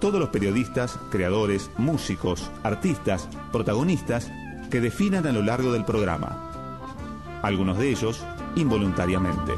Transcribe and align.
todos 0.00 0.18
los 0.18 0.30
periodistas, 0.30 0.98
creadores, 1.10 1.70
músicos, 1.76 2.50
artistas, 2.62 3.28
protagonistas 3.52 4.30
que 4.70 4.80
definan 4.80 5.26
a 5.26 5.32
lo 5.32 5.42
largo 5.42 5.72
del 5.72 5.84
programa. 5.84 7.38
Algunos 7.42 7.78
de 7.78 7.90
ellos 7.90 8.24
involuntariamente. 8.56 9.52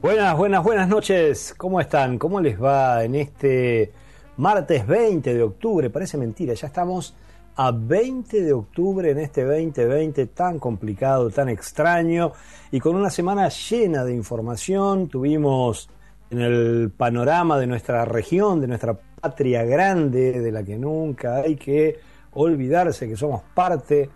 Buenas, 0.00 0.36
buenas, 0.38 0.64
buenas 0.64 0.88
noches. 0.88 1.54
¿Cómo 1.58 1.80
están? 1.80 2.18
¿Cómo 2.18 2.40
les 2.40 2.60
va 2.60 3.04
en 3.04 3.14
este 3.14 3.92
martes 4.38 4.86
20 4.86 5.34
de 5.34 5.42
octubre? 5.42 5.90
Parece 5.90 6.16
mentira, 6.16 6.54
ya 6.54 6.66
estamos 6.68 7.14
a 7.56 7.72
20 7.72 8.42
de 8.42 8.52
octubre 8.52 9.10
en 9.10 9.18
este 9.18 9.44
2020 9.44 10.26
tan 10.26 10.58
complicado, 10.58 11.28
tan 11.30 11.48
extraño 11.48 12.32
y 12.70 12.78
con 12.80 12.96
una 12.96 13.10
semana 13.10 13.48
llena 13.48 14.04
de 14.04 14.14
información. 14.14 15.08
Tuvimos 15.08 15.90
en 16.30 16.40
el 16.40 16.92
panorama 16.96 17.58
de 17.58 17.66
nuestra 17.66 18.04
región, 18.04 18.60
de 18.60 18.68
nuestra 18.68 18.94
patria 18.94 19.64
grande, 19.64 20.40
de 20.40 20.52
la 20.52 20.62
que 20.62 20.78
nunca 20.78 21.38
hay 21.38 21.56
que 21.56 21.98
olvidarse 22.32 23.08
que 23.08 23.16
somos 23.16 23.42
parte 23.54 24.08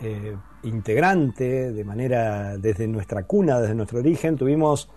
eh, 0.00 0.36
integrante 0.64 1.72
de 1.72 1.84
manera 1.84 2.58
desde 2.58 2.86
nuestra 2.86 3.22
cuna, 3.24 3.60
desde 3.60 3.74
nuestro 3.74 4.00
origen. 4.00 4.36
Tuvimos 4.36 4.90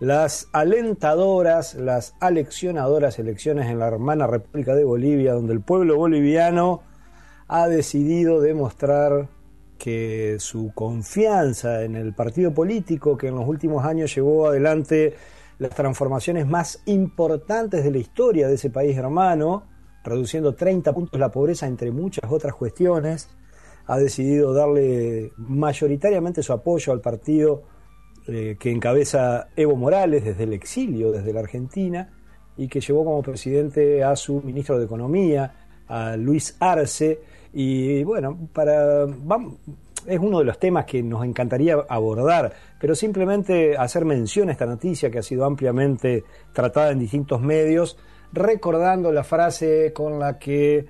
las 0.00 0.48
alentadoras, 0.52 1.74
las 1.74 2.14
aleccionadoras 2.20 3.18
elecciones 3.18 3.66
en 3.66 3.78
la 3.80 3.88
hermana 3.88 4.26
República 4.26 4.74
de 4.74 4.84
Bolivia, 4.84 5.32
donde 5.32 5.52
el 5.52 5.60
pueblo 5.60 5.96
boliviano 5.96 6.82
ha 7.48 7.66
decidido 7.66 8.40
demostrar 8.40 9.28
que 9.78 10.36
su 10.38 10.72
confianza 10.74 11.82
en 11.82 11.96
el 11.96 12.12
partido 12.14 12.52
político 12.52 13.16
que 13.16 13.28
en 13.28 13.36
los 13.36 13.48
últimos 13.48 13.84
años 13.84 14.14
llevó 14.14 14.48
adelante 14.48 15.14
las 15.58 15.70
transformaciones 15.70 16.46
más 16.46 16.82
importantes 16.86 17.82
de 17.82 17.90
la 17.90 17.98
historia 17.98 18.48
de 18.48 18.54
ese 18.54 18.70
país 18.70 18.96
hermano, 18.96 19.64
reduciendo 20.04 20.54
30 20.54 20.92
puntos 20.92 21.18
la 21.18 21.30
pobreza 21.30 21.66
entre 21.66 21.90
muchas 21.90 22.30
otras 22.30 22.54
cuestiones, 22.54 23.28
ha 23.86 23.98
decidido 23.98 24.52
darle 24.52 25.32
mayoritariamente 25.36 26.42
su 26.42 26.52
apoyo 26.52 26.92
al 26.92 27.00
partido 27.00 27.64
eh, 28.30 28.56
que 28.60 28.70
encabeza 28.70 29.48
Evo 29.56 29.74
Morales 29.74 30.22
desde 30.22 30.44
el 30.44 30.52
exilio, 30.52 31.10
desde 31.10 31.32
la 31.32 31.40
Argentina, 31.40 32.10
y 32.58 32.68
que 32.68 32.80
llevó 32.80 33.02
como 33.04 33.22
presidente 33.22 34.04
a 34.04 34.14
su 34.16 34.42
ministro 34.42 34.78
de 34.78 34.84
Economía, 34.84 35.54
a 35.88 36.14
Luis 36.16 36.54
Arce. 36.60 37.20
Y 37.54 38.04
bueno, 38.04 38.36
para, 38.52 39.06
es 40.06 40.18
uno 40.18 40.40
de 40.40 40.44
los 40.44 40.58
temas 40.58 40.84
que 40.84 41.02
nos 41.02 41.24
encantaría 41.24 41.76
abordar, 41.88 42.52
pero 42.78 42.94
simplemente 42.94 43.78
hacer 43.78 44.04
mención 44.04 44.50
a 44.50 44.52
esta 44.52 44.66
noticia 44.66 45.10
que 45.10 45.20
ha 45.20 45.22
sido 45.22 45.46
ampliamente 45.46 46.24
tratada 46.52 46.90
en 46.90 46.98
distintos 46.98 47.40
medios, 47.40 47.96
recordando 48.32 49.10
la 49.10 49.24
frase 49.24 49.92
con 49.94 50.18
la 50.18 50.38
que 50.38 50.86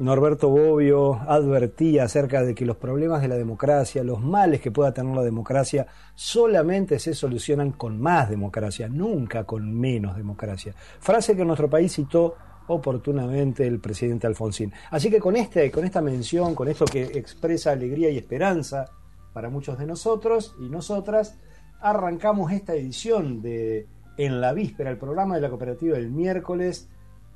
Norberto 0.00 0.48
Bobbio 0.48 1.20
advertía 1.28 2.04
acerca 2.04 2.42
de 2.42 2.54
que 2.54 2.64
los 2.64 2.78
problemas 2.78 3.20
de 3.20 3.28
la 3.28 3.36
democracia, 3.36 4.02
los 4.02 4.22
males 4.22 4.62
que 4.62 4.70
pueda 4.70 4.94
tener 4.94 5.14
la 5.14 5.22
democracia, 5.22 5.86
solamente 6.14 6.98
se 6.98 7.12
solucionan 7.12 7.72
con 7.72 8.00
más 8.00 8.30
democracia, 8.30 8.88
nunca 8.88 9.44
con 9.44 9.78
menos 9.78 10.16
democracia. 10.16 10.74
Frase 11.00 11.36
que 11.36 11.42
en 11.42 11.48
nuestro 11.48 11.68
país 11.68 11.92
citó 11.92 12.34
oportunamente 12.68 13.66
el 13.66 13.78
presidente 13.78 14.26
Alfonsín. 14.26 14.72
Así 14.90 15.10
que 15.10 15.20
con, 15.20 15.36
este, 15.36 15.70
con 15.70 15.84
esta 15.84 16.00
mención, 16.00 16.54
con 16.54 16.68
esto 16.68 16.86
que 16.86 17.02
expresa 17.02 17.72
alegría 17.72 18.08
y 18.08 18.16
esperanza 18.16 18.86
para 19.34 19.50
muchos 19.50 19.78
de 19.78 19.84
nosotros 19.84 20.56
y 20.58 20.70
nosotras, 20.70 21.38
arrancamos 21.78 22.52
esta 22.52 22.74
edición 22.74 23.42
de 23.42 23.86
En 24.16 24.40
la 24.40 24.54
Víspera, 24.54 24.88
el 24.88 24.96
programa 24.96 25.34
de 25.34 25.42
la 25.42 25.50
cooperativa 25.50 25.98
del 25.98 26.10
miércoles 26.10 26.88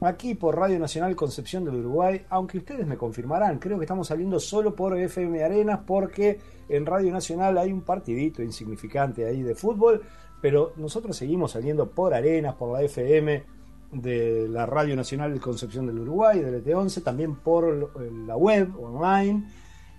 aquí 0.06 0.34
por 0.34 0.56
Radio 0.56 0.78
Nacional 0.78 1.14
Concepción 1.16 1.64
del 1.64 1.76
Uruguay, 1.76 2.24
aunque 2.30 2.58
ustedes 2.58 2.86
me 2.86 2.96
confirmarán, 2.96 3.58
creo 3.58 3.78
que 3.78 3.84
estamos 3.84 4.08
saliendo 4.08 4.38
solo 4.40 4.74
por 4.74 4.96
FM 4.96 5.42
Arenas 5.42 5.80
porque 5.86 6.40
en 6.68 6.86
Radio 6.86 7.12
Nacional 7.12 7.58
hay 7.58 7.72
un 7.72 7.82
partidito 7.82 8.42
insignificante 8.42 9.26
ahí 9.26 9.42
de 9.42 9.54
fútbol, 9.54 10.02
pero 10.40 10.72
nosotros 10.76 11.16
seguimos 11.16 11.52
saliendo 11.52 11.90
por 11.90 12.14
Arenas, 12.14 12.54
por 12.54 12.72
la 12.72 12.82
FM 12.82 13.44
de 13.92 14.48
la 14.48 14.66
Radio 14.66 14.96
Nacional 14.96 15.40
Concepción 15.40 15.86
del 15.86 16.00
Uruguay, 16.00 16.40
del 16.40 16.64
ET11, 16.64 17.02
también 17.02 17.36
por 17.36 18.02
la 18.26 18.36
web 18.36 18.72
online 18.82 19.44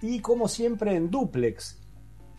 y 0.02 0.20
como 0.20 0.48
siempre 0.48 0.96
en 0.96 1.10
duplex 1.10 1.82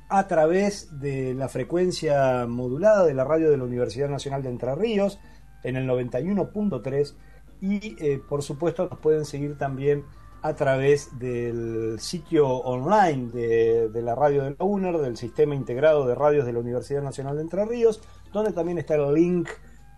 a 0.09 0.27
través 0.29 1.01
de 1.01 1.35
la 1.35 1.49
frecuencia 1.49 2.47
modulada 2.47 3.05
de 3.05 3.15
la 3.15 3.25
radio 3.25 3.51
de 3.51 3.57
la 3.57 3.65
Universidad 3.65 4.09
Nacional 4.09 4.43
de 4.43 4.51
Entre 4.51 4.75
Ríos 4.75 5.19
en 5.65 5.77
el 5.77 5.89
91.3 5.89 7.15
y 7.61 7.97
eh, 8.05 8.21
por 8.27 8.43
supuesto 8.43 8.89
nos 8.91 8.99
pueden 8.99 9.25
seguir 9.25 9.57
también 9.57 10.05
a 10.43 10.55
través 10.55 11.19
del 11.19 11.99
sitio 11.99 12.47
online 12.47 13.31
de, 13.33 14.03
la 14.03 14.15
radio 14.15 14.45
de 14.45 14.57
la 14.57 14.65
UNER, 14.65 14.99
del 14.99 15.17
Sistema 15.17 15.55
Integrado 15.55 16.07
de 16.07 16.15
Radios 16.15 16.47
de 16.47 16.53
la 16.53 16.61
Universidad 16.61 17.03
Nacional 17.03 17.37
de 17.37 17.43
Entre 17.43 17.65
Ríos, 17.65 18.01
donde 18.33 18.53
también 18.53 18.79
está 18.79 18.95
el 18.95 19.13
link 19.13 19.49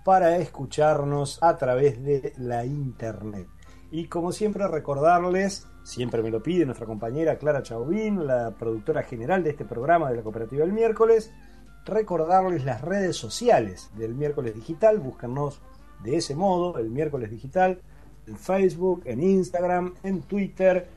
para 0.05 0.39
escucharnos 0.39 1.43
a 1.43 1.57
través 1.59 2.03
de 2.03 2.33
la 2.39 2.65
internet. 2.65 3.47
Y 3.91 4.07
como 4.07 4.33
siempre 4.33 4.67
recordarles, 4.69 5.67
siempre 5.83 6.23
me 6.23 6.31
lo 6.31 6.43
pide 6.43 6.65
nuestra 6.65 6.87
compañera 6.87 7.37
Clara 7.37 7.63
Chauvin, 7.63 8.27
la 8.27 8.53
productora 8.53 9.03
general 9.03 9.43
de 9.45 9.51
este 9.51 9.65
programa 9.65 10.09
de 10.09 10.17
la 10.17 10.23
Cooperativa 10.23 10.65
del 10.65 10.73
Miércoles, 10.73 11.31
recordarles 11.85 12.65
las 12.65 12.81
redes 12.81 13.17
sociales 13.17 13.91
del 13.97 14.15
Miércoles 14.15 14.55
Digital, 14.55 14.99
búscanos 14.99 15.61
de 16.03 16.17
ese 16.17 16.35
modo 16.35 16.79
el 16.79 16.91
miércoles 16.91 17.31
digital, 17.31 17.81
en 18.27 18.37
Facebook, 18.37 19.03
en 19.05 19.23
Instagram, 19.23 19.95
en 20.03 20.23
Twitter 20.23 20.89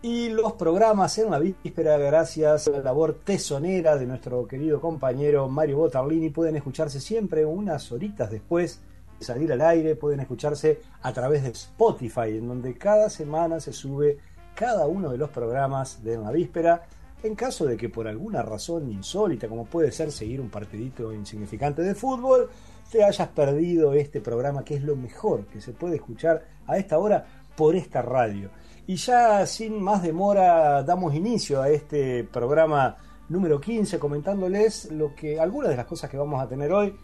y 0.00 0.28
los 0.28 0.52
programas 0.52 1.18
en 1.18 1.30
la 1.30 1.40
víspera, 1.40 1.98
gracias 1.98 2.68
a 2.68 2.70
la 2.70 2.78
labor 2.78 3.14
tesonera 3.24 3.96
de 3.96 4.06
nuestro 4.06 4.46
querido 4.46 4.80
compañero 4.80 5.48
Mario 5.48 5.78
Botarlini, 5.78 6.30
pueden 6.30 6.54
escucharse 6.54 7.00
siempre 7.00 7.44
unas 7.44 7.90
horitas 7.90 8.30
después 8.30 8.80
de 9.18 9.24
salir 9.24 9.52
al 9.52 9.60
aire, 9.60 9.96
pueden 9.96 10.20
escucharse 10.20 10.80
a 11.02 11.12
través 11.12 11.42
de 11.42 11.50
Spotify, 11.50 12.38
en 12.38 12.46
donde 12.46 12.78
cada 12.78 13.10
semana 13.10 13.58
se 13.58 13.72
sube 13.72 14.18
cada 14.54 14.86
uno 14.86 15.10
de 15.10 15.18
los 15.18 15.30
programas 15.30 16.02
de 16.04 16.16
la 16.16 16.30
víspera. 16.30 16.86
En 17.24 17.34
caso 17.34 17.66
de 17.66 17.76
que 17.76 17.88
por 17.88 18.06
alguna 18.06 18.42
razón 18.42 18.88
insólita, 18.88 19.48
como 19.48 19.64
puede 19.66 19.90
ser 19.90 20.12
seguir 20.12 20.40
un 20.40 20.48
partidito 20.48 21.12
insignificante 21.12 21.82
de 21.82 21.96
fútbol, 21.96 22.48
te 22.90 23.04
hayas 23.04 23.28
perdido 23.28 23.92
este 23.92 24.20
programa 24.20 24.64
que 24.64 24.76
es 24.76 24.82
lo 24.82 24.96
mejor 24.96 25.46
que 25.46 25.60
se 25.60 25.72
puede 25.72 25.96
escuchar 25.96 26.44
a 26.66 26.78
esta 26.78 26.98
hora 26.98 27.24
por 27.56 27.76
esta 27.76 28.02
radio. 28.02 28.50
Y 28.86 28.96
ya 28.96 29.46
sin 29.46 29.82
más 29.82 30.02
demora 30.02 30.82
damos 30.82 31.14
inicio 31.14 31.60
a 31.60 31.68
este 31.68 32.24
programa 32.24 32.96
número 33.28 33.60
15 33.60 33.98
comentándoles 33.98 34.90
lo 34.90 35.14
que 35.14 35.38
algunas 35.38 35.70
de 35.70 35.76
las 35.76 35.86
cosas 35.86 36.08
que 36.08 36.16
vamos 36.16 36.42
a 36.42 36.48
tener 36.48 36.72
hoy. 36.72 36.96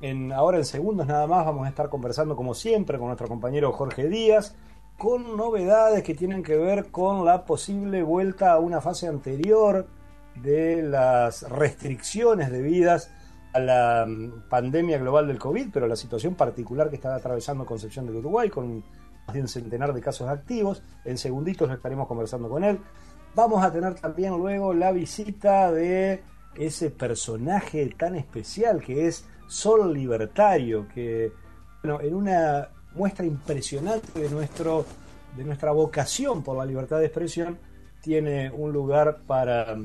En, 0.00 0.32
ahora 0.32 0.58
en 0.58 0.64
segundos 0.64 1.06
nada 1.06 1.26
más 1.26 1.44
vamos 1.44 1.66
a 1.66 1.68
estar 1.68 1.88
conversando 1.88 2.36
como 2.36 2.54
siempre 2.54 2.98
con 2.98 3.08
nuestro 3.08 3.26
compañero 3.26 3.72
Jorge 3.72 4.08
Díaz 4.08 4.54
con 4.96 5.36
novedades 5.36 6.02
que 6.02 6.14
tienen 6.14 6.42
que 6.42 6.56
ver 6.56 6.90
con 6.90 7.24
la 7.24 7.44
posible 7.44 8.02
vuelta 8.02 8.52
a 8.52 8.58
una 8.58 8.80
fase 8.80 9.06
anterior 9.06 9.86
de 10.34 10.82
las 10.82 11.48
restricciones 11.48 12.50
debidas 12.50 13.10
a 13.52 13.60
la 13.60 14.06
mm, 14.06 14.48
pandemia 14.48 14.98
global 14.98 15.26
del 15.26 15.38
COVID, 15.38 15.68
pero 15.72 15.86
la 15.86 15.96
situación 15.96 16.34
particular 16.34 16.90
que 16.90 16.96
está 16.96 17.14
atravesando 17.14 17.64
Concepción 17.66 18.06
del 18.06 18.16
Uruguay, 18.16 18.48
con 18.50 18.82
más 19.26 19.34
de 19.34 19.40
un 19.40 19.48
centenar 19.48 19.92
de 19.92 20.00
casos 20.00 20.28
activos. 20.28 20.82
En 21.04 21.18
segunditos 21.18 21.70
estaremos 21.70 22.06
conversando 22.06 22.48
con 22.48 22.64
él. 22.64 22.78
Vamos 23.34 23.62
a 23.62 23.72
tener 23.72 23.94
también 23.94 24.36
luego 24.36 24.72
la 24.72 24.90
visita 24.92 25.70
de 25.70 26.22
ese 26.54 26.90
personaje 26.90 27.94
tan 27.96 28.16
especial 28.16 28.82
que 28.82 29.06
es 29.06 29.26
Sol 29.46 29.92
Libertario, 29.92 30.88
que 30.88 31.32
bueno, 31.82 32.00
en 32.00 32.14
una 32.14 32.68
muestra 32.94 33.24
impresionante 33.24 34.18
de, 34.18 34.30
nuestro, 34.30 34.84
de 35.36 35.44
nuestra 35.44 35.70
vocación 35.72 36.42
por 36.42 36.56
la 36.56 36.64
libertad 36.64 36.98
de 36.98 37.06
expresión, 37.06 37.58
tiene 38.00 38.50
un 38.50 38.72
lugar 38.72 39.20
para, 39.26 39.76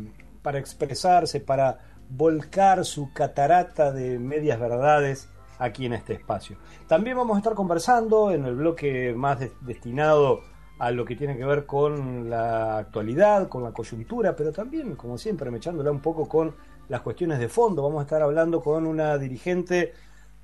para 0.42 0.60
expresarse, 0.60 1.40
para 1.40 1.93
volcar 2.10 2.86
su 2.86 3.12
catarata 3.14 3.92
de 3.92 4.20
medias 4.20 4.60
verdades 4.60 5.30
aquí 5.60 5.86
en 5.86 5.94
este 5.94 6.14
espacio. 6.14 6.58
También 6.88 7.18
vamos 7.18 7.36
a 7.36 7.40
estar 7.40 7.54
conversando 7.54 8.32
en 8.32 8.46
el 8.46 8.56
bloque 8.56 9.14
más 9.16 9.40
destinado 9.62 10.42
a 10.80 10.92
lo 10.92 11.06
que 11.06 11.16
tiene 11.16 11.38
que 11.38 11.46
ver 11.46 11.66
con 11.66 12.30
la 12.30 12.78
actualidad, 12.78 13.48
con 13.48 13.64
la 13.64 13.72
coyuntura, 13.72 14.36
pero 14.36 14.52
también, 14.52 14.96
como 14.96 15.18
siempre, 15.18 15.50
me 15.50 15.58
echándola 15.58 15.92
un 15.92 16.02
poco 16.02 16.28
con 16.28 16.56
las 16.90 17.02
cuestiones 17.02 17.40
de 17.40 17.48
fondo. 17.48 17.84
Vamos 17.84 18.00
a 18.00 18.04
estar 18.04 18.22
hablando 18.22 18.62
con 18.62 18.86
una 18.86 19.18
dirigente 19.18 19.94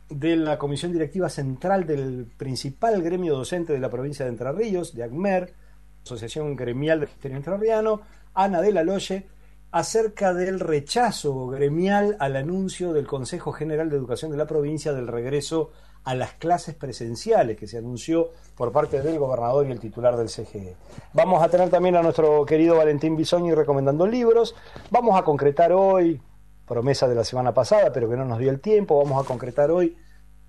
de 0.09 0.35
la 0.35 0.57
Comisión 0.57 0.91
Directiva 0.91 1.29
Central 1.29 1.85
del 1.85 2.25
principal 2.37 3.01
gremio 3.01 3.35
docente 3.35 3.73
de 3.73 3.79
la 3.79 3.89
provincia 3.89 4.25
de 4.25 4.31
Entre 4.31 4.51
Ríos, 4.51 4.95
de 4.95 5.03
ACMER, 5.03 5.53
Asociación 6.03 6.55
Gremial 6.55 6.99
de 6.99 7.07
Ministerio 7.07 7.37
Entrerriano, 7.37 8.01
Ana 8.33 8.61
de 8.61 8.71
la 8.71 8.83
Loye, 8.83 9.27
acerca 9.71 10.33
del 10.33 10.59
rechazo 10.59 11.47
gremial 11.47 12.17
al 12.19 12.35
anuncio 12.35 12.93
del 12.93 13.07
Consejo 13.07 13.51
General 13.51 13.89
de 13.89 13.97
Educación 13.97 14.31
de 14.31 14.37
la 14.37 14.47
provincia 14.47 14.93
del 14.93 15.07
regreso 15.07 15.71
a 16.03 16.15
las 16.15 16.33
clases 16.33 16.75
presenciales 16.75 17.57
que 17.57 17.67
se 17.67 17.77
anunció 17.77 18.29
por 18.55 18.71
parte 18.71 19.01
del 19.01 19.19
gobernador 19.19 19.67
y 19.67 19.71
el 19.71 19.79
titular 19.79 20.17
del 20.17 20.29
CGE. 20.29 20.75
Vamos 21.13 21.43
a 21.43 21.49
tener 21.49 21.69
también 21.69 21.95
a 21.95 22.01
nuestro 22.01 22.45
querido 22.45 22.77
Valentín 22.77 23.15
Bisoñi 23.15 23.53
recomendando 23.53 24.07
libros. 24.07 24.55
Vamos 24.89 25.19
a 25.19 25.23
concretar 25.23 25.71
hoy, 25.71 26.19
promesa 26.65 27.07
de 27.07 27.15
la 27.15 27.23
semana 27.23 27.53
pasada, 27.53 27.91
pero 27.93 28.09
que 28.09 28.15
no 28.15 28.25
nos 28.25 28.39
dio 28.39 28.49
el 28.49 28.61
tiempo, 28.61 29.03
vamos 29.03 29.23
a 29.23 29.27
concretar 29.27 29.69
hoy 29.69 29.95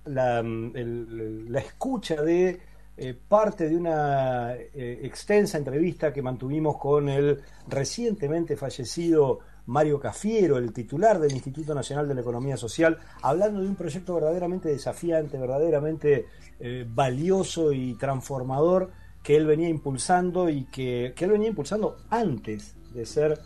la, 0.05 0.43
la 0.43 1.61
escucha 1.61 2.23
de 2.23 2.61
eh, 3.02 3.14
parte 3.14 3.67
de 3.67 3.76
una 3.79 4.52
eh, 4.52 5.00
extensa 5.05 5.56
entrevista 5.56 6.12
que 6.12 6.20
mantuvimos 6.20 6.76
con 6.76 7.08
el 7.08 7.41
recientemente 7.67 8.58
fallecido 8.58 9.38
Mario 9.64 9.99
Cafiero, 9.99 10.58
el 10.58 10.75
titular 10.75 11.19
del 11.19 11.32
Instituto 11.32 11.75
Nacional 11.75 12.06
de 12.06 12.14
la 12.14 12.20
Economía 12.20 12.58
Social, 12.58 12.99
hablando 13.23 13.62
de 13.62 13.69
un 13.69 13.75
proyecto 13.75 14.17
verdaderamente 14.17 14.69
desafiante, 14.69 15.38
verdaderamente 15.38 16.26
eh, 16.58 16.87
valioso 16.87 17.73
y 17.73 17.94
transformador 17.94 18.91
que 19.23 19.35
él 19.35 19.47
venía 19.47 19.70
impulsando 19.70 20.50
y 20.50 20.64
que, 20.64 21.14
que 21.17 21.25
él 21.25 21.31
venía 21.31 21.49
impulsando 21.49 21.97
antes 22.11 22.75
de 22.93 23.06
ser 23.06 23.41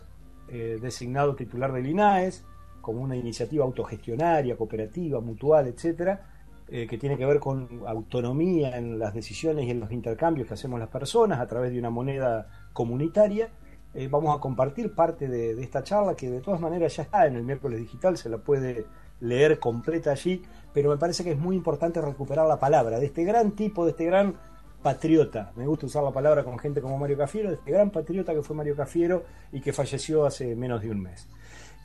designado 0.80 1.34
titular 1.34 1.72
del 1.72 1.86
INAES, 1.86 2.44
como 2.80 3.02
una 3.02 3.16
iniciativa 3.16 3.64
autogestionaria, 3.64 4.56
cooperativa, 4.56 5.20
mutual, 5.20 5.68
etcétera 5.68 6.33
eh, 6.76 6.88
que 6.88 6.98
tiene 6.98 7.16
que 7.16 7.24
ver 7.24 7.38
con 7.38 7.82
autonomía 7.86 8.76
en 8.76 8.98
las 8.98 9.14
decisiones 9.14 9.64
y 9.66 9.70
en 9.70 9.78
los 9.78 9.92
intercambios 9.92 10.48
que 10.48 10.54
hacemos 10.54 10.80
las 10.80 10.88
personas 10.88 11.38
a 11.38 11.46
través 11.46 11.70
de 11.70 11.78
una 11.78 11.88
moneda 11.88 12.48
comunitaria. 12.72 13.48
Eh, 13.94 14.08
vamos 14.10 14.36
a 14.36 14.40
compartir 14.40 14.92
parte 14.92 15.28
de, 15.28 15.52
esta 15.62 15.84
charla 15.84 16.16
que 16.16 16.28
de 16.28 16.40
todas 16.40 16.60
maneras 16.60 16.96
ya 16.96 17.04
está 17.04 17.28
en 17.28 17.36
el 17.36 17.44
miércoles 17.44 17.78
digital, 17.78 18.18
se 18.18 18.28
la 18.28 18.38
puede 18.38 18.86
leer 19.20 19.60
completa 19.60 20.10
allí, 20.10 20.42
pero 20.72 20.90
me 20.90 20.96
parece 20.96 21.22
que 21.22 21.30
es 21.30 21.38
muy 21.38 21.54
importante 21.54 22.00
recuperar 22.00 22.48
la 22.48 22.58
palabra 22.58 22.98
de 22.98 23.06
este 23.06 23.22
gran 23.22 23.52
tipo, 23.52 23.84
de 23.84 23.92
este 23.92 24.06
gran 24.06 24.34
patriota. 24.82 25.52
Me 25.54 25.68
gusta 25.68 25.86
usar 25.86 26.02
la 26.02 26.10
palabra 26.10 26.42
con 26.42 26.58
gente 26.58 26.80
como 26.80 26.98
Mario 26.98 27.18
Cafiero, 27.18 27.50
de 27.50 27.54
este 27.54 27.70
gran 27.70 27.90
patriota 27.90 28.34
que 28.34 28.42
fue 28.42 28.56
Mario 28.56 28.74
Cafiero 28.74 29.22
y 29.52 29.60
que 29.60 29.72
falleció 29.72 30.26
hace 30.26 30.56
menos 30.56 30.82
de 30.82 30.90
un 30.90 31.02
mes. 31.02 31.28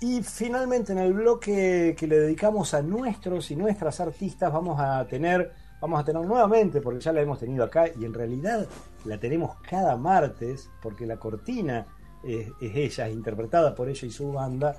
Y 0.01 0.23
finalmente 0.23 0.93
en 0.93 0.99
el 0.99 1.13
bloque 1.13 1.93
que 1.97 2.07
le 2.07 2.19
dedicamos 2.19 2.73
a 2.73 2.81
nuestros 2.81 3.51
y 3.51 3.55
nuestras 3.57 3.99
artistas 3.99 4.51
vamos 4.51 4.79
a 4.79 5.05
tener, 5.05 5.51
vamos 5.81 5.99
a 5.99 6.05
tener 6.05 6.25
nuevamente, 6.25 6.79
porque 6.79 7.01
ya 7.01 7.11
la 7.11 7.19
hemos 7.21 7.39
tenido 7.39 7.65
acá 7.65 7.87
y 7.89 8.05
en 8.05 8.13
realidad 8.13 8.65
la 9.03 9.19
tenemos 9.19 9.57
cada 9.69 9.97
martes, 9.97 10.69
porque 10.81 11.05
la 11.05 11.17
cortina 11.17 11.85
es, 12.23 12.47
ella, 12.61 13.09
interpretada 13.09 13.75
por 13.75 13.89
ella 13.89 14.07
y 14.07 14.11
su 14.11 14.31
banda, 14.31 14.77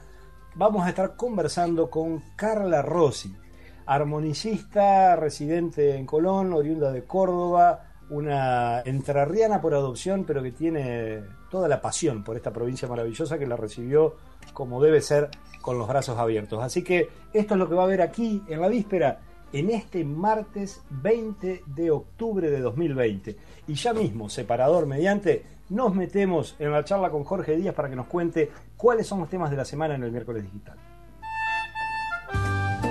vamos 0.55 0.87
a 0.87 0.89
estar 0.89 1.17
conversando 1.17 1.91
con 1.91 2.23
Carla 2.35 2.81
Rossi, 2.81 3.37
armonicista 3.85 5.17
residente 5.17 5.97
en 5.97 6.07
Colón, 6.07 6.55
oriunda 6.55 6.91
de 6.91 7.05
Córdoba, 7.05 7.91
una 8.09 8.81
entrerriana 8.81 9.61
por 9.61 9.75
adopción, 9.75 10.25
pero 10.25 10.43
que 10.43 10.53
tiene 10.53 11.23
toda 11.51 11.69
la 11.69 11.81
pasión 11.81 12.25
por 12.25 12.37
esta 12.37 12.53
provincia 12.53 12.89
maravillosa 12.89 13.39
que 13.39 13.47
la 13.47 13.57
recibió 13.57 14.17
como 14.53 14.83
debe 14.83 15.01
ser 15.01 15.31
con 15.61 15.79
los 15.79 15.89
brazos 15.89 16.19
abiertos. 16.19 16.63
Así 16.63 16.83
que 16.83 17.09
esto 17.33 17.55
es 17.55 17.59
lo 17.59 17.69
que 17.69 17.75
va 17.75 17.83
a 17.83 17.87
haber 17.87 18.03
aquí 18.03 18.43
en 18.49 18.61
la 18.61 18.69
víspera, 18.69 19.21
en 19.53 19.71
este 19.71 20.05
martes 20.05 20.83
20 20.91 21.65
de 21.67 21.91
octubre 21.91 22.51
de 22.51 22.61
2020. 22.61 23.37
Y 23.69 23.75
ya 23.75 23.93
mismo, 23.93 24.29
separador 24.29 24.87
mediante, 24.87 25.45
nos 25.69 25.95
metemos 25.95 26.57
en 26.59 26.73
la 26.73 26.85
charla 26.85 27.11
con 27.11 27.25
Jorge 27.25 27.57
Díaz 27.57 27.75
para 27.75 27.89
que 27.89 27.97
nos 27.97 28.07
cuente 28.07 28.51
cuáles 28.77 29.07
son 29.07 29.21
los 29.21 29.29
temas 29.29 29.51
de 29.51 29.57
la 29.57 29.65
semana 29.65 29.95
en 29.95 30.03
el 30.03 30.11
miércoles 30.11 30.43
digital. 30.45 30.77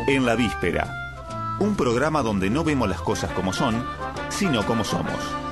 En 0.08 0.26
la 0.26 0.36
víspera, 0.36 1.58
un 1.60 1.76
programa 1.76 2.22
donde 2.22 2.50
no 2.50 2.64
vemos 2.64 2.90
las 2.90 3.02
cosas 3.02 3.32
como 3.32 3.54
son, 3.54 3.84
sino 4.30 4.66
como 4.66 4.84
somos. 4.84 5.49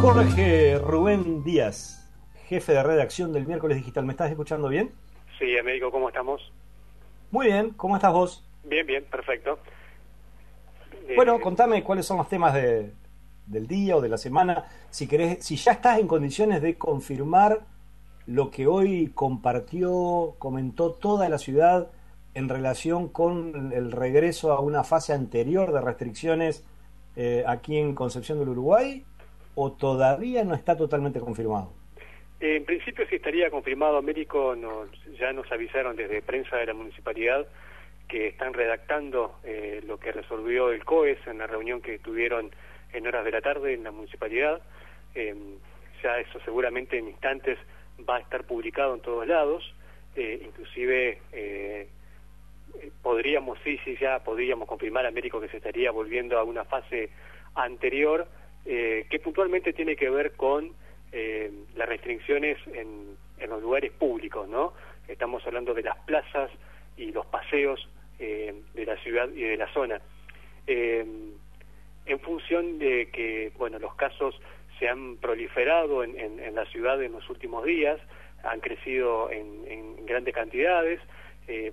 Jorge 0.00 0.78
Rubén 0.78 1.42
Díaz, 1.42 2.08
jefe 2.46 2.72
de 2.72 2.84
redacción 2.84 3.32
del 3.32 3.48
miércoles 3.48 3.78
digital. 3.78 4.04
¿Me 4.04 4.12
estás 4.12 4.30
escuchando 4.30 4.68
bien? 4.68 4.92
Sí, 5.40 5.58
Américo, 5.58 5.90
¿cómo 5.90 6.08
estamos? 6.08 6.52
Muy 7.32 7.46
bien, 7.46 7.70
¿cómo 7.70 7.96
estás 7.96 8.12
vos? 8.12 8.44
Bien, 8.62 8.86
bien, 8.86 9.04
perfecto. 9.06 9.58
Bueno, 11.16 11.34
eh, 11.34 11.40
contame 11.40 11.82
cuáles 11.82 12.06
son 12.06 12.18
los 12.18 12.28
temas 12.28 12.54
de, 12.54 12.92
del 13.46 13.66
día 13.66 13.96
o 13.96 14.00
de 14.00 14.08
la 14.08 14.18
semana. 14.18 14.66
Si 14.88 15.08
querés, 15.08 15.44
si 15.44 15.56
ya 15.56 15.72
estás 15.72 15.98
en 15.98 16.06
condiciones 16.06 16.62
de 16.62 16.78
confirmar 16.78 17.62
lo 18.26 18.52
que 18.52 18.68
hoy 18.68 19.10
compartió, 19.12 20.36
comentó 20.38 20.92
toda 20.92 21.28
la 21.28 21.38
ciudad 21.38 21.90
en 22.34 22.48
relación 22.48 23.08
con 23.08 23.72
el 23.72 23.90
regreso 23.90 24.52
a 24.52 24.60
una 24.60 24.84
fase 24.84 25.12
anterior 25.12 25.72
de 25.72 25.80
restricciones 25.80 26.64
eh, 27.16 27.42
aquí 27.48 27.78
en 27.78 27.96
Concepción 27.96 28.38
del 28.38 28.50
Uruguay 28.50 29.04
o 29.60 29.72
todavía 29.72 30.44
no 30.44 30.54
está 30.54 30.76
totalmente 30.76 31.18
confirmado? 31.18 31.72
En 32.38 32.64
principio 32.64 33.04
sí 33.08 33.16
estaría 33.16 33.50
confirmado, 33.50 33.96
Américo, 33.96 34.54
nos, 34.54 34.88
ya 35.18 35.32
nos 35.32 35.50
avisaron 35.50 35.96
desde 35.96 36.22
prensa 36.22 36.56
de 36.58 36.66
la 36.66 36.74
municipalidad 36.74 37.44
que 38.06 38.28
están 38.28 38.54
redactando 38.54 39.34
eh, 39.42 39.82
lo 39.84 39.98
que 39.98 40.12
resolvió 40.12 40.70
el 40.70 40.84
COES 40.84 41.18
en 41.26 41.38
la 41.38 41.48
reunión 41.48 41.82
que 41.82 41.98
tuvieron 41.98 42.52
en 42.92 43.06
horas 43.08 43.24
de 43.24 43.32
la 43.32 43.40
tarde 43.40 43.74
en 43.74 43.82
la 43.82 43.90
municipalidad. 43.90 44.62
Eh, 45.16 45.34
ya 46.04 46.20
eso 46.20 46.38
seguramente 46.44 46.96
en 46.96 47.08
instantes 47.08 47.58
va 48.08 48.18
a 48.18 48.20
estar 48.20 48.44
publicado 48.44 48.94
en 48.94 49.00
todos 49.00 49.26
lados, 49.26 49.74
eh, 50.14 50.40
inclusive 50.44 51.18
podríamos, 53.02 53.58
sí, 53.64 53.80
sí, 53.84 53.96
ya 54.00 54.20
podríamos 54.22 54.68
confirmar, 54.68 55.04
Américo, 55.04 55.40
que 55.40 55.48
se 55.48 55.56
estaría 55.56 55.90
volviendo 55.90 56.38
a 56.38 56.44
una 56.44 56.64
fase 56.64 57.10
anterior 57.56 58.28
eh, 58.64 59.06
que 59.08 59.18
puntualmente 59.18 59.72
tiene 59.72 59.96
que 59.96 60.10
ver 60.10 60.32
con 60.32 60.72
eh, 61.12 61.50
las 61.74 61.88
restricciones 61.88 62.58
en, 62.66 63.16
los 63.48 63.62
lugares 63.62 63.92
públicos, 63.92 64.46
¿no? 64.48 64.74
Estamos 65.06 65.46
hablando 65.46 65.72
de 65.72 65.82
las 65.82 65.96
plazas 66.00 66.50
y 66.96 67.12
los 67.12 67.24
paseos 67.26 67.88
eh, 68.18 68.54
de 68.74 68.84
la 68.84 68.96
ciudad 68.98 69.28
y 69.30 69.42
de 69.42 69.56
la 69.56 69.72
zona. 69.72 70.00
en 70.66 72.20
función 72.20 72.78
de 72.78 73.10
que, 73.10 73.52
bueno, 73.56 73.78
los 73.78 73.94
casos 73.94 74.38
se 74.78 74.88
han 74.88 75.16
proliferado 75.16 76.04
en, 76.04 76.54
la 76.54 76.66
ciudad 76.66 77.02
en 77.02 77.12
los 77.12 77.30
últimos 77.30 77.64
días, 77.64 77.98
han 78.42 78.60
crecido 78.60 79.30
en, 79.30 80.04
grandes 80.04 80.34
cantidades, 80.34 81.00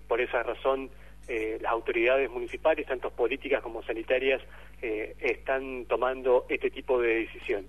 por 0.08 0.22
esa 0.22 0.44
razón 0.44 0.90
las 1.28 1.72
autoridades 1.72 2.30
municipales, 2.30 2.86
tanto 2.86 3.10
políticas 3.10 3.62
como 3.62 3.82
sanitarias, 3.84 4.42
eh, 4.82 5.16
están 5.20 5.86
tomando 5.86 6.46
este 6.50 6.70
tipo 6.70 7.02
de 7.02 7.16
decisión. 7.22 7.66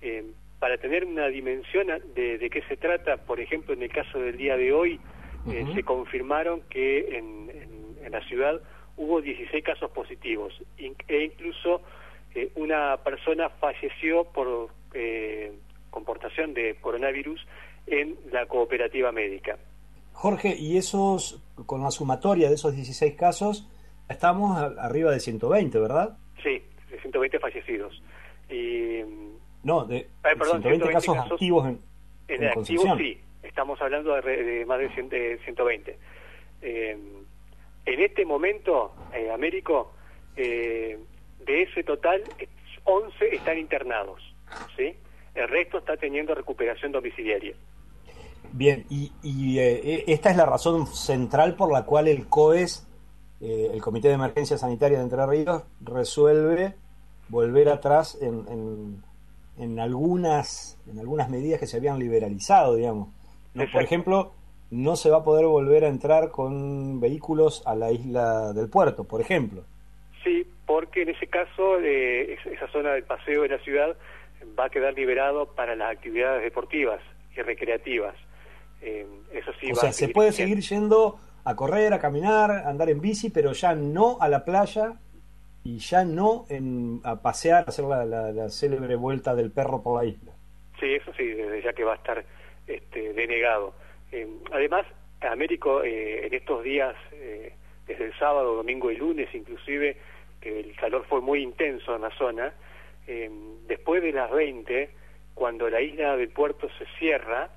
Eh, 0.00 0.24
para 0.58 0.78
tener 0.78 1.04
una 1.04 1.28
dimensión 1.28 1.86
de, 2.14 2.38
de, 2.38 2.50
qué 2.50 2.62
se 2.62 2.76
trata, 2.76 3.18
por 3.18 3.38
ejemplo, 3.38 3.74
en 3.74 3.82
el 3.82 3.90
caso 3.90 4.18
del 4.18 4.36
día 4.36 4.56
de 4.56 4.72
hoy, 4.72 4.98
eh, 5.48 5.64
se 5.74 5.84
confirmaron 5.84 6.62
que 6.68 7.16
en, 7.16 7.50
en, 8.02 8.10
la 8.10 8.20
ciudad 8.22 8.60
hubo 8.96 9.20
16 9.20 9.62
casos 9.62 9.90
positivos 9.90 10.54
e 10.78 11.24
incluso 11.24 11.82
una 12.54 12.96
persona 13.04 13.50
falleció 13.50 14.24
por 14.24 14.70
comportación 15.90 16.54
de 16.54 16.76
coronavirus 16.80 17.46
en 17.86 18.16
la 18.32 18.46
cooperativa 18.46 19.12
médica. 19.12 19.58
Jorge, 20.18 20.56
y 20.58 20.76
esos, 20.78 21.40
con 21.64 21.80
la 21.80 21.92
sumatoria 21.92 22.48
de 22.48 22.56
esos 22.56 22.74
16 22.74 23.14
casos, 23.14 23.68
estamos 24.08 24.58
arriba 24.58 25.12
de 25.12 25.20
120, 25.20 25.78
¿verdad? 25.78 26.18
Sí, 26.42 26.60
de 26.90 27.00
120 27.00 27.38
fallecidos. 27.38 28.02
Y, 28.50 28.98
no, 29.62 29.84
de, 29.84 30.08
120, 30.24 30.90
casos, 30.90 31.16
activos 31.18 31.68
en, 31.68 31.80
en, 32.26 32.42
en 32.42 32.48
activos 32.48 32.98
sí, 32.98 33.20
estamos 33.44 33.80
hablando 33.80 34.20
de, 34.20 34.64
más 34.66 34.80
de, 34.80 34.88
120. 35.44 35.98
Eh, 36.62 36.98
en 37.86 38.02
este 38.02 38.24
momento, 38.24 38.96
eh, 39.14 39.30
Américo, 39.30 39.92
eh, 40.36 40.98
de 41.46 41.62
ese 41.62 41.84
total, 41.84 42.24
11 42.82 43.36
están 43.36 43.56
internados, 43.56 44.20
¿sí? 44.76 44.96
El 45.36 45.46
resto 45.46 45.78
está 45.78 45.96
teniendo 45.96 46.34
recuperación 46.34 46.90
domiciliaria. 46.90 47.54
Bien, 48.52 48.86
y, 48.88 49.58
eh, 49.58 50.04
e, 50.06 50.12
esta 50.12 50.30
es 50.30 50.36
la 50.36 50.46
razón 50.46 50.86
central 50.86 51.54
por 51.54 51.72
la 51.72 51.84
cual 51.84 52.08
el 52.08 52.26
COES, 52.28 52.86
eh, 53.40 53.70
el 53.72 53.80
Comité 53.80 54.08
de 54.08 54.14
Emergencia 54.14 54.58
Sanitaria 54.58 54.98
de 54.98 55.04
Entre 55.04 55.26
Ríos, 55.26 55.62
resuelve 55.80 56.74
volver 57.28 57.68
atrás 57.68 58.18
en, 58.20 59.02
en, 59.58 59.78
algunas, 59.80 60.80
en 60.90 60.98
algunas 60.98 61.28
medidas 61.28 61.60
que 61.60 61.66
se 61.66 61.76
habían 61.76 61.98
liberalizado, 61.98 62.74
digamos. 62.76 63.08
Por 63.72 63.82
ejemplo, 63.82 64.32
no 64.70 64.96
se 64.96 65.10
va 65.10 65.18
a 65.18 65.24
poder 65.24 65.46
volver 65.46 65.84
a 65.84 65.88
entrar 65.88 66.30
con 66.30 67.00
vehículos 67.00 67.62
a 67.66 67.74
la 67.74 67.90
isla 67.90 68.52
del 68.52 68.68
puerto, 68.68 69.04
por 69.04 69.20
ejemplo. 69.20 69.64
Sí, 70.22 70.46
porque 70.66 71.02
en 71.02 71.10
ese 71.10 71.26
caso 71.26 71.80
eh, 71.80 72.38
esa 72.44 72.68
zona 72.68 72.92
del 72.92 73.04
paseo 73.04 73.42
de 73.42 73.48
la 73.48 73.58
ciudad 73.58 73.96
va 74.58 74.66
a 74.66 74.70
quedar 74.70 74.94
liberado 74.94 75.46
para 75.54 75.74
las 75.74 75.92
actividades 75.92 76.42
deportivas 76.42 77.00
y 77.36 77.42
recreativas. 77.42 78.14
Eh, 78.80 79.06
eso 79.32 79.50
sí. 79.60 79.72
O 79.72 79.74
sea, 79.74 79.92
se 79.92 80.08
puede 80.08 80.32
seguir 80.32 80.60
yendo 80.60 81.18
a 81.44 81.56
correr, 81.56 81.92
a 81.94 81.98
caminar, 81.98 82.50
a 82.50 82.68
andar 82.68 82.90
en 82.90 83.00
bici, 83.00 83.30
pero 83.30 83.52
ya 83.52 83.74
no 83.74 84.18
a 84.20 84.28
la 84.28 84.44
playa 84.44 84.98
y 85.64 85.78
ya 85.78 86.04
no 86.04 86.46
en, 86.48 87.00
a 87.04 87.20
pasear, 87.20 87.64
a 87.66 87.68
hacer 87.68 87.84
la, 87.84 88.48
célebre 88.50 88.96
vuelta 88.96 89.34
del 89.34 89.50
perro 89.50 89.82
por 89.82 90.02
la 90.02 90.08
isla. 90.08 90.32
Sí, 90.80 90.94
eso 90.94 91.12
sí, 91.16 91.26
desde 91.26 91.62
ya 91.62 91.72
que 91.72 91.84
va 91.84 91.92
a 91.92 91.96
estar 91.96 92.24
este, 92.66 93.12
denegado. 93.12 93.74
Eh, 94.12 94.26
además, 94.52 94.86
Américo, 95.20 95.82
eh, 95.82 96.26
en 96.26 96.34
estos 96.34 96.62
días, 96.62 96.94
eh, 97.12 97.52
desde 97.86 98.06
el 98.06 98.18
sábado, 98.18 98.54
domingo 98.54 98.90
y 98.90 98.96
lunes 98.96 99.28
inclusive, 99.34 99.96
que 100.40 100.60
el 100.60 100.76
calor 100.76 101.04
fue 101.08 101.20
muy 101.20 101.42
intenso 101.42 101.96
en 101.96 102.02
la 102.02 102.10
zona, 102.16 102.52
después 103.66 104.02
de 104.02 104.12
las 104.12 104.30
20, 104.30 104.90
cuando 105.34 105.70
la 105.70 105.80
isla 105.80 106.14
del 106.16 106.28
puerto 106.28 106.68
se 106.78 106.84
cierra, 106.98 107.48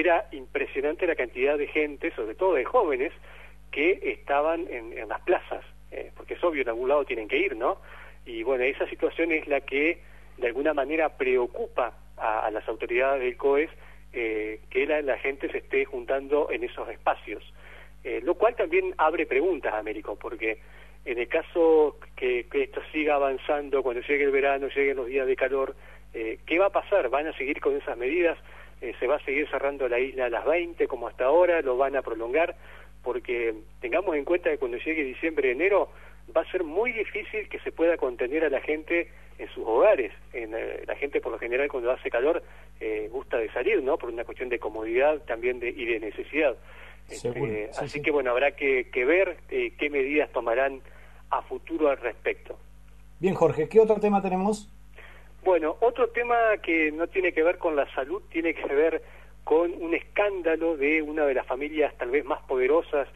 era 0.00 0.26
impresionante 0.32 1.06
la 1.06 1.14
cantidad 1.14 1.56
de 1.58 1.66
gente, 1.68 2.12
sobre 2.14 2.34
todo 2.34 2.54
de 2.54 2.64
jóvenes, 2.64 3.12
que 3.70 4.00
estaban 4.02 4.66
en, 4.70 5.08
las 5.08 5.20
plazas, 5.22 5.64
porque 6.16 6.34
es 6.34 6.44
obvio, 6.44 6.62
en 6.62 6.68
algún 6.68 6.88
lado 6.88 7.04
tienen 7.04 7.28
que 7.28 7.36
ir, 7.36 7.56
¿no? 7.56 7.78
Y 8.24 8.42
bueno, 8.42 8.64
esa 8.64 8.88
situación 8.88 9.32
es 9.32 9.46
la 9.46 9.60
que 9.60 10.00
de 10.38 10.46
alguna 10.46 10.74
manera 10.74 11.16
preocupa 11.16 11.94
a, 12.16 12.50
las 12.50 12.66
autoridades 12.68 13.22
del 13.22 13.36
COES 13.36 13.70
eh, 14.12 14.60
que 14.70 14.86
la, 14.86 15.18
gente 15.18 15.50
se 15.50 15.58
esté 15.58 15.84
juntando 15.84 16.50
en 16.50 16.64
esos 16.64 16.88
espacios. 16.88 17.42
Eh, 18.02 18.20
lo 18.22 18.34
cual 18.34 18.54
también 18.54 18.94
abre 18.98 19.26
preguntas, 19.26 19.74
Américo, 19.74 20.16
porque 20.16 20.58
en 21.04 21.18
el 21.18 21.28
caso 21.28 21.98
que, 22.16 22.46
esto 22.52 22.80
siga 22.92 23.14
avanzando, 23.16 23.82
cuando 23.82 24.02
llegue 24.02 24.24
el 24.24 24.30
verano, 24.30 24.68
lleguen 24.68 24.96
los 24.96 25.06
días 25.06 25.26
de 25.26 25.36
calor, 25.36 25.76
eh, 26.14 26.38
¿qué 26.46 26.58
va 26.58 26.66
a 26.66 26.70
pasar? 26.70 27.08
¿Van 27.10 27.26
a 27.26 27.36
seguir 27.36 27.60
con 27.60 27.76
esas 27.76 27.96
medidas? 27.96 28.38
¿Se 28.80 29.06
va 29.06 29.16
a 29.16 29.24
seguir 29.24 29.48
cerrando 29.48 29.88
la 29.88 29.98
isla 29.98 30.26
a 30.26 30.30
las 30.30 30.44
20 30.44 30.86
como 30.86 31.08
hasta 31.08 31.24
ahora? 31.24 31.62
¿Lo 31.62 31.76
van 31.76 31.96
a 31.96 32.02
prolongar? 32.02 32.56
Porque 33.02 33.54
tengamos 33.80 34.16
en 34.16 34.24
cuenta 34.24 34.50
que 34.50 34.58
cuando 34.58 34.76
llegue 34.78 35.02
diciembre, 35.02 35.50
enero, 35.50 35.90
va 36.34 36.42
a 36.42 36.50
ser 36.50 36.64
muy 36.64 36.92
difícil 36.92 37.48
que 37.48 37.58
se 37.60 37.72
pueda 37.72 37.96
contener 37.96 38.44
a 38.44 38.50
la 38.50 38.60
gente 38.60 39.08
en 39.38 39.48
sus 39.48 39.64
hogares. 39.64 40.12
En, 40.32 40.54
eh, 40.54 40.82
la 40.86 40.96
gente 40.96 41.20
por 41.20 41.32
lo 41.32 41.38
general 41.38 41.68
cuando 41.68 41.90
hace 41.90 42.10
calor 42.10 42.42
eh, 42.80 43.08
gusta 43.10 43.38
de 43.38 43.50
salir, 43.52 43.82
¿no? 43.82 43.98
Por 43.98 44.10
una 44.10 44.24
cuestión 44.24 44.48
de 44.48 44.58
comodidad 44.58 45.18
también 45.26 45.60
de, 45.60 45.70
y 45.70 45.84
de 45.84 46.00
necesidad. 46.00 46.56
Este, 47.08 47.70
así 47.78 48.02
que 48.02 48.10
bueno, 48.10 48.32
habrá 48.32 48.52
que, 48.56 48.84
ver 48.92 49.36
eh, 49.48 49.74
qué 49.78 49.90
medidas 49.90 50.30
tomarán 50.32 50.80
a 51.30 51.42
futuro 51.42 51.88
al 51.88 51.98
respecto. 51.98 52.58
Bien, 53.20 53.34
Jorge, 53.34 53.68
¿qué 53.68 53.80
otro 53.80 54.00
tema 54.00 54.20
tenemos? 54.20 54.68
Bueno, 55.46 55.76
otro 55.80 56.08
tema 56.08 56.34
que 56.60 56.90
no 56.90 57.06
tiene 57.06 57.32
que 57.32 57.44
ver 57.44 57.58
con 57.58 57.76
la 57.76 57.88
salud, 57.94 58.20
tiene 58.32 58.52
que 58.52 58.66
ver 58.66 59.00
con 59.44 59.72
un 59.80 59.94
escándalo 59.94 60.76
de 60.76 61.00
una 61.00 61.24
de 61.24 61.34
las 61.34 61.46
familias 61.46 61.96
tal 61.96 62.10
vez 62.10 62.24
más 62.24 62.42
poderosas, 62.42 63.06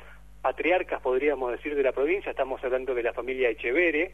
patriarcas 0.41 1.03
podríamos 1.03 1.51
decir, 1.51 1.75
de 1.75 1.83
la 1.83 1.91
provincia. 1.91 2.31
Estamos 2.31 2.63
hablando 2.63 2.95
de 2.95 3.03
la 3.03 3.13
familia 3.13 3.51
Echevere, 3.51 4.13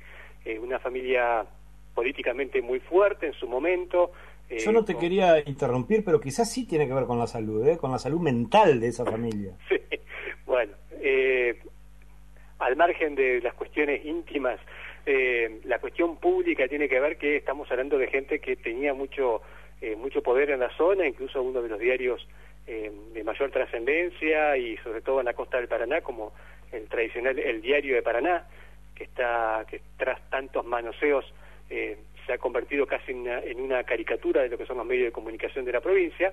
una 0.62 0.78
familia 0.78 1.44
políticamente 1.94 2.62
muy 2.62 2.80
fuerte 2.80 3.26
en 3.26 3.32
su 3.34 3.46
momento. 3.46 4.12
Eh, 4.48 4.60
Yo 4.60 4.72
no 4.72 4.82
te 4.82 4.96
quería 4.96 5.46
interrumpir, 5.46 6.02
pero 6.02 6.18
quizás 6.18 6.50
sí 6.50 6.66
tiene 6.66 6.86
que 6.86 6.94
ver 6.94 7.04
con 7.04 7.18
la 7.18 7.26
salud, 7.26 7.68
¿eh? 7.68 7.76
con 7.76 7.92
la 7.92 7.98
salud 7.98 8.20
mental 8.22 8.80
de 8.80 8.88
esa 8.88 9.04
familia. 9.04 9.52
Sí, 9.68 9.76
bueno, 10.46 10.72
eh, 11.02 11.58
al 12.60 12.76
margen 12.76 13.14
de 13.14 13.42
las 13.42 13.52
cuestiones 13.54 14.04
íntimas, 14.06 14.58
la 15.06 15.78
cuestión 15.78 16.16
pública 16.16 16.66
tiene 16.66 16.88
que 16.88 16.98
ver 16.98 17.16
que 17.16 17.36
estamos 17.36 17.70
hablando 17.70 17.96
de 17.96 18.08
gente 18.08 18.40
que 18.40 18.56
tenía 18.56 18.92
mucho, 18.92 19.40
mucho 19.98 20.20
poder 20.20 20.50
en 20.50 20.60
la 20.60 20.70
zona, 20.76 21.06
incluso 21.06 21.42
uno 21.42 21.62
de 21.62 21.68
los 21.68 21.78
diarios 21.78 22.26
de 22.66 23.22
mayor 23.22 23.52
trascendencia 23.52 24.56
y 24.56 24.76
sobre 24.78 25.02
todo 25.02 25.20
en 25.20 25.26
la 25.26 25.34
costa 25.34 25.58
del 25.58 25.68
Paraná, 25.68 26.00
como 26.00 26.32
el 26.72 26.88
tradicional 26.88 27.38
El 27.38 27.62
Diario 27.62 27.94
de 27.94 28.02
Paraná, 28.02 28.46
que 28.94 29.04
está 29.04 29.64
que 29.68 29.80
tras 29.96 30.20
tantos 30.30 30.64
manoseos 30.64 31.24
eh, 31.70 31.98
se 32.26 32.32
ha 32.32 32.38
convertido 32.38 32.86
casi 32.86 33.12
en 33.12 33.60
una, 33.60 33.84
caricatura 33.84 34.42
de 34.42 34.48
lo 34.48 34.58
que 34.58 34.66
son 34.66 34.78
los 34.78 34.86
medios 34.86 35.06
de 35.06 35.12
comunicación 35.12 35.64
de 35.64 35.72
la 35.72 35.80
provincia, 35.80 36.32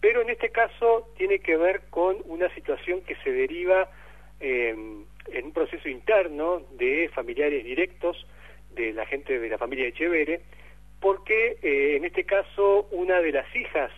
pero 0.00 0.22
en 0.22 0.30
este 0.30 0.50
caso 0.50 1.08
tiene 1.16 1.40
que 1.40 1.56
ver 1.56 1.82
con 1.90 2.16
una 2.26 2.52
situación 2.54 3.00
que 3.00 3.16
se 3.16 3.32
deriva 3.32 3.88
em, 4.38 5.04
en 5.32 5.46
un 5.46 5.52
proceso 5.52 5.88
interno 5.88 6.62
de 6.72 7.10
familiares 7.14 7.64
directos 7.64 8.26
de 8.74 8.92
la 8.92 9.06
gente 9.06 9.38
de 9.38 9.48
la 9.48 9.58
familia 9.58 9.86
Echevere, 9.86 10.40
porque 11.00 11.58
eh, 11.62 11.96
en 11.96 12.04
este 12.04 12.24
caso 12.24 12.88
una 12.90 13.20
de 13.20 13.32
las 13.32 13.56
hijas 13.56 13.90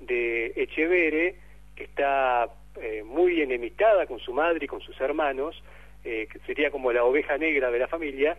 de 0.00 0.52
Echevere, 0.56 1.36
que 1.74 1.84
está 1.84 2.48
eh, 2.80 3.02
muy 3.04 3.40
enemistada 3.40 4.06
con 4.06 4.18
su 4.20 4.32
madre 4.32 4.64
y 4.64 4.68
con 4.68 4.80
sus 4.80 5.00
hermanos, 5.00 5.62
que 6.02 6.28
sería 6.46 6.70
como 6.70 6.92
la 6.92 7.04
oveja 7.04 7.36
negra 7.36 7.70
de 7.70 7.78
la 7.78 7.86
familia, 7.86 8.38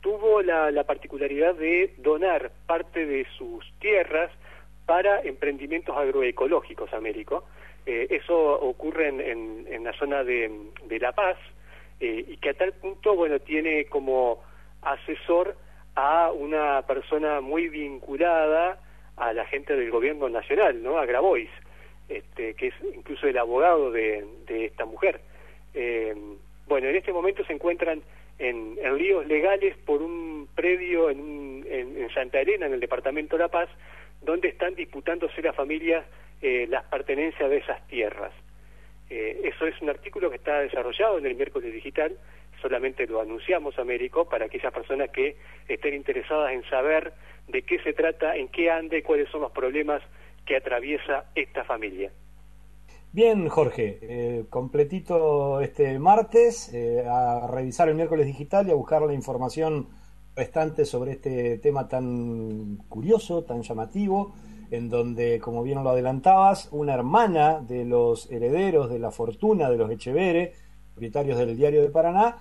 tuvo 0.00 0.42
la, 0.42 0.84
particularidad 0.84 1.54
de 1.54 1.94
donar 1.98 2.50
parte 2.66 3.06
de 3.06 3.26
sus 3.36 3.64
tierras 3.80 4.30
para 4.86 5.20
emprendimientos 5.22 5.96
agroecológicos, 5.96 6.92
Américo. 6.92 7.44
Eh, 7.88 8.06
eso 8.10 8.36
ocurre 8.36 9.08
en, 9.08 9.66
en, 9.66 9.82
la 9.82 9.94
zona 9.94 10.22
de, 10.22 10.52
de 10.84 10.98
La 10.98 11.12
Paz 11.12 11.38
eh, 12.00 12.22
y 12.28 12.36
que 12.36 12.50
a 12.50 12.54
tal 12.54 12.74
punto, 12.74 13.14
bueno, 13.14 13.40
tiene 13.40 13.86
como 13.86 14.42
asesor 14.82 15.56
a 15.94 16.30
una 16.30 16.82
persona 16.82 17.40
muy 17.40 17.70
vinculada 17.70 18.78
a 19.16 19.32
la 19.32 19.46
gente 19.46 19.74
del 19.74 19.90
gobierno 19.90 20.28
nacional, 20.28 20.82
¿no? 20.82 20.98
A 20.98 21.06
Grabois, 21.06 21.48
este, 22.10 22.52
que 22.52 22.66
es 22.66 22.74
incluso 22.94 23.26
el 23.26 23.38
abogado 23.38 23.90
de, 23.90 24.22
de 24.46 24.66
esta 24.66 24.84
mujer. 24.84 25.22
Eh, 25.72 26.14
bueno, 26.66 26.88
en 26.88 26.96
este 26.96 27.14
momento 27.14 27.42
se 27.46 27.54
encuentran 27.54 28.02
en, 28.38 28.76
líos 28.98 29.26
legales 29.26 29.78
por 29.86 30.02
un 30.02 30.46
predio 30.54 31.08
en, 31.08 31.64
en, 31.66 32.10
Santa 32.12 32.38
Elena, 32.38 32.66
en 32.66 32.74
el 32.74 32.80
departamento 32.80 33.38
de 33.38 33.44
La 33.44 33.48
Paz, 33.48 33.70
donde 34.20 34.48
están 34.48 34.74
disputándose 34.74 35.40
las 35.40 35.56
familias 35.56 36.04
eh, 36.42 36.66
las 36.68 36.84
pertenencias 36.84 37.48
de 37.50 37.58
esas 37.58 37.86
tierras. 37.86 38.32
Eh, 39.10 39.40
eso 39.44 39.66
es 39.66 39.80
un 39.80 39.90
artículo 39.90 40.30
que 40.30 40.36
está 40.36 40.60
desarrollado 40.60 41.18
en 41.18 41.26
el 41.26 41.34
miércoles 41.34 41.72
digital, 41.72 42.16
solamente 42.60 43.06
lo 43.06 43.20
anunciamos, 43.20 43.78
Américo, 43.78 44.28
para 44.28 44.46
aquellas 44.46 44.72
personas 44.72 45.10
que 45.10 45.36
estén 45.68 45.94
interesadas 45.94 46.52
en 46.52 46.62
saber 46.64 47.12
de 47.46 47.62
qué 47.62 47.78
se 47.80 47.92
trata, 47.92 48.36
en 48.36 48.48
qué 48.48 48.70
anda 48.70 48.96
y 48.96 49.02
cuáles 49.02 49.28
son 49.30 49.40
los 49.42 49.52
problemas 49.52 50.02
que 50.44 50.56
atraviesa 50.56 51.26
esta 51.34 51.64
familia. 51.64 52.10
Bien, 53.10 53.48
Jorge, 53.48 53.98
eh, 54.02 54.44
completito 54.50 55.60
este 55.60 55.98
martes, 55.98 56.72
eh, 56.74 57.04
a 57.08 57.46
revisar 57.46 57.88
el 57.88 57.94
miércoles 57.94 58.26
digital 58.26 58.68
y 58.68 58.70
a 58.70 58.74
buscar 58.74 59.00
la 59.02 59.14
información 59.14 59.88
restante 60.36 60.84
sobre 60.84 61.12
este 61.12 61.58
tema 61.58 61.88
tan 61.88 62.76
curioso, 62.88 63.44
tan 63.44 63.62
llamativo, 63.62 64.34
en 64.70 64.88
donde, 64.88 65.40
como 65.40 65.62
bien 65.62 65.82
lo 65.82 65.90
adelantabas, 65.90 66.68
una 66.72 66.94
hermana 66.94 67.60
de 67.60 67.84
los 67.84 68.30
herederos 68.30 68.90
de 68.90 68.98
la 68.98 69.10
fortuna 69.10 69.70
de 69.70 69.76
los 69.76 69.90
Echevere, 69.90 70.52
propietarios 70.94 71.38
del 71.38 71.56
Diario 71.56 71.82
de 71.82 71.90
Paraná, 71.90 72.36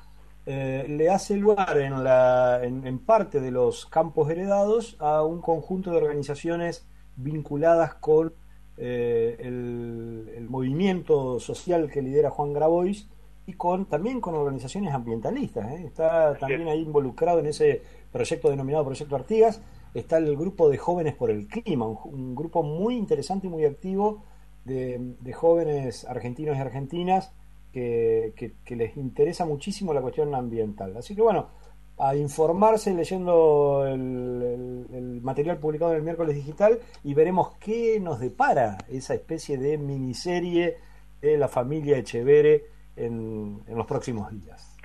eh, 0.45 0.85
le 0.87 1.09
hace 1.09 1.35
lugar 1.35 1.77
en, 1.77 2.03
la, 2.03 2.61
en 2.63 2.99
parte 2.99 3.41
de 3.41 3.51
los 3.51 3.85
campos 3.85 4.29
heredados 4.29 4.95
a 4.99 5.23
un 5.23 5.41
conjunto 5.41 5.91
de 5.91 5.97
organizaciones 5.97 6.85
vinculadas 7.17 7.95
con 7.95 8.33
eh, 8.79 9.37
el, 9.39 10.45
movimiento 10.49 11.39
social 11.39 11.89
que 11.91 12.01
lidera 12.01 12.29
Juan 12.29 12.53
Grabois 12.53 13.07
y 13.47 13.53
con 13.53 13.85
también 13.85 14.21
con 14.21 14.35
organizaciones 14.35 14.93
ambientalistas. 14.93 15.69
¿eh? 15.71 15.83
Está 15.85 16.37
también 16.37 16.67
ahí 16.67 16.81
involucrado 16.81 17.39
en 17.39 17.47
ese 17.47 17.81
proyecto 18.11 18.49
denominado 18.49 18.85
Proyecto 18.85 19.15
Artigas. 19.15 19.61
Está 19.93 20.17
el 20.17 20.35
grupo 20.35 20.69
de 20.69 20.77
jóvenes 20.77 21.15
por 21.15 21.31
el 21.31 21.47
clima, 21.47 21.87
un, 21.87 22.35
grupo 22.35 22.63
muy 22.63 22.95
interesante 22.95 23.47
y 23.47 23.49
muy 23.49 23.65
activo 23.65 24.23
de, 24.65 25.33
jóvenes 25.33 26.05
argentinos 26.05 26.57
y 26.57 26.59
argentinas 26.59 27.33
que, 27.71 28.53
les 28.69 28.97
interesa 28.97 29.45
muchísimo 29.45 29.93
la 29.93 30.01
cuestión 30.01 30.33
ambiental. 30.35 30.95
Así 30.97 31.15
que 31.15 31.21
bueno, 31.21 31.49
a 31.97 32.15
informarse 32.15 32.93
leyendo 32.93 33.85
el, 33.87 35.19
material 35.21 35.57
publicado 35.57 35.91
en 35.91 35.97
el 35.97 36.03
miércoles 36.03 36.35
digital 36.35 36.79
y 37.03 37.13
veremos 37.13 37.57
qué 37.57 37.99
nos 37.99 38.19
depara 38.19 38.77
esa 38.89 39.13
especie 39.13 39.57
de 39.57 39.77
miniserie 39.77 40.77
de 41.21 41.37
la 41.37 41.47
familia 41.47 41.97
Echevere 41.97 42.65
en, 42.95 43.61
en 43.67 43.77
los 43.77 43.85
próximos 43.85 44.31
días. 44.31 44.77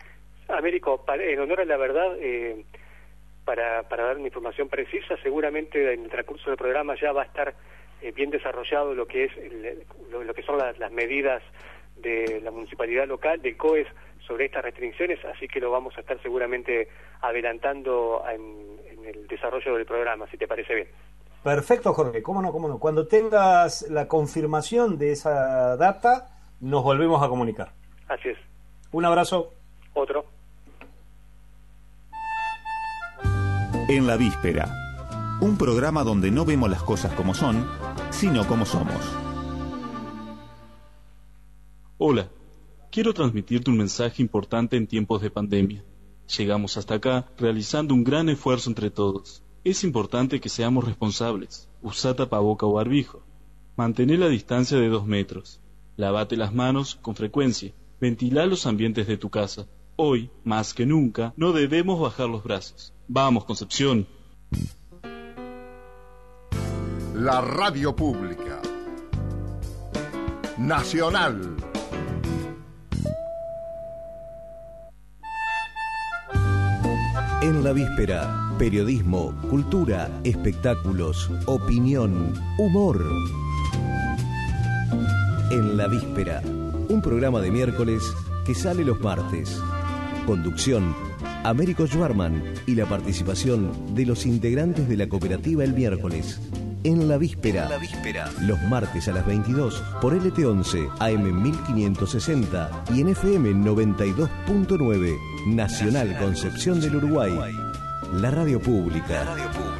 Américo, 0.49 1.05
en 1.09 1.41
honor 1.41 1.61
a 1.61 1.65
la 1.65 1.77
verdad, 1.77 2.17
eh, 2.19 2.65
para, 3.45 3.89
para 3.89 4.05
dar 4.05 4.17
una 4.17 4.27
información 4.27 4.69
precisa, 4.69 5.17
seguramente 5.23 5.93
en 5.93 6.05
el 6.05 6.11
transcurso 6.11 6.51
del 6.51 6.57
programa 6.57 6.95
ya 7.01 7.13
va 7.13 7.23
a 7.23 7.27
estar 7.27 7.55
eh, 8.03 8.13
bien 8.13 8.31
desarrollado 8.31 8.95
lo 8.95 9.07
que 9.07 9.25
es 9.25 9.33
lo, 10.11 10.35
que 10.35 10.43
son 10.43 10.59
las, 10.59 10.93
medidas 10.93 11.43
de 11.97 12.41
la 12.43 12.51
municipalidad 12.51 13.07
local, 13.07 13.41
del 13.41 13.57
COES, 13.57 13.87
sobre 14.27 14.47
estas 14.47 14.63
restricciones, 14.63 15.25
así 15.25 15.47
que 15.49 15.61
lo 15.61 15.71
vamos 15.71 15.97
a 15.97 16.01
estar 16.01 16.21
seguramente 16.23 16.89
adelantando 17.21 18.23
en, 18.29 19.07
el 19.07 19.27
desarrollo 19.27 19.75
del 19.75 19.85
programa, 19.85 20.29
si 20.31 20.37
te 20.37 20.47
parece 20.47 20.75
bien. 20.75 20.89
Perfecto, 21.43 21.93
Jorge, 21.93 22.23
cómo 22.23 22.41
no, 22.41 22.53
cómo 22.53 22.69
no. 22.69 22.79
Cuando 22.79 23.07
tengas 23.07 23.83
la 23.91 24.07
confirmación 24.07 24.97
de 24.97 25.13
esa 25.13 25.77
data, 25.77 26.29
nos 26.61 26.85
volvemos 26.85 27.23
a 27.23 27.29
comunicar. 27.29 27.73
Así 28.09 28.29
es. 28.29 28.39
Un 28.93 29.05
abrazo. 29.05 29.53
Otro. 29.95 30.25
En 33.95 34.07
la 34.07 34.17
víspera, 34.17 35.39
un 35.43 35.59
programa 35.59 36.03
donde 36.03 36.31
no 36.31 36.47
vemos 36.47 36.71
las 36.71 36.83
cosas 36.83 37.13
como 37.13 37.35
son, 37.35 37.69
sino 38.09 38.49
como 38.49 38.65
somos. 38.65 38.97
Hola, 41.99 42.31
quiero 42.91 43.13
transmitirte 43.13 43.71
un 43.71 43.77
mensaje 43.77 44.23
importante 44.23 44.79
en 44.79 44.87
tiempos 44.87 45.21
de 45.21 45.29
pandemia. 45.29 45.85
Llegamos 46.39 46.79
hasta 46.79 46.95
acá 46.95 47.31
realizando 47.37 47.93
un 47.93 48.03
gran 48.03 48.31
esfuerzo 48.31 48.71
entre 48.71 48.89
todos. 48.89 49.43
Es 49.63 49.85
importante 49.85 50.41
que 50.41 50.49
seamos 50.49 50.87
responsables. 50.87 51.69
Usa 51.83 52.17
tapaboca 52.17 52.65
o 52.65 52.73
barbijo. 52.73 53.23
Mantén 53.77 54.19
la 54.19 54.29
distancia 54.29 54.79
de 54.79 54.89
dos 54.89 55.07
metros. 55.07 55.61
Lavate 55.99 56.39
las 56.39 56.55
manos 56.55 56.95
con 56.95 57.15
frecuencia. 57.15 57.75
Ventila 58.01 58.47
los 58.47 58.65
ambientes 58.65 59.07
de 59.07 59.19
tu 59.19 59.29
casa. 59.29 59.67
Hoy, 59.97 60.31
más 60.45 60.73
que 60.73 60.87
nunca, 60.87 61.35
no 61.37 61.53
debemos 61.53 62.01
bajar 62.01 62.31
los 62.31 62.43
brazos. 62.43 62.92
Vamos, 63.09 63.45
Concepción. 63.45 64.07
La 67.15 67.41
radio 67.41 67.95
pública. 67.95 68.61
Nacional. 70.59 71.57
En 77.43 77.65
la 77.65 77.73
víspera, 77.73 78.55
periodismo, 78.57 79.35
cultura, 79.51 80.09
espectáculos, 80.23 81.29
opinión, 81.47 82.33
humor. 82.57 83.05
En 85.51 85.77
la 85.77 85.89
víspera, 85.89 86.41
un 86.89 87.03
programa 87.03 87.41
de 87.41 87.51
miércoles 87.51 88.03
que 88.47 88.55
sale 88.55 88.85
los 88.85 89.01
martes. 89.01 89.61
Conducción, 90.25 90.95
Américo 91.45 91.87
Schwarman 91.87 92.43
y 92.67 92.75
la 92.77 92.87
participación 92.87 93.95
de 93.95 94.07
los 94.07 94.27
integrantes 94.27 94.89
de 94.89 94.97
la 94.97 95.09
cooperativa 95.09 95.65
el 95.65 95.73
miércoles. 95.75 96.41
En 96.85 97.09
la 97.09 97.19
víspera. 97.19 97.69
la 97.69 97.79
víspera. 97.79 98.31
Los 98.43 98.61
martes 98.63 99.09
a 99.09 99.13
las 99.13 99.27
22 99.27 99.83
por 100.01 100.15
LT11 100.15 100.91
AM 101.01 101.43
1560 101.43 102.85
y 102.95 103.01
en 103.01 103.09
FM 103.09 103.55
92.9 103.55 105.17
Nacional 105.47 106.17
Concepción 106.19 106.81
del 106.81 106.97
Uruguay. 106.97 107.33
La 108.15 108.31
radio 108.31 108.61
pública. 108.61 109.09
La 109.09 109.25
radio 109.25 109.51
pública. 109.51 109.73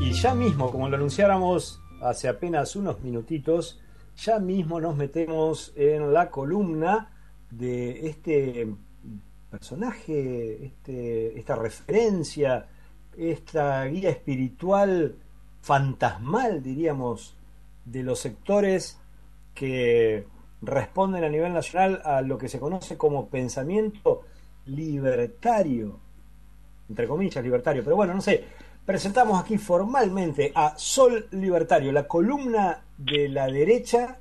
Y 0.00 0.12
ya 0.12 0.34
mismo, 0.34 0.70
como 0.70 0.88
lo 0.88 0.96
anunciáramos 0.96 1.80
hace 2.00 2.28
apenas 2.28 2.76
unos 2.76 3.00
minutitos, 3.00 3.80
ya 4.16 4.38
mismo 4.38 4.80
nos 4.80 4.96
metemos 4.96 5.72
en 5.76 6.12
la 6.12 6.30
columna 6.30 7.10
de 7.50 8.08
este 8.08 8.68
personaje, 9.50 10.66
este, 10.66 11.38
esta 11.38 11.56
referencia, 11.56 12.66
esta 13.16 13.84
guía 13.86 14.10
espiritual 14.10 15.16
fantasmal, 15.60 16.62
diríamos, 16.62 17.36
de 17.84 18.02
los 18.02 18.20
sectores 18.20 18.98
que 19.54 20.26
responden 20.62 21.24
a 21.24 21.28
nivel 21.28 21.52
nacional 21.52 22.00
a 22.04 22.22
lo 22.22 22.38
que 22.38 22.48
se 22.48 22.60
conoce 22.60 22.96
como 22.96 23.28
pensamiento 23.28 24.22
libertario, 24.66 25.98
entre 26.88 27.08
comillas 27.08 27.42
libertario, 27.42 27.82
pero 27.82 27.96
bueno, 27.96 28.14
no 28.14 28.20
sé, 28.20 28.44
presentamos 28.90 29.40
aquí 29.40 29.56
formalmente 29.56 30.50
a 30.52 30.76
Sol 30.76 31.28
Libertario, 31.30 31.92
la 31.92 32.08
columna 32.08 32.82
de 32.98 33.28
la 33.28 33.46
derecha 33.46 34.18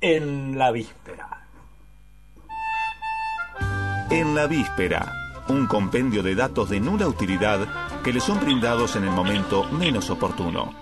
en 0.00 0.58
la 0.58 0.72
víspera. 0.72 1.46
En 4.10 4.34
la 4.34 4.48
víspera, 4.48 5.12
un 5.48 5.68
compendio 5.68 6.24
de 6.24 6.34
datos 6.34 6.70
de 6.70 6.80
nula 6.80 7.06
utilidad 7.06 7.68
que 8.02 8.12
le 8.12 8.18
son 8.18 8.40
brindados 8.40 8.96
en 8.96 9.04
el 9.04 9.10
momento 9.10 9.62
menos 9.70 10.10
oportuno. 10.10 10.74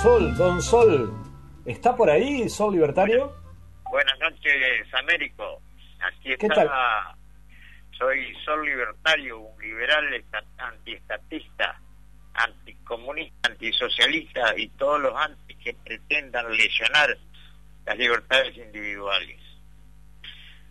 Sol, 0.00 0.34
don 0.38 0.62
Sol, 0.62 1.12
¿está 1.66 1.94
por 1.94 2.08
ahí, 2.08 2.48
Sol 2.48 2.72
Libertario? 2.72 3.30
Buenas 3.90 4.18
noches, 4.20 4.54
Américo. 4.94 5.60
Aquí 6.00 6.32
está 6.32 7.17
soy 7.98 8.34
Sol 8.44 8.64
Libertario, 8.64 9.40
un 9.40 9.60
liberal 9.60 10.24
antiestatista, 10.58 11.80
anticomunista, 12.32 13.50
antisocialista 13.50 14.56
y 14.56 14.68
todos 14.68 15.00
los 15.00 15.14
anti 15.16 15.54
que 15.56 15.74
pretendan 15.74 16.50
lesionar 16.56 17.18
las 17.84 17.98
libertades 17.98 18.56
individuales. 18.56 19.40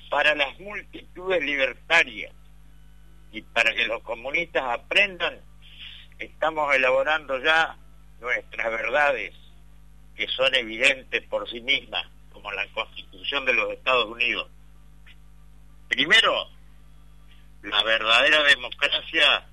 Para 0.10 0.34
las 0.36 0.58
multitudes 0.60 1.44
libertarias 1.44 2.34
y 3.34 3.42
para 3.42 3.74
que 3.74 3.86
los 3.86 4.02
comunistas 4.04 4.64
aprendan, 4.64 5.42
estamos 6.18 6.74
elaborando 6.74 7.44
ya 7.44 7.78
nuestras 8.22 8.72
verdades, 8.72 9.36
que 10.16 10.28
son 10.30 10.56
evidentes 10.56 11.24
por 11.24 11.48
sí 11.50 11.60
mismas, 11.60 12.08
como 12.32 12.52
la 12.54 12.66
Constitución 12.70 13.46
de 13.46 13.54
los 13.54 13.74
Estados 13.74 14.06
Unidos. 14.06 14.50
Primero, 15.90 16.57
la 17.70 17.84
verdadera 17.84 18.44
democracia 18.44 19.48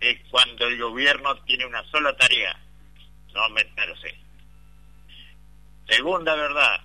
es 0.00 0.20
cuando 0.30 0.66
el 0.66 0.78
gobierno 0.78 1.36
tiene 1.44 1.66
una 1.66 1.82
sola 1.90 2.16
tarea, 2.16 2.58
no 3.32 3.48
meterse. 3.50 4.14
Segunda 5.88 6.34
verdad, 6.34 6.80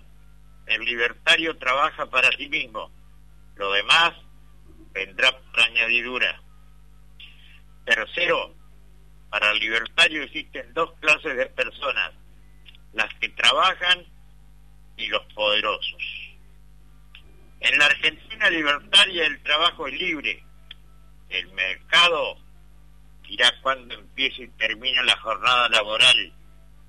el 0.68 0.84
libertario 0.84 1.58
trabaja 1.58 2.06
para 2.10 2.32
sí 2.38 2.48
mismo, 2.48 2.92
lo 3.56 3.72
demás 3.74 4.14
vendrá 4.94 5.32
por 5.32 5.60
añadidura. 5.62 6.42
Tercero, 7.86 8.56
para 9.30 9.52
el 9.52 9.60
libertario 9.60 10.24
existen 10.24 10.74
dos 10.74 10.94
clases 11.00 11.36
de 11.36 11.46
personas, 11.48 12.14
las 12.94 13.14
que 13.16 13.30
trabajan 13.30 14.06
y 14.98 15.08
los 15.08 15.24
poderosos. 15.34 16.04
En 17.60 17.78
la 17.78 17.86
Argentina 17.86 18.50
libertaria 18.50 19.26
el 19.26 19.42
trabajo 19.44 19.88
es 19.88 20.00
libre, 20.00 20.44
el 21.30 21.48
mercado 21.54 22.38
dirá 23.28 23.54
cuándo 23.62 23.94
empieza 23.94 24.42
y 24.42 24.48
termina 24.50 25.04
la 25.04 25.18
jornada 25.18 25.70
laboral, 25.70 26.34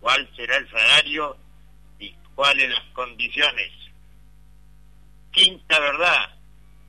cuál 0.01 0.29
será 0.35 0.57
el 0.57 0.71
salario 0.71 1.37
y 1.99 2.15
cuáles 2.35 2.71
las 2.71 2.85
condiciones. 2.95 3.73
Quinta 5.31 5.79
verdad, 5.79 6.35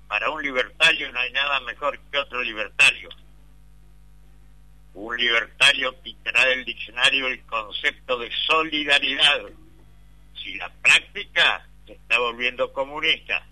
para 0.08 0.30
un 0.30 0.42
libertario 0.42 1.12
no 1.12 1.20
hay 1.20 1.32
nada 1.32 1.60
mejor 1.62 2.00
que 2.12 2.18
otro 2.18 2.42
libertario. 2.42 3.10
Un 4.94 5.16
libertario 5.18 6.02
quitará 6.02 6.46
del 6.46 6.66
diccionario 6.66 7.28
el 7.28 7.42
concepto 7.46 8.18
de 8.18 8.32
solidaridad 8.48 9.42
si 10.36 10.56
la 10.56 10.70
práctica 10.82 11.66
se 11.86 11.94
está 11.94 12.20
volviendo 12.20 12.74
comunista. 12.74 13.46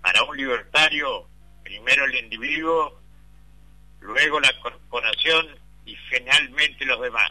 Para 0.00 0.22
un 0.22 0.36
libertario 0.36 1.28
primero 1.68 2.06
el 2.06 2.14
individuo, 2.14 2.98
luego 4.00 4.40
la 4.40 4.58
corporación 4.60 5.48
y 5.84 5.94
finalmente 6.08 6.86
los 6.86 6.98
demás. 6.98 7.30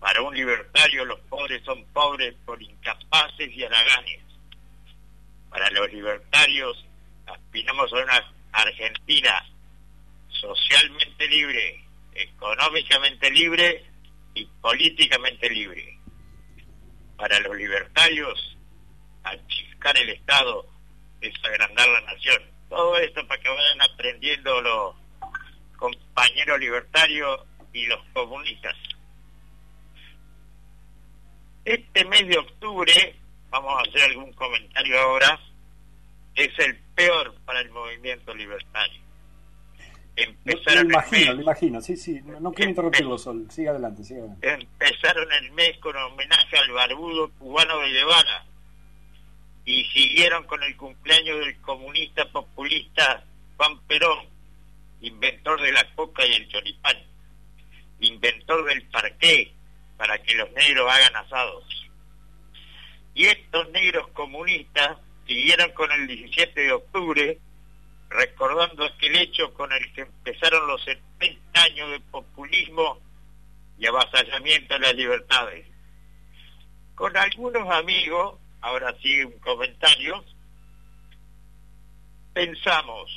Para 0.00 0.22
un 0.22 0.34
libertario 0.34 1.04
los 1.04 1.20
pobres 1.20 1.62
son 1.64 1.84
pobres 1.92 2.34
por 2.44 2.60
incapaces 2.60 3.48
y 3.52 3.62
haraganes. 3.62 4.22
Para 5.48 5.70
los 5.70 5.92
libertarios 5.92 6.84
aspiramos 7.26 7.92
a 7.92 7.96
una 7.96 8.34
Argentina 8.50 9.46
socialmente 10.28 11.28
económicamente 12.12 13.30
libre 13.30 13.84
y 14.34 14.46
políticamente 14.60 15.48
libre. 15.48 15.96
Para 17.16 17.38
los 17.38 17.56
libertarios, 17.56 18.58
achiscar 19.22 19.96
el 19.96 20.10
Estado 20.10 20.66
es 21.20 21.32
agrandar 21.44 21.88
la 21.88 22.00
nación. 22.00 22.55
Todo 22.68 22.96
esto 22.98 23.26
para 23.26 23.40
que 23.40 23.48
vayan 23.48 23.82
aprendiendo 23.82 24.60
los 24.60 24.94
compañeros 25.76 26.58
libertarios 26.58 27.40
y 27.72 27.86
los 27.86 28.00
comunistas. 28.12 28.74
Este 31.64 32.04
mes 32.04 32.26
de 32.28 32.38
octubre, 32.38 33.16
vamos 33.50 33.74
a 33.76 33.88
hacer 33.88 34.10
algún 34.10 34.32
comentario 34.32 35.00
ahora, 35.00 35.38
es 36.34 36.50
el 36.58 36.76
peor 36.94 37.34
para 37.44 37.60
el 37.60 37.70
movimiento 37.70 38.34
libertario. 38.34 39.00
Empezaron 40.16 40.88
lo 40.88 40.94
imagino, 40.94 41.34
lo 41.34 41.42
imagino, 41.42 41.80
sí, 41.80 41.96
sí, 41.96 42.20
no, 42.22 42.50
quiero 42.52 42.70
interrumpirlo, 42.70 43.18
Sol, 43.18 43.46
sigue 43.50 43.68
adelante, 43.68 44.02
sigue 44.02 44.20
adelante. 44.20 44.50
Empezaron 44.50 45.30
el 45.30 45.52
mes 45.52 45.76
con 45.78 45.94
homenaje 45.94 46.56
al 46.56 46.70
barbudo 46.72 47.30
cubano 47.38 47.78
de 47.80 47.90
Guevara 47.90 48.46
y 49.66 49.84
siguieron 49.86 50.44
con 50.44 50.62
el 50.62 50.76
cumpleaños 50.76 51.40
del 51.40 51.60
comunista 51.60 52.24
populista 52.30 53.24
Juan 53.56 53.78
Perón, 53.80 54.26
inventor 55.00 55.60
de 55.60 55.72
la 55.72 55.92
coca 55.94 56.24
y 56.24 56.32
el 56.34 56.48
choripán, 56.48 56.96
inventor 57.98 58.64
del 58.64 58.86
parqué, 58.88 59.52
para 59.96 60.22
que 60.22 60.36
los 60.36 60.50
negros 60.52 60.88
hagan 60.88 61.16
asados. 61.16 61.64
Y 63.12 63.26
estos 63.26 63.68
negros 63.70 64.06
comunistas 64.10 64.98
siguieron 65.26 65.72
con 65.72 65.90
el 65.90 66.06
17 66.06 66.60
de 66.60 66.72
octubre, 66.72 67.38
recordando 68.08 68.84
aquel 68.84 69.16
hecho 69.16 69.52
con 69.52 69.72
el 69.72 69.92
que 69.94 70.02
empezaron 70.02 70.68
los 70.68 70.84
70 70.84 71.60
años 71.60 71.90
de 71.90 72.00
populismo 72.00 73.00
y 73.78 73.86
avasallamiento 73.86 74.74
de 74.74 74.80
las 74.80 74.94
libertades. 74.94 75.66
Con 76.94 77.16
algunos 77.16 77.68
amigos, 77.68 78.38
ahora 78.60 78.94
sí 79.02 79.24
un 79.24 79.38
comentario, 79.38 80.24
pensamos, 82.32 83.10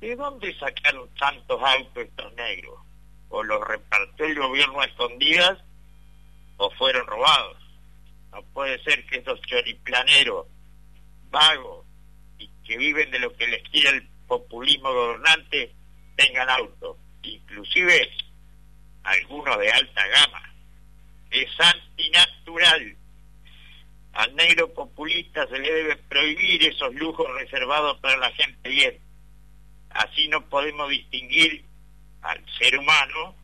¿de 0.00 0.16
dónde 0.16 0.56
sacaron 0.58 1.08
tantos 1.14 1.60
autos 1.62 2.04
estos 2.04 2.32
negros? 2.34 2.80
¿O 3.28 3.42
los 3.42 3.60
repartió 3.66 4.26
el 4.26 4.38
gobierno 4.38 4.80
a 4.80 4.84
escondidas 4.84 5.58
o 6.56 6.70
fueron 6.70 7.06
robados. 7.06 7.58
No 8.32 8.42
puede 8.52 8.82
ser 8.82 9.04
que 9.06 9.18
esos 9.18 9.40
choriplaneros, 9.42 10.46
vagos 11.30 11.86
y 12.38 12.48
que 12.64 12.76
viven 12.76 13.10
de 13.10 13.18
lo 13.18 13.34
que 13.34 13.46
les 13.46 13.62
tira 13.70 13.90
el 13.90 14.08
populismo 14.26 14.92
gobernante 14.92 15.74
tengan 16.16 16.48
auto, 16.50 16.98
inclusive 17.22 18.10
algunos 19.04 19.58
de 19.58 19.70
alta 19.70 20.06
gama. 20.08 20.54
Es 21.30 21.50
antinatural. 21.60 22.96
Al 24.16 24.34
negro 24.34 24.72
populista 24.72 25.46
se 25.46 25.58
le 25.58 25.70
debe 25.70 25.96
prohibir 25.96 26.66
esos 26.66 26.94
lujos 26.94 27.26
reservados 27.34 27.98
para 28.00 28.16
la 28.16 28.30
gente 28.30 28.66
bien. 28.66 28.98
Así 29.90 30.26
no 30.28 30.48
podemos 30.48 30.88
distinguir 30.88 31.66
al 32.22 32.42
ser 32.58 32.78
humano, 32.78 33.34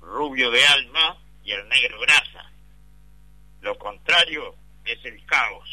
rubio 0.00 0.52
de 0.52 0.64
alma, 0.66 1.18
y 1.42 1.50
el 1.50 1.68
negro 1.68 1.98
grasa. 1.98 2.48
Lo 3.60 3.76
contrario 3.76 4.54
es 4.84 5.04
el 5.04 5.24
caos. 5.26 5.68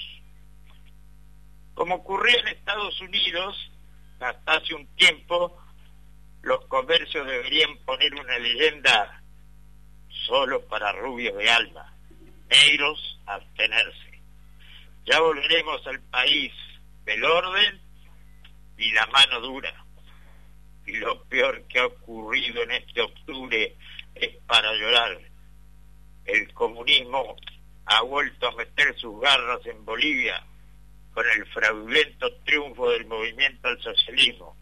Como 1.76 1.96
ocurría 1.96 2.40
en 2.40 2.48
Estados 2.48 3.00
Unidos, 3.02 3.72
hasta 4.20 4.54
hace 4.54 4.74
un 4.74 4.88
tiempo, 4.96 5.56
los 6.42 6.66
comercios 6.66 7.28
deberían 7.28 7.78
poner 7.86 8.12
una 8.16 8.40
leyenda 8.40 9.22
solo 10.26 10.66
para 10.68 10.94
rubios 10.94 11.38
de 11.38 11.48
alma, 11.48 11.94
negros 12.50 13.20
abstenerse. 13.28 14.05
Ya 15.06 15.20
volveremos 15.20 15.86
al 15.88 16.02
país 16.10 16.52
del 17.06 17.24
orden 17.24 17.82
y 18.78 18.92
la 18.92 19.06
mano 19.08 19.40
dura. 19.40 19.86
Y 20.86 20.98
lo 20.98 21.24
peor 21.26 21.64
que 21.68 21.80
ha 21.80 21.86
ocurrido 21.86 22.62
en 22.64 22.72
este 22.72 23.02
octubre 23.02 23.76
es 24.16 24.36
para 24.48 24.74
llorar 24.74 25.20
el 26.26 26.52
comunismo 26.54 27.36
ha 27.86 28.02
vuelto 28.02 28.48
a 28.48 28.56
meter 28.56 28.98
sus 28.98 29.20
garras 29.22 29.64
en 29.66 29.86
Bolivia 29.86 30.44
con 31.14 31.24
el 31.36 31.46
fraudulento 31.48 32.34
triunfo 32.44 32.90
del 32.90 33.06
movimiento 33.06 33.68
al 33.68 33.80
socialismo. 33.82 34.58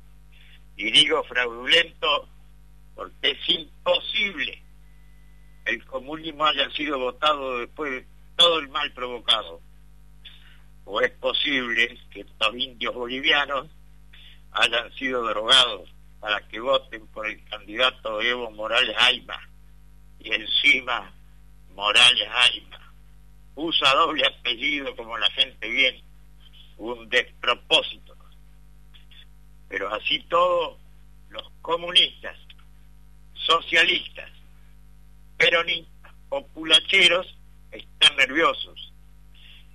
Y 0.75 0.91
digo 0.91 1.23
fraudulento 1.23 2.29
porque 2.95 3.31
es 3.31 3.49
imposible 3.49 4.61
el 5.65 5.85
comunismo 5.85 6.45
haya 6.45 6.69
sido 6.71 6.99
votado 6.99 7.59
después 7.59 7.91
de 7.91 8.07
todo 8.35 8.59
el 8.59 8.67
mal 8.69 8.91
provocado. 8.91 9.61
O 10.85 11.01
es 11.01 11.11
posible 11.11 11.97
que 12.11 12.21
estos 12.21 12.55
indios 12.55 12.93
bolivianos 12.93 13.69
hayan 14.51 14.93
sido 14.93 15.23
drogados 15.23 15.89
para 16.19 16.47
que 16.47 16.59
voten 16.59 17.07
por 17.07 17.27
el 17.27 17.43
candidato 17.45 18.21
Evo 18.21 18.51
Morales 18.51 18.95
Aima 18.99 19.39
y 20.19 20.33
encima 20.33 21.11
Morales 21.75 22.29
Aima. 22.31 22.93
Usa 23.55 23.93
doble 23.93 24.25
apellido 24.25 24.95
como 24.95 25.17
la 25.17 25.29
gente 25.31 25.67
bien. 25.69 26.01
Un 26.77 27.07
despropósito. 27.09 28.15
Pero 29.69 29.93
así 29.93 30.19
todo, 30.29 30.77
los 31.29 31.49
comunistas, 31.61 32.37
socialistas, 33.33 34.29
peronistas, 35.37 36.13
populacheros 36.29 37.35
están 37.71 38.15
nerviosos. 38.17 38.72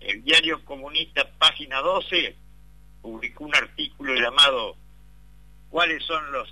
El 0.00 0.22
diario 0.22 0.64
comunista, 0.64 1.28
página 1.38 1.80
12, 1.80 2.36
publicó 3.02 3.44
un 3.44 3.54
artículo 3.54 4.14
llamado 4.14 4.76
¿Cuáles 5.70 6.02
son 6.04 6.32
los 6.32 6.48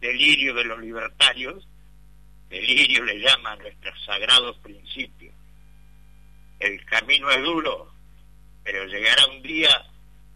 delirios 0.00 0.56
de 0.56 0.64
los 0.64 0.78
libertarios? 0.78 1.66
Delirio 2.48 3.04
le 3.04 3.20
llama 3.20 3.52
a 3.52 3.56
nuestros 3.56 4.04
sagrados 4.04 4.56
principios. 4.58 5.34
El 6.58 6.82
camino 6.86 7.30
es 7.30 7.42
duro, 7.42 7.92
pero 8.64 8.86
llegará 8.86 9.26
un 9.26 9.42
día 9.42 9.70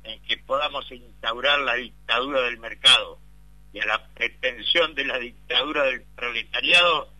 en 0.04 0.22
que 0.22 0.36
podamos 0.38 0.90
instaurar 0.90 1.60
la 1.60 1.74
dictadura 1.74 2.42
del 2.42 2.58
mercado 2.58 3.18
y 3.72 3.80
a 3.80 3.86
la 3.86 4.08
pretensión 4.08 4.94
de 4.94 5.04
la 5.06 5.18
dictadura 5.18 5.84
del 5.84 6.02
proletariado, 6.02 7.12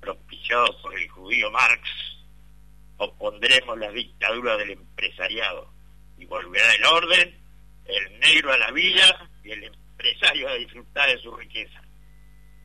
propiciado 0.00 0.80
por 0.82 0.98
el 0.98 1.08
judío 1.08 1.50
Marx, 1.50 1.88
opondremos 2.98 3.78
la 3.78 3.90
dictadura 3.90 4.56
del 4.56 4.70
empresariado 4.70 5.72
y 6.18 6.26
volverá 6.26 6.74
el 6.74 6.84
orden, 6.84 7.38
el 7.86 8.18
negro 8.20 8.52
a 8.52 8.58
la 8.58 8.70
vida 8.72 9.30
y 9.44 9.52
el 9.52 9.64
empresario 9.64 10.48
a 10.48 10.54
disfrutar 10.54 11.08
de 11.08 11.22
su 11.22 11.34
riqueza. 11.34 11.80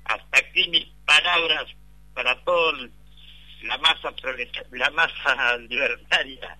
Hasta 0.06 0.38
aquí 0.38 0.68
mis 0.70 0.86
palabras 1.06 1.66
para 2.14 2.44
toda 2.44 2.74
la 3.64 3.78
masa 3.78 4.14
la 4.72 4.90
masa 4.92 5.58
libertaria 5.70 6.58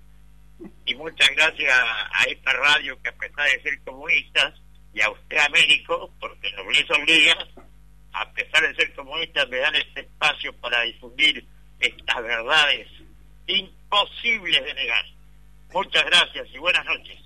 y 0.86 0.96
muchas 0.96 1.30
gracias 1.36 1.74
a 1.74 2.24
esta 2.24 2.54
radio 2.54 3.02
que 3.02 3.10
a 3.10 3.16
pesar 3.16 3.50
de 3.50 3.62
ser 3.62 3.82
comunistas 3.84 4.54
y 4.94 5.02
a 5.02 5.10
usted 5.10 5.38
Américo 5.38 6.14
porque 6.20 6.52
nos 6.52 6.68
les 6.68 6.90
obliga 6.92 7.36
a 8.14 8.32
pesar 8.32 8.62
de 8.62 8.76
ser 8.76 8.94
comunistas 8.94 9.50
me 9.50 9.58
dan 9.58 9.76
este 9.76 10.02
espacio 10.02 10.54
para 10.62 10.82
difundir 10.84 11.46
estas 11.80 12.24
verdades 12.24 12.88
imposibles 13.48 14.64
de 14.64 14.74
negar 14.74 15.06
muchas 15.74 16.06
gracias 16.06 16.48
y 16.54 16.58
buenas 16.58 16.86
noches 16.86 17.24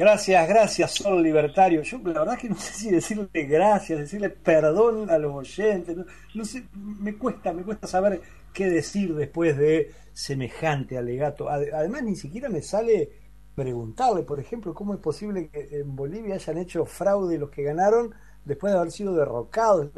Gracias, 0.00 0.48
gracias, 0.48 0.92
Sol 0.92 1.22
Libertario. 1.22 1.82
Yo 1.82 1.98
la 1.98 2.20
verdad 2.20 2.38
que 2.38 2.48
no 2.48 2.56
sé 2.56 2.72
si 2.72 2.90
decirle 2.90 3.28
gracias, 3.34 3.98
decirle 3.98 4.30
perdón 4.30 5.10
a 5.10 5.18
los 5.18 5.34
oyentes. 5.34 5.94
No, 6.34 6.44
sé, 6.44 6.64
me 6.72 7.18
cuesta, 7.18 7.52
me 7.52 7.64
cuesta 7.64 7.86
saber 7.86 8.22
qué 8.54 8.70
decir 8.70 9.14
después 9.14 9.58
de 9.58 9.92
semejante 10.14 10.96
alegato. 10.96 11.50
Además, 11.50 12.02
ni 12.02 12.16
siquiera 12.16 12.48
me 12.48 12.62
sale 12.62 13.10
preguntarle, 13.54 14.22
por 14.22 14.40
ejemplo, 14.40 14.72
cómo 14.72 14.94
es 14.94 15.00
posible 15.00 15.50
que 15.50 15.68
en 15.80 15.94
Bolivia 15.94 16.36
hayan 16.36 16.56
hecho 16.56 16.86
fraude 16.86 17.36
los 17.36 17.50
que 17.50 17.62
ganaron 17.62 18.14
después 18.46 18.72
de 18.72 18.78
haber 18.78 18.92
sido 18.92 19.14
derrocados. 19.14 19.90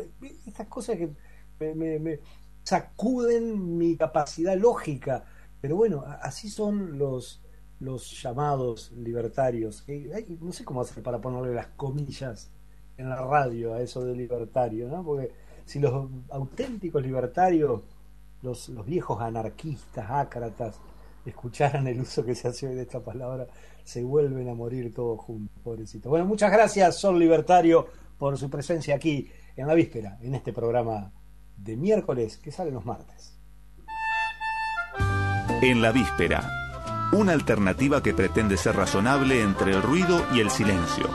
Estas 0.47 0.67
cosas 0.67 0.97
que 0.97 1.11
me, 1.61 2.01
me 2.01 2.19
sacuden 2.63 3.77
mi 3.77 3.97
capacidad 3.97 4.57
lógica. 4.57 5.25
Pero 5.61 5.77
bueno, 5.77 6.05
así 6.21 6.49
son 6.49 6.99
los 6.99 7.43
los 7.83 8.23
llamados 8.23 8.93
libertarios. 8.93 9.85
no 10.41 10.53
sé 10.53 10.65
cómo 10.65 10.81
hacer 10.81 11.03
para 11.03 11.21
ponerle 11.21 11.53
las 11.53 11.67
comillas 11.69 12.51
en 12.97 13.09
la 13.09 13.17
radio 13.17 13.75
a 13.75 13.81
eso 13.81 14.05
de 14.05 14.15
libertario, 14.15 14.89
¿no? 14.89 15.05
Porque 15.05 15.33
si 15.65 15.81
los 15.81 16.09
auténticos 16.31 17.03
libertarios, 17.03 17.83
los, 18.43 18.69
los 18.69 18.87
viejos 18.87 19.21
anarquistas, 19.21 20.07
ácratas, 20.09 20.79
escucharan 21.27 21.87
el 21.89 22.01
uso 22.01 22.25
que 22.25 22.35
se 22.35 22.49
hace 22.49 22.69
hoy 22.69 22.75
de 22.77 22.83
esta 22.83 23.01
palabra, 23.01 23.49
se 23.83 24.05
vuelven 24.05 24.49
a 24.49 24.55
morir 24.55 24.95
todos 24.95 25.21
juntos, 25.21 25.57
pobrecito. 25.63 26.09
Bueno, 26.09 26.25
muchas 26.25 26.53
gracias, 26.53 26.97
Sol 26.97 27.19
Libertario, 27.19 27.87
por 28.17 28.39
su 28.39 28.49
presencia 28.49 28.95
aquí 28.95 29.29
en 29.57 29.67
la 29.67 29.75
víspera, 29.75 30.19
en 30.21 30.37
este 30.37 30.53
programa 30.53 31.11
de 31.63 31.77
miércoles 31.77 32.39
que 32.39 32.51
sale 32.51 32.71
los 32.71 32.85
martes. 32.85 33.39
En 35.61 35.81
la 35.81 35.93
víspera, 35.93 36.43
una 37.13 37.31
alternativa 37.33 38.03
que 38.03 38.15
pretende 38.15 38.57
ser 38.57 38.75
razonable 38.75 39.43
entre 39.43 39.71
el 39.73 39.81
ruido 39.83 40.27
y 40.33 40.41
el 40.41 40.51
silencio. 40.51 41.09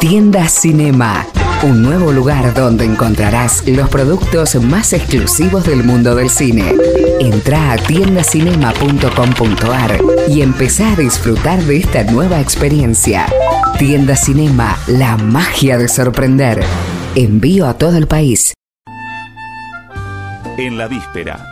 Tienda 0.00 0.48
Cinema, 0.48 1.26
un 1.64 1.82
nuevo 1.82 2.10
lugar 2.12 2.54
donde 2.54 2.86
encontrarás 2.86 3.68
los 3.68 3.90
productos 3.90 4.54
más 4.62 4.94
exclusivos 4.94 5.66
del 5.66 5.84
mundo 5.84 6.14
del 6.14 6.30
cine. 6.30 6.74
Entra 7.20 7.72
a 7.72 7.76
tiendacinema.com.ar 7.76 10.00
y 10.28 10.40
empezá 10.42 10.92
a 10.92 10.96
disfrutar 10.96 11.60
de 11.64 11.78
esta 11.78 12.04
nueva 12.04 12.40
experiencia. 12.40 13.26
Tienda 13.76 14.14
Cinema, 14.16 14.78
la 14.86 15.16
magia 15.16 15.76
de 15.76 15.88
sorprender. 15.88 16.64
Envío 17.20 17.66
a 17.66 17.76
todo 17.76 17.98
el 17.98 18.06
país. 18.06 18.54
En 20.56 20.78
la 20.78 20.86
víspera, 20.86 21.44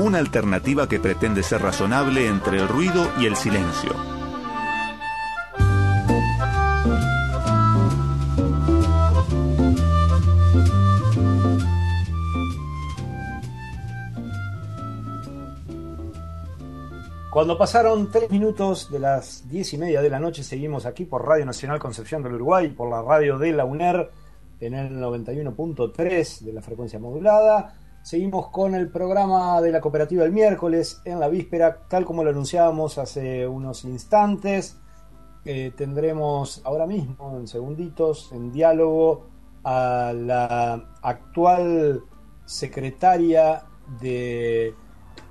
una 0.00 0.18
alternativa 0.18 0.86
que 0.86 1.00
pretende 1.00 1.42
ser 1.42 1.62
razonable 1.62 2.26
entre 2.26 2.58
el 2.58 2.68
ruido 2.68 3.10
y 3.18 3.24
el 3.24 3.34
silencio. 3.34 3.90
Cuando 17.32 17.56
pasaron 17.56 18.10
tres 18.10 18.30
minutos 18.30 18.90
de 18.90 18.98
las 18.98 19.48
diez 19.48 19.72
y 19.72 19.78
media 19.78 20.02
de 20.02 20.10
la 20.10 20.20
noche, 20.20 20.42
seguimos 20.42 20.84
aquí 20.84 21.06
por 21.06 21.26
Radio 21.26 21.46
Nacional 21.46 21.78
Concepción 21.78 22.22
del 22.22 22.34
Uruguay, 22.34 22.68
por 22.68 22.90
la 22.90 23.00
radio 23.00 23.38
de 23.38 23.52
la 23.52 23.64
UNER 23.64 24.10
en 24.60 24.74
el 24.74 24.98
91.3 24.98 26.40
de 26.40 26.52
la 26.52 26.62
frecuencia 26.62 26.98
modulada. 26.98 27.74
Seguimos 28.02 28.48
con 28.48 28.74
el 28.74 28.88
programa 28.88 29.60
de 29.60 29.70
la 29.70 29.80
cooperativa 29.80 30.24
el 30.24 30.32
miércoles 30.32 31.00
en 31.04 31.20
la 31.20 31.28
víspera, 31.28 31.86
tal 31.88 32.04
como 32.04 32.24
lo 32.24 32.30
anunciábamos 32.30 32.98
hace 32.98 33.46
unos 33.46 33.84
instantes. 33.84 34.78
Eh, 35.44 35.72
tendremos 35.76 36.62
ahora 36.64 36.86
mismo, 36.86 37.36
en 37.38 37.46
segunditos, 37.46 38.30
en 38.32 38.52
diálogo 38.52 39.26
a 39.64 40.12
la 40.14 40.94
actual 41.02 42.02
secretaria 42.44 43.64
de 44.00 44.74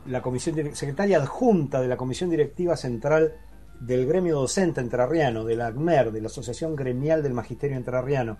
la 0.05 0.21
comisión 0.21 0.75
secretaria 0.75 1.17
adjunta 1.17 1.81
de 1.81 1.87
la 1.87 1.97
Comisión 1.97 2.29
Directiva 2.29 2.77
Central 2.77 3.33
del 3.79 4.05
Gremio 4.07 4.39
Docente 4.39 4.81
Entrerriano, 4.81 5.43
de 5.43 5.55
la 5.55 5.67
ACMER, 5.67 6.11
de 6.11 6.21
la 6.21 6.27
Asociación 6.27 6.75
Gremial 6.75 7.21
del 7.21 7.33
Magisterio 7.33 7.77
Entrerriano. 7.77 8.37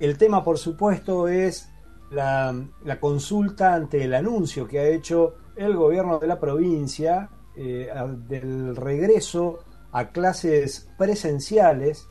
El 0.00 0.16
tema, 0.16 0.42
por 0.42 0.56
supuesto, 0.56 1.28
es 1.28 1.70
la, 2.10 2.54
consulta 2.98 3.74
ante 3.74 4.02
el 4.02 4.14
anuncio 4.14 4.66
que 4.66 4.78
ha 4.78 4.88
hecho 4.88 5.34
el 5.56 5.76
gobierno 5.76 6.18
de 6.18 6.26
la 6.26 6.40
provincia 6.40 7.28
eh, 7.54 7.90
del 8.26 8.74
regreso 8.76 9.58
a 9.92 10.08
clases 10.08 10.88
presenciales 10.96 12.08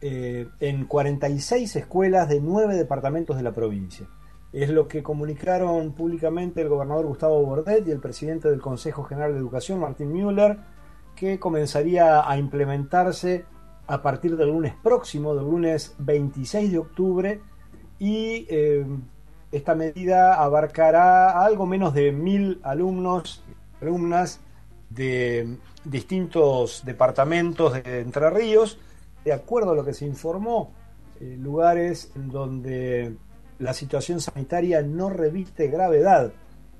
eh, 0.00 0.48
en 0.60 0.86
46 0.86 1.76
escuelas 1.76 2.30
de 2.30 2.40
nueve 2.40 2.74
departamentos 2.74 3.36
de 3.36 3.42
la 3.42 3.52
provincia. 3.52 4.08
Es 4.54 4.70
lo 4.70 4.88
que 4.88 5.02
comunicaron 5.02 5.92
públicamente 5.92 6.62
el 6.62 6.70
gobernador 6.70 7.04
Gustavo 7.04 7.44
Bordet 7.44 7.86
y 7.86 7.90
el 7.90 8.00
presidente 8.00 8.48
del 8.48 8.62
Consejo 8.62 9.04
General 9.04 9.32
de 9.32 9.40
Educación, 9.40 9.78
Martín 9.78 10.10
Müller, 10.10 10.58
que 11.14 11.38
comenzaría 11.38 12.26
a 12.26 12.38
implementarse 12.38 13.44
a 13.86 14.02
partir 14.02 14.36
del 14.36 14.48
lunes 14.48 14.74
próximo, 14.82 15.34
del 15.34 15.44
lunes 15.44 15.94
26 15.98 16.72
de 16.72 16.78
octubre, 16.78 17.40
y 17.98 18.46
eh, 18.48 18.86
esta 19.52 19.74
medida 19.74 20.42
abarcará 20.42 21.44
algo 21.44 21.66
menos 21.66 21.94
de 21.94 22.12
mil 22.12 22.60
alumnos, 22.62 23.42
alumnas 23.80 24.40
de 24.90 25.58
distintos 25.84 26.82
departamentos 26.84 27.72
de 27.74 28.00
Entre 28.00 28.30
Ríos, 28.30 28.78
de 29.24 29.32
acuerdo 29.32 29.72
a 29.72 29.74
lo 29.74 29.84
que 29.84 29.94
se 29.94 30.06
informó, 30.06 30.72
eh, 31.20 31.36
lugares 31.38 32.12
donde 32.14 33.16
la 33.58 33.72
situación 33.72 34.20
sanitaria 34.20 34.82
no 34.82 35.10
reviste 35.10 35.68
gravedad. 35.68 36.32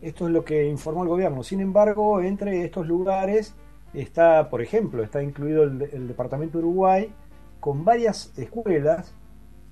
Esto 0.02 0.26
es 0.26 0.32
lo 0.32 0.44
que 0.44 0.66
informó 0.66 1.04
el 1.04 1.08
gobierno. 1.08 1.42
Sin 1.42 1.60
embargo, 1.60 2.20
entre 2.20 2.64
estos 2.64 2.86
lugares 2.86 3.54
está, 3.94 4.48
por 4.50 4.62
ejemplo, 4.62 5.02
está 5.02 5.22
incluido 5.22 5.62
el, 5.62 6.09
departamento 6.09 6.59
de 6.59 6.64
Uruguay 6.64 7.14
con 7.61 7.85
varias 7.85 8.33
escuelas 8.37 9.14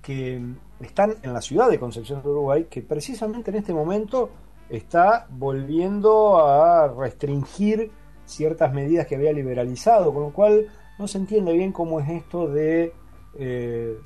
que 0.01 0.41
están 0.81 1.15
en 1.23 1.33
la 1.33 1.41
ciudad 1.41 1.71
de 1.71 1.79
Concepción 1.79 2.23
de 2.23 2.29
Uruguay, 2.29 2.67
que 2.71 2.83
precisamente 2.83 3.51
en 3.51 3.59
este 3.59 3.75
momento 3.75 4.31
está 4.69 5.27
volviendo 5.31 6.39
a 6.39 6.89
restringir 6.89 7.91
ciertas 8.25 8.73
medidas 8.73 9.07
que 9.07 9.17
había 9.17 9.33
liberalizado, 9.33 10.13
con 10.13 10.23
lo 10.23 10.33
cual 10.33 10.69
no 10.99 11.07
se 11.07 11.19
entiende 11.19 11.53
bien 11.53 11.73
cómo 11.73 12.01
es 12.01 12.09
esto 12.09 12.49
de 12.49 12.93
eh, 13.39 13.97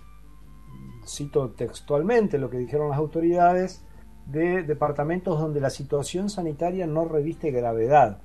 cito 1.07 1.51
textualmente 1.51 2.39
lo 2.39 2.51
que 2.51 2.59
dijeron 2.59 2.91
las 2.91 2.99
autoridades, 2.99 3.83
de 4.27 4.65
departamentos 4.65 5.39
donde 5.39 5.61
la 5.61 5.71
situación 5.71 6.31
sanitaria 6.31 6.87
no 6.87 7.05
reviste 7.05 7.51
gravedad. 7.53 8.21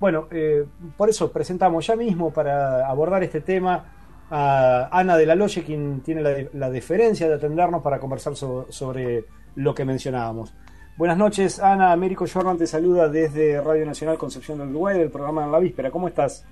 Bueno, 0.00 0.28
eh, 0.30 0.64
por 0.96 1.10
eso 1.10 1.30
presentamos 1.30 1.86
ya 1.86 1.94
mismo 1.94 2.32
para 2.32 2.88
abordar 2.88 3.22
este 3.22 3.42
tema 3.42 3.84
a 4.30 4.88
Ana 4.90 5.18
de 5.18 5.26
la 5.26 5.34
Loye, 5.34 5.62
quien 5.62 6.00
tiene 6.00 6.48
la, 6.52 6.70
deferencia 6.70 7.28
de 7.28 7.34
atendernos 7.34 7.82
para 7.82 8.00
conversar 8.00 8.34
sobre 8.34 9.24
lo 9.56 9.74
que 9.74 9.84
mencionábamos. 9.84 10.54
Buenas 10.96 11.18
noches, 11.18 11.60
Ana. 11.60 11.92
Américo 11.92 12.24
Jordan 12.32 12.56
te 12.56 12.66
saluda 12.66 13.08
desde 13.08 13.60
Radio 13.60 13.84
Nacional 13.84 14.16
Concepción 14.16 14.58
del 14.58 14.68
Uruguay, 14.68 14.98
del 14.98 15.10
programa 15.10 15.44
En 15.44 15.52
la 15.52 15.58
Víspera. 15.58 15.90
¿Cómo 15.90 16.08
estás? 16.08 16.46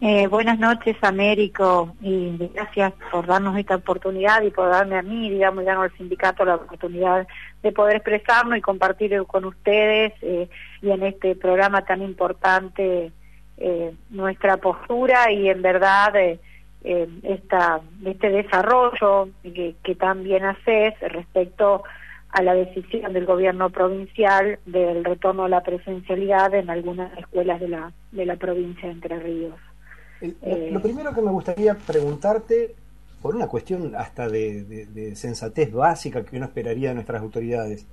Eh, 0.00 0.26
buenas 0.26 0.58
noches, 0.58 0.96
Américo, 1.02 1.94
y 2.02 2.36
gracias 2.52 2.92
por 3.10 3.26
darnos 3.26 3.56
esta 3.56 3.76
oportunidad 3.76 4.42
y 4.42 4.50
por 4.50 4.68
darme 4.68 4.98
a 4.98 5.02
mí, 5.02 5.30
digamos, 5.30 5.62
y 5.62 5.66
darnos 5.66 5.84
al 5.84 5.96
sindicato 5.96 6.44
la 6.44 6.56
oportunidad 6.56 7.26
de 7.62 7.72
poder 7.72 7.96
expresarnos 7.96 8.58
y 8.58 8.60
compartir 8.60 9.22
con 9.26 9.46
ustedes 9.46 10.12
eh, 10.20 10.50
y 10.84 10.90
en 10.90 11.02
este 11.02 11.34
programa 11.34 11.84
tan 11.84 12.02
importante 12.02 13.10
eh, 13.56 13.94
nuestra 14.10 14.58
postura 14.58 15.32
y 15.32 15.48
en 15.48 15.62
verdad 15.62 16.12
esta, 16.82 17.80
este 18.04 18.28
desarrollo 18.28 19.30
que, 19.42 19.74
que 19.82 19.94
también 19.94 20.44
haces 20.44 20.92
respecto 21.00 21.82
a 22.34 22.42
la 22.42 22.54
decisión 22.54 23.12
del 23.12 23.26
gobierno 23.26 23.70
provincial 23.70 24.58
del 24.66 25.04
retorno 25.04 25.44
a 25.44 25.48
la 25.48 25.62
presencialidad 25.62 26.52
en 26.52 26.68
algunas 26.68 27.16
escuelas 27.16 27.60
de 27.60 27.68
la, 27.68 27.92
de 28.10 28.26
la 28.26 28.34
provincia 28.34 28.88
de 28.88 28.94
Entre 28.94 29.20
Ríos. 29.20 29.54
Eh, 30.20 30.70
lo 30.72 30.80
primero 30.80 31.14
que 31.14 31.22
me 31.22 31.30
gustaría 31.30 31.74
preguntarte, 31.74 32.74
por 33.22 33.36
una 33.36 33.46
cuestión 33.46 33.94
hasta 33.94 34.28
de, 34.28 35.12
sensatez 35.14 35.72
básica 35.72 36.24
que 36.24 36.36
uno 36.36 36.46
esperaría 36.46 36.88
de 36.88 36.96
nuestras 36.96 37.22
autoridades, 37.22 37.86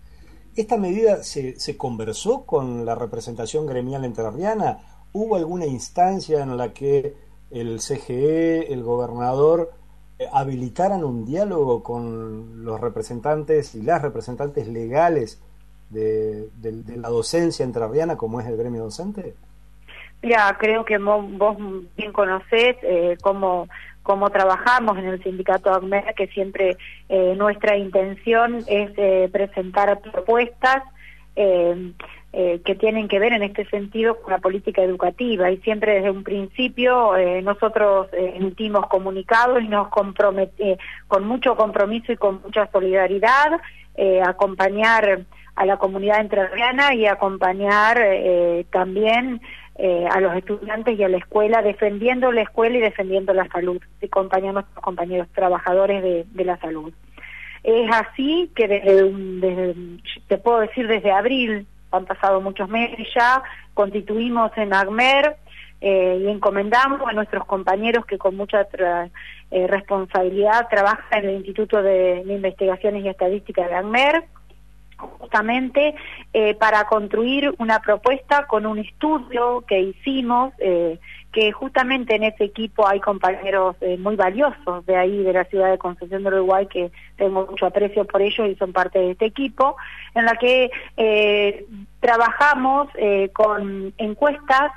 ¿esta 0.56 0.78
medida 0.78 1.24
se, 1.24 1.60
se 1.60 1.78
conversó 1.78 2.46
con 2.46 2.86
la 2.86 2.96
representación 2.96 3.66
gremial 3.66 4.06
entrerriana? 4.06 4.80
¿Hubo 5.14 5.36
alguna 5.36 5.66
instancia 5.66 6.42
en 6.42 6.58
la 6.58 6.74
que 6.74 7.16
el 7.52 7.80
CGE, 7.80 8.74
el 8.74 8.84
gobernador, 8.84 9.72
eh, 10.20 10.28
habilitaran 10.32 11.04
un 11.04 11.26
diálogo 11.26 11.84
con 11.84 12.64
los 12.64 12.80
representantes 12.80 13.76
y 13.76 13.82
las 13.82 14.02
representantes 14.02 14.68
legales 14.68 15.42
de, 15.90 16.50
la 16.96 17.10
docencia 17.10 17.66
entrerriana 17.66 18.18
como 18.18 18.40
es 18.40 18.48
el 18.48 18.56
gremio 18.56 18.84
docente? 18.84 19.36
Ya, 20.24 20.56
creo 20.60 20.86
que 20.86 20.98
vos, 21.00 21.58
bien 21.98 22.14
conocés 22.14 22.78
eh, 22.84 23.18
cómo, 23.22 23.68
cómo 24.04 24.30
trabajamos 24.30 24.98
en 24.98 25.06
el 25.06 25.24
sindicato 25.24 25.74
ACMER, 25.74 26.14
que 26.16 26.28
siempre 26.28 26.78
eh, 27.10 27.36
nuestra 27.38 27.78
intención 27.78 28.64
es 28.68 28.92
eh, 28.98 29.30
presentar 29.32 30.00
propuestas 30.00 30.84
eh, 31.36 31.94
que 32.34 32.76
tienen 32.76 33.10
que 33.10 33.20
ver 33.20 33.34
en 33.34 33.44
este 33.44 33.66
sentido 33.66 34.22
con 34.22 34.32
la 34.32 34.40
política 34.40 34.82
educativa. 34.82 35.52
Y 35.52 35.58
siempre 35.58 35.96
desde 35.96 36.12
un 36.12 36.24
principio 36.24 37.12
nosotros 37.44 38.08
emitimos 38.14 38.88
comunicados 38.88 39.62
y 39.62 39.68
nos 39.68 39.90
comprometemos 39.90 40.78
con 41.10 41.28
mucho 41.28 41.58
compromiso 41.58 42.14
y 42.14 42.16
con 42.16 42.42
mucha 42.42 42.68
solidaridad 42.72 43.60
acompañar 44.26 45.26
a 45.56 45.66
la 45.66 45.76
comunidad 45.76 46.22
entrerriana 46.22 46.94
y 46.94 47.06
acompañar 47.06 48.00
también 48.72 49.42
eh, 49.76 50.06
a 50.10 50.20
los 50.20 50.36
estudiantes 50.36 50.98
y 51.00 51.04
a 51.04 51.10
la 51.10 51.18
escuela, 51.18 51.62
defendiendo 51.62 52.32
la 52.32 52.42
escuela 52.42 52.78
y 52.78 52.82
defendiendo 52.82 53.34
la 53.34 53.48
salud, 53.48 53.82
y 54.02 54.06
acompañando 54.06 54.60
a 54.60 54.62
nuestros 54.62 54.84
compañeros 54.84 55.28
trabajadores 55.34 56.04
de, 56.04 56.46
la 56.46 56.58
salud. 56.60 56.94
Es 57.64 57.90
así 57.92 58.52
que 58.56 58.68
desde, 58.68 59.12
desde, 59.12 59.76
te 60.28 60.38
puedo 60.38 60.60
decir 60.60 60.88
desde 60.88 61.12
abril, 61.12 61.68
han 61.92 62.06
pasado 62.06 62.42
muchos 62.42 62.70
meses 62.70 63.08
ya, 63.16 63.44
constituimos 63.74 64.52
en 64.58 64.74
AGMER 64.74 65.36
eh, 65.82 66.20
y 66.22 66.28
encomendamos 66.28 67.02
a 67.08 67.14
nuestros 67.14 67.46
compañeros 67.46 68.06
que 68.06 68.20
con 68.20 68.36
mucha 68.36 68.68
eh, 69.52 69.68
responsabilidad 69.68 70.68
trabajan 70.70 71.24
en 71.24 71.30
el 71.30 71.36
Instituto 71.38 71.82
de, 71.82 72.24
Investigaciones 72.28 73.04
y 73.04 73.10
Estadística 73.10 73.68
de 73.68 73.76
ANMER, 73.76 74.26
justamente 75.20 75.96
eh, 76.34 76.56
para 76.56 76.86
construir 76.86 77.54
una 77.58 77.80
propuesta 77.80 78.46
con 78.48 78.66
un 78.66 78.80
estudio 78.80 79.64
que 79.68 79.80
hicimos, 79.80 80.54
que 81.32 81.52
justamente 81.54 82.16
en 82.16 82.24
ese 82.24 82.44
equipo 82.44 82.88
hay 82.88 83.00
compañeros 83.00 83.78
muy 84.00 84.16
valiosos 84.16 84.86
de 84.86 84.96
ahí, 84.96 85.24
de 85.24 85.34
la 85.34 85.46
ciudad 85.46 85.72
de 85.72 85.78
Concepción 85.78 86.24
del 86.24 86.34
Uruguay, 86.34 86.68
que 86.68 86.92
tengo 87.16 87.48
mucho 87.50 87.66
aprecio 87.66 88.06
por 88.06 88.22
ellos 88.22 88.50
y 88.50 88.56
son 88.56 88.74
parte 88.74 89.00
de 89.00 89.12
este 89.12 89.26
equipo, 89.26 89.78
en 90.14 90.26
la 90.26 90.36
que 90.36 90.70
trabajamos 92.02 92.90
con 93.34 93.94
encuestas 93.98 94.72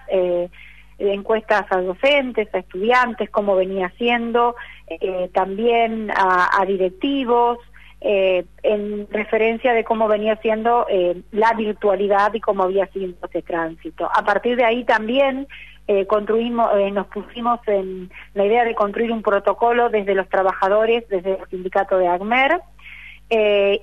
encuestas 0.98 1.66
a 1.70 1.80
docentes, 1.80 2.48
a 2.54 2.58
estudiantes, 2.58 3.30
cómo 3.30 3.56
venía 3.56 3.92
siendo, 3.96 4.56
eh, 4.86 5.30
también 5.32 6.10
a, 6.14 6.64
directivos, 6.66 7.58
eh, 8.06 8.44
en 8.62 9.08
referencia 9.10 9.72
de 9.72 9.82
cómo 9.82 10.08
venía 10.08 10.36
siendo 10.36 10.86
eh, 10.90 11.22
la 11.32 11.54
virtualidad 11.54 12.34
y 12.34 12.40
cómo 12.40 12.64
había 12.64 12.86
sido 12.88 13.14
este 13.22 13.40
tránsito. 13.40 14.08
A 14.14 14.22
partir 14.24 14.56
de 14.56 14.64
ahí 14.64 14.84
también 14.84 15.48
construimos, 16.06 16.70
nos 16.92 17.06
pusimos 17.08 17.60
en 17.66 18.10
la 18.32 18.46
idea 18.46 18.64
de 18.64 18.74
construir 18.74 19.12
un 19.12 19.20
protocolo 19.20 19.90
desde 19.90 20.14
los 20.14 20.26
trabajadores, 20.30 21.06
desde 21.10 21.32
el 21.32 21.48
sindicato 21.50 21.98
de 21.98 22.08
AGMER, 22.08 22.62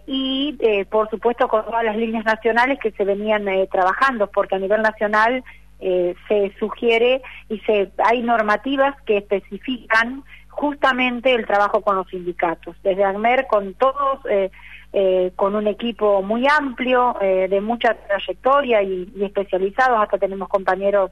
y 0.08 0.58
por 0.90 1.12
supuesto 1.12 1.48
con 1.48 1.64
todas 1.64 1.84
las 1.84 1.96
líneas 1.96 2.26
nacionales 2.26 2.80
que 2.80 2.90
se 2.90 3.06
venían 3.06 3.46
trabajando, 3.70 4.32
porque 4.32 4.56
a 4.56 4.58
nivel 4.58 4.82
nacional 4.82 5.44
eh, 5.84 6.14
se 6.28 6.54
sugiere 6.60 7.24
y 7.50 7.58
se 7.62 7.92
hay 8.06 8.22
normativas 8.22 8.96
que 9.02 9.18
especifican 9.18 10.24
justamente 10.62 11.34
el 11.34 11.48
trabajo 11.48 11.82
con 11.82 11.96
los 11.96 12.08
sindicatos. 12.08 12.76
Desde 12.84 13.04
AGMER 13.04 13.48
con 13.48 13.74
todos, 13.74 14.20
eh, 14.30 14.52
eh, 14.94 15.32
con 15.36 15.56
un 15.56 15.66
equipo 15.66 16.22
muy 16.22 16.46
amplio, 16.48 17.18
de 17.20 17.62
mucha 17.62 17.96
trayectoria 17.96 18.84
y, 18.84 19.12
especializados, 19.20 20.00
hasta 20.00 20.20
tenemos 20.20 20.50
compañeros 20.50 21.10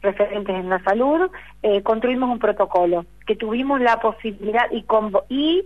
referentes 0.00 0.54
en 0.54 0.68
la 0.68 0.80
salud, 0.84 1.28
construimos 1.82 2.30
un 2.30 2.38
protocolo 2.38 3.04
que 3.26 3.34
tuvimos 3.34 3.80
la 3.80 3.98
posibilidad 3.98 4.70
y, 4.70 4.84
y 5.28 5.64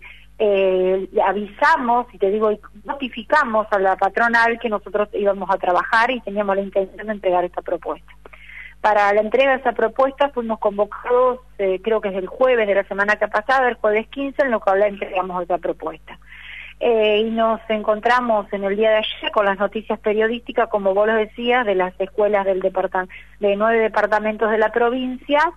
avisamos, 1.20 2.06
y 2.14 2.18
te 2.18 2.30
digo, 2.30 2.50
notificamos 2.84 3.66
a 3.72 3.78
la 3.78 3.96
patronal 3.96 4.58
que 4.58 4.70
nosotros 4.70 5.08
íbamos 5.12 5.50
a 5.50 5.58
trabajar 5.58 6.10
y 6.10 6.20
teníamos 6.20 6.56
la 6.56 6.62
intención 6.62 7.06
de 7.06 7.12
entregar 7.12 7.44
esta 7.44 7.60
propuesta. 7.60 8.10
Para 8.82 9.12
la 9.14 9.20
entrega 9.20 9.52
de 9.52 9.58
esa 9.58 9.72
propuesta 9.72 10.30
fuimos 10.30 10.58
convocados, 10.58 11.38
eh, 11.58 11.80
creo 11.84 12.00
que 12.00 12.08
es 12.08 12.16
el 12.16 12.26
jueves 12.26 12.66
de 12.66 12.74
la 12.74 12.82
semana 12.82 13.14
que 13.14 13.26
ha 13.26 13.28
pasado, 13.28 13.68
el 13.68 13.76
jueves 13.76 14.08
15, 14.08 14.42
en 14.42 14.50
lo 14.50 14.58
que 14.58 14.72
entregamos 14.72 15.40
esa 15.40 15.58
propuesta. 15.58 16.18
Eh, 16.80 17.22
y 17.24 17.30
nos 17.30 17.60
encontramos 17.68 18.52
en 18.52 18.64
el 18.64 18.76
día 18.76 18.90
de 18.90 18.96
ayer 18.96 19.30
con 19.30 19.46
las 19.46 19.56
noticias 19.56 20.00
periodísticas, 20.00 20.68
como 20.68 20.94
vos 20.94 21.06
lo 21.06 21.14
decías, 21.14 21.64
de 21.64 21.76
las 21.76 21.94
escuelas 22.00 22.44
del 22.44 22.58
departamento, 22.58 23.14
de 23.38 23.54
nueve 23.54 23.78
departamentos 23.78 24.50
de 24.50 24.58
la 24.58 24.72
provincia 24.72 25.52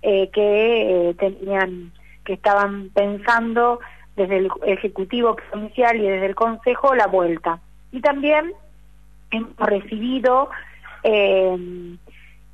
eh, 0.00 0.30
que 0.32 1.14
tenían, 1.18 1.92
que 2.24 2.32
estaban 2.32 2.88
pensando 2.94 3.80
desde 4.16 4.38
el 4.38 4.48
Ejecutivo 4.64 5.36
Provincial 5.36 5.96
y 5.96 6.08
desde 6.08 6.24
el 6.24 6.34
Consejo 6.34 6.94
la 6.94 7.08
vuelta. 7.08 7.60
Y 7.92 8.00
también 8.00 8.54
hemos 9.30 9.54
recibido 9.58 10.48
eh, 11.02 11.56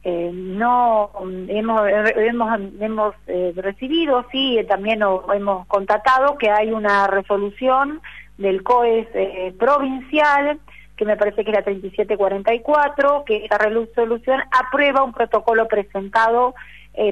eh, 0.09 0.31
no 0.33 1.11
hemos 1.49 1.89
hemos, 1.89 2.61
hemos 2.79 3.15
eh, 3.27 3.53
recibido 3.57 4.25
sí 4.31 4.57
también 4.69 5.01
hemos 5.35 5.67
constatado 5.67 6.39
que 6.39 6.49
hay 6.49 6.71
una 6.71 7.09
resolución 7.09 8.01
del 8.39 8.63
COES 8.63 9.09
eh, 9.15 9.53
provincial 9.59 10.61
que 10.97 11.05
me 11.07 11.17
parece 11.17 11.43
que 11.43 11.51
es 11.51 11.57
la 11.57 11.65
3744 11.65 13.25
que 13.27 13.47
esa 13.47 13.59
resolución 13.59 14.43
aprueba 14.53 15.03
un 15.03 15.13
protocolo 15.13 15.67
presentado 15.67 16.55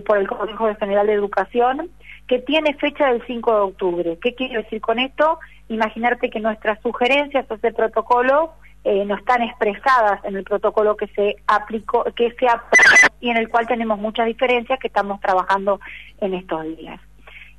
por 0.06 0.16
el 0.16 0.28
Consejo 0.28 0.72
General 0.76 1.08
de 1.08 1.14
Educación 1.14 1.90
que 2.28 2.38
tiene 2.38 2.74
fecha 2.74 3.08
del 3.08 3.22
5 3.26 3.54
de 3.54 3.60
octubre. 3.60 4.18
¿Qué 4.22 4.34
quiero 4.34 4.62
decir 4.62 4.80
con 4.80 5.00
esto? 5.00 5.40
Imaginarte 5.68 6.30
que 6.30 6.40
nuestras 6.40 6.80
sugerencias 6.80 7.44
a 7.50 7.54
ese 7.54 7.72
protocolo 7.72 8.52
eh, 8.84 9.04
no 9.06 9.16
están 9.16 9.42
expresadas 9.42 10.22
en 10.24 10.36
el 10.36 10.44
protocolo 10.44 10.96
que 10.96 11.06
se 11.08 11.36
aplicó, 11.46 12.04
que 12.14 12.30
se 12.32 12.46
y 13.20 13.30
en 13.30 13.38
el 13.38 13.48
cual 13.48 13.66
tenemos 13.66 13.98
muchas 13.98 14.26
diferencias 14.26 14.78
que 14.78 14.88
estamos 14.88 15.20
trabajando 15.20 15.80
en 16.20 16.34
estos 16.34 16.64
días. 16.76 17.00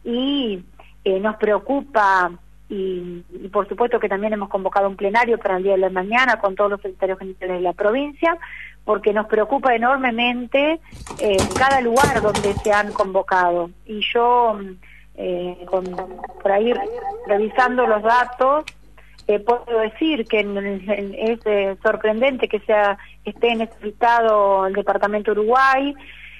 Y 0.03 0.63
eh, 1.03 1.19
nos 1.19 1.35
preocupa 1.37 2.31
y, 2.69 3.23
por 3.51 3.67
supuesto 3.67 3.99
que 3.99 4.09
también 4.09 4.33
hemos 4.33 4.49
convocado 4.49 4.87
un 4.87 4.95
plenario 4.95 5.37
para 5.37 5.57
el 5.57 5.63
día 5.63 5.73
de 5.73 5.79
la 5.79 5.89
mañana 5.89 6.39
con 6.39 6.55
todos 6.55 6.71
los 6.71 6.81
secretarios 6.81 7.19
generales 7.19 7.57
de 7.57 7.63
la 7.63 7.73
provincia, 7.73 8.37
porque 8.83 9.13
nos 9.13 9.27
preocupa 9.27 9.75
enormemente 9.75 10.79
eh, 11.19 11.37
cada 11.57 11.81
lugar 11.81 12.21
donde 12.21 12.53
se 12.53 12.71
han 12.71 12.91
convocado. 12.91 13.69
Y 13.85 14.01
yo, 14.13 14.59
eh, 15.15 15.65
con, 15.65 15.85
por 16.41 16.51
ahí 16.51 16.73
revisando 17.27 17.85
los 17.85 18.01
datos, 18.01 18.65
eh, 19.27 19.39
puedo 19.39 19.79
decir 19.79 20.25
que 20.27 20.41
es 20.41 21.39
eh, 21.45 21.75
sorprendente 21.81 22.47
que 22.47 22.59
sea 22.59 22.97
esté 23.23 23.55
necesitado 23.55 24.67
el 24.67 24.73
Departamento 24.73 25.31
Uruguay, 25.31 25.95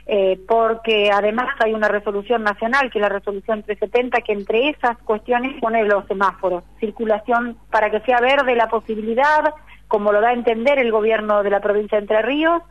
eh, 0.06 0.40
porque 0.48 1.10
además 1.12 1.48
hay 1.64 1.74
una 1.74 1.88
resolución 1.88 2.44
nacional, 2.44 2.92
que 2.92 3.00
es 3.00 3.02
la 3.02 3.10
resolución 3.10 3.64
370, 3.64 4.22
que 4.22 4.34
entre 4.34 4.70
esas 4.70 5.00
cuestiones 5.00 5.60
pone 5.60 5.84
los 5.84 6.06
semáforos, 6.06 6.64
circulación 6.80 7.58
para 7.72 7.90
que 7.90 8.02
sea 8.02 8.20
verde 8.20 8.56
la 8.56 8.70
posibilidad, 8.70 9.56
como 9.88 10.12
lo 10.12 10.22
da 10.22 10.30
a 10.30 10.34
entender 10.34 10.78
el 10.78 10.92
gobierno 10.92 11.42
de 11.42 11.50
la 11.50 11.62
provincia 11.62 11.98
de 11.98 12.04
Entre 12.04 12.22
Ríos, 12.22 12.62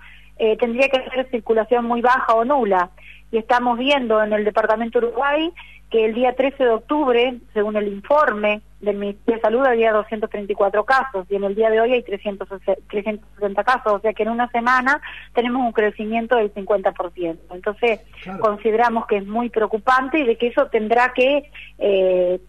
tendría 0.58 0.88
que 0.88 1.08
ser 1.10 1.28
circulación 1.30 1.86
muy 1.86 2.00
baja 2.00 2.34
o 2.34 2.44
nula. 2.44 2.90
Y 3.30 3.38
estamos 3.38 3.78
viendo 3.78 4.22
en 4.22 4.32
el 4.32 4.44
Departamento 4.44 4.98
Uruguay 4.98 5.52
que 5.94 6.06
el 6.06 6.12
día 6.12 6.34
13 6.34 6.64
de 6.64 6.70
octubre, 6.70 7.38
según 7.52 7.76
el 7.76 7.86
informe 7.86 8.62
del 8.80 8.96
Ministerio 8.96 9.36
de 9.36 9.42
Salud, 9.42 9.64
había 9.64 9.92
234 9.92 10.84
casos 10.84 11.24
y 11.30 11.36
en 11.36 11.44
el 11.44 11.54
día 11.54 11.70
de 11.70 11.80
hoy 11.80 11.92
hay 11.92 12.02
360 12.02 13.62
casos, 13.62 13.92
o 13.92 14.00
sea 14.00 14.12
que 14.12 14.24
en 14.24 14.30
una 14.30 14.50
semana 14.50 15.00
tenemos 15.34 15.64
un 15.64 15.70
crecimiento 15.70 16.34
del 16.34 16.52
50%. 16.52 17.38
Entonces, 17.48 18.00
consideramos 18.40 19.06
que 19.06 19.18
es 19.18 19.26
muy 19.26 19.50
preocupante 19.50 20.18
y 20.18 20.24
de 20.24 20.36
que 20.36 20.48
eso 20.48 20.66
tendrá 20.66 21.12
que, 21.12 21.48
eh, 21.78 22.40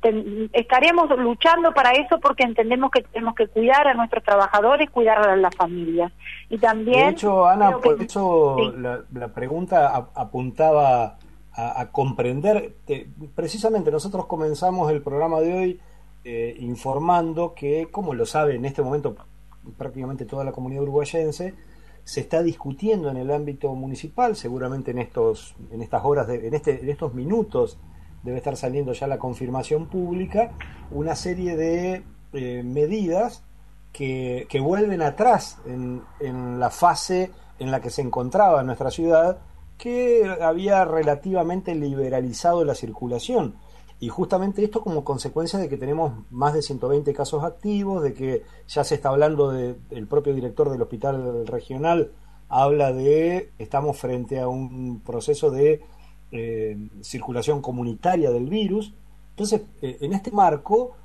estaremos 0.53 1.07
luchando 1.15 1.71
para 1.71 1.91
eso 1.91 2.19
porque 2.19 2.45
entendemos 2.45 2.89
que 2.89 3.03
tenemos 3.03 3.35
que 3.35 3.45
cuidar 3.45 3.87
a 3.87 3.93
nuestros 3.93 4.23
trabajadores, 4.23 4.89
cuidar 4.89 5.19
a 5.19 5.35
las 5.35 5.55
familias. 5.55 6.11
Y 6.49 6.57
también... 6.57 7.09
De 7.09 7.11
hecho, 7.11 7.45
Ana, 7.45 7.77
por 7.77 8.01
eso 8.01 8.73
la, 8.75 9.27
pregunta 9.27 10.09
apuntaba 10.15 11.17
a, 11.55 11.89
comprender. 11.91 12.75
precisamente 13.33 13.89
nosotros 13.89 14.25
comenzamos 14.25 14.91
el 14.91 15.01
programa 15.01 15.39
de 15.39 15.53
hoy 15.53 15.79
eh, 16.23 16.55
informando 16.59 17.53
que, 17.53 17.87
como 17.91 18.13
lo 18.13 18.25
sabe 18.25 18.55
en 18.55 18.65
este 18.65 18.81
momento 18.81 19.15
prácticamente 19.77 20.25
toda 20.25 20.43
la 20.43 20.51
comunidad 20.51 20.83
uruguayense, 20.83 21.53
se 22.03 22.19
está 22.19 22.43
discutiendo 22.43 23.09
en 23.09 23.17
el 23.17 23.31
ámbito 23.31 23.73
municipal, 23.73 24.35
seguramente 24.35 24.91
en 24.91 24.99
estos, 24.99 25.55
en 25.71 25.81
estas 25.81 26.03
horas, 26.03 26.27
de, 26.27 26.47
en, 26.47 26.53
este, 26.53 26.81
en 26.81 26.89
estos 26.89 27.13
minutos 27.13 27.79
debe 28.21 28.37
estar 28.37 28.57
saliendo 28.57 28.93
ya 28.93 29.07
la 29.07 29.17
confirmación 29.17 29.87
pública, 29.87 30.51
una 30.91 31.15
serie 31.15 31.55
de 31.55 32.03
eh, 32.33 32.63
medidas 32.63 33.43
que, 33.91 34.45
que, 34.49 34.59
vuelven 34.59 35.01
atrás 35.01 35.59
en, 35.65 36.01
en 36.19 36.59
la 36.59 36.69
fase 36.69 37.31
en 37.59 37.71
la 37.71 37.81
que 37.81 37.89
se 37.89 38.01
encontraba 38.01 38.61
nuestra 38.63 38.91
ciudad 38.91 39.39
que 39.77 40.37
había 40.41 40.85
relativamente 40.85 41.75
liberalizado 41.75 42.63
la 42.63 42.75
circulación. 42.75 43.55
Y 43.99 44.09
justamente 44.09 44.63
esto 44.63 44.81
como 44.81 45.03
consecuencia 45.03 45.57
de 45.57 45.69
que 45.69 45.77
tenemos 45.77 46.13
más 46.29 46.53
de 46.53 46.61
120 46.61 47.13
casos 47.13 47.43
activos, 47.43 48.03
de 48.03 48.13
que 48.13 48.43
ya 48.67 48.83
se 48.83 48.95
está 48.95 49.09
hablando 49.09 49.51
del 49.51 49.77
el 49.89 50.07
propio 50.07 50.33
director 50.33 50.69
del 50.69 50.81
hospital 50.81 51.47
regional, 51.47 52.11
habla 52.49 52.91
de, 52.91 53.51
estamos 53.57 53.97
frente 53.97 54.39
a 54.39 54.47
un 54.47 55.01
proceso 55.01 55.49
de 55.49 55.81
eh, 56.31 56.89
circulación 57.01 57.61
comunitaria 57.61 58.31
del 58.31 58.47
virus. 58.47 58.93
Entonces, 59.31 59.61
eh, 59.81 59.97
en 60.01 60.13
este 60.13 60.31
marco, 60.31 60.95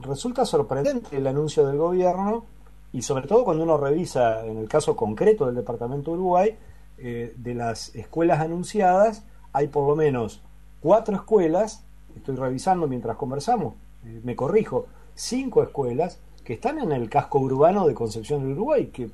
resulta 0.00 0.44
sorprendente 0.44 1.16
el 1.16 1.26
anuncio 1.26 1.66
del 1.66 1.76
gobierno 1.76 2.44
y 2.92 3.02
sobre 3.02 3.26
todo 3.26 3.44
cuando 3.44 3.62
uno 3.64 3.76
revisa, 3.76 4.46
en 4.46 4.58
el 4.58 4.68
caso 4.68 4.96
concreto 4.96 5.46
del 5.46 5.56
Departamento 5.56 6.10
de 6.10 6.18
Uruguay, 6.18 6.56
eh, 7.00 7.32
de 7.36 7.54
las 7.54 7.94
escuelas 7.94 8.40
anunciadas, 8.40 9.24
hay 9.52 9.68
por 9.68 9.88
lo 9.88 9.94
menos 9.94 10.42
cuatro 10.80 11.14
escuelas, 11.14 11.84
estoy 12.16 12.34
revisando 12.34 12.88
mientras 12.88 13.16
conversamos, 13.16 13.74
eh, 14.04 14.20
me 14.24 14.34
corrijo, 14.34 14.86
cinco 15.14 15.62
escuelas 15.62 16.18
que 16.44 16.54
están 16.54 16.80
en 16.80 16.90
el 16.90 17.08
casco 17.08 17.38
urbano 17.38 17.86
de 17.86 17.94
Concepción 17.94 18.42
del 18.42 18.52
Uruguay, 18.52 18.86
que 18.86 19.10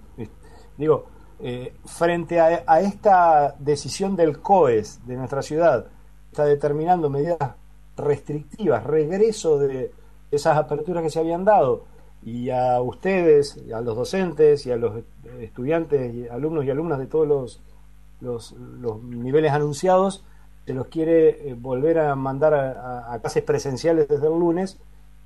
digo, 0.79 1.07
eh, 1.41 1.75
frente 1.85 2.41
a, 2.41 2.81
esta 2.81 3.55
decisión 3.59 4.17
del 4.17 4.41
COES 4.41 5.07
de 5.07 5.17
nuestra 5.17 5.43
ciudad, 5.43 5.87
está 6.31 6.45
determinando 6.47 7.11
medidas 7.11 7.39
restrictivas, 7.97 8.85
regreso 8.85 9.59
de 9.59 9.93
esas 10.31 10.57
aperturas 10.57 11.03
que 11.03 11.11
se 11.11 11.19
habían 11.19 11.45
dado, 11.45 11.85
y 12.23 12.49
a 12.49 12.81
ustedes, 12.81 13.63
a 13.75 13.83
los 13.83 13.95
docentes 13.95 14.65
y 14.65 14.71
a 14.71 14.77
los 14.77 15.03
estudiantes, 15.41 16.15
y 16.15 16.29
alumnos 16.29 16.65
y 16.65 16.71
alumnas 16.71 16.99
de 16.99 17.07
todos 17.07 17.29
los, 17.29 17.61
los, 18.25 18.55
niveles 19.03 19.53
anunciados, 19.53 20.25
se 20.67 20.75
los 20.75 20.87
quiere 20.89 21.51
eh, 21.51 21.55
volver 21.57 21.99
a 21.99 22.15
mandar 22.17 22.55
a, 22.55 23.19
clases 23.21 23.43
presenciales 23.43 24.09
desde 24.09 24.27
el 24.27 24.39
lunes, 24.39 24.81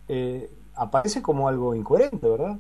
eh, 0.09 0.51
aparece 0.75 1.23
como 1.23 1.49
algo 1.49 1.75
incoherente, 1.75 2.29
¿verdad? 2.29 2.57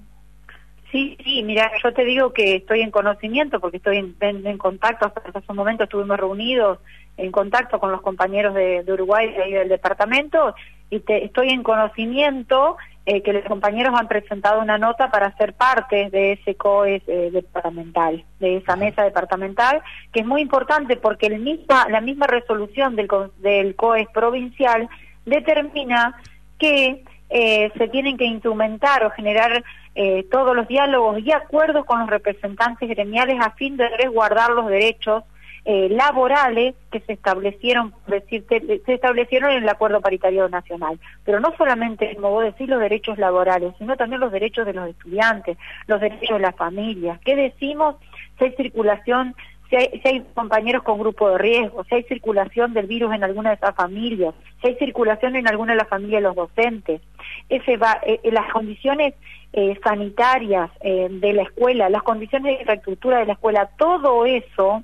Sí, 0.91 1.18
sí, 1.22 1.43
mira, 1.43 1.70
yo 1.82 1.93
te 1.93 2.05
digo 2.05 2.32
que 2.32 2.57
estoy 2.57 2.80
en 2.80 2.91
conocimiento 2.91 3.61
porque 3.61 3.76
estoy 3.76 3.99
en, 3.99 4.16
en, 4.20 4.59
contacto, 4.59 5.07
hasta 5.07 5.20
hace 5.20 5.47
un 5.51 5.57
momento 5.57 5.84
estuvimos 5.84 6.18
reunidos 6.18 6.78
en 7.18 7.30
contacto 7.30 7.78
con 7.78 7.93
los 7.93 8.01
compañeros 8.01 8.55
de, 8.55 8.84
Uruguay 8.91 9.34
y 9.49 9.53
del 9.53 9.68
departamento 9.68 10.55
y 10.89 11.01
te, 11.01 11.24
estoy 11.24 11.51
en 11.51 11.62
conocimiento 11.62 12.78
eh, 13.11 13.23
que 13.23 13.33
los 13.33 13.45
compañeros 13.45 13.95
han 13.99 14.07
presentado 14.07 14.61
una 14.61 14.77
nota 14.77 15.11
para 15.11 15.35
ser 15.39 15.55
parte 15.55 16.11
de 16.11 16.33
ese 16.33 16.57
COES 16.57 17.03
eh, 17.07 17.31
departamental, 17.33 18.23
de 18.39 18.59
esa 18.59 18.77
mesa 18.77 19.03
departamental, 19.03 19.81
que 20.13 20.21
es 20.21 20.27
muy 20.27 20.43
importante 20.43 20.95
porque 20.97 21.29
el 21.29 21.39
misma, 21.39 21.89
la 21.89 22.03
misma 22.03 22.27
resolución 22.27 22.97
del, 22.97 23.09
del 23.39 23.77
COES 23.77 24.09
provincial 24.13 24.91
determina 25.25 26.21
que 26.59 27.03
eh, 27.31 27.73
se 27.79 27.89
tienen 27.89 28.19
que 28.19 28.27
instrumentar 28.27 29.03
o 29.07 29.11
generar 29.11 29.65
eh, 29.95 30.27
todos 30.31 30.55
los 30.55 30.69
diálogos 30.69 31.19
y 31.21 31.33
acuerdos 31.33 31.87
con 31.87 32.01
los 32.01 32.11
representantes 32.11 32.91
gremiales 32.91 33.39
a 33.41 33.53
fin 33.53 33.79
de 33.79 33.89
resguardar 33.89 34.51
los 34.51 34.67
derechos 34.67 35.25
eh, 35.71 35.91
laborales 35.91 36.75
que 36.91 37.01
se 37.01 37.12
establecieron, 37.12 37.93
decirte, 38.07 38.81
se 38.87 38.95
establecieron 38.95 39.51
en 39.51 39.64
el 39.64 39.69
Acuerdo 39.69 40.01
Paritario 40.01 40.49
Nacional. 40.49 40.99
Pero 41.27 41.41
no 41.41 41.55
solamente, 41.59 42.14
como 42.14 42.31
vos 42.31 42.45
decís, 42.45 42.71
los 42.71 42.81
derechos 42.81 43.19
laborales, 43.19 43.75
sino 43.77 43.95
también 43.95 44.23
los 44.23 44.33
derechos 44.33 44.64
de 44.64 44.73
los 44.73 44.89
estudiantes, 44.89 45.59
los 45.87 46.01
derechos 46.01 46.39
de 46.39 46.43
las 46.43 46.57
familias. 46.57 47.21
¿Qué 47.23 47.37
decimos? 47.37 47.97
Si 48.39 48.47
hay 48.47 48.53
circulación 48.53 49.35
si 49.69 49.77
hay, 49.77 50.25
compañeros 50.33 50.83
con 50.83 50.99
grupo 50.99 51.29
de 51.29 51.37
riesgo, 51.37 51.85
si 51.85 51.97
hay 51.97 52.03
circulación 52.05 52.73
del 52.73 52.87
virus 52.87 53.12
en 53.12 53.23
alguna 53.23 53.51
de 53.51 53.57
esas 53.57 53.75
familias, 53.75 54.35
si 54.62 54.69
hay 54.69 54.77
circulación 54.77 55.37
en 55.37 55.47
alguna 55.47 55.73
de 55.73 55.81
las 55.81 55.89
familias 55.89 56.23
de 56.23 56.29
los 56.29 56.35
docentes, 56.35 57.03
ese 57.51 57.77
va, 57.77 58.01
eh, 58.07 58.19
eh, 58.23 58.33
las 58.33 58.51
condiciones 58.51 59.12
eh, 59.53 59.79
sanitarias 59.85 60.71
de 60.81 61.33
la 61.35 61.43
escuela, 61.43 61.91
las 61.91 62.03
condiciones 62.03 62.55
de 62.55 62.61
infraestructura 62.61 63.19
de 63.19 63.27
la 63.27 63.35
escuela, 63.35 63.69
todo 63.77 64.25
eso, 64.25 64.83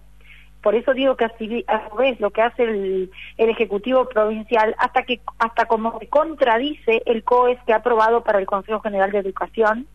por 0.64 0.74
eso 0.74 0.94
digo 0.94 1.14
que 1.14 1.26
así, 1.26 1.62
a 1.68 1.90
su 1.90 1.96
vez 1.96 2.18
lo 2.20 2.30
que 2.30 2.40
hace 2.40 2.62
el, 2.64 3.10
el 3.36 3.50
Ejecutivo 3.50 4.08
Provincial, 4.08 4.74
hasta 4.78 5.02
que 5.02 5.20
hasta 5.38 5.66
como 5.66 5.98
se 5.98 6.08
contradice 6.08 7.02
el 7.04 7.22
COES 7.22 7.58
que 7.66 7.74
ha 7.74 7.76
aprobado 7.76 8.24
para 8.24 8.38
el 8.38 8.46
Consejo 8.46 8.80
General 8.80 9.12
de 9.12 9.18
Educación, 9.18 9.86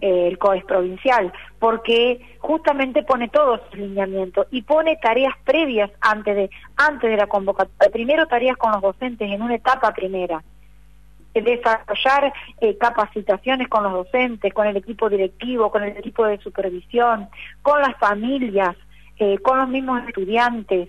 eh, 0.00 0.26
el 0.26 0.38
COES 0.38 0.64
provincial, 0.64 1.32
porque 1.60 2.20
justamente 2.40 3.04
pone 3.04 3.28
todos 3.28 3.60
sus 3.70 3.78
lineamientos 3.78 4.48
y 4.50 4.62
pone 4.62 4.96
tareas 4.96 5.34
previas 5.44 5.88
antes 6.00 6.34
de, 6.34 6.50
antes 6.76 7.08
de 7.08 7.16
la 7.16 7.28
convocatoria. 7.28 7.92
Primero 7.92 8.26
tareas 8.26 8.56
con 8.56 8.72
los 8.72 8.82
docentes 8.82 9.30
en 9.30 9.40
una 9.40 9.54
etapa 9.54 9.92
primera. 9.92 10.42
Desarrollar 11.32 12.32
eh, 12.60 12.76
capacitaciones 12.76 13.68
con 13.68 13.84
los 13.84 13.92
docentes, 13.92 14.52
con 14.52 14.66
el 14.66 14.76
equipo 14.76 15.08
directivo, 15.08 15.70
con 15.70 15.84
el 15.84 15.96
equipo 15.96 16.24
de 16.24 16.38
supervisión, 16.38 17.28
con 17.62 17.80
las 17.80 17.96
familias, 17.98 18.74
eh, 19.18 19.38
con 19.38 19.58
los 19.58 19.68
mismos 19.68 20.06
estudiantes, 20.06 20.88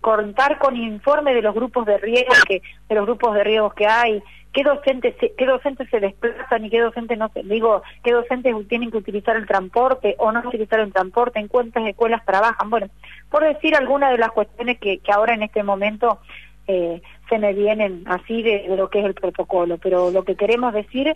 contar 0.00 0.58
con 0.58 0.76
informe 0.76 1.32
de 1.32 1.42
los 1.42 1.54
grupos 1.54 1.86
de 1.86 1.96
riesgo 1.98 2.34
que 2.48 2.60
de 2.88 2.94
los 2.96 3.06
grupos 3.06 3.34
de 3.34 3.44
riesgo 3.44 3.70
que 3.70 3.86
hay, 3.86 4.20
qué 4.52 4.62
docentes 4.62 5.14
qué 5.36 5.46
docentes 5.46 5.88
se 5.90 6.00
desplazan 6.00 6.64
y 6.64 6.70
qué 6.70 6.80
docentes 6.80 7.18
no 7.18 7.28
se 7.28 7.42
digo 7.42 7.82
qué 8.02 8.12
docentes 8.12 8.54
tienen 8.68 8.90
que 8.90 8.96
utilizar 8.96 9.36
el 9.36 9.46
transporte 9.46 10.16
o 10.18 10.32
no 10.32 10.40
utilizar 10.40 10.80
el 10.80 10.92
transporte 10.92 11.38
en 11.38 11.48
cuántas 11.48 11.86
escuelas 11.86 12.24
trabajan. 12.24 12.70
Bueno 12.70 12.88
por 13.30 13.44
decir 13.44 13.76
algunas 13.76 14.10
de 14.10 14.18
las 14.18 14.30
cuestiones 14.30 14.78
que, 14.78 14.98
que 14.98 15.12
ahora 15.12 15.34
en 15.34 15.42
este 15.42 15.62
momento 15.62 16.18
eh, 16.66 17.02
se 17.28 17.38
me 17.38 17.52
vienen 17.52 18.04
así 18.06 18.42
de, 18.42 18.66
lo 18.76 18.88
que 18.90 19.00
es 19.00 19.04
el 19.04 19.14
protocolo 19.14 19.78
pero 19.78 20.10
lo 20.10 20.24
que 20.24 20.36
queremos 20.36 20.72
decir 20.72 21.14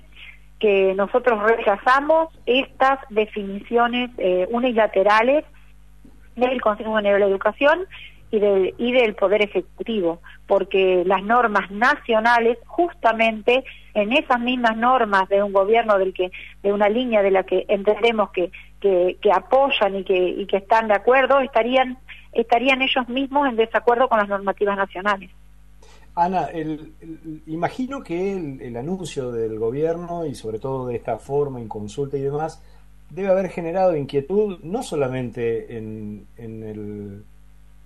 que 0.59 0.95
nosotros 0.95 1.43
rechazamos 1.43 2.29
estas 2.47 2.99
definiciones 3.11 4.11
eh, 4.19 4.47
unilaterales 4.51 5.45
del 6.37 6.61
Consejo 6.61 6.97
General 6.97 7.21
de 7.21 7.27
Educación 7.27 7.87
y 8.33 8.39
del, 8.39 8.75
y 8.79 8.93
del 8.93 9.15
Poder 9.15 9.43
Ejecutivo, 9.43 10.21
porque 10.47 11.05
las 11.05 11.23
normas 11.23 11.71
nacionales, 11.71 12.59
justamente 12.67 13.63
en 13.95 14.13
esas 14.13 14.41
mismas 14.41 14.77
normas 14.77 15.29
de 15.29 15.43
un 15.43 15.53
gobierno 15.53 15.99
del 15.99 16.15
que, 16.15 16.33
de 16.63 16.73
una 16.73 16.89
línea 16.89 17.23
de 17.23 17.31
la 17.31 17.43
que 17.43 17.67
entendemos 17.69 18.31
que, 18.31 18.51
que, 18.81 19.33
apoyan 19.33 19.97
y 19.97 20.05
que, 20.05 20.17
y 20.17 20.47
que 20.47 20.57
están 20.57 20.89
de 20.89 20.95
acuerdo, 20.95 21.41
estarían, 21.41 21.99
estarían 22.33 22.81
ellos 22.81 23.07
mismos 23.09 23.49
en 23.49 23.57
desacuerdo 23.57 24.09
con 24.09 24.19
las 24.19 24.29
normativas 24.29 24.79
nacionales. 24.79 25.31
Ana, 26.15 26.47
el, 26.47 26.93
imagino 27.47 28.03
que 28.03 28.33
el, 28.33 28.61
el, 28.63 28.77
anuncio 28.77 29.31
del 29.31 29.59
gobierno 29.59 30.27
y 30.27 30.35
sobre 30.35 30.59
todo 30.59 30.87
de 30.87 30.97
esta 30.97 31.19
forma, 31.19 31.61
en 31.61 31.69
consulta 31.69 32.17
y 32.17 32.23
demás, 32.23 32.63
debe 33.15 33.29
haber 33.29 33.51
generado 33.51 33.97
inquietud 33.97 34.59
no 34.63 34.83
solamente 34.83 35.77
en, 35.77 36.27
en 36.37 36.63
el 36.63 37.25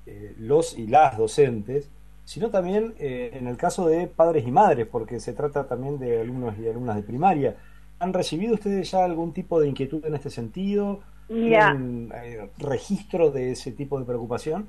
eh, 0.07 0.35
los 0.39 0.79
y 0.79 0.87
las 0.87 1.19
docentes, 1.19 1.91
sino 2.25 2.51
también 2.51 2.95
eh, 2.99 3.31
en 3.35 3.49
el 3.49 3.57
caso 3.57 3.89
de 3.89 4.07
padres 4.07 4.47
y 4.47 4.53
madres, 4.53 4.87
porque 4.87 5.19
se 5.19 5.33
trata 5.33 5.67
también 5.67 5.99
de 5.99 6.21
alumnos 6.21 6.55
y 6.59 6.69
alumnas 6.69 6.97
de 6.97 7.03
primaria. 7.03 7.57
¿Han 7.99 8.13
recibido 8.13 8.55
ustedes 8.55 8.91
ya 8.91 9.05
algún 9.05 9.33
tipo 9.33 9.61
de 9.61 9.69
inquietud 9.69 10.05
en 10.05 10.15
este 10.15 10.31
sentido? 10.31 11.01
¿Un 11.29 12.13
eh, 12.15 12.49
registro 12.59 13.31
de 13.31 13.51
ese 13.51 13.73
tipo 13.73 13.99
de 13.99 14.05
preocupación? 14.05 14.67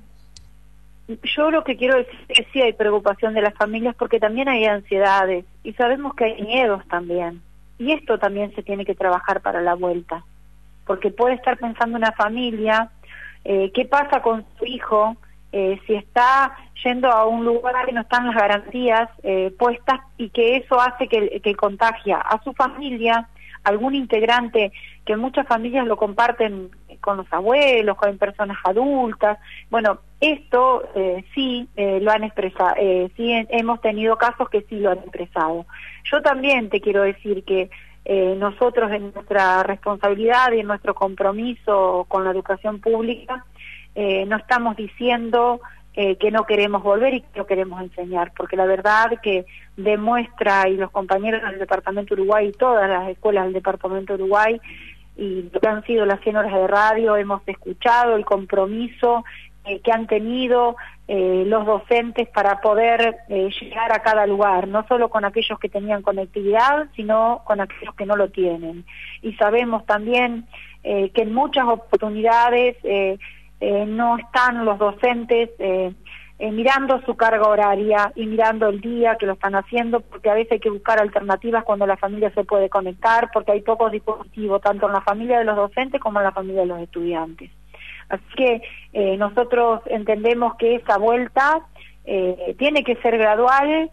Yo 1.35 1.51
lo 1.51 1.63
que 1.63 1.77
quiero 1.77 1.97
decir 1.97 2.19
es 2.29 2.37
que 2.39 2.47
sí 2.51 2.61
hay 2.61 2.73
preocupación 2.73 3.33
de 3.33 3.41
las 3.41 3.53
familias 3.53 3.95
porque 3.95 4.19
también 4.19 4.49
hay 4.49 4.65
ansiedades 4.65 5.45
y 5.63 5.73
sabemos 5.73 6.15
que 6.15 6.25
hay 6.25 6.41
miedos 6.41 6.83
también. 6.87 7.41
Y 7.77 7.91
esto 7.91 8.17
también 8.17 8.53
se 8.55 8.63
tiene 8.63 8.85
que 8.85 8.95
trabajar 8.95 9.41
para 9.41 9.61
la 9.61 9.75
vuelta. 9.75 10.25
Porque 10.87 11.11
puede 11.11 11.35
estar 11.35 11.57
pensando 11.57 11.97
una 11.97 12.13
familia, 12.13 12.89
¿qué 13.43 13.87
pasa 13.89 14.21
con 14.21 14.45
su 14.57 14.65
hijo 14.65 15.15
eh, 15.53 15.79
si 15.87 15.95
está 15.95 16.57
yendo 16.83 17.09
a 17.09 17.25
un 17.25 17.45
lugar 17.45 17.85
que 17.85 17.93
no 17.93 18.01
están 18.01 18.27
las 18.27 18.35
garantías 18.35 19.09
eh, 19.23 19.53
puestas 19.57 20.01
y 20.17 20.29
que 20.29 20.57
eso 20.57 20.79
hace 20.79 21.07
que, 21.07 21.39
que 21.41 21.55
contagia 21.55 22.17
a 22.17 22.43
su 22.43 22.51
familia, 22.53 23.29
algún 23.63 23.95
integrante, 23.95 24.73
que 25.05 25.15
muchas 25.15 25.47
familias 25.47 25.87
lo 25.87 25.95
comparten 25.95 26.69
con 26.99 27.17
los 27.17 27.31
abuelos, 27.31 27.95
con 27.95 28.17
personas 28.17 28.57
adultas. 28.65 29.39
Bueno, 29.69 29.99
esto 30.19 30.83
eh, 30.95 31.23
sí 31.33 31.69
lo 31.75 32.11
han 32.11 32.23
expresado, 32.23 32.75
sí 33.15 33.45
hemos 33.49 33.81
tenido 33.81 34.17
casos 34.17 34.49
que 34.49 34.61
sí 34.63 34.79
lo 34.79 34.91
han 34.91 34.99
expresado. 34.99 35.65
Yo 36.11 36.21
también 36.21 36.69
te 36.69 36.81
quiero 36.81 37.03
decir 37.03 37.43
que 37.45 37.69
nosotros 38.37 38.91
en 38.91 39.11
nuestra 39.13 39.63
responsabilidad 39.63 40.53
y 40.53 40.61
en 40.61 40.67
nuestro 40.67 40.95
compromiso 40.95 42.05
con 42.07 42.23
la 42.23 42.31
educación 42.31 42.79
pública, 42.79 43.45
eh, 43.95 44.25
no 44.27 44.37
estamos 44.37 44.77
diciendo 44.77 45.59
eh, 45.95 46.17
que 46.17 46.29
no 46.29 46.45
queremos 46.45 46.83
volver 46.83 47.15
y 47.15 47.21
que 47.21 47.39
no 47.39 47.47
queremos 47.47 47.81
enseñar, 47.81 48.31
porque 48.37 48.55
la 48.55 48.67
verdad 48.67 49.19
que 49.23 49.47
demuestra, 49.75 50.69
y 50.69 50.77
los 50.77 50.91
compañeros 50.91 51.41
del 51.41 51.57
Departamento 51.57 52.13
Uruguay 52.13 52.49
y 52.49 52.51
todas 52.51 52.87
las 52.87 53.09
escuelas 53.09 53.45
del 53.45 53.53
Departamento 53.53 54.13
Uruguay, 54.13 54.61
y 55.17 55.49
han 55.67 55.83
sido 55.85 56.05
las 56.05 56.21
100 56.21 56.37
horas 56.37 56.53
de 56.53 56.67
radio, 56.67 57.17
hemos 57.17 57.41
escuchado 57.47 58.15
el 58.15 58.23
compromiso 58.23 59.25
eh, 59.67 59.79
que 59.81 59.91
han 59.91 60.07
tenido 60.07 60.75
los 61.09 61.65
docentes 61.65 62.27
para 62.27 62.59
poder 62.59 63.15
llegar 63.29 63.93
a 63.93 64.01
cada 64.01 64.27
lugar, 64.27 64.67
no 64.67 64.85
solo 64.89 65.07
con 65.07 65.23
aquellos 65.23 65.57
que 65.57 65.69
tenían 65.69 66.01
conectividad, 66.01 66.87
sino 66.97 67.43
con 67.45 67.61
aquellos 67.61 67.95
que 67.95 68.05
no 68.05 68.17
lo 68.17 68.29
tienen. 68.29 68.83
Y 69.21 69.31
sabemos 69.35 69.85
también 69.85 70.47
que 70.83 71.21
en 71.21 71.33
muchas 71.33 71.63
oportunidades 71.63 72.75
eh, 73.59 73.85
no 73.87 74.17
están 74.17 74.65
los 74.65 74.77
docentes 74.77 75.49
eh, 75.57 75.91
eh, 76.37 76.51
mirando 76.51 77.01
su 77.01 77.15
carga 77.15 77.47
horaria 77.47 78.11
y 78.15 78.27
mirando 78.27 78.67
el 78.67 78.81
día 78.81 79.15
que 79.15 79.25
lo 79.25 79.33
están 79.33 79.55
haciendo, 79.55 80.01
porque 80.01 80.29
a 80.29 80.35
veces 80.35 80.53
hay 80.53 80.59
que 80.59 80.69
buscar 80.69 80.99
alternativas 80.99 81.63
cuando 81.63 81.87
la 81.87 81.97
familia 81.97 82.31
se 82.35 82.43
puede 82.43 82.69
conectar, 82.69 83.31
porque 83.33 83.53
hay 83.53 83.61
pocos 83.61 83.91
dispositivos, 83.91 84.61
tanto 84.61 84.85
en 84.85 84.93
la 84.93 85.01
familia 85.01 85.39
de 85.39 85.45
los 85.45 85.55
docentes 85.55 85.99
como 85.99 86.19
en 86.19 86.25
la 86.25 86.31
familia 86.31 86.61
de 86.61 86.67
los 86.67 86.79
estudiantes. 86.79 87.49
Así 88.09 88.25
que 88.35 88.61
nosotros 89.17 89.81
entendemos 89.87 90.55
que 90.55 90.75
esa 90.75 90.97
vuelta 90.97 91.61
tiene 92.57 92.83
que 92.83 92.95
ser 92.97 93.17
gradual, 93.17 93.91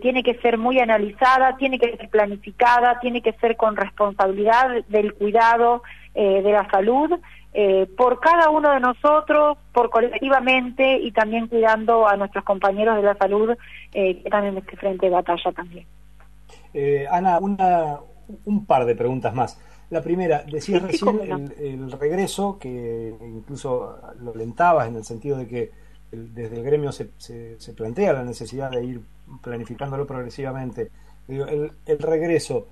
tiene 0.00 0.22
que 0.22 0.34
ser 0.38 0.56
muy 0.56 0.78
analizada, 0.78 1.56
tiene 1.58 1.78
que 1.78 1.96
ser 1.96 2.08
planificada, 2.08 2.98
tiene 3.00 3.20
que 3.20 3.34
ser 3.34 3.56
con 3.56 3.76
responsabilidad 3.76 4.84
del 4.88 5.12
cuidado 5.14 5.82
de 6.14 6.50
la 6.50 6.68
salud 6.70 7.12
eh, 7.54 7.86
por 7.98 8.18
cada 8.18 8.48
uno 8.48 8.72
de 8.72 8.80
nosotros, 8.80 9.58
por 9.72 9.90
colectivamente 9.90 10.96
y 10.96 11.12
también 11.12 11.48
cuidando 11.48 12.08
a 12.08 12.16
nuestros 12.16 12.44
compañeros 12.44 12.96
de 12.96 13.02
la 13.02 13.14
salud 13.16 13.50
eh, 13.92 14.14
que 14.14 14.22
están 14.24 14.46
en 14.46 14.56
este 14.56 14.74
frente 14.76 15.06
de 15.06 15.12
batalla 15.12 15.52
también. 15.52 15.86
Eh, 16.72 17.06
Ana, 17.10 17.38
una, 17.40 17.98
un 18.46 18.64
par 18.64 18.86
de 18.86 18.94
preguntas 18.94 19.34
más. 19.34 19.60
La 19.92 20.00
primera, 20.00 20.42
decías 20.50 20.80
recién 20.80 21.20
el, 21.58 21.92
regreso, 21.92 22.56
que 22.58 23.14
incluso 23.20 23.98
lo 24.20 24.32
alentabas 24.32 24.88
en 24.88 24.96
el 24.96 25.04
sentido 25.04 25.36
de 25.36 25.46
que 25.46 25.70
desde 26.10 26.56
el 26.56 26.62
gremio 26.64 26.92
se, 26.92 27.10
se, 27.18 27.72
plantea 27.74 28.14
la 28.14 28.24
necesidad 28.24 28.70
de 28.70 28.82
ir 28.82 29.02
planificándolo 29.42 30.06
progresivamente. 30.06 30.90
el, 31.28 31.72
el 31.84 31.98
regreso, 31.98 32.68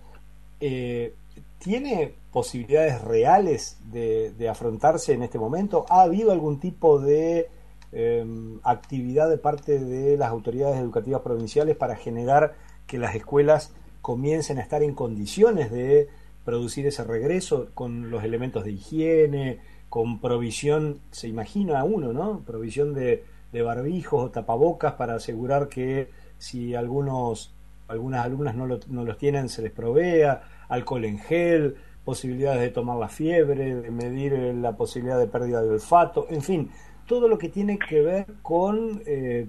eh, 0.61 1.13
¿tiene 1.59 2.15
posibilidades 2.33 3.03
reales 3.03 3.77
de, 3.93 4.49
afrontarse 4.49 5.13
en 5.13 5.23
este 5.23 5.39
momento? 5.39 5.85
¿Ha 5.91 6.01
habido 6.01 6.33
algún 6.33 6.59
tipo 6.59 7.01
de 7.01 7.51
em, 7.93 8.61
actividad 8.63 9.29
de 9.29 9.37
parte 9.37 9.79
de 9.79 10.17
las 10.17 10.31
autoridades 10.31 10.79
educativas 10.79 11.21
provinciales 11.21 11.77
para 11.77 11.97
generar 11.97 12.55
que 12.87 12.97
las 12.97 13.15
escuelas 13.15 13.75
comiencen 14.01 14.57
a 14.57 14.63
estar 14.63 14.83
en 14.83 14.95
condiciones 14.95 15.71
de 15.71 16.09
producir 16.45 16.87
ese 16.87 17.05
regreso 17.05 17.69
con 17.75 18.11
los 18.11 18.25
elementos 18.25 18.65
de 18.65 18.73
higiene, 18.73 19.59
con 19.89 20.21
provisión, 20.21 21.01
se 21.11 21.29
imagina 21.29 21.85
uno, 21.85 22.13
¿no? 22.13 22.41
Provisión 22.41 22.95
de, 22.95 23.25
barbijos 23.53 24.25
o 24.25 24.31
tapabocas 24.31 24.93
para 24.93 25.17
asegurar 25.17 25.69
que 25.69 26.09
si 26.39 26.75
algunos, 26.75 27.53
algunas 27.89 28.25
alumnas 28.25 28.55
no, 28.55 28.67
no 28.67 29.05
los 29.05 29.19
tienen, 29.19 29.49
se 29.49 29.63
les 29.63 29.73
provea, 29.73 30.43
alcohol 30.69 31.05
en 31.05 31.19
gel, 31.19 31.77
posibilidades 32.05 32.61
de 32.61 32.71
tomar 32.71 32.97
la 32.97 33.09
fiebre, 33.09 33.77
de 33.77 33.91
medir 33.91 34.33
eh, 34.33 34.55
la 34.55 34.77
posibilidad 34.77 35.19
de 35.19 35.27
pérdida 35.27 35.63
de 35.63 35.71
olfato, 35.71 36.27
en 36.31 36.43
fin, 36.43 36.71
todo 37.07 37.29
lo 37.29 37.39
que 37.39 37.49
tiene 37.49 37.79
que 37.79 38.01
ver 38.03 38.27
con 38.43 39.03
eh, 39.07 39.49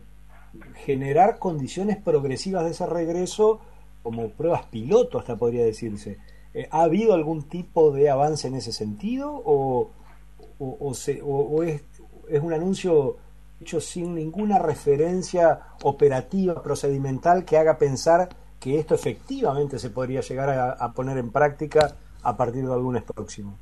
generar 0.84 1.40
condiciones 1.40 1.98
progresivas 1.98 2.66
de 2.66 2.72
ese 2.72 2.86
regreso 2.86 3.62
como 4.04 4.30
pruebas 4.30 4.64
piloto, 4.66 5.20
hasta 5.20 5.38
podría 5.38 5.64
decirse. 5.64 6.18
Eh, 6.54 6.68
¿Ha 6.70 6.84
habido 6.84 7.14
algún 7.14 7.44
tipo 7.44 7.92
de 7.92 8.10
avance 8.10 8.48
en 8.48 8.56
ese 8.56 8.74
sentido 8.74 9.32
o, 9.32 9.92
o, 10.60 10.94
se, 10.94 11.22
o 11.24 11.64
es, 11.64 11.82
un 12.42 12.54
anuncio 12.54 13.18
hecho 13.62 13.80
sin 13.80 14.16
ninguna 14.16 14.60
referencia 14.60 15.60
operativa, 15.84 16.62
procedimental 16.62 17.46
que 17.46 17.58
haga 17.58 17.78
pensar 17.78 18.30
que 18.60 18.78
esto 18.78 18.96
efectivamente 18.96 19.80
se 19.80 19.90
podría 19.90 20.22
llegar 20.22 20.78
a, 20.80 20.94
poner 20.94 21.18
en 21.18 21.32
práctica 21.32 21.96
a 22.22 22.38
partir 22.38 22.66
de 22.66 22.74
algún 22.74 23.02
próximo. 23.02 23.58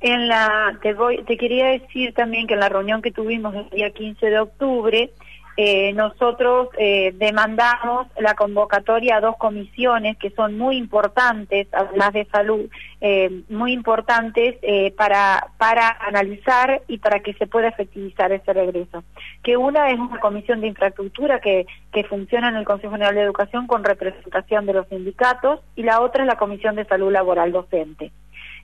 En 0.00 0.28
la, 0.28 0.78
te, 0.82 0.94
voy, 0.94 1.22
te 1.24 1.36
quería 1.36 1.66
decir 1.66 2.14
también 2.14 2.46
que 2.46 2.54
en 2.54 2.60
la 2.60 2.68
reunión 2.68 3.02
que 3.02 3.10
tuvimos 3.10 3.54
el 3.54 3.68
día 3.70 3.90
15 3.90 4.26
de 4.26 4.38
octubre, 4.38 5.12
eh, 5.56 5.92
nosotros 5.92 6.68
eh, 6.78 7.12
demandamos 7.16 8.06
la 8.18 8.34
convocatoria 8.34 9.16
a 9.16 9.20
dos 9.20 9.36
comisiones 9.36 10.16
que 10.16 10.30
son 10.30 10.56
muy 10.56 10.76
importantes, 10.76 11.66
además 11.72 12.12
de 12.12 12.24
salud, 12.26 12.70
eh, 13.00 13.42
muy 13.48 13.72
importantes 13.72 14.56
para, 14.96 15.48
para 15.58 15.88
analizar 16.00 16.82
y 16.86 16.98
para 16.98 17.20
que 17.20 17.34
se 17.34 17.46
pueda 17.46 17.68
efectivizar 17.68 18.32
ese 18.32 18.52
regreso. 18.52 19.04
Que 19.42 19.56
una 19.56 19.90
es 19.90 19.98
una 19.98 20.20
comisión 20.20 20.60
de 20.60 20.68
infraestructura 20.68 21.40
que, 21.40 21.66
que 21.92 22.04
funciona 22.04 22.48
en 22.48 22.56
el 22.56 22.64
Consejo 22.64 22.92
General 22.92 23.14
de 23.14 23.22
Educación 23.22 23.66
con 23.66 23.84
representación 23.84 24.66
de 24.66 24.74
los 24.74 24.88
sindicatos 24.88 25.60
y 25.76 25.82
la 25.82 26.00
otra 26.00 26.22
es 26.22 26.26
la 26.26 26.38
Comisión 26.38 26.76
de 26.76 26.84
Salud 26.84 27.12
Laboral 27.12 27.52
Docente. 27.52 28.12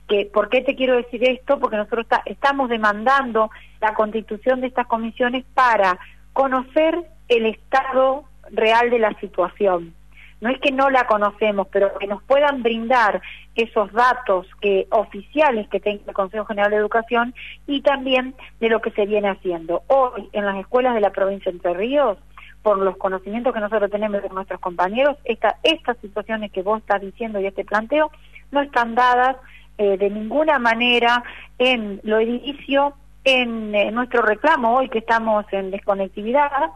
Que, 0.07 0.25
¿Por 0.25 0.47
qué 0.49 0.61
te 0.61 0.75
quiero 0.75 0.95
decir 0.95 1.27
esto? 1.27 1.59
Porque 1.59 1.75
nosotros 1.75 2.07
estamos 2.25 2.69
demandando 2.69 3.51
la 3.81 3.93
constitución 3.93 4.61
de 4.61 4.67
estas 4.67 4.87
comisiones 4.87 5.43
para 5.53 5.99
conocer 6.37 6.95
el 7.29 7.47
estado 7.47 8.25
real 8.51 8.91
de 8.91 8.99
la 8.99 9.19
situación. 9.19 9.95
No 10.39 10.51
es 10.51 10.59
que 10.59 10.71
no 10.71 10.91
la 10.91 11.07
conocemos, 11.07 11.67
pero 11.71 11.97
que 11.97 12.05
nos 12.05 12.21
puedan 12.21 12.61
brindar 12.61 13.23
esos 13.55 13.91
datos 13.91 14.45
que 14.61 14.85
oficiales 14.91 15.67
que 15.69 15.79
tenga 15.79 16.03
el 16.05 16.13
Consejo 16.13 16.45
General 16.45 16.69
de 16.69 16.77
Educación 16.77 17.33
y 17.65 17.81
también 17.81 18.35
de 18.59 18.69
lo 18.69 18.81
que 18.81 18.91
se 18.91 19.07
viene 19.07 19.29
haciendo. 19.29 19.81
Hoy 19.87 20.29
en 20.31 20.45
las 20.45 20.57
escuelas 20.57 20.93
de 20.93 21.01
la 21.01 21.09
provincia 21.09 21.51
de 21.51 21.57
Entre 21.57 21.73
Ríos, 21.73 22.19
por 22.61 22.77
los 22.77 22.97
conocimientos 22.97 23.51
que 23.51 23.59
nosotros 23.59 23.89
tenemos 23.89 24.21
de 24.21 24.29
nuestros 24.29 24.59
compañeros, 24.59 25.17
estas 25.25 25.55
situaciones 26.01 26.51
que 26.51 26.61
vos 26.61 26.81
estás 26.81 27.01
diciendo 27.01 27.39
y 27.39 27.47
este 27.47 27.65
planteo 27.65 28.11
no 28.51 28.61
están 28.61 28.93
dadas 28.93 29.37
eh, 29.79 29.97
de 29.97 30.11
ninguna 30.11 30.59
manera 30.59 31.23
en 31.57 31.99
lo 32.03 32.19
edilicio 32.19 32.93
en 33.27 33.75
eh, 33.75 33.91
nuestro 33.91 34.21
reclamo 34.21 34.77
hoy 34.77 34.87
que 34.87 34.99
estamos 34.99 35.45
en 35.51 35.69
desconectividad, 35.69 36.71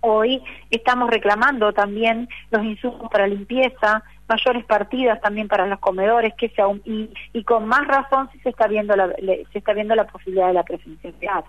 hoy 0.00 0.40
estamos 0.70 1.10
reclamando 1.10 1.72
también 1.72 2.28
los 2.52 2.62
insumos 2.62 3.10
para 3.10 3.26
limpieza, 3.26 4.04
mayores 4.28 4.64
partidas 4.64 5.20
también 5.20 5.48
para 5.48 5.66
los 5.66 5.80
comedores, 5.80 6.34
que 6.34 6.50
sea 6.50 6.66
y, 6.84 7.10
y 7.32 7.42
con 7.42 7.66
más 7.66 7.84
razón 7.84 8.30
si 8.30 8.38
se 8.38 8.50
está 8.50 8.68
viendo 8.68 8.94
la, 8.94 9.08
se 9.52 9.58
está 9.58 9.72
viendo 9.72 9.96
la 9.96 10.06
posibilidad 10.06 10.46
de 10.46 10.52
la 10.52 10.62
presencialidad. 10.62 11.44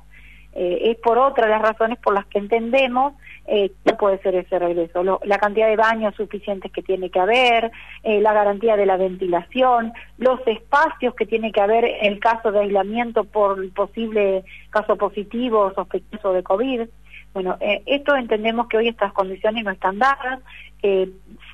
Eh, 0.59 0.89
es 0.89 0.97
por 0.97 1.19
otra 1.19 1.45
de 1.45 1.51
las 1.51 1.61
razones 1.61 1.99
por 1.99 2.15
las 2.15 2.25
que 2.25 2.39
entendemos 2.39 3.13
eh, 3.45 3.71
que 3.85 3.93
puede 3.93 4.17
ser 4.23 4.33
ese 4.33 4.57
regreso. 4.57 5.03
la 5.23 5.37
cantidad 5.37 5.67
de 5.67 5.75
baños 5.75 6.15
suficientes 6.15 6.71
que 6.71 6.81
tiene 6.81 7.11
que 7.11 7.19
haber, 7.19 7.71
eh, 8.01 8.19
la 8.21 8.33
garantía 8.33 8.75
de 8.75 8.87
la 8.87 8.97
ventilación, 8.97 9.93
los 10.17 10.39
espacios 10.47 11.13
que 11.13 11.27
tiene 11.27 11.51
que 11.51 11.61
haber 11.61 11.85
en 11.85 12.17
caso 12.17 12.51
de 12.51 12.61
aislamiento 12.61 13.23
por 13.23 13.71
posible 13.73 14.43
caso 14.71 14.95
positivo 14.95 15.59
o 15.59 15.73
sospechoso 15.75 16.33
de 16.33 16.41
COVID. 16.41 16.81
Bueno, 17.33 17.55
eh, 17.59 17.83
esto 17.85 18.15
entendemos 18.15 18.67
que 18.67 18.77
hoy 18.77 18.87
estas 18.87 19.13
condiciones 19.13 19.63
no 19.63 19.69
están 19.69 19.99
dadas. 19.99 20.39
Eh, 20.81 21.07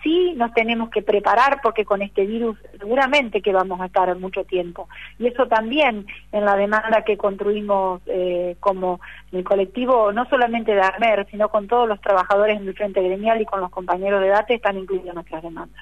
sí 0.04 0.34
nos 0.36 0.54
tenemos 0.54 0.90
que 0.90 1.02
preparar 1.02 1.62
porque 1.64 1.86
con 1.86 2.02
este 2.02 2.26
virus 2.26 2.58
seguramente 2.78 3.42
que 3.42 3.54
vamos 3.54 3.80
a 3.82 3.86
estar 3.86 4.16
mucho 4.20 4.44
tiempo. 4.44 4.90
Y 5.18 5.28
eso 5.28 5.48
también 5.48 6.06
en 6.32 6.46
la 6.46 6.56
demanda 6.56 7.04
que 7.04 7.18
construimos 7.18 8.02
eh, 8.06 8.58
como 8.60 9.00
el 9.32 9.44
colectivo, 9.44 10.12
no 10.12 10.26
solamente 10.30 10.76
de 10.76 10.82
ARMER, 10.82 11.28
sino 11.32 11.50
con 11.50 11.68
todos 11.68 11.88
los 11.88 12.00
trabajadores 12.02 12.60
en 12.60 12.68
el 12.68 12.76
Frente 12.76 13.02
Gremial 13.02 13.42
y 13.42 13.46
con 13.46 13.62
los 13.62 13.72
compañeros 13.72 14.22
de 14.22 14.28
DATE, 14.28 14.56
están 14.56 14.78
incluidas 14.78 15.16
nuestras 15.16 15.42
demandas. 15.42 15.82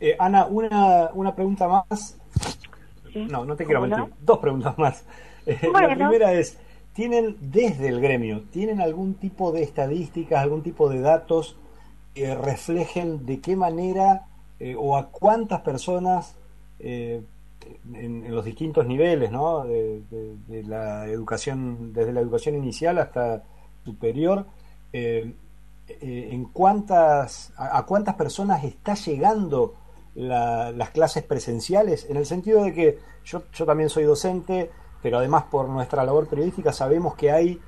Eh, 0.00 0.16
Ana, 0.18 0.46
una, 0.46 1.10
una 1.12 1.34
pregunta 1.34 1.68
más. 1.68 2.18
No, 3.14 3.44
no 3.44 3.54
te 3.54 3.64
quiero 3.64 3.82
mentir. 3.82 4.04
Dos 4.20 4.38
preguntas 4.38 4.76
más. 4.78 5.06
Eh, 5.44 5.58
la 5.72 5.88
primera 5.88 6.32
es, 6.34 6.56
¿tienen 6.92 7.36
desde 7.40 7.88
el 7.88 8.00
gremio, 8.00 8.42
¿tienen 8.52 8.80
algún 8.80 9.14
tipo 9.14 9.50
de 9.50 9.64
estadísticas, 9.64 10.40
algún 10.40 10.62
tipo 10.62 10.88
de 10.88 11.00
datos 11.00 11.56
eh, 12.14 12.34
reflejen 12.34 13.24
de 13.24 13.40
qué 13.40 13.56
manera 13.56 14.26
eh, 14.60 14.76
o 14.78 14.98
a 14.98 15.08
cuántas 15.08 15.62
personas 15.62 16.34
eh, 16.78 17.22
en, 17.94 18.34
los 18.34 18.44
distintos 18.44 18.86
niveles, 18.86 19.32
¿no? 19.32 19.64
De, 19.64 20.02
la 20.66 21.06
educación, 21.06 21.94
desde 21.94 22.12
la 22.12 22.20
educación 22.20 22.54
inicial 22.54 22.98
hasta 22.98 23.44
superior, 23.84 24.44
en 24.92 26.44
cuántas, 26.52 27.52
a, 27.56 27.82
cuántas 27.86 28.14
personas 28.16 28.62
está 28.62 28.94
llegando 28.94 29.74
las 30.14 30.90
clases 30.90 31.22
presenciales, 31.22 32.06
en 32.10 32.18
el 32.18 32.26
sentido 32.26 32.62
de 32.64 32.74
que 32.74 32.98
yo, 33.24 33.44
yo 33.54 33.64
también 33.64 33.88
soy 33.88 34.04
docente, 34.04 34.70
pero 35.02 35.18
además 35.18 35.44
por 35.44 35.68
nuestra 35.68 36.04
labor 36.04 36.28
periodística 36.28 36.72
sabemos 36.72 37.14
que 37.14 37.30
hay 37.30 37.60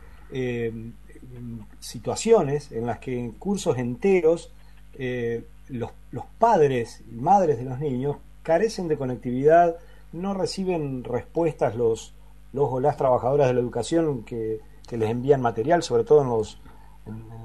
situaciones 1.80 2.72
en 2.72 2.87
las 2.87 2.99
que 2.99 3.18
en 3.18 3.32
cursos 3.32 3.78
enteros 3.78 4.53
eh, 4.99 5.45
los, 5.68 5.91
padres 6.39 7.03
y 7.11 7.14
madres 7.16 7.59
de 7.59 7.64
los 7.64 7.78
niños 7.80 8.16
carecen 8.43 8.89
de 8.89 8.99
conectividad, 8.99 9.76
no 10.12 10.35
reciben 10.35 11.05
respuestas 11.05 11.74
los, 11.74 12.14
los 12.53 12.70
o 12.70 12.80
las 12.80 12.97
trabajadoras 12.97 13.49
de 13.49 13.55
la 13.55 13.61
educación 13.61 14.24
que, 14.24 14.61
les 14.91 15.11
envían 15.11 15.41
material, 15.41 15.82
sobre 15.82 16.05
todo 16.05 16.22
en 16.22 16.28
los, 16.28 16.61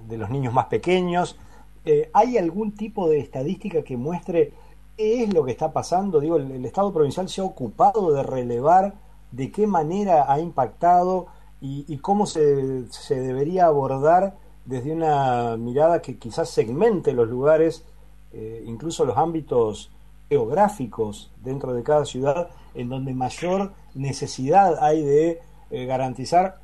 de 0.08 0.18
los 0.18 0.30
niños 0.30 0.54
más 0.54 0.66
pequeños. 0.66 1.40
Eh, 1.84 2.12
¿Hay 2.14 2.38
algún 2.38 2.76
tipo 2.76 3.10
de 3.10 3.20
estadística 3.20 3.82
que 3.82 3.98
muestre 3.98 4.54
qué 4.98 5.24
es 5.24 5.34
lo 5.34 5.44
que 5.44 5.52
está 5.52 5.72
pasando? 5.72 6.20
Digo, 6.20 6.36
el 6.36 6.64
Estado 6.64 6.94
provincial 6.94 7.28
se 7.28 7.42
ha 7.42 7.46
ocupado 7.46 8.12
de 8.12 8.22
relevar 8.22 8.94
de 9.32 9.52
qué 9.52 9.66
manera 9.66 10.32
ha 10.32 10.40
impactado 10.40 11.28
y, 11.62 11.98
cómo 11.98 12.26
se, 12.26 12.90
se, 12.90 13.20
debería 13.20 13.66
abordar 13.66 14.38
desde 14.66 14.94
una 14.94 15.58
mirada 15.58 16.02
que 16.02 16.18
quizás 16.18 16.50
segmente 16.50 17.12
los 17.12 17.28
lugares, 17.28 17.84
eh, 18.32 18.64
incluso 18.66 19.04
los 19.04 19.18
ámbitos 19.18 19.92
geográficos 20.30 21.34
dentro 21.44 21.74
de 21.74 21.84
cada 21.84 22.06
ciudad, 22.06 22.50
en 22.76 22.88
donde 22.88 23.14
mayor 23.14 23.74
necesidad 23.94 24.82
hay 24.82 25.04
de 25.04 25.42
eh, 25.72 25.86
garantizar, 25.86 26.60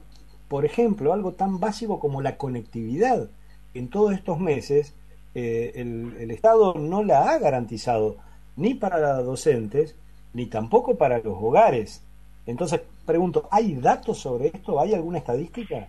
por 0.47 0.63
ejemplo, 0.63 1.11
algo 1.11 1.33
tan 1.33 1.59
básico 1.59 1.99
como 1.99 2.21
la 2.21 2.37
conectividad. 2.37 3.29
En 3.73 3.89
todos 3.89 4.13
estos 4.13 4.39
meses, 4.39 4.93
eh, 5.33 5.73
el, 5.75 6.15
el 6.19 6.31
Estado 6.31 6.75
no 6.75 7.03
la 7.03 7.31
ha 7.31 7.39
garantizado 7.39 8.17
ni 8.55 8.75
para 8.75 9.21
docentes, 9.21 9.95
ni 10.33 10.45
tampoco 10.45 10.95
para 10.95 11.17
los 11.17 11.35
hogares. 11.41 12.04
Entonces, 12.47 12.81
pregunto, 13.05 13.47
¿hay 13.51 13.75
datos 13.75 14.19
sobre 14.19 14.47
esto? 14.47 14.79
¿Hay 14.79 14.93
alguna 14.93 15.17
estadística? 15.17 15.87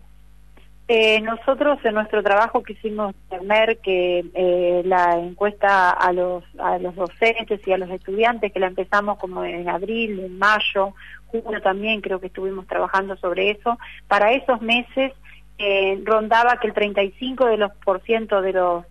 Eh, 0.88 1.20
nosotros 1.20 1.78
en 1.84 1.94
nuestro 1.94 2.22
trabajo 2.22 2.62
quisimos 2.62 3.12
tener 3.28 3.78
que 3.78 4.24
eh, 4.34 4.82
la 4.84 5.18
encuesta 5.18 5.90
a 5.90 6.12
los, 6.12 6.44
a 6.58 6.78
los 6.78 6.94
docentes 6.94 7.60
y 7.66 7.72
a 7.72 7.78
los 7.78 7.90
estudiantes, 7.90 8.52
que 8.52 8.60
la 8.60 8.68
empezamos 8.68 9.18
como 9.18 9.44
en 9.44 9.68
abril, 9.68 10.20
en 10.20 10.38
mayo, 10.38 10.94
junio 11.26 11.60
también 11.60 12.00
creo 12.00 12.20
que 12.20 12.28
estuvimos 12.28 12.68
trabajando 12.68 13.16
sobre 13.16 13.50
eso, 13.50 13.78
para 14.06 14.32
esos 14.32 14.62
meses 14.62 15.12
eh, 15.58 16.00
rondaba 16.04 16.58
que 16.60 16.68
el 16.68 16.74
35 16.74 17.46
de 17.46 17.56
los 17.56 17.72
por 17.84 18.00
ciento 18.02 18.40
de 18.40 18.52
los 18.52 18.84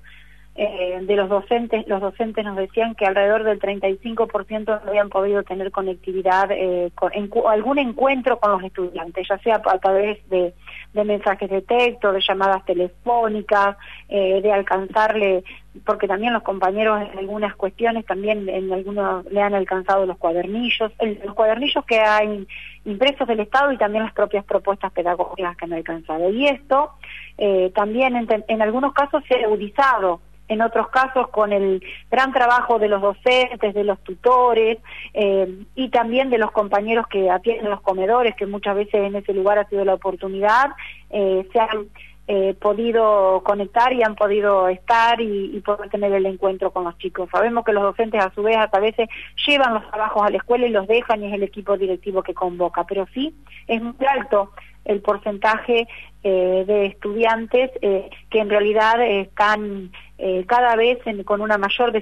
eh, 0.58 1.00
de 1.02 1.16
los 1.18 1.28
docentes, 1.28 1.86
los 1.86 2.00
docentes 2.00 2.46
nos 2.46 2.56
decían 2.56 2.96
que 2.96 3.06
alrededor 3.06 3.44
del 3.44 3.60
35% 3.60 4.66
no 4.66 4.90
habían 4.90 5.10
podido 5.10 5.44
tener 5.44 5.70
conectividad, 5.70 6.50
eh, 6.50 6.92
con, 6.96 7.12
en, 7.14 7.30
algún 7.50 7.78
encuentro 7.78 8.40
con 8.40 8.54
los 8.54 8.64
estudiantes, 8.64 9.28
ya 9.28 9.38
sea 9.40 9.62
a 9.66 9.80
través 9.80 10.18
de, 10.30 10.54
de 10.94 11.04
mensajes 11.04 11.50
de 11.50 11.62
texto, 11.62 12.14
de 12.14 12.22
llamadas 12.26 12.64
telefónicas, 12.64 13.76
eh, 14.08 14.40
de 14.42 14.54
alcanzarle, 14.54 15.44
porque 15.86 16.08
también 16.08 16.32
los 16.32 16.44
compañeros 16.44 17.02
en 17.02 17.20
algunas 17.20 17.54
cuestiones 17.56 18.06
también 18.06 18.48
en 18.48 18.72
algunos 18.72 19.26
le 19.26 19.42
han 19.42 19.56
alcanzado 19.56 20.06
los 20.06 20.18
cuadernillos, 20.18 20.90
los 21.26 21.36
cuadernillos 21.36 21.84
que 21.84 22.00
hay 22.00 22.48
impresos 22.86 23.28
del 23.28 23.42
Estado 23.42 23.74
y 23.74 23.78
también 23.78 24.06
las 24.06 24.14
propias 24.14 24.46
propuestas 24.46 24.94
pedagógicas 24.94 25.58
que 25.58 25.66
han 25.66 25.74
alcanzado. 25.74 26.30
Y 26.30 26.48
esto 26.48 26.92
eh, 27.38 27.74
también 27.76 28.16
en, 28.16 28.46
en 28.48 28.62
algunos 28.62 28.94
casos 28.94 29.22
se 29.28 29.36
ha 29.36 29.46
agudizado 29.48 30.22
en 30.48 30.62
otros 30.62 30.90
casos 30.90 31.30
con 31.30 31.54
el 31.54 31.84
gran 32.12 32.32
trabajo 32.32 32.80
de 32.80 32.88
los 32.88 33.02
docentes, 33.02 33.74
de 33.74 33.84
los 33.84 34.00
tutores 34.04 34.78
eh, 35.14 35.64
y 35.76 35.90
también 35.90 36.30
de 36.30 36.38
los 36.38 36.52
compañeros 36.52 37.08
que 37.08 37.30
atienden 37.30 37.70
los 37.70 37.82
comedores, 37.82 38.36
que 38.36 38.46
muchas 38.46 38.76
veces 38.76 38.96
en 38.96 39.16
ese 39.16 39.34
lugar 39.34 39.58
ha 39.58 39.70
sido 39.70 39.86
la 39.86 39.96
oportunidad, 39.96 40.70
eh, 41.10 41.48
se 41.52 41.60
han 41.60 41.88
eh, 42.28 42.56
podido 42.60 43.44
conectar 43.44 43.94
y 43.94 44.02
han 44.02 44.16
podido 44.16 44.68
estar 44.68 45.22
y, 45.22 45.60
poder 45.60 45.90
tener 45.92 46.12
el 46.12 46.26
encuentro 46.26 46.72
con 46.72 46.84
los 46.84 46.98
chicos. 46.98 47.30
Sabemos 47.32 47.64
que 47.64 47.72
los 47.72 47.84
docentes 47.84 48.20
a 48.20 48.34
su 48.34 48.42
vez 48.42 48.58
a 48.58 48.80
veces 48.80 49.10
llevan 49.46 49.76
los 49.76 49.88
trabajos 49.90 50.24
a 50.24 50.32
la 50.32 50.38
escuela 50.38 50.66
y 50.66 50.72
los 50.72 50.88
dejan 50.88 51.24
y 51.24 51.28
es 51.28 51.34
el 51.34 51.44
equipo 51.44 51.78
directivo 51.78 52.24
que 52.24 52.34
convoca, 52.34 52.84
pero 52.86 53.06
sí 53.14 53.36
es 53.68 53.82
muy 53.82 53.94
alto 54.08 54.52
el 54.86 55.02
porcentaje 55.02 55.88
eh, 56.28 56.64
de 56.66 56.88
estudiantes 56.88 57.70
eh, 57.84 58.10
que 58.32 58.40
en 58.40 58.50
realidad 58.50 59.00
están 59.00 59.92
eh, 60.18 60.44
cada 60.48 60.76
vez 60.76 60.98
con 61.24 61.40
una 61.40 61.60
mayor 61.60 61.94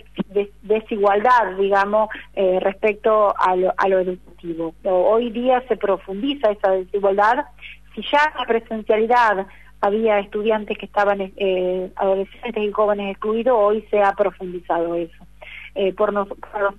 desigualdad, 0.62 1.58
digamos, 1.60 2.08
respecto 2.34 3.36
a 3.38 3.54
lo, 3.58 3.74
a 3.76 3.90
lo 3.90 4.00
educativo. 4.00 4.76
Hoy 4.86 5.30
día 5.30 5.62
se 5.68 5.76
profundiza 5.76 6.52
esa 6.52 6.72
desigualdad. 6.72 7.44
Si 7.94 8.02
ya 8.14 8.34
la 8.40 8.46
presencialidad 8.46 9.46
había 9.82 10.20
estudiantes 10.20 10.78
que 10.78 10.86
estaban, 10.86 11.34
adolescentes 11.98 12.64
y 12.64 12.72
jóvenes 12.72 13.12
excluidos, 13.12 13.58
hoy 13.60 13.86
se 13.92 14.02
ha 14.02 14.14
profundizado 14.14 14.96
eso. 14.96 15.28
por 15.98 16.14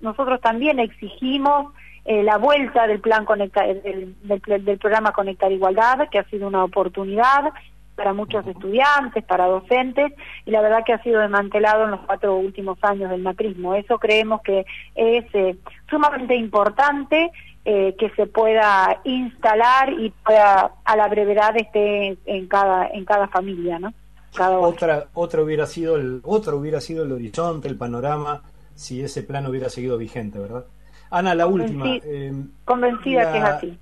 nosotros 0.00 0.40
también 0.40 0.78
exigimos 0.78 1.74
eh, 2.04 2.22
la 2.22 2.36
vuelta 2.36 2.86
del 2.86 3.00
plan 3.00 3.24
conectar, 3.24 3.66
del, 3.82 4.14
del, 4.22 4.78
programa 4.78 5.12
Conectar 5.12 5.50
Igualdad, 5.50 6.08
que 6.10 6.18
ha 6.18 6.28
sido 6.28 6.46
una 6.46 6.64
oportunidad 6.64 7.52
para 7.94 8.12
muchos 8.12 8.46
estudiantes, 8.46 9.24
para 9.24 9.46
docentes, 9.46 10.12
y 10.44 10.50
la 10.50 10.60
verdad 10.60 10.82
que 10.84 10.92
ha 10.92 11.02
sido 11.02 11.20
desmantelado 11.20 11.84
en 11.84 11.92
los 11.92 12.00
cuatro 12.00 12.36
últimos 12.36 12.76
años 12.82 13.10
del 13.10 13.22
macrismo. 13.22 13.74
Eso 13.74 13.98
creemos 13.98 14.42
que 14.42 14.66
es 14.94 15.24
eh, 15.32 15.56
sumamente 15.88 16.34
importante 16.34 17.30
eh, 17.64 17.94
que 17.98 18.10
se 18.10 18.26
pueda 18.26 19.00
instalar 19.04 19.92
y 19.92 20.10
pueda 20.10 20.72
a 20.84 20.96
la 20.96 21.08
brevedad 21.08 21.56
esté 21.56 22.18
en 22.26 22.46
cada 22.46 22.88
en 22.88 23.06
cada 23.06 23.28
familia, 23.28 23.78
¿no? 23.78 23.94
Cada 24.34 24.58
otra 24.58 25.06
otra 25.14 25.40
hubiera 25.40 25.64
sido 25.64 25.96
el 25.96 26.20
otro 26.24 26.58
hubiera 26.58 26.82
sido 26.82 27.04
el 27.04 27.12
horizonte, 27.12 27.68
el 27.68 27.78
panorama 27.78 28.42
si 28.74 29.02
ese 29.02 29.22
plan 29.22 29.46
hubiera 29.46 29.70
seguido 29.70 29.96
vigente, 29.96 30.38
¿verdad? 30.38 30.66
Ana, 31.10 31.34
la 31.34 31.46
última. 31.46 31.84
Eh, 31.86 32.32
convencida 32.64 33.32
que 33.32 33.38
es 33.38 33.44
así. 33.44 33.78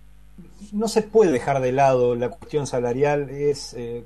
No 0.73 0.89
se 0.89 1.03
puede 1.03 1.33
dejar 1.33 1.61
de 1.61 1.73
lado 1.73 2.15
la 2.15 2.31
cuestión 2.31 2.67
salarial, 2.67 3.31
es 3.31 3.75
eh, 3.75 4.05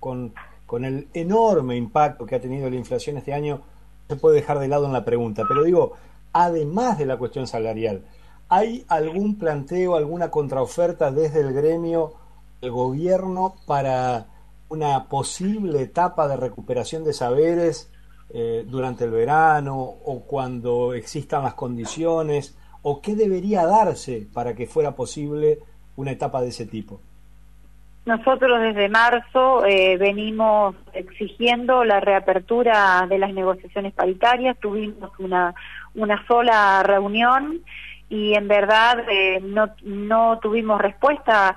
con, 0.00 0.32
con 0.66 0.84
el 0.84 1.08
enorme 1.14 1.76
impacto 1.76 2.26
que 2.26 2.34
ha 2.34 2.40
tenido 2.40 2.68
la 2.68 2.76
inflación 2.76 3.18
este 3.18 3.32
año, 3.32 3.60
no 4.08 4.16
se 4.16 4.20
puede 4.20 4.36
dejar 4.36 4.58
de 4.58 4.68
lado 4.68 4.86
en 4.86 4.92
la 4.92 5.04
pregunta. 5.04 5.44
Pero 5.46 5.62
digo, 5.62 5.92
además 6.32 6.98
de 6.98 7.06
la 7.06 7.18
cuestión 7.18 7.46
salarial, 7.46 8.02
¿hay 8.48 8.84
algún 8.88 9.38
planteo, 9.38 9.94
alguna 9.94 10.30
contraoferta 10.30 11.12
desde 11.12 11.40
el 11.40 11.52
gremio, 11.52 12.14
el 12.60 12.70
gobierno, 12.70 13.54
para 13.66 14.26
una 14.68 15.04
posible 15.08 15.82
etapa 15.82 16.26
de 16.26 16.36
recuperación 16.36 17.04
de 17.04 17.12
saberes 17.12 17.91
eh, 18.34 18.64
durante 18.66 19.04
el 19.04 19.10
verano 19.10 19.76
o 19.76 20.22
cuando 20.26 20.94
existan 20.94 21.42
las 21.42 21.52
condiciones 21.52 22.56
o 22.80 23.02
qué 23.02 23.14
debería 23.14 23.66
darse 23.66 24.26
para 24.32 24.54
que 24.54 24.66
fuera 24.66 24.92
posible 24.96 25.58
una 25.96 26.12
etapa 26.12 26.40
de 26.40 26.48
ese 26.48 26.64
tipo? 26.64 26.98
Nosotros 28.06 28.58
desde 28.60 28.88
marzo 28.88 29.66
eh, 29.66 29.98
venimos 29.98 30.74
exigiendo 30.94 31.84
la 31.84 32.00
reapertura 32.00 33.06
de 33.06 33.18
las 33.18 33.34
negociaciones 33.34 33.92
paritarias, 33.92 34.56
tuvimos 34.58 35.10
una, 35.18 35.54
una 35.94 36.26
sola 36.26 36.82
reunión 36.82 37.60
y 38.08 38.34
en 38.34 38.48
verdad 38.48 39.04
eh, 39.10 39.40
no, 39.42 39.74
no 39.82 40.38
tuvimos 40.40 40.80
respuesta 40.80 41.54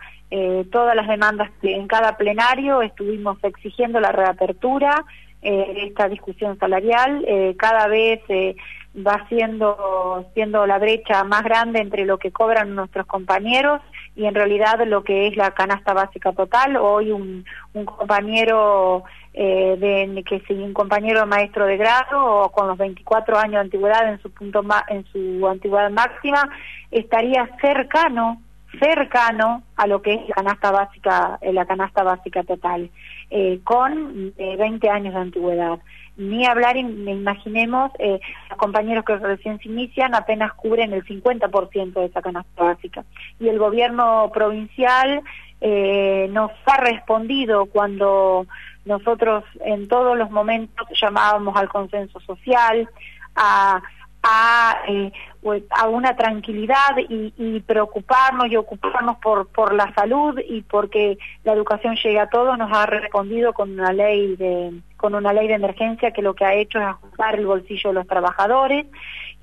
todas 0.69 0.97
las 0.97 1.07
demandas 1.07 1.49
en 1.61 1.87
cada 1.87 2.17
plenario. 2.17 2.81
Estuvimos 2.81 3.41
exigiendo 3.41 4.01
la 4.01 4.11
reapertura. 4.11 5.05
eh, 5.05 5.24
esta 5.45 6.09
discusión 6.09 6.57
salarial. 6.57 7.23
Eh, 7.27 7.55
cada 7.57 7.87
vez 7.87 8.21
eh, 8.29 8.55
va 8.95 9.25
siendo, 9.29 10.25
siendo 10.33 10.65
la 10.65 10.79
brecha 10.79 11.23
más 11.23 11.43
grande 11.43 11.79
entre 11.79 12.05
lo 12.05 12.17
que 12.17 12.31
cobran 12.31 12.75
nuestros 12.75 13.05
compañeros 13.05 13.81
y 14.15 14.25
en 14.25 14.33
realidad 14.33 14.79
lo 14.87 15.03
que 15.03 15.27
es 15.27 15.35
la 15.35 15.51
canasta 15.51 15.93
básica 15.93 16.31
total. 16.31 16.77
Hoy 16.77 17.11
un, 17.11 17.45
un 17.73 17.85
compañero 17.85 19.03
eh, 19.33 19.75
de 19.77 20.23
que 20.23 20.39
si 20.47 20.53
un 20.53 20.73
compañero 20.73 21.25
maestro 21.25 21.65
de 21.65 21.77
grado 21.77 22.49
con 22.53 22.67
los 22.67 22.77
24 22.77 23.37
años 23.37 23.53
de 23.53 23.59
antigüedad 23.59 24.09
en 24.09 24.21
su 24.21 24.31
punto 24.31 24.63
en 24.87 25.05
su 25.11 25.45
antigüedad 25.47 25.91
máxima 25.91 26.49
estaría 26.89 27.49
cercano 27.59 28.41
cercano 28.79 29.63
a 29.75 29.87
lo 29.87 30.01
que 30.01 30.13
es 30.13 30.27
la 30.27 30.35
canasta 30.35 30.71
básica, 30.71 31.37
eh, 31.41 31.53
la 31.53 31.65
canasta 31.65 32.03
básica 32.03 32.43
total, 32.43 32.89
eh, 33.29 33.59
con 33.63 34.33
eh, 34.37 34.55
20 34.57 34.89
años 34.89 35.13
de 35.13 35.19
antigüedad. 35.19 35.79
Ni 36.17 36.45
hablar, 36.45 36.77
imaginemos, 36.77 37.91
eh, 37.99 38.19
los 38.49 38.57
compañeros 38.57 39.03
que 39.03 39.17
recién 39.17 39.59
se 39.59 39.67
inician 39.67 40.15
apenas 40.15 40.53
cubren 40.53 40.93
el 40.93 41.03
50% 41.03 41.93
de 41.93 42.05
esa 42.05 42.21
canasta 42.21 42.63
básica. 42.63 43.03
Y 43.39 43.49
el 43.49 43.59
gobierno 43.59 44.31
provincial 44.33 45.21
eh, 45.59 46.27
nos 46.31 46.51
ha 46.65 46.77
respondido 46.77 47.65
cuando 47.65 48.45
nosotros 48.85 49.43
en 49.65 49.87
todos 49.87 50.17
los 50.17 50.31
momentos 50.31 50.87
llamábamos 51.01 51.55
al 51.57 51.67
consenso 51.67 52.19
social, 52.21 52.87
a 53.35 53.81
a, 54.27 54.77
eh, 54.87 55.11
pues, 55.41 55.63
a 55.69 55.87
una 55.87 56.15
tranquilidad 56.15 56.97
y, 57.07 57.33
y, 57.37 57.59
preocuparnos 57.61 58.47
y 58.47 58.55
ocuparnos 58.55 59.17
por, 59.17 59.47
por 59.47 59.73
la 59.73 59.93
salud 59.93 60.39
y 60.47 60.61
porque 60.63 61.17
la 61.43 61.53
educación 61.53 61.95
llegue 61.95 62.19
a 62.19 62.29
todos, 62.29 62.57
nos 62.57 62.75
ha 62.75 62.87
respondido 62.87 63.53
con 63.53 63.71
una 63.71 63.93
ley 63.93 64.35
de 64.35 64.73
con 64.97 65.13
una 65.13 65.33
ley 65.33 65.47
de 65.47 65.53
emergencia 65.53 66.11
que 66.11 66.23
lo 66.23 66.33
que 66.33 66.45
ha 66.45 66.55
hecho 66.55 66.79
es 66.79 66.85
ajustar 66.85 67.35
el 67.35 67.45
bolsillo 67.45 67.91
de 67.91 67.93
los 67.93 68.07
trabajadores 68.07 68.87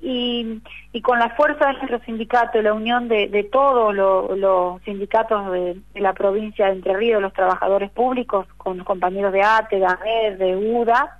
y, 0.01 0.61
y 0.91 1.01
con 1.01 1.17
la 1.17 1.29
fuerza 1.29 1.67
de 1.67 1.73
nuestro 1.73 1.99
sindicato 2.01 2.59
y 2.59 2.63
la 2.63 2.73
unión 2.73 3.07
de, 3.07 3.29
de 3.29 3.43
todos 3.45 3.95
los 3.95 4.81
sindicatos 4.83 5.51
de, 5.53 5.77
la 5.95 6.11
provincia 6.13 6.65
de 6.65 6.73
Entre 6.73 6.97
Ríos, 6.97 7.21
los 7.21 7.31
trabajadores 7.31 7.89
públicos, 7.91 8.45
con 8.57 8.77
los 8.77 8.85
compañeros 8.85 9.31
de 9.31 9.41
ATE, 9.41 9.79
de 9.79 9.85
AMED, 9.85 10.37
de 10.37 10.55
UDA, 10.57 11.17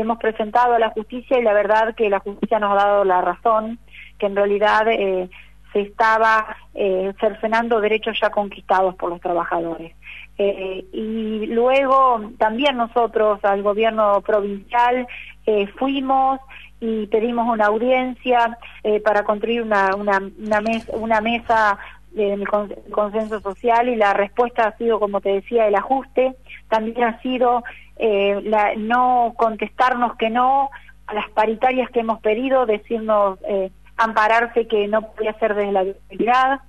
hemos 0.00 0.18
presentado 0.18 0.74
a 0.74 0.78
la 0.78 0.90
justicia 0.90 1.38
y 1.38 1.42
la 1.42 1.52
verdad 1.52 1.94
que 1.94 2.10
la 2.10 2.20
justicia 2.20 2.58
nos 2.58 2.72
ha 2.72 2.86
dado 2.86 3.04
la 3.04 3.20
razón, 3.20 3.78
que 4.18 4.26
en 4.26 4.36
realidad 4.36 4.88
eh, 4.88 5.28
se 5.72 5.80
estaba 5.80 6.56
eh, 6.74 7.12
cercenando 7.20 7.80
derechos 7.80 8.18
ya 8.20 8.30
conquistados 8.30 8.94
por 8.96 9.10
los 9.10 9.20
trabajadores. 9.20 9.94
Eh, 10.38 10.84
y 10.92 11.46
luego 11.46 12.30
también 12.38 12.76
nosotros 12.76 13.38
al 13.44 13.62
gobierno 13.62 14.20
provincial 14.22 15.06
eh, 15.46 15.66
fuimos 15.78 16.40
y 16.80 17.06
pedimos 17.06 17.46
una 17.48 17.66
audiencia 17.66 18.58
eh, 18.82 19.00
para 19.00 19.24
construir 19.24 19.62
una, 19.62 19.94
una, 19.94 20.20
una, 20.38 20.60
mes, 20.60 20.86
una 20.92 21.20
mesa 21.20 21.78
de 22.10 22.44
consenso 22.90 23.40
social 23.40 23.88
y 23.88 23.96
la 23.96 24.14
respuesta 24.14 24.68
ha 24.68 24.76
sido, 24.76 24.98
como 24.98 25.20
te 25.20 25.30
decía, 25.30 25.68
el 25.68 25.74
ajuste. 25.74 26.34
También 26.68 27.04
ha 27.04 27.20
sido 27.20 27.62
eh, 28.04 28.40
la, 28.42 28.74
no 28.76 29.32
contestarnos 29.36 30.16
que 30.16 30.28
no 30.28 30.70
a 31.06 31.14
las 31.14 31.30
paritarias 31.30 31.88
que 31.90 32.00
hemos 32.00 32.20
pedido, 32.20 32.66
decirnos 32.66 33.38
eh, 33.48 33.70
ampararse 33.96 34.66
que 34.66 34.88
no 34.88 35.02
podía 35.12 35.38
ser 35.38 35.54
desde 35.54 35.70
la 35.70 35.84
viabilidad. 35.84 36.60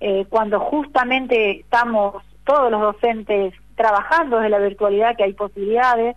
eh, 0.00 0.26
cuando 0.28 0.60
justamente 0.60 1.60
estamos 1.60 2.22
todos 2.44 2.70
los 2.70 2.80
docentes 2.82 3.54
trabajando 3.74 4.36
desde 4.36 4.50
la 4.50 4.58
virtualidad, 4.58 5.16
que 5.16 5.24
hay 5.24 5.32
posibilidades. 5.32 6.14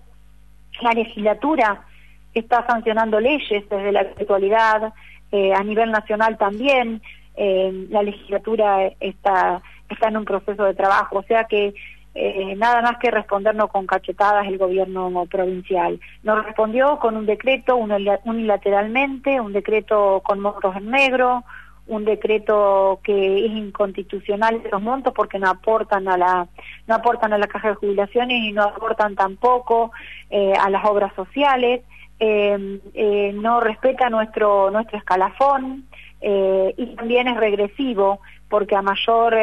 La 0.82 0.92
legislatura 0.92 1.86
está 2.34 2.66
sancionando 2.68 3.22
leyes 3.22 3.64
desde 3.70 3.92
la 3.94 4.04
virtualidad, 4.04 4.94
eh, 5.32 5.54
a 5.54 5.64
nivel 5.64 5.90
nacional 5.92 6.38
también. 6.38 7.02
Eh, 7.38 7.88
la 7.90 8.04
legislatura 8.04 8.88
está, 9.00 9.62
está 9.90 10.10
en 10.10 10.18
un 10.18 10.26
proceso 10.26 10.66
de 10.66 10.74
trabajo, 10.74 11.20
o 11.20 11.24
sea 11.24 11.46
que 11.46 11.74
eh, 12.16 12.56
nada 12.56 12.82
más 12.82 12.98
que 12.98 13.12
respondernos 13.12 13.70
con 13.70 13.86
cachetadas 13.86 14.48
el 14.48 14.58
gobierno 14.58 15.26
provincial. 15.30 16.00
Nos 16.24 16.46
respondió 16.46 16.98
con 17.00 17.18
un 17.18 17.26
decreto 17.26 17.76
unilateralmente, 17.76 19.42
un 19.42 19.52
decreto 19.52 20.22
con 20.24 20.40
montos 20.40 20.76
en 20.78 20.90
negro, 20.90 21.44
un 21.88 22.06
decreto 22.06 23.00
que 23.04 23.46
es 23.46 23.52
inconstitucional 23.52 24.64
de 24.64 24.70
los 24.70 24.82
montos 24.82 25.14
porque 25.14 25.38
no 25.38 25.50
aportan 25.50 26.08
a 26.08 26.18
la 26.18 26.48
no 26.88 26.96
aportan 26.96 27.34
a 27.34 27.38
la 27.38 27.48
caja 27.48 27.70
de 27.70 27.76
jubilaciones 27.76 28.42
y 28.44 28.52
no 28.52 28.64
aportan 28.64 29.16
tampoco 29.16 29.92
eh, 30.30 30.54
a 30.54 30.70
las 30.70 30.84
obras 30.86 31.14
sociales 31.16 31.82
eh, 32.20 32.80
eh, 32.94 33.34
no 33.36 33.60
respeta 33.60 34.10
nuestro 34.10 34.72
nuestro 34.72 34.98
escalafón 34.98 35.86
y 36.22 36.96
también 36.96 37.28
es 37.28 37.38
regresivo 37.38 38.20
porque 38.50 38.76
a 38.76 38.82
mayor 38.82 39.36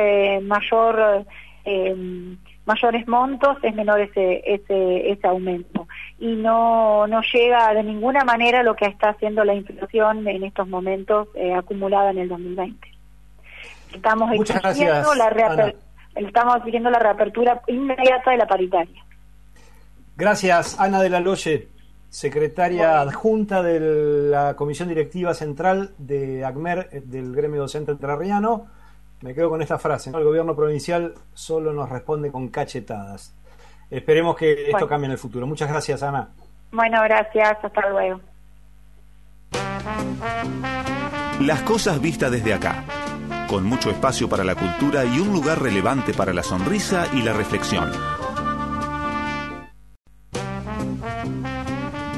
mayor 0.42 1.24
mayores 2.64 3.06
montos 3.08 3.58
es 3.62 3.74
menor 3.74 4.00
ese 4.00 4.42
ese 4.46 5.10
ese 5.10 5.26
aumento 5.26 5.88
y 6.18 6.36
no, 6.36 7.06
no 7.08 7.20
llega 7.32 7.74
de 7.74 7.82
ninguna 7.82 8.24
manera 8.24 8.62
lo 8.62 8.76
que 8.76 8.86
está 8.86 9.10
haciendo 9.10 9.44
la 9.44 9.54
inflación 9.54 10.28
en 10.28 10.44
estos 10.44 10.68
momentos 10.68 11.28
eh, 11.34 11.52
acumulada 11.52 12.10
en 12.10 12.18
el 12.18 12.28
2020. 12.28 12.88
Estamos 13.94 14.30
exigiendo 14.32 15.14
la 15.14 15.74
estamos 16.14 16.56
exigiendo 16.58 16.90
la 16.90 16.98
reapertura 16.98 17.60
inmediata 17.66 18.30
de 18.30 18.36
la 18.36 18.46
paritaria. 18.46 19.04
Gracias, 20.16 20.78
Ana 20.78 21.02
de 21.02 21.10
la 21.10 21.20
Loye, 21.20 21.68
secretaria 22.08 23.00
adjunta 23.00 23.62
de 23.62 23.80
la 24.30 24.54
Comisión 24.54 24.88
Directiva 24.88 25.34
Central 25.34 25.92
de 25.98 26.44
ACMER, 26.44 26.90
del 27.04 27.34
Gremio 27.34 27.62
Docente 27.62 27.92
Entrerriano. 27.92 28.66
Me 29.22 29.34
quedo 29.34 29.50
con 29.50 29.62
esta 29.62 29.78
frase, 29.78 30.10
el 30.10 30.24
gobierno 30.24 30.54
provincial 30.56 31.14
solo 31.32 31.72
nos 31.72 31.88
responde 31.88 32.32
con 32.32 32.48
cachetadas. 32.48 33.34
Esperemos 33.88 34.36
que 34.36 34.70
esto 34.70 34.88
cambie 34.88 35.06
en 35.06 35.12
el 35.12 35.18
futuro. 35.18 35.46
Muchas 35.46 35.68
gracias, 35.68 36.02
Ana. 36.02 36.30
Bueno, 36.72 37.00
gracias. 37.04 37.58
Hasta 37.62 37.88
luego. 37.88 38.20
Las 41.40 41.62
cosas 41.62 42.00
vistas 42.00 42.32
desde 42.32 42.54
acá, 42.54 42.84
con 43.48 43.64
mucho 43.64 43.90
espacio 43.90 44.28
para 44.28 44.42
la 44.42 44.56
cultura 44.56 45.04
y 45.04 45.20
un 45.20 45.32
lugar 45.32 45.62
relevante 45.62 46.12
para 46.14 46.32
la 46.32 46.42
sonrisa 46.42 47.06
y 47.12 47.22
la 47.22 47.32
reflexión. 47.32 47.92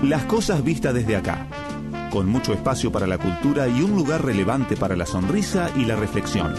Las 0.02 0.24
cosas 0.24 0.62
vistas 0.62 0.94
desde 0.94 1.16
acá, 1.16 1.46
con 2.10 2.28
mucho 2.28 2.52
espacio 2.52 2.92
para 2.92 3.06
la 3.06 3.18
cultura 3.18 3.66
y 3.68 3.82
un 3.82 3.96
lugar 3.96 4.24
relevante 4.24 4.76
para 4.76 4.96
la 4.96 5.06
sonrisa 5.06 5.70
y 5.74 5.84
la 5.84 5.96
reflexión. 5.96 6.54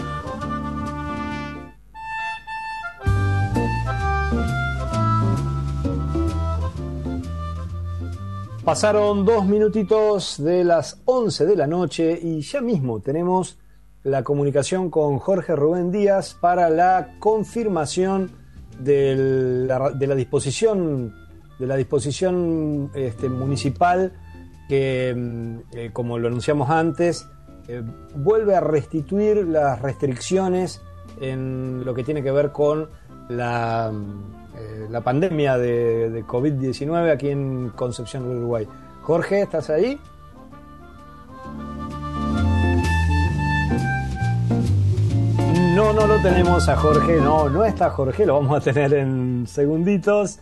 Pasaron 8.66 9.24
dos 9.24 9.46
minutitos 9.46 10.42
de 10.42 10.64
las 10.64 11.00
11 11.04 11.46
de 11.46 11.54
la 11.54 11.68
noche 11.68 12.18
y 12.20 12.40
ya 12.40 12.60
mismo 12.60 12.98
tenemos 12.98 13.60
la 14.02 14.24
comunicación 14.24 14.90
con 14.90 15.20
Jorge 15.20 15.54
Rubén 15.54 15.92
Díaz 15.92 16.34
para 16.34 16.68
la 16.68 17.14
confirmación 17.20 18.32
de 18.80 19.66
la, 19.68 20.16
disposición 20.16 21.14
de 21.60 21.66
la 21.68 21.76
disposición 21.76 22.90
este, 22.96 23.28
municipal 23.28 24.12
que, 24.68 25.14
mm, 25.16 25.58
eh, 25.70 25.90
como 25.92 26.18
lo 26.18 26.26
anunciamos 26.26 26.68
antes, 26.68 27.24
eh, 27.68 27.84
vuelve 28.16 28.56
a 28.56 28.60
restituir 28.60 29.46
las 29.46 29.80
restricciones 29.80 30.82
en 31.20 31.84
lo 31.84 31.94
que 31.94 32.02
tiene 32.02 32.20
que 32.20 32.32
ver 32.32 32.50
con 32.50 32.88
la 33.28 33.92
la 34.90 35.00
pandemia 35.00 35.58
de, 35.58 36.24
COVID-19 36.26 37.12
aquí 37.12 37.28
en 37.30 37.70
Concepción 37.70 38.26
Uruguay. 38.26 38.66
Jorge, 39.02 39.42
¿estás 39.42 39.70
ahí? 39.70 39.98
No, 45.74 45.92
no 45.92 46.06
lo 46.06 46.20
tenemos 46.22 46.68
a 46.68 46.76
Jorge, 46.76 47.20
no, 47.20 47.48
no 47.50 47.64
está 47.64 47.90
Jorge, 47.90 48.24
lo 48.24 48.34
vamos 48.34 48.56
a 48.56 48.60
tener 48.60 48.94
en 48.94 49.46
segunditos. 49.46 50.40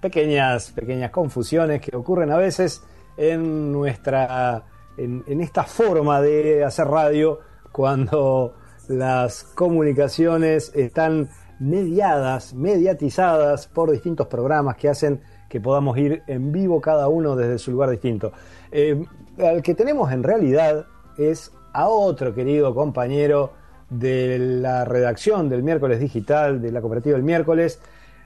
Pequeñas, 0.00 0.72
pequeñas 0.72 1.10
confusiones 1.10 1.80
que 1.80 1.96
ocurren 1.96 2.30
a 2.30 2.36
veces 2.36 2.82
en 3.16 3.70
nuestra, 3.70 4.64
en 4.96 5.40
esta 5.40 5.64
forma 5.64 6.20
de 6.20 6.64
hacer 6.64 6.86
radio 6.86 7.40
cuando 7.70 8.54
las 8.88 9.44
comunicaciones 9.44 10.72
están 10.74 11.28
mediadas, 11.58 12.54
mediatizadas 12.54 13.66
por 13.66 13.90
distintos 13.90 14.26
programas 14.26 14.76
que 14.76 14.88
hacen 14.88 15.20
que 15.48 15.60
podamos 15.60 15.96
ir 15.98 16.22
en 16.26 16.52
vivo 16.52 16.80
cada 16.80 17.08
uno 17.08 17.36
desde 17.36 17.58
su 17.58 17.70
lugar 17.70 17.90
distinto. 17.90 18.32
Eh, 18.72 19.04
al 19.38 19.62
que 19.62 19.74
tenemos 19.74 20.12
en 20.12 20.22
realidad 20.22 20.86
es 21.16 21.52
a 21.72 21.88
otro 21.88 22.34
querido 22.34 22.74
compañero 22.74 23.52
de 23.90 24.38
la 24.38 24.84
redacción 24.84 25.48
del 25.48 25.62
miércoles 25.62 26.00
digital, 26.00 26.60
de 26.60 26.72
la 26.72 26.80
cooperativa 26.80 27.14
del 27.14 27.24
miércoles, 27.24 27.80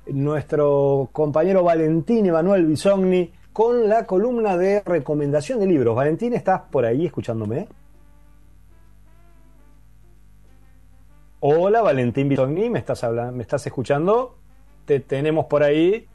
nuestro 0.07 1.09
compañero 1.13 1.63
Valentín 1.63 2.27
Emanuel 2.27 2.67
Bisogni, 2.67 3.33
con 3.53 3.89
la 3.89 4.07
columna 4.07 4.57
de 4.57 4.83
recomendación 4.85 5.59
de 5.59 5.67
libros. 5.67 5.97
Valentín, 5.97 6.33
¿estás 6.33 6.63
por 6.71 6.85
ahí 6.85 7.07
escuchándome? 7.07 7.69
Hola, 11.41 11.83
Valentín 11.83 12.29
Bisogni, 12.29 12.69
¿me 12.69 12.81
estás 12.81 13.05
hablando? 13.05 13.33
¿Me 13.33 13.43
estás 13.43 13.65
escuchando? 13.65 14.35
Te 14.85 14.99
tenemos 14.99 15.45
por 15.45 15.63
ahí. 15.63 16.09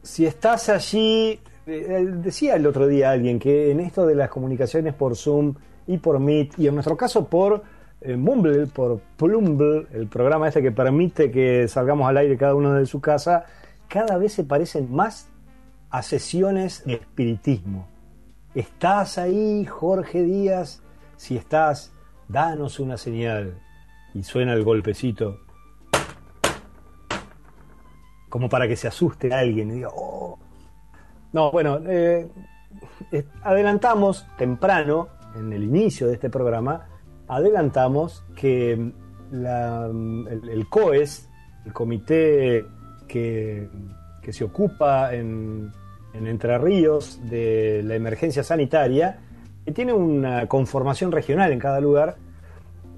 Si 0.00 0.24
estás 0.26 0.68
allí, 0.68 1.40
eh, 1.66 2.06
decía 2.18 2.54
el 2.54 2.64
otro 2.68 2.86
día 2.86 3.10
alguien 3.10 3.40
que 3.40 3.72
en 3.72 3.80
esto 3.80 4.06
de 4.06 4.14
las 4.14 4.28
comunicaciones 4.28 4.94
por 4.94 5.16
Zoom 5.16 5.56
y 5.88 5.98
por 5.98 6.20
Meet, 6.20 6.56
y 6.56 6.68
en 6.68 6.74
nuestro 6.74 6.96
caso 6.96 7.26
por 7.26 7.64
eh, 8.00 8.14
Mumble, 8.14 8.68
por 8.68 9.00
Plumble, 9.16 9.88
el 9.92 10.06
programa 10.06 10.46
este 10.46 10.62
que 10.62 10.70
permite 10.70 11.32
que 11.32 11.66
salgamos 11.66 12.08
al 12.08 12.16
aire 12.18 12.36
cada 12.36 12.54
uno 12.54 12.74
de 12.74 12.86
su 12.86 13.00
casa, 13.00 13.44
cada 13.88 14.18
vez 14.18 14.34
se 14.34 14.44
parecen 14.44 14.88
más 14.94 15.28
a 15.90 16.00
sesiones 16.02 16.84
de 16.84 16.94
espiritismo. 16.94 17.88
¿Estás 18.54 19.18
ahí, 19.18 19.66
Jorge 19.66 20.22
Díaz? 20.22 20.80
Si 21.16 21.36
estás, 21.36 21.92
danos 22.28 22.80
una 22.80 22.96
señal. 22.96 23.58
Y 24.14 24.22
suena 24.22 24.52
el 24.52 24.62
golpecito. 24.62 25.40
Como 28.28 28.48
para 28.48 28.66
que 28.66 28.76
se 28.76 28.88
asuste 28.88 29.32
alguien 29.32 29.70
y 29.70 29.74
diga, 29.74 29.88
oh. 29.94 30.38
No, 31.32 31.50
bueno, 31.50 31.80
eh, 31.86 32.28
adelantamos 33.42 34.26
temprano, 34.36 35.08
en 35.34 35.52
el 35.52 35.64
inicio 35.64 36.08
de 36.08 36.14
este 36.14 36.28
programa, 36.28 36.88
adelantamos 37.26 38.24
que 38.36 38.72
el, 38.72 40.66
COES, 40.68 41.28
el 41.64 41.72
comité 41.72 42.66
que, 43.08 43.68
se 44.30 44.44
ocupa 44.44 45.14
en, 45.14 45.72
en 46.12 46.26
Entre 46.26 46.58
Ríos 46.58 47.18
de 47.28 47.82
la 47.82 47.94
emergencia 47.94 48.42
sanitaria, 48.42 49.20
que 49.64 49.72
tiene 49.72 49.92
una 49.92 50.46
conformación 50.48 51.12
regional 51.12 51.52
en 51.52 51.58
cada 51.58 51.80
lugar, 51.80 52.16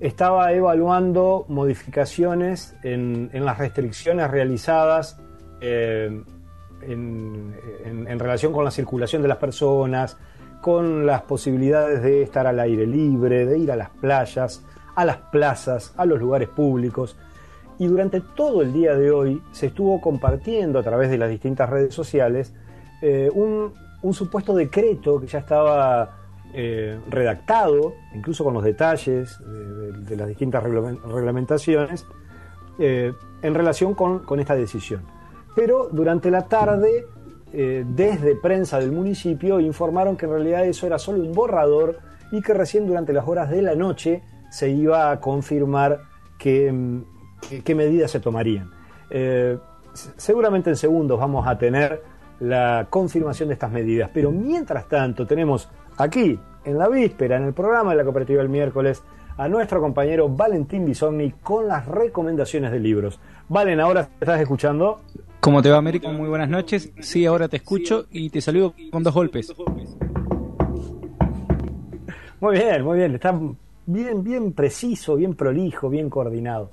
estaba 0.01 0.53
evaluando 0.53 1.45
modificaciones 1.49 2.77
en, 2.83 3.31
las 3.33 3.59
restricciones 3.59 4.31
realizadas 4.31 5.21
eh, 5.61 6.23
en, 6.83 8.19
relación 8.19 8.53
con 8.53 8.65
la 8.65 8.71
circulación 8.71 9.23
de 9.23 9.29
las 9.29 9.39
personas, 9.39 10.17
con 10.61 11.07
las 11.07 11.23
posibilidades 11.23 12.03
de 12.03 12.23
estar 12.23 12.47
al 12.47 12.59
aire 12.61 12.87
libre, 12.87 13.47
de 13.47 13.59
ir 13.59 13.71
a 13.71 13.77
las 13.77 13.91
playas, 13.91 14.65
a 14.95 15.05
las 15.05 15.17
plazas, 15.17 15.93
a 15.97 16.07
los 16.07 16.19
lugares 16.19 16.49
públicos. 16.49 17.17
Y 17.79 17.87
durante 17.87 18.21
todo 18.21 18.62
el 18.62 18.73
día 18.73 18.95
de 18.95 19.11
hoy 19.11 19.43
se 19.53 19.67
estuvo 19.67 20.01
compartiendo 20.01 20.79
a 20.79 20.83
través 20.83 21.11
de 21.11 21.19
las 21.19 21.29
distintas 21.29 21.69
redes 21.69 21.95
sociales 21.95 22.55
eh, 23.03 23.31
un 23.35 23.73
supuesto 24.15 24.55
decreto 24.55 25.21
que 25.21 25.27
ya 25.27 25.41
estaba 25.41 26.24
eh, 26.57 27.00
redactado, 27.09 27.94
incluso 28.14 28.44
con 28.44 28.55
los 28.55 28.62
detalles 28.62 29.40
de, 29.44 30.16
las 30.16 30.28
distintas 30.28 30.62
reglamentaciones, 30.62 32.07
eh, 32.78 33.12
en 33.42 33.55
relación 33.55 33.94
con, 33.94 34.38
esta 34.38 34.55
decisión. 34.55 35.02
Pero 35.57 35.88
durante 35.90 36.30
la 36.30 36.46
tarde, 36.46 37.07
eh, 37.52 37.84
desde 37.88 38.36
prensa 38.36 38.78
del 38.78 38.92
municipio, 38.92 39.59
informaron 39.59 40.16
que 40.16 40.26
en 40.26 40.30
realidad 40.30 40.64
eso 40.64 40.86
era 40.86 40.96
solo 40.96 41.24
un 41.24 41.32
borrador 41.32 41.98
y 42.30 42.40
que 42.40 42.55
recién 42.55 42.86
durante 42.86 43.12
las 43.12 43.26
horas 43.26 43.50
de 43.50 43.61
la 43.61 43.74
noche 43.74 44.22
se 44.48 44.70
iba 44.70 45.11
a 45.11 45.18
confirmar 45.18 46.02
qué, 46.38 46.72
medidas 47.74 48.12
se 48.12 48.20
tomarían. 48.20 48.70
Seguramente 50.16 50.70
en 50.70 50.76
segundos 50.76 51.18
vamos 51.18 51.48
a 51.48 51.59
tener 51.59 52.00
la 52.49 52.86
confirmación 52.90 53.49
de 53.49 53.55
estas 53.55 53.72
medidas, 53.72 54.11
pero 54.12 54.30
mientras 54.30 54.88
tanto 54.88 55.26
tenemos 55.26 55.68
aquí, 55.97 56.38
en 56.64 56.78
la 56.78 56.88
víspera, 56.88 57.36
en 57.36 57.45
el 57.45 57.53
programa 57.53 57.90
de 57.90 57.97
la 57.97 58.05
cooperativa 58.05 58.42
el 58.42 58.49
miércoles, 58.49 59.03
a 59.36 59.49
nuestro 59.49 59.80
compañero 59.80 60.28
Valentín 60.28 60.84
Bisogni 60.84 61.32
con 61.42 61.66
las 61.66 61.86
recomendaciones 61.86 62.70
de 62.70 62.78
libros. 62.78 63.18
Valen, 63.49 63.80
ahora 63.80 64.09
estás 64.20 64.40
escuchando. 64.40 65.01
¿Cómo 65.40 65.61
te 65.61 65.70
va, 65.70 65.78
América? 65.78 66.09
Muy 66.11 66.28
buenas 66.28 66.49
noches. 66.49 66.92
Sí, 67.01 67.26
ahora 67.26 67.49
te 67.49 67.57
escucho 67.57 68.07
y 68.11 68.30
te 68.30 68.40
saludo 68.40 68.74
con 68.90 69.03
dos 69.03 69.12
golpes. 69.12 69.53
Muy 72.40 72.57
bien, 72.57 72.84
muy 72.84 72.99
bien. 72.99 73.14
Está 73.14 73.38
bien, 73.86 74.22
bien 74.22 74.53
preciso, 74.53 75.16
bien 75.16 75.34
prolijo, 75.34 75.88
bien 75.90 76.09
coordinado. 76.09 76.70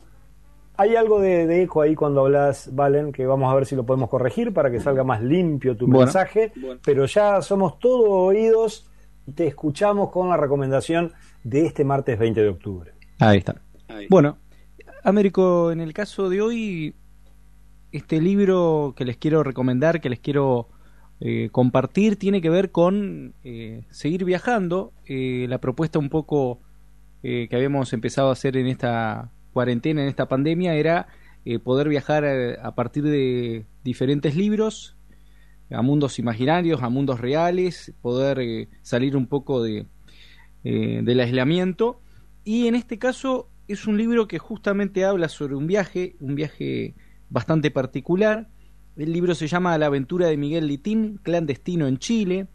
Hay 0.81 0.95
algo 0.95 1.21
de, 1.21 1.61
eco 1.61 1.83
ahí 1.83 1.93
cuando 1.93 2.21
hablas, 2.21 2.73
Valen, 2.73 3.11
que 3.11 3.27
vamos 3.27 3.51
a 3.51 3.55
ver 3.55 3.67
si 3.67 3.75
lo 3.75 3.85
podemos 3.85 4.09
corregir 4.09 4.51
para 4.51 4.71
que 4.71 4.79
salga 4.79 5.03
más 5.03 5.21
limpio 5.21 5.77
tu 5.77 5.87
mensaje. 5.87 6.51
Pero 6.83 7.05
ya 7.05 7.39
somos 7.43 7.77
todos 7.77 8.07
oídos 8.09 8.89
y 9.27 9.33
te 9.33 9.45
escuchamos 9.45 10.09
con 10.09 10.29
la 10.29 10.37
recomendación 10.37 11.11
de 11.43 11.67
este 11.67 11.85
martes 11.85 12.17
20 12.17 12.41
de 12.41 12.49
octubre. 12.49 12.93
Ahí 13.19 13.37
está. 13.37 13.61
Bueno, 14.09 14.39
Américo, 15.03 15.71
en 15.71 15.81
el 15.81 15.93
caso 15.93 16.29
de 16.29 16.41
hoy, 16.41 16.95
este 17.91 18.19
libro 18.19 18.95
que 18.97 19.05
les 19.05 19.17
quiero 19.17 19.43
recomendar, 19.43 20.01
que 20.01 20.09
les 20.09 20.19
quiero 20.19 20.67
eh, 21.19 21.49
compartir, 21.51 22.15
tiene 22.15 22.41
que 22.41 22.49
ver 22.49 22.71
con 22.71 23.35
eh, 23.43 23.83
seguir 23.91 24.25
viajando. 24.25 24.93
Eh, 25.05 25.45
la 25.47 25.59
propuesta 25.59 25.99
un 25.99 26.09
poco 26.09 26.59
que 27.21 27.49
habíamos 27.51 27.93
empezado 27.93 28.29
a 28.29 28.31
hacer 28.31 28.57
en 28.57 28.65
esta 28.65 29.29
cuarentena, 29.53 30.01
en 30.01 30.07
esta 30.07 30.27
pandemia, 30.27 30.75
era 30.75 31.07
poder 31.63 31.89
viajar 31.89 32.23
a, 32.23 32.75
partir 32.75 33.03
de 33.03 33.65
diferentes 33.83 34.35
libros 34.35 34.95
a 35.71 35.81
mundos 35.81 36.19
imaginarios, 36.19 36.83
a 36.83 36.89
mundos 36.89 37.19
reales, 37.19 37.93
poder 38.01 38.69
salir 38.83 39.15
un 39.15 39.25
poco 39.27 39.63
de, 39.63 39.87
del 40.63 41.19
aislamiento. 41.19 42.01
Y 42.43 42.67
en 42.67 42.75
este 42.75 42.99
caso 42.99 43.49
es 43.67 43.87
un 43.87 43.97
libro 43.97 44.27
que 44.27 44.39
justamente 44.39 45.05
habla 45.05 45.29
sobre 45.29 45.55
un 45.55 45.67
viaje, 45.67 46.15
un 46.19 46.35
viaje 46.35 46.95
bastante 47.29 47.71
particular. 47.71 48.49
El 48.97 49.13
libro 49.13 49.35
se 49.35 49.47
llama 49.47 49.77
La 49.77 49.85
aventura 49.87 50.27
de 50.27 50.37
Miguel 50.37 50.67
Litín, 50.67 51.19
clandestino 51.23 51.87
en 51.87 51.97
Chile. 51.97 52.47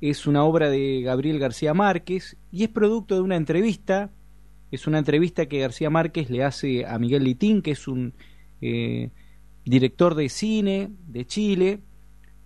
Es 0.00 0.26
una 0.26 0.42
obra 0.44 0.68
de 0.68 1.02
Gabriel 1.02 1.38
García 1.38 1.74
Márquez 1.74 2.36
y 2.50 2.64
es 2.64 2.70
producto 2.70 3.14
de 3.14 3.20
una 3.20 3.36
entrevista. 3.36 4.10
Es 4.72 4.88
una 4.88 4.98
entrevista 4.98 5.46
que 5.46 5.60
García 5.60 5.90
Márquez 5.90 6.30
le 6.30 6.42
hace 6.42 6.84
a 6.86 6.98
Miguel 6.98 7.22
Litín, 7.22 7.62
que 7.62 7.70
es 7.70 7.86
un 7.86 8.14
eh, 8.60 9.10
director 9.64 10.16
de 10.16 10.28
cine 10.28 10.90
de 11.06 11.24
Chile, 11.26 11.80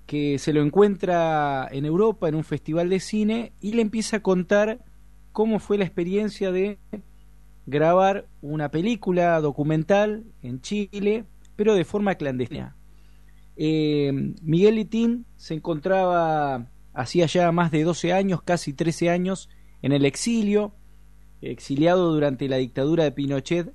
que 0.07 0.39
se 0.39 0.53
lo 0.53 0.63
encuentra 0.63 1.69
en 1.71 1.87
Europa 1.87 2.29
en 2.29 2.35
un 2.35 2.45
festival 2.45 2.91
de 2.91 3.01
cine 3.01 3.53
y 3.61 3.73
le 3.73 3.83
empieza 3.83 4.19
a 4.19 4.23
contar 4.23 4.85
cómo 5.33 5.59
fue 5.59 5.79
la 5.79 5.85
experiencia 5.85 6.53
de 6.53 6.79
grabar 7.67 8.27
una 8.43 8.71
película 8.71 9.41
documental 9.41 10.25
en 10.43 10.61
Chile, 10.61 11.25
pero 11.57 11.75
de 11.75 11.85
forma 11.85 12.17
clandestina. 12.17 12.77
Eh, 13.57 14.13
Miguel 14.43 14.75
Litín 14.75 15.27
se 15.37 15.55
encontraba 15.55 16.67
hacía 16.93 17.27
ya 17.27 17.53
más 17.53 17.71
de 17.71 17.85
12 17.85 18.13
años, 18.13 18.43
casi 18.43 18.73
13 18.73 19.11
años, 19.11 19.49
en 19.83 19.93
el 19.93 20.05
exilio, 20.05 20.75
exiliado 21.41 22.13
durante 22.13 22.49
la 22.49 22.57
dictadura 22.57 23.05
de 23.05 23.13
Pinochet 23.13 23.73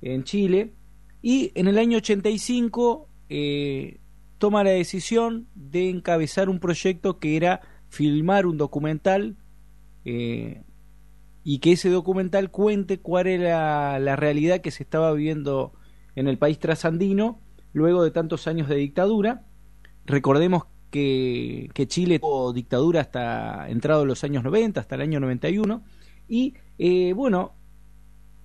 en 0.00 0.24
Chile, 0.24 0.74
y 1.20 1.52
en 1.54 1.68
el 1.68 1.78
año 1.78 1.98
85 1.98 3.08
eh, 3.28 4.00
toma 4.38 4.64
la 4.64 4.70
decisión 4.70 5.46
de 5.54 5.88
encabezar 5.88 6.48
un 6.48 6.58
proyecto 6.58 7.18
que 7.18 7.36
era 7.36 7.60
filmar 7.88 8.46
un 8.46 8.56
documental 8.56 9.36
eh, 10.04 10.62
y 11.44 11.58
que 11.58 11.72
ese 11.72 11.90
documental 11.90 12.50
cuente 12.50 12.98
cuál 12.98 13.26
era 13.26 13.98
la 13.98 14.16
realidad 14.16 14.60
que 14.60 14.70
se 14.70 14.82
estaba 14.82 15.12
viviendo 15.12 15.72
en 16.16 16.26
el 16.26 16.38
país 16.38 16.58
trasandino 16.58 17.40
luego 17.72 18.02
de 18.02 18.10
tantos 18.10 18.46
años 18.46 18.68
de 18.68 18.76
dictadura. 18.76 19.44
Recordemos 20.06 20.64
que, 20.90 21.70
Chile 21.86 22.18
tuvo 22.18 22.52
dictadura 22.52 23.00
hasta 23.00 23.68
entrado 23.68 24.04
los 24.04 24.24
años 24.24 24.44
90, 24.44 24.80
hasta 24.80 24.94
el 24.94 25.00
año 25.00 25.20
91, 25.20 25.82
y 26.28 26.54
eh, 26.78 27.12
bueno, 27.14 27.54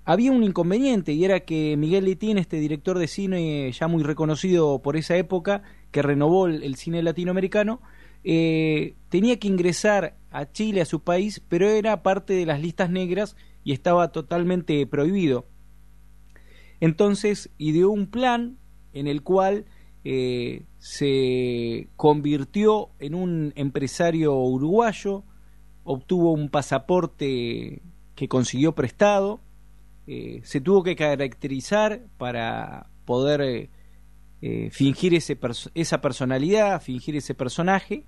había 0.05 0.31
un 0.31 0.43
inconveniente 0.43 1.13
y 1.13 1.25
era 1.25 1.41
que 1.41 1.75
Miguel 1.77 2.05
Litín, 2.05 2.37
este 2.37 2.57
director 2.57 2.97
de 2.97 3.07
cine 3.07 3.71
ya 3.71 3.87
muy 3.87 4.03
reconocido 4.03 4.81
por 4.81 4.95
esa 4.95 5.17
época, 5.17 5.63
que 5.91 6.01
renovó 6.01 6.47
el 6.47 6.75
cine 6.75 7.03
latinoamericano, 7.03 7.81
eh, 8.29 8.95
tenía 9.09 9.39
que 9.39 9.47
ingresar 9.47 10.17
a 10.31 10.51
Chile, 10.51 10.81
a 10.81 10.85
su 10.85 11.01
país, 11.01 11.41
pero 11.47 11.69
era 11.69 12.03
parte 12.03 12.33
de 12.33 12.45
las 12.45 12.61
listas 12.61 12.89
negras 12.89 13.37
y 13.63 13.71
estaba 13.71 14.11
totalmente 14.11 14.85
prohibido. 14.85 15.47
Entonces 16.79 17.49
ideó 17.57 17.89
un 17.89 18.07
plan 18.07 18.57
en 18.93 19.07
el 19.07 19.23
cual 19.23 19.65
eh, 20.03 20.65
se 20.77 21.89
convirtió 21.95 22.89
en 22.99 23.15
un 23.15 23.53
empresario 23.55 24.35
uruguayo, 24.35 25.23
obtuvo 25.83 26.33
un 26.33 26.49
pasaporte 26.49 27.81
que 28.17 28.27
consiguió 28.27 28.75
prestado, 28.75 29.39
eh, 30.07 30.41
se 30.43 30.59
tuvo 30.59 30.83
que 30.83 30.97
caracterizar 30.97 32.01
para 32.17 32.89
poder 33.05 33.69
eh, 34.41 34.69
fingir 34.71 35.13
ese 35.13 35.37
esa 35.75 36.01
personalidad, 36.01 36.81
fingir 36.81 37.15
ese 37.15 37.35
personaje, 37.35 38.05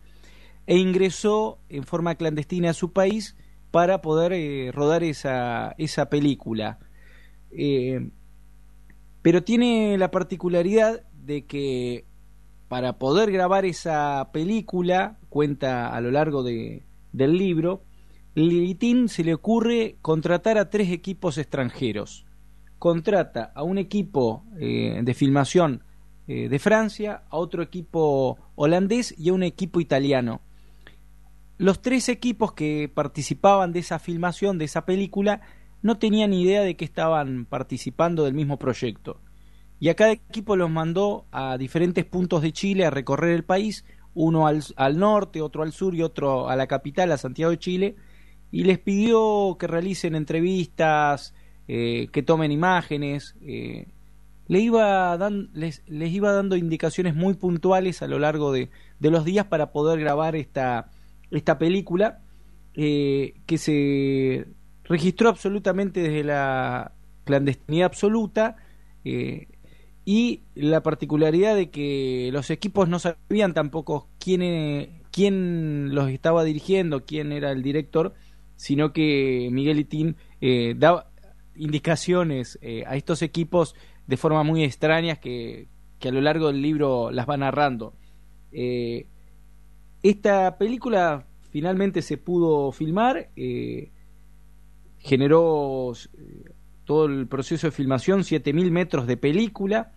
e 0.65 0.77
ingresó 0.77 1.59
en 1.69 1.83
forma 1.83 2.15
clandestina 2.15 2.71
a 2.71 2.73
su 2.73 2.91
país 2.91 3.35
para 3.71 4.01
poder 4.01 4.33
eh, 4.33 4.71
rodar 4.71 5.03
esa, 5.03 5.75
esa 5.77 6.09
película. 6.09 6.79
Eh, 7.51 8.09
pero 9.21 9.43
tiene 9.43 9.97
la 9.97 10.11
particularidad 10.11 11.03
de 11.13 11.45
que 11.45 12.05
para 12.67 12.97
poder 12.97 13.31
grabar 13.31 13.65
esa 13.65 14.29
película, 14.31 15.17
cuenta 15.29 15.89
a 15.89 16.01
lo 16.01 16.11
largo 16.11 16.43
de, 16.43 16.83
del 17.13 17.37
libro, 17.37 17.83
Lilitín 18.35 19.09
se 19.09 19.23
le 19.23 19.33
ocurre 19.33 19.97
contratar 20.01 20.57
a 20.57 20.69
tres 20.69 20.91
equipos 20.91 21.37
extranjeros. 21.37 22.25
Contrata 22.77 23.51
a 23.55 23.63
un 23.63 23.77
equipo 23.77 24.45
de 24.55 25.13
filmación 25.13 25.83
eh, 26.31 26.47
de 26.47 26.59
Francia, 26.59 27.23
a 27.31 27.37
otro 27.37 27.63
equipo 27.63 28.37
holandés 28.53 29.15
y 29.17 29.29
a 29.29 29.33
un 29.33 29.41
equipo 29.41 29.81
italiano. 29.81 30.41
Los 31.57 31.81
tres 31.81 32.07
equipos 32.07 32.53
que 32.53 32.87
participaban 32.93 33.73
de 33.73 33.79
esa 33.79 33.97
filmación, 33.97 34.59
de 34.59 34.65
esa 34.65 34.85
película, 34.85 35.41
no 35.81 35.97
tenían 35.97 36.31
idea 36.31 36.61
de 36.61 36.75
que 36.75 36.85
estaban 36.85 37.47
participando 37.47 38.25
del 38.25 38.35
mismo 38.35 38.59
proyecto. 38.59 39.19
Y 39.79 39.89
a 39.89 39.95
cada 39.95 40.11
equipo 40.11 40.55
los 40.55 40.69
mandó 40.69 41.25
a 41.31 41.57
diferentes 41.57 42.05
puntos 42.05 42.43
de 42.43 42.53
Chile 42.53 42.85
a 42.85 42.91
recorrer 42.91 43.31
el 43.31 43.43
país, 43.43 43.83
uno 44.13 44.45
al, 44.45 44.99
norte, 44.99 45.41
otro 45.41 45.63
al 45.63 45.71
sur 45.71 45.95
y 45.95 46.03
otro 46.03 46.47
a 46.47 46.55
la 46.55 46.67
capital, 46.67 47.11
a 47.11 47.17
Santiago 47.17 47.49
de 47.49 47.57
Chile, 47.57 47.95
y 48.51 48.63
les 48.63 48.79
pidió 48.79 49.57
que 49.59 49.67
realicen 49.67 50.15
entrevistas, 50.15 51.33
eh, 51.67 52.07
que 52.11 52.23
tomen 52.23 52.51
imágenes, 52.51 53.35
eh, 53.41 53.87
le 54.49 54.59
iba 54.59 55.15
les, 55.53 55.83
les, 55.87 56.11
iba 56.11 56.33
dando 56.33 56.55
indicaciones 56.57 57.15
muy 57.15 57.35
puntuales 57.35 58.01
a 58.01 58.07
lo 58.07 58.17
largo 58.17 58.51
de, 58.51 58.69
los 58.99 59.23
días 59.23 59.45
para 59.45 59.71
poder 59.71 59.99
grabar 59.99 60.35
esta, 60.35 60.89
esta 61.29 61.59
película 61.59 62.21
eh, 62.73 63.35
que 63.45 63.59
se 63.59 64.47
registró 64.85 65.29
absolutamente 65.29 66.01
desde 66.01 66.23
la 66.23 66.93
clandestinidad 67.25 67.85
absoluta 67.85 68.55
eh, 69.05 69.47
y 70.03 70.41
la 70.55 70.81
particularidad 70.81 71.55
de 71.55 71.69
que 71.69 72.31
los 72.33 72.49
equipos 72.49 72.89
no 72.89 72.97
sabían 72.97 73.53
tampoco 73.53 74.09
quién, 74.17 75.03
quién 75.11 75.93
los 75.93 76.09
estaba 76.09 76.43
dirigiendo, 76.43 77.05
quién 77.05 77.31
era 77.31 77.51
el 77.51 77.61
director, 77.61 78.15
sino 78.59 78.91
que 78.91 79.47
Miguel 79.51 79.79
Itín 79.79 80.17
eh, 80.41 80.75
daba 80.77 81.11
indicaciones 81.55 82.59
a 82.85 82.95
estos 82.95 83.21
equipos 83.21 83.75
de 84.09 84.17
forma 84.17 84.41
muy 84.41 84.63
extrañas 84.63 85.19
que, 85.19 85.67
a 86.03 86.09
lo 86.11 86.19
largo 86.19 86.47
del 86.47 86.63
libro 86.63 87.11
las 87.11 87.29
va 87.29 87.37
narrando. 87.37 87.93
Eh, 88.51 89.05
esta 90.01 90.57
película 90.57 91.27
finalmente 91.51 92.01
se 92.01 92.17
pudo 92.17 92.71
filmar, 92.71 93.29
eh, 93.35 93.91
generó 94.97 95.93
eh, 95.93 96.55
todo 96.85 97.05
el 97.05 97.27
proceso 97.27 97.67
de 97.67 97.71
filmación, 97.71 98.21
7.000 98.21 98.71
metros 98.71 99.05
de 99.05 99.15
película. 99.15 99.93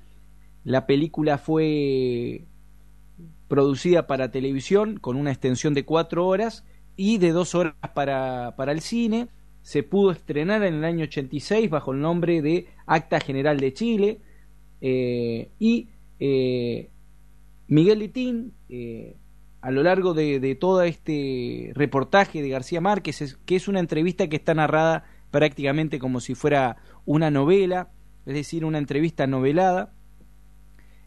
La 0.63 0.87
película 0.87 1.39
fue 1.39 2.45
producida 3.49 4.07
para 4.07 4.31
televisión 4.31 4.99
con 4.99 5.17
una 5.17 5.31
extensión 5.31 5.73
de 5.73 5.87
4 5.87 6.27
horas 6.27 6.67
y 6.97 7.19
de 7.19 7.33
2 7.33 7.55
horas 7.55 7.75
para, 7.95 8.55
para 8.57 8.73
el 8.73 8.81
cine. 8.81 9.29
se 9.63 9.83
pudo 9.83 10.11
estrenar 10.11 10.65
en 10.65 10.75
el 10.75 10.85
año 10.85 11.05
86 11.05 11.71
bajo 11.71 11.93
el 11.93 12.01
nombre 12.01 12.43
de 12.43 12.67
Acta 12.87 13.21
General 13.21 13.59
de 13.59 13.73
Chile 13.73 14.21
eh, 14.85 15.53
y 15.61 15.89
eh, 16.19 16.91
Miguel 17.69 18.01
Litín 18.01 18.53
eh, 18.69 19.17
a 19.61 19.71
lo 19.71 19.85
largo 19.85 20.13
de, 20.13 20.57
todo 20.57 20.83
este 20.83 21.71
reportaje 21.75 22.43
de 22.43 22.49
García 22.49 22.81
Márquez, 22.81 23.39
que 23.47 23.55
es 23.55 23.69
una 23.69 23.79
entrevista 23.79 24.29
que 24.29 24.35
está 24.35 24.55
narrada 24.55 25.05
prácticamente 25.31 26.01
como 26.01 26.19
si 26.19 26.35
fuera 26.35 26.79
una 27.05 27.31
novela, 27.31 27.93
es 28.27 28.35
decir, 28.35 28.65
una 28.65 28.79
entrevista 28.79 29.29
novelada. 29.29 29.95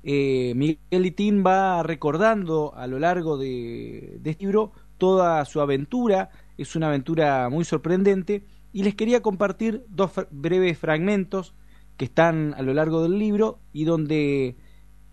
Miguel 0.03 0.77
Litín 0.89 1.43
va 1.45 1.83
recordando 1.83 2.73
a 2.75 2.87
lo 2.87 2.97
largo 2.99 3.37
de, 3.37 4.17
de 4.21 4.29
este 4.29 4.45
libro 4.45 4.71
toda 4.97 5.43
su 5.45 5.61
aventura, 5.61 6.29
es 6.57 6.75
una 6.75 6.87
aventura 6.87 7.49
muy 7.49 7.65
sorprendente 7.65 8.45
y 8.73 8.83
les 8.83 8.95
quería 8.95 9.21
compartir 9.21 9.85
dos 9.89 10.11
breves 10.31 10.77
fragmentos 10.77 11.53
que 11.97 12.05
están 12.05 12.53
a 12.57 12.61
lo 12.61 12.73
largo 12.73 13.03
del 13.03 13.17
libro 13.17 13.59
y 13.71 13.85
donde 13.85 14.55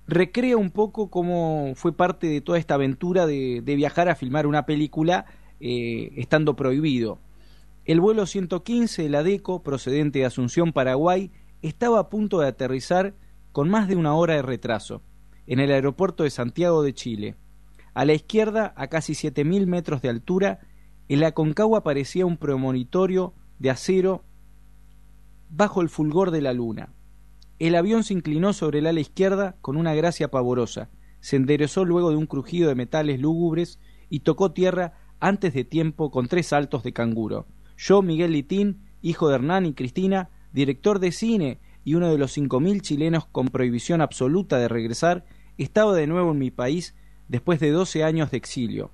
recrea 0.07 0.57
un 0.57 0.71
poco 0.71 1.11
cómo 1.11 1.73
fue 1.77 1.97
parte 1.97 2.27
de 2.27 2.41
toda 2.41 2.59
esta 2.59 2.75
aventura 2.75 3.27
de, 3.27 3.63
viajar 3.65 4.09
a 4.09 4.17
filmar 4.17 4.47
una 4.47 4.67
película 4.67 5.27
eh, 5.61 6.13
estando 6.17 6.57
prohibido. 6.57 7.19
El 7.85 8.01
vuelo 8.01 8.27
115 8.27 9.03
de 9.03 9.09
la 9.09 9.23
DECO, 9.23 9.63
procedente 9.63 10.21
de 10.21 10.25
Asunción, 10.25 10.73
Paraguay, 10.73 11.31
estaba 11.63 11.99
a 11.99 12.09
punto 12.09 12.41
de 12.41 12.49
aterrizar 12.49 13.15
con 13.53 13.69
más 13.69 13.89
de 13.89 13.97
una 13.97 14.15
hora 14.15 14.35
de 14.35 14.43
retraso, 14.43 15.03
en 15.47 15.61
el 15.61 15.71
aeropuerto 15.73 16.25
de 16.25 16.31
Santiago 16.31 16.83
de 16.83 16.95
Chile. 16.95 17.37
A 17.95 18.05
la 18.05 18.15
izquierda, 18.15 18.73
a 18.77 18.89
casi 18.89 19.13
7.000 19.13 19.67
metros 19.67 20.03
de 20.03 20.09
altura, 20.09 20.61
en 21.09 21.21
la 21.21 21.33
Concagua 21.33 21.79
aparecía 21.79 22.25
un 22.25 22.39
premonitorio 22.39 23.35
de 23.59 23.71
acero 23.71 24.25
bajo 25.51 25.83
el 25.83 25.89
fulgor 25.89 26.31
de 26.31 26.41
la 26.41 26.53
luna. 26.53 26.95
El 27.59 27.75
avión 27.75 28.03
se 28.03 28.15
inclinó 28.15 28.53
sobre 28.55 28.79
el 28.79 28.87
ala 28.87 29.01
izquierda 29.01 29.57
con 29.61 29.77
una 29.77 29.95
gracia 29.95 30.31
pavorosa, 30.31 30.91
se 31.21 31.37
enderezó 31.37 31.85
luego 31.85 32.11
de 32.11 32.17
un 32.17 32.27
crujido 32.27 32.69
de 32.69 32.75
metales 32.75 33.21
lúgubres 33.21 33.79
y 34.09 34.21
tocó 34.21 34.53
tierra 34.53 34.95
antes 35.21 35.55
de 35.55 35.65
tiempo 35.65 36.11
con 36.11 36.27
tres 36.27 36.49
saltos 36.49 36.83
de 36.83 36.93
canguro. 36.93 37.47
Yo, 37.77 38.03
Miguel 38.03 38.33
Litín, 38.33 38.83
hijo 39.03 39.29
de 39.29 39.37
Hernán 39.37 39.67
y 39.67 39.75
Cristina, 39.75 40.31
director 40.53 40.99
de 40.99 41.13
cine 41.13 41.61
y 41.85 41.95
uno 41.95 42.11
de 42.11 42.19
los 42.19 42.33
cinco 42.33 42.59
mil 42.59 42.83
chilenos 42.83 43.27
con 43.27 43.49
prohibición 43.49 44.01
absoluta 44.01 44.59
de 44.59 44.69
regresar, 44.69 45.25
estaba 45.59 45.95
de 45.95 46.09
nuevo 46.09 46.33
en 46.33 46.39
mi 46.39 46.51
país 46.51 46.97
después 47.33 47.59
de 47.61 47.71
doce 47.71 48.05
años 48.05 48.31
de 48.31 48.37
exilio. 48.37 48.91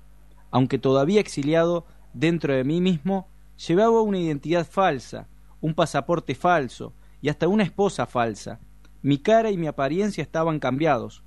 Aunque 0.49 0.79
todavía 0.79 1.19
exiliado 1.19 1.85
dentro 2.13 2.53
de 2.53 2.63
mí 2.63 2.79
mismo, 2.79 3.27
llevaba 3.67 4.01
una 4.01 4.17
identidad 4.17 4.65
falsa, 4.65 5.27
un 5.59 5.73
pasaporte 5.73 6.35
falso 6.35 6.93
y 7.21 7.27
hasta 7.27 7.49
una 7.49 7.63
esposa 7.63 8.05
falsa. 8.05 8.61
Mi 9.01 9.17
cara 9.17 9.51
y 9.51 9.57
mi 9.57 9.67
apariencia 9.67 10.21
estaban 10.21 10.59
cambiados, 10.59 11.21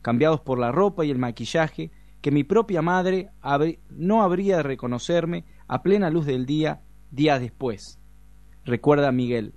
cambiados 0.00 0.40
por 0.40 0.58
la 0.58 0.72
ropa 0.72 1.04
y 1.04 1.10
el 1.10 1.18
maquillaje, 1.18 1.90
que 2.22 2.30
mi 2.30 2.44
propia 2.44 2.80
madre 2.80 3.30
no 3.90 4.22
habría 4.22 4.56
de 4.56 4.62
reconocerme 4.62 5.44
a 5.66 5.82
plena 5.82 6.08
luz 6.08 6.24
del 6.24 6.46
día 6.46 6.80
días 7.10 7.42
después. 7.42 7.98
Recuerda 8.64 9.12
Miguel. 9.12 9.52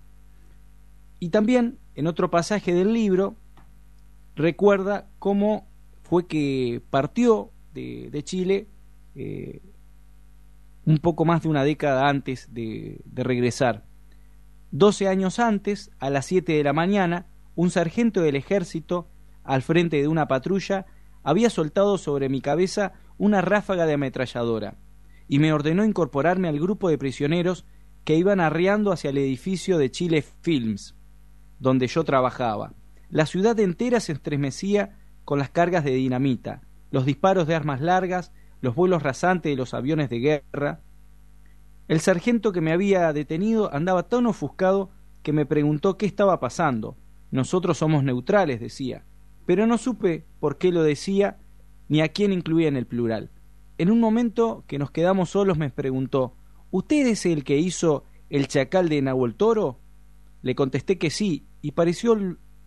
Y 1.21 1.29
también, 1.29 1.79
en 1.95 2.07
otro 2.07 2.29
pasaje 2.29 2.73
del 2.73 2.91
libro, 2.91 3.37
recuerda 4.35 5.07
cómo 5.19 5.70
fue 6.11 6.27
que 6.27 6.81
partió 6.89 7.51
de, 7.73 8.21
Chile 8.25 8.67
eh, 9.15 9.61
un 10.85 10.97
poco 10.97 11.23
más 11.23 11.43
de 11.43 11.47
una 11.47 11.63
década 11.63 12.09
antes 12.09 12.53
de, 12.53 12.99
de 13.05 13.23
regresar. 13.23 13.85
Doce 14.71 15.07
años 15.07 15.39
antes, 15.39 15.89
a 15.99 16.09
las 16.09 16.25
siete 16.25 16.51
de 16.51 16.65
la 16.65 16.73
mañana, 16.73 17.27
un 17.55 17.71
sargento 17.71 18.19
del 18.19 18.35
ejército, 18.35 19.07
al 19.45 19.61
frente 19.61 20.01
de 20.01 20.09
una 20.09 20.27
patrulla, 20.27 20.85
había 21.23 21.49
soltado 21.49 21.97
sobre 21.97 22.27
mi 22.27 22.41
cabeza 22.41 22.91
una 23.17 23.39
ráfaga 23.39 23.85
de 23.85 23.93
ametralladora 23.93 24.75
y 25.29 25.39
me 25.39 25.53
ordenó 25.53 25.85
incorporarme 25.85 26.49
al 26.49 26.59
grupo 26.59 26.89
de 26.89 26.97
prisioneros 26.97 27.63
que 28.03 28.17
iban 28.17 28.41
arreando 28.41 28.91
hacia 28.91 29.11
el 29.11 29.17
edificio 29.17 29.77
de 29.77 29.91
Chile 29.91 30.25
Films, 30.41 30.93
donde 31.57 31.87
yo 31.87 32.03
trabajaba. 32.03 32.73
La 33.09 33.25
ciudad 33.25 33.57
entera 33.61 34.01
se 34.01 34.11
estremecía 34.11 34.97
con 35.31 35.39
las 35.39 35.49
cargas 35.49 35.85
de 35.85 35.91
dinamita, 35.91 36.61
los 36.89 37.05
disparos 37.05 37.47
de 37.47 37.55
armas 37.55 37.79
largas, 37.79 38.33
los 38.59 38.75
vuelos 38.75 39.01
rasantes 39.01 39.49
de 39.49 39.55
los 39.55 39.73
aviones 39.73 40.09
de 40.09 40.19
guerra. 40.19 40.81
El 41.87 42.01
sargento 42.01 42.51
que 42.51 42.59
me 42.59 42.73
había 42.73 43.13
detenido 43.13 43.73
andaba 43.73 44.09
tan 44.09 44.25
ofuscado 44.25 44.89
que 45.23 45.31
me 45.31 45.45
preguntó 45.45 45.97
qué 45.97 46.05
estaba 46.05 46.41
pasando. 46.41 46.97
Nosotros 47.31 47.77
somos 47.77 48.03
neutrales, 48.03 48.59
decía, 48.59 49.05
pero 49.45 49.65
no 49.67 49.77
supe 49.77 50.25
por 50.41 50.57
qué 50.57 50.73
lo 50.73 50.83
decía 50.83 51.39
ni 51.87 52.01
a 52.01 52.09
quién 52.09 52.33
incluía 52.33 52.67
en 52.67 52.75
el 52.75 52.85
plural. 52.85 53.31
En 53.77 53.89
un 53.89 54.01
momento 54.01 54.65
que 54.67 54.79
nos 54.79 54.91
quedamos 54.91 55.29
solos 55.29 55.57
me 55.57 55.69
preguntó 55.69 56.35
¿Usted 56.71 57.07
es 57.07 57.25
el 57.25 57.45
que 57.45 57.57
hizo 57.57 58.03
el 58.29 58.49
chacal 58.49 58.89
de 58.89 59.01
Nahuel 59.01 59.35
Toro? 59.35 59.79
Le 60.41 60.55
contesté 60.55 60.97
que 60.97 61.09
sí, 61.09 61.47
y 61.61 61.71
pareció 61.71 62.17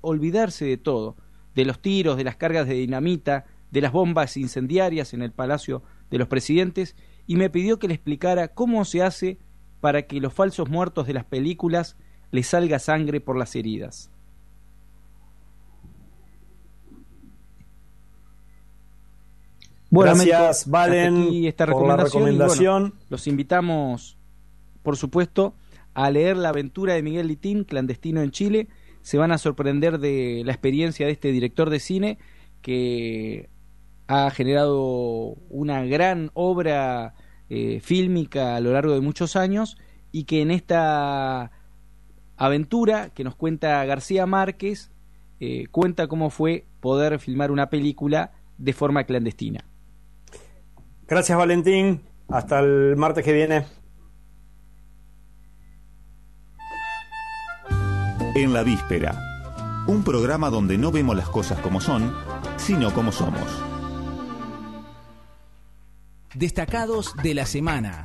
olvidarse 0.00 0.64
de 0.64 0.78
todo 0.78 1.16
de 1.54 1.64
los 1.64 1.80
tiros, 1.80 2.16
de 2.16 2.24
las 2.24 2.36
cargas 2.36 2.66
de 2.66 2.74
dinamita, 2.74 3.44
de 3.70 3.80
las 3.80 3.92
bombas 3.92 4.36
incendiarias 4.36 5.14
en 5.14 5.22
el 5.22 5.32
Palacio 5.32 5.82
de 6.10 6.18
los 6.18 6.28
Presidentes, 6.28 6.96
y 7.26 7.36
me 7.36 7.50
pidió 7.50 7.78
que 7.78 7.88
le 7.88 7.94
explicara 7.94 8.48
cómo 8.48 8.84
se 8.84 9.02
hace 9.02 9.38
para 9.80 10.02
que 10.02 10.20
los 10.20 10.32
falsos 10.32 10.68
muertos 10.68 11.06
de 11.06 11.14
las 11.14 11.24
películas 11.24 11.96
les 12.30 12.48
salga 12.48 12.78
sangre 12.78 13.20
por 13.20 13.36
las 13.36 13.54
heridas. 13.54 14.10
Gracias, 20.02 20.68
Valen, 20.68 21.44
esta 21.44 21.66
recomendación. 21.66 22.94
los 23.08 23.26
invitamos, 23.26 24.16
por 24.82 24.96
supuesto, 24.96 25.54
a 25.94 26.10
leer 26.10 26.36
La 26.36 26.48
aventura 26.48 26.94
de 26.94 27.02
Miguel 27.02 27.28
Litín, 27.28 27.64
clandestino 27.64 28.20
en 28.20 28.32
Chile, 28.32 28.68
se 29.04 29.18
van 29.18 29.32
a 29.32 29.38
sorprender 29.38 29.98
de 29.98 30.42
la 30.46 30.52
experiencia 30.52 31.04
de 31.04 31.12
este 31.12 31.30
director 31.30 31.68
de 31.68 31.78
cine 31.78 32.18
que 32.62 33.50
ha 34.08 34.30
generado 34.30 35.36
una 35.50 35.84
gran 35.84 36.30
obra 36.32 37.12
eh, 37.50 37.80
fílmica 37.80 38.56
a 38.56 38.60
lo 38.60 38.72
largo 38.72 38.94
de 38.94 39.02
muchos 39.02 39.36
años 39.36 39.76
y 40.10 40.24
que 40.24 40.40
en 40.40 40.50
esta 40.50 41.50
aventura 42.38 43.10
que 43.10 43.24
nos 43.24 43.36
cuenta 43.36 43.84
García 43.84 44.24
Márquez 44.24 44.90
eh, 45.38 45.66
cuenta 45.70 46.06
cómo 46.06 46.30
fue 46.30 46.64
poder 46.80 47.18
filmar 47.18 47.50
una 47.50 47.68
película 47.68 48.32
de 48.56 48.72
forma 48.72 49.04
clandestina. 49.04 49.66
Gracias 51.06 51.36
Valentín, 51.36 52.00
hasta 52.28 52.60
el 52.60 52.96
martes 52.96 53.22
que 53.22 53.34
viene. 53.34 53.66
En 58.34 58.52
la 58.52 58.64
víspera, 58.64 59.84
un 59.86 60.02
programa 60.02 60.50
donde 60.50 60.76
no 60.76 60.90
vemos 60.90 61.14
las 61.14 61.28
cosas 61.28 61.60
como 61.60 61.80
son, 61.80 62.12
sino 62.56 62.92
como 62.92 63.12
somos. 63.12 63.46
Destacados 66.34 67.14
de 67.22 67.32
la 67.34 67.46
semana. 67.46 68.04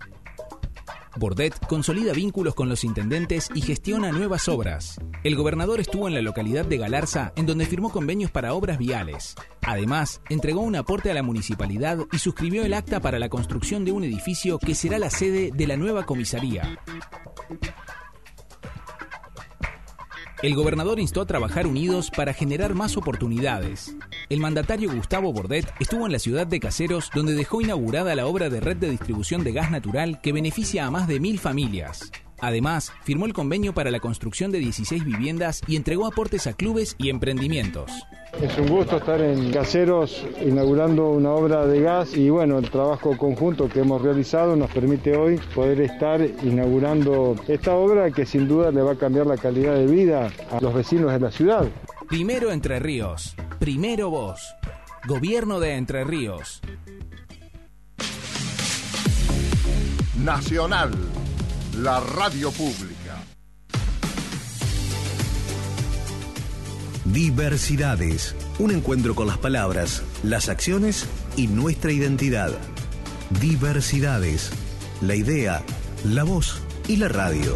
Bordet 1.18 1.60
consolida 1.66 2.14
vínculos 2.14 2.54
con 2.54 2.70
los 2.70 2.84
intendentes 2.84 3.50
y 3.56 3.62
gestiona 3.62 4.12
nuevas 4.12 4.48
obras. 4.48 5.00
El 5.24 5.36
gobernador 5.36 5.80
estuvo 5.80 6.08
en 6.08 6.14
la 6.14 6.22
localidad 6.22 6.64
de 6.64 6.78
Galarza, 6.78 7.34
en 7.36 7.48
donde 7.48 7.66
firmó 7.66 7.92
convenios 7.92 8.30
para 8.30 8.54
obras 8.54 8.78
viales. 8.78 9.34
Además, 9.64 10.22
entregó 10.30 10.62
un 10.62 10.76
aporte 10.76 11.10
a 11.10 11.16
la 11.16 11.24
municipalidad 11.24 11.98
y 12.12 12.20
suscribió 12.20 12.64
el 12.64 12.76
acta 12.76 13.00
para 13.00 13.18
la 13.18 13.30
construcción 13.30 13.84
de 13.84 13.94
un 13.94 14.04
edificio 14.04 14.60
que 14.60 14.76
será 14.76 15.00
la 15.00 15.10
sede 15.10 15.50
de 15.52 15.66
la 15.66 15.76
nueva 15.76 16.06
comisaría. 16.06 16.78
El 20.42 20.56
gobernador 20.56 21.02
instó 21.02 21.20
a 21.20 21.26
trabajar 21.26 21.68
unidos 21.68 22.10
para 22.16 22.34
generar 22.34 22.74
más 22.74 22.96
oportunidades. 22.96 23.94
El 24.30 24.40
mandatario 24.40 24.90
Gustavo 24.94 25.34
Bordet 25.34 25.70
estuvo 25.82 26.06
en 26.06 26.14
la 26.14 26.20
ciudad 26.20 26.48
de 26.48 26.62
Caseros, 26.62 27.10
donde 27.14 27.34
dejó 27.34 27.60
inaugurada 27.60 28.16
la 28.16 28.26
obra 28.26 28.50
de 28.50 28.62
red 28.62 28.78
de 28.78 28.90
distribución 28.90 29.44
de 29.44 29.52
gas 29.52 29.70
natural 29.70 30.22
que 30.22 30.32
beneficia 30.32 30.86
a 30.86 30.92
más 30.92 31.10
de 31.10 31.20
mil 31.20 31.40
familias. 31.40 32.10
Además, 32.42 32.92
firmó 33.04 33.26
el 33.26 33.34
convenio 33.34 33.74
para 33.74 33.92
la 33.92 34.00
construcción 34.00 34.52
de 34.52 34.60
16 34.60 35.04
viviendas 35.04 35.62
y 35.68 35.76
entregó 35.76 36.06
aportes 36.06 36.48
a 36.48 36.54
clubes 36.54 36.96
y 36.98 37.10
emprendimientos. 37.10 37.92
Es 38.42 38.58
un 38.58 38.68
gusto 38.68 38.98
estar 38.98 39.20
en 39.22 39.52
Caseros 39.52 40.26
inaugurando 40.46 41.10
una 41.10 41.32
obra 41.32 41.66
de 41.66 41.82
gas 41.82 42.16
y 42.16 42.30
bueno, 42.30 42.60
el 42.60 42.70
trabajo 42.70 43.18
conjunto 43.18 43.68
que 43.68 43.82
hemos 43.82 44.02
realizado 44.02 44.56
nos 44.56 44.72
permite 44.72 45.18
hoy 45.18 45.40
poder 45.54 45.82
estar 45.82 46.22
inaugurando 46.44 47.36
esta 47.48 47.74
obra 47.74 48.12
que 48.12 48.26
sin 48.26 48.48
duda 48.48 48.72
le 48.72 48.82
va 48.82 48.94
a 48.94 48.98
cambiar 48.98 49.26
la 49.26 49.38
calidad 49.38 49.76
de 49.76 49.88
vida 49.88 50.32
a 50.52 50.62
los 50.62 50.74
vecinos 50.74 51.12
de 51.12 51.20
la 51.20 51.32
ciudad. 51.32 51.68
Primero 52.08 52.52
Entre 52.52 52.80
Ríos, 52.80 53.36
primero 53.60 54.10
vos. 54.10 54.56
Gobierno 55.08 55.60
de 55.60 55.76
Entre 55.76 56.04
Ríos. 56.04 56.62
Nacional 60.18 60.92
la 61.78 62.00
radio 62.00 62.52
pública. 62.52 63.24
Diversidades. 67.06 68.36
Un 68.60 68.72
encuentro 68.72 69.16
con 69.16 69.28
las 69.28 69.38
palabras, 69.38 70.04
las 70.24 70.50
acciones 70.50 71.08
y 71.38 71.48
nuestra 71.48 71.92
identidad. 71.92 72.52
Diversidades. 73.40 74.52
La 75.02 75.16
idea, 75.16 75.64
la 76.04 76.24
voz 76.24 76.62
y 76.88 76.98
la 76.98 77.08
radio. 77.08 77.56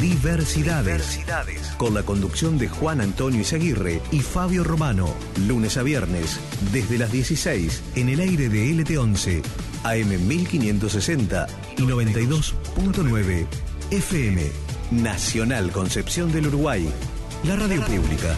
Diversidades. 0.00 1.20
Con 1.76 1.94
la 1.94 2.02
conducción 2.02 2.58
de 2.58 2.68
Juan 2.68 3.00
Antonio 3.00 3.40
Izaguirre 3.40 4.00
y 4.12 4.20
Fabio 4.20 4.64
Romano. 4.64 5.08
Lunes 5.46 5.76
a 5.76 5.82
viernes, 5.82 6.38
desde 6.72 6.98
las 6.98 7.10
16, 7.10 7.82
en 7.96 8.08
el 8.08 8.20
aire 8.20 8.48
de 8.48 8.70
LT11, 8.70 9.42
AM 9.84 10.26
1560 10.26 11.46
y 11.76 11.82
92.9 11.82 13.46
FM. 13.90 14.42
Nacional 14.90 15.70
Concepción 15.70 16.32
del 16.32 16.46
Uruguay. 16.48 16.88
La 17.44 17.56
radio 17.56 17.84
pública. 17.84 18.34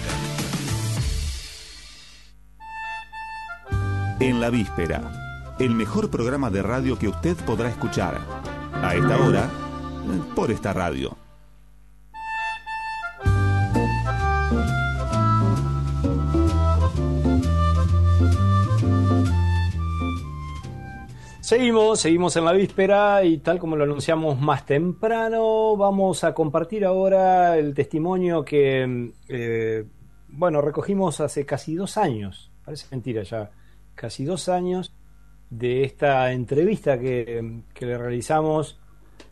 En 4.20 4.40
la 4.40 4.50
víspera, 4.50 5.56
el 5.58 5.70
mejor 5.70 6.10
programa 6.10 6.50
de 6.50 6.62
radio 6.62 6.98
que 6.98 7.08
usted 7.08 7.36
podrá 7.38 7.70
escuchar. 7.70 8.20
A 8.74 8.94
esta 8.94 9.16
hora, 9.18 9.50
por 10.34 10.50
esta 10.50 10.72
radio. 10.72 11.29
Seguimos, 21.50 21.98
seguimos 21.98 22.36
en 22.36 22.44
la 22.44 22.52
víspera 22.52 23.24
y 23.24 23.38
tal 23.38 23.58
como 23.58 23.74
lo 23.74 23.82
anunciamos 23.82 24.40
más 24.40 24.64
temprano, 24.64 25.76
vamos 25.76 26.22
a 26.22 26.32
compartir 26.32 26.84
ahora 26.84 27.58
el 27.58 27.74
testimonio 27.74 28.44
que, 28.44 29.10
eh, 29.26 29.84
bueno, 30.28 30.60
recogimos 30.60 31.20
hace 31.20 31.44
casi 31.44 31.74
dos 31.74 31.96
años, 31.96 32.52
parece 32.64 32.86
mentira 32.92 33.24
ya, 33.24 33.50
casi 33.96 34.24
dos 34.24 34.48
años 34.48 34.94
de 35.50 35.82
esta 35.82 36.30
entrevista 36.30 37.00
que, 37.00 37.62
que 37.74 37.84
le 37.84 37.98
realizamos 37.98 38.78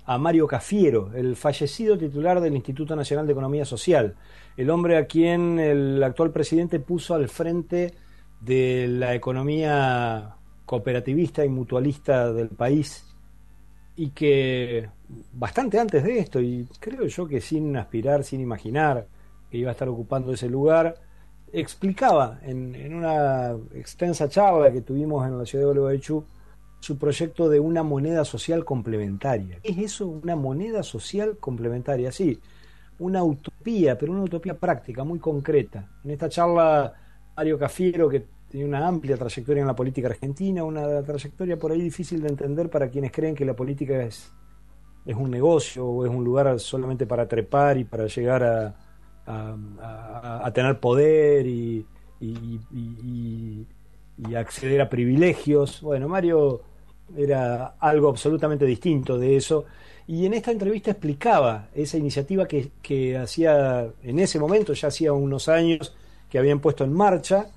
a 0.04 0.18
Mario 0.18 0.48
Cafiero, 0.48 1.12
el 1.14 1.36
fallecido 1.36 1.96
titular 1.96 2.40
del 2.40 2.56
Instituto 2.56 2.96
Nacional 2.96 3.28
de 3.28 3.32
Economía 3.32 3.64
Social, 3.64 4.16
el 4.56 4.70
hombre 4.70 4.96
a 4.96 5.06
quien 5.06 5.60
el 5.60 6.02
actual 6.02 6.32
presidente 6.32 6.80
puso 6.80 7.14
al 7.14 7.28
frente 7.28 7.94
de 8.40 8.88
la 8.88 9.14
economía 9.14 10.37
cooperativista 10.68 11.42
y 11.46 11.48
mutualista 11.48 12.30
del 12.30 12.50
país 12.50 13.02
y 13.96 14.10
que 14.10 14.86
bastante 15.32 15.80
antes 15.80 16.04
de 16.04 16.18
esto, 16.18 16.40
y 16.40 16.68
creo 16.78 17.06
yo 17.06 17.26
que 17.26 17.40
sin 17.40 17.74
aspirar, 17.74 18.22
sin 18.22 18.42
imaginar 18.42 19.06
que 19.50 19.56
iba 19.56 19.70
a 19.70 19.72
estar 19.72 19.88
ocupando 19.88 20.30
ese 20.30 20.46
lugar, 20.50 20.94
explicaba 21.54 22.38
en, 22.42 22.94
una 22.94 23.56
extensa 23.74 24.28
charla 24.28 24.70
que 24.70 24.82
tuvimos 24.82 25.26
en 25.26 25.38
la 25.38 25.46
ciudad 25.46 25.62
de 25.62 25.72
Gualeguaychú 25.72 26.22
su 26.80 26.98
proyecto 26.98 27.48
de 27.48 27.60
una 27.60 27.82
moneda 27.82 28.26
social 28.26 28.66
complementaria. 28.66 29.58
¿Qué 29.62 29.72
es 29.72 29.78
eso? 29.78 30.06
Una 30.06 30.36
moneda 30.36 30.82
social 30.82 31.38
complementaria, 31.38 32.12
sí, 32.12 32.38
una 32.98 33.24
utopía, 33.24 33.96
pero 33.96 34.12
una 34.12 34.24
utopía 34.24 34.52
práctica, 34.52 35.02
muy 35.02 35.18
concreta. 35.18 35.88
En 36.04 36.10
esta 36.10 36.28
charla, 36.28 36.92
Mario 37.34 37.58
Cafiero, 37.58 38.10
que 38.10 38.26
tiene 38.48 38.66
una 38.66 38.86
amplia 38.86 39.16
trayectoria 39.16 39.60
en 39.60 39.66
la 39.66 39.76
política 39.76 40.08
argentina, 40.08 40.64
una 40.64 41.02
trayectoria 41.02 41.58
por 41.58 41.72
ahí 41.72 41.80
difícil 41.80 42.22
de 42.22 42.28
entender 42.28 42.70
para 42.70 42.88
quienes 42.88 43.12
creen 43.12 43.34
que 43.34 43.44
la 43.44 43.54
política 43.54 44.02
es, 44.02 44.32
es 45.04 45.16
un 45.16 45.30
negocio 45.30 45.86
o 45.86 46.04
es 46.04 46.10
un 46.10 46.24
lugar 46.24 46.58
solamente 46.58 47.06
para 47.06 47.28
trepar 47.28 47.76
y 47.76 47.84
para 47.84 48.06
llegar 48.06 48.42
a, 48.42 48.74
tener 50.54 50.80
poder 50.80 51.46
y, 51.46 51.86
y, 52.20 53.66
acceder 54.34 54.80
a 54.80 54.88
privilegios. 54.88 55.82
Bueno, 55.82 56.08
Mario 56.08 56.62
era 57.16 57.74
algo 57.78 58.08
absolutamente 58.08 58.64
distinto 58.64 59.18
de 59.18 59.36
eso. 59.36 59.66
Y 60.06 60.24
en 60.24 60.32
esta 60.32 60.50
entrevista 60.50 60.90
explicaba 60.90 61.68
esa 61.74 61.98
iniciativa 61.98 62.48
que, 62.48 62.70
que 62.80 63.18
hacía 63.18 63.92
en 64.02 64.18
ese 64.18 64.38
momento, 64.38 64.72
ya 64.72 64.88
hacía 64.88 65.12
unos 65.12 65.50
años, 65.50 65.94
que 66.30 66.38
habían 66.38 66.60
puesto 66.60 66.84
en 66.84 66.94
marcha, 66.94 67.50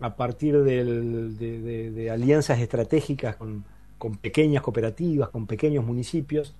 a 0.00 0.16
partir 0.16 0.62
de, 0.62 2.10
alianzas 2.10 2.58
estratégicas 2.58 3.36
con, 3.36 3.64
pequeñas 4.20 4.62
cooperativas, 4.62 5.28
con 5.28 5.46
pequeños 5.46 5.84
municipios, 5.84 6.54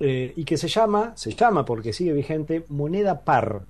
eh, 0.00 0.32
y 0.36 0.44
que 0.44 0.56
se 0.56 0.66
llama, 0.66 1.12
se 1.16 1.32
llama 1.32 1.64
porque 1.64 1.92
sigue 1.92 2.12
vigente, 2.12 2.64
moneda 2.68 3.20
par. 3.20 3.62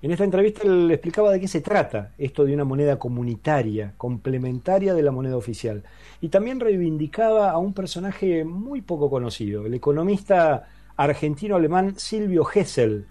En 0.00 0.10
esta 0.10 0.24
entrevista 0.24 0.64
le 0.64 0.94
explicaba 0.94 1.30
de 1.30 1.40
qué 1.40 1.48
se 1.48 1.60
trata 1.60 2.14
esto 2.16 2.44
de 2.44 2.54
una 2.54 2.64
moneda 2.64 2.98
comunitaria, 2.98 3.94
complementaria 3.96 4.94
de 4.94 5.02
la 5.02 5.10
moneda 5.10 5.36
oficial. 5.36 5.84
Y 6.20 6.28
también 6.28 6.60
reivindicaba 6.60 7.50
a 7.50 7.58
un 7.58 7.74
personaje 7.74 8.44
muy 8.44 8.80
poco 8.80 9.10
conocido, 9.10 9.66
el 9.66 9.74
economista 9.74 10.66
argentino-alemán 10.96 11.98
Silvio 11.98 12.46
Hessel, 12.52 13.06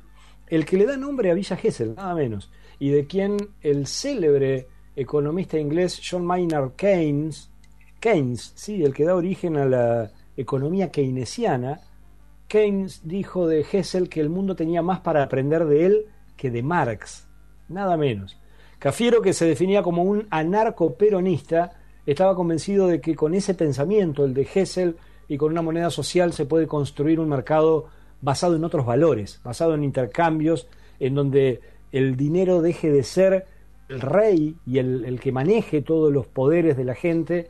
el 0.48 0.66
que 0.66 0.78
le 0.78 0.86
da 0.86 0.98
nombre 0.98 1.30
a 1.30 1.34
Villa 1.36 1.58
Hessel, 1.62 1.96
nada 1.96 2.16
menos, 2.16 2.52
y 2.80 2.90
de 2.90 3.06
quien 3.06 3.38
el 3.62 3.88
célebre 3.88 4.68
economista 4.96 5.60
inglés 5.60 6.02
John 6.08 6.26
Maynard 6.26 6.72
Keynes, 6.76 7.50
Keynes, 8.00 8.54
sí, 8.56 8.84
el 8.84 8.94
que 8.94 9.06
da 9.06 9.16
origen 9.16 9.58
a 9.58 9.66
la 9.66 10.12
economía 10.38 10.92
keynesiana, 10.92 11.82
Keynes 12.48 13.02
dijo 13.04 13.48
de 13.48 13.66
Hessel 13.70 14.10
que 14.10 14.22
el 14.22 14.30
mundo 14.30 14.56
tenía 14.56 14.82
más 14.82 15.00
para 15.00 15.24
aprender 15.24 15.66
de 15.66 15.86
él 15.86 16.06
que 16.38 16.52
de 16.52 16.62
Marx, 16.62 17.28
nada 17.68 17.98
menos. 17.98 18.38
Cafiero, 18.78 19.22
que 19.22 19.34
se 19.34 19.46
definía 19.46 19.82
como 19.82 20.04
un 20.04 20.28
anarco-peronista, 20.30 21.74
estaba 22.06 22.36
convencido 22.36 22.88
de 22.88 23.02
que 23.02 23.16
con 23.16 23.34
ese 23.34 23.56
pensamiento, 23.56 24.26
el 24.26 24.34
de 24.34 24.48
Hessel, 24.54 24.98
y 25.28 25.38
con 25.38 25.52
una 25.52 25.62
moneda 25.62 25.90
social 25.90 26.34
se 26.34 26.46
puede 26.46 26.68
construir 26.68 27.20
un 27.20 27.30
mercado 27.30 27.88
basado 28.22 28.56
en 28.56 28.64
otros 28.64 28.86
valores, 28.86 29.42
basado 29.44 29.74
en 29.74 29.84
intercambios, 29.84 30.68
en 31.00 31.16
donde 31.16 31.62
el 31.92 32.16
dinero 32.16 32.62
deje 32.62 32.92
de 32.92 33.04
ser 33.04 33.46
el 33.90 34.02
rey 34.02 34.56
y 34.66 34.80
el, 34.80 35.20
que 35.20 35.32
maneje 35.32 35.82
todos 35.82 36.12
los 36.12 36.28
poderes 36.28 36.78
de 36.78 36.84
la 36.84 36.96
gente 36.96 37.50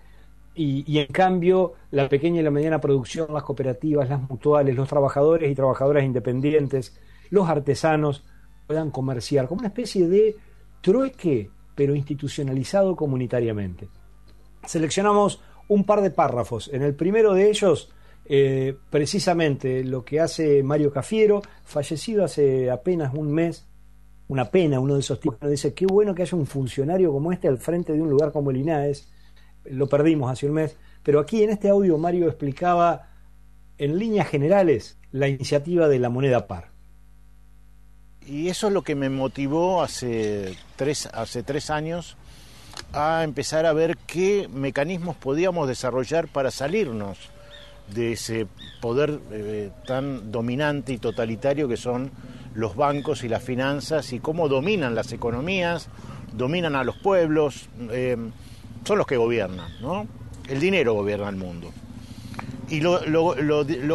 y, 0.53 0.99
en 0.99 1.07
cambio 1.07 1.73
la 1.91 2.07
pequeña 2.07 2.39
y 2.39 2.43
la 2.43 2.51
mediana 2.51 2.79
producción, 2.79 3.33
las 3.33 3.43
cooperativas, 3.43 4.09
las 4.09 4.21
mutuales, 4.29 4.75
los 4.75 4.87
trabajadores 4.87 5.51
y 5.51 5.55
trabajadoras 5.55 6.03
independientes, 6.03 6.97
los 7.29 7.49
artesanos 7.49 8.23
puedan 8.67 8.91
comerciar 8.91 9.47
como 9.47 9.59
una 9.59 9.67
especie 9.69 10.07
de 10.07 10.35
trueque 10.81 11.49
pero 11.75 11.93
institucionalizado 11.93 12.95
comunitariamente. 12.95 13.89
Seleccionamos 14.65 15.41
un 15.67 15.83
par 15.83 16.01
de 16.01 16.09
párrafos. 16.11 16.69
En 16.73 16.81
el 16.81 16.95
primero 16.95 17.33
de 17.33 17.49
ellos, 17.49 17.91
eh, 18.25 18.75
precisamente 18.89 19.83
lo 19.83 20.05
que 20.05 20.19
hace 20.19 20.63
Mario 20.63 20.91
Cafiero, 20.91 21.41
fallecido 21.63 22.23
hace 22.23 22.71
apenas 22.71 23.13
un 23.13 23.31
mes 23.33 23.65
una 24.27 24.49
pena 24.49 24.79
uno 24.79 24.95
de 24.95 25.01
esos 25.01 25.19
tipos 25.19 25.49
dice, 25.49 25.73
qué 25.73 25.85
bueno 25.85 26.15
que 26.15 26.23
haya 26.23 26.37
un 26.37 26.47
funcionario 26.47 27.11
como 27.11 27.31
este 27.31 27.47
al 27.47 27.57
frente 27.57 27.93
de 27.93 28.01
un 28.01 28.09
lugar 28.09 28.31
como 28.31 28.51
el 28.51 28.57
INAES, 28.57 29.07
lo 29.65 29.87
perdimos 29.87 30.31
hace 30.31 30.47
un 30.47 30.53
mes, 30.53 30.77
pero 31.03 31.19
aquí 31.19 31.43
en 31.43 31.51
este 31.51 31.69
audio 31.69 31.97
Mario 31.97 32.27
explicaba 32.27 33.09
en 33.77 33.99
líneas 33.99 34.27
generales 34.27 34.97
la 35.11 35.27
iniciativa 35.27 35.87
de 35.87 35.99
la 35.99 36.09
moneda 36.09 36.47
par. 36.47 36.71
Y 38.25 38.49
eso 38.49 38.67
es 38.67 38.73
lo 38.73 38.81
que 38.81 38.95
me 38.95 39.09
motivó 39.09 39.83
hace 39.83 40.55
tres, 40.75 41.07
hace 41.13 41.43
tres 41.43 41.69
años 41.69 42.17
a 42.91 43.23
empezar 43.23 43.65
a 43.65 43.73
ver 43.73 43.97
qué 44.07 44.49
mecanismos 44.51 45.15
podíamos 45.15 45.67
desarrollar 45.67 46.27
para 46.27 46.49
salirnos 46.49 47.29
de 47.93 48.13
ese 48.13 48.47
poder 48.81 49.19
eh, 49.31 49.71
tan 49.85 50.31
dominante 50.31 50.93
y 50.93 50.97
totalitario 50.97 51.67
que 51.67 51.77
son 51.77 52.11
los 52.53 52.75
bancos 52.75 53.23
y 53.23 53.29
las 53.29 53.43
finanzas 53.43 54.13
y 54.13 54.19
cómo 54.19 54.47
dominan 54.47 54.95
las 54.95 55.11
economías, 55.11 55.89
dominan 56.33 56.75
a 56.75 56.83
los 56.83 56.97
pueblos, 56.97 57.69
eh, 57.91 58.17
son 58.85 58.97
los 58.97 59.07
que 59.07 59.17
gobiernan, 59.17 59.69
¿no? 59.81 60.07
El 60.47 60.59
dinero 60.59 60.93
gobierna 60.93 61.29
el 61.29 61.35
mundo. 61.35 61.71
Y 62.69 62.79
lo, 62.81 62.99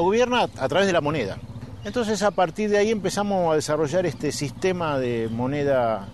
gobierna 0.02 0.42
a 0.42 0.68
través 0.68 0.86
de 0.86 0.92
la 0.92 1.00
moneda. 1.00 1.38
Entonces 1.84 2.22
a 2.22 2.30
partir 2.30 2.70
de 2.70 2.78
ahí 2.78 2.90
empezamos 2.90 3.52
a 3.52 3.56
desarrollar 3.56 4.04
este 4.04 4.30
sistema 4.30 4.98
de 4.98 5.28
moneda 5.30 6.06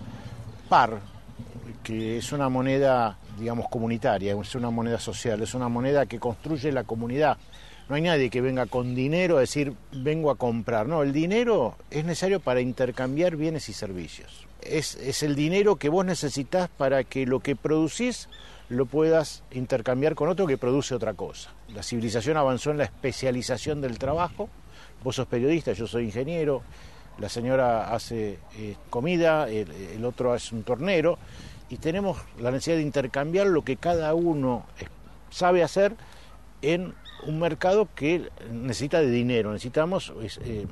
par, 0.69 0.99
que 1.83 2.17
es 2.17 2.31
una 2.31 2.49
moneda, 2.49 3.17
digamos, 3.37 3.67
comunitaria, 3.69 4.35
es 4.39 4.55
una 4.55 4.69
moneda 4.69 4.99
social, 4.99 5.41
es 5.41 5.53
una 5.53 5.67
moneda 5.67 6.05
que 6.05 6.19
construye 6.19 6.71
la 6.71 6.83
comunidad 6.85 7.37
no 7.89 7.95
hay 7.95 8.01
nadie 8.01 8.29
que 8.29 8.41
venga 8.41 8.65
con 8.65 8.95
dinero 8.95 9.37
a 9.37 9.41
decir 9.41 9.73
vengo 9.91 10.29
a 10.29 10.35
comprar. 10.35 10.87
No, 10.87 11.03
el 11.03 11.13
dinero 11.13 11.75
es 11.89 12.03
necesario 12.03 12.39
para 12.39 12.59
intercambiar 12.59 13.35
bienes 13.35 13.69
y 13.69 13.73
servicios. 13.73 14.45
Es, 14.61 15.23
el 15.23 15.35
dinero 15.35 15.77
que 15.77 15.87
vos 15.87 16.05
necesitas 16.05 16.69
para 16.69 17.05
que 17.05 17.25
lo 17.25 17.39
que 17.39 17.55
producís 17.55 18.27
lo 18.67 18.85
puedas 18.85 19.43
intercambiar 19.51 20.15
con 20.15 20.27
otro 20.27 20.45
que 20.45 20.57
produce 20.57 20.93
otra 20.93 21.13
cosa. 21.13 21.53
La 21.73 21.83
civilización 21.83 22.35
avanzó 22.35 22.71
en 22.71 22.79
la 22.79 22.83
especialización 22.83 23.79
del 23.79 23.97
trabajo. 23.97 24.49
Vos 25.03 25.15
sos 25.15 25.27
periodista, 25.27 25.71
yo 25.71 25.87
soy 25.87 26.05
ingeniero, 26.05 26.63
la 27.17 27.29
señora 27.29 27.93
hace 27.93 28.39
eh, 28.57 28.75
comida, 28.89 29.47
el, 29.47 30.03
otro 30.03 30.35
es 30.35 30.51
un 30.51 30.63
tornero, 30.63 31.17
y 31.69 31.77
tenemos 31.77 32.17
la 32.39 32.51
necesidad 32.51 32.77
de 32.77 32.81
intercambiar 32.81 33.47
lo 33.47 33.63
que 33.63 33.77
cada 33.77 34.13
uno 34.13 34.65
sabe 35.29 35.63
hacer 35.63 35.95
en 36.61 36.93
un 37.25 37.39
mercado 37.39 37.87
que 37.95 38.29
necesita 38.51 38.99
de 38.99 39.09
dinero, 39.09 39.51
necesitamos 39.51 40.13
eh, 40.43 40.65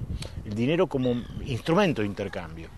el 0.45 0.55
dinero 0.55 0.87
como 0.87 1.11
instrumento 1.45 2.01
de 2.01 2.07
intercambio. 2.07 2.69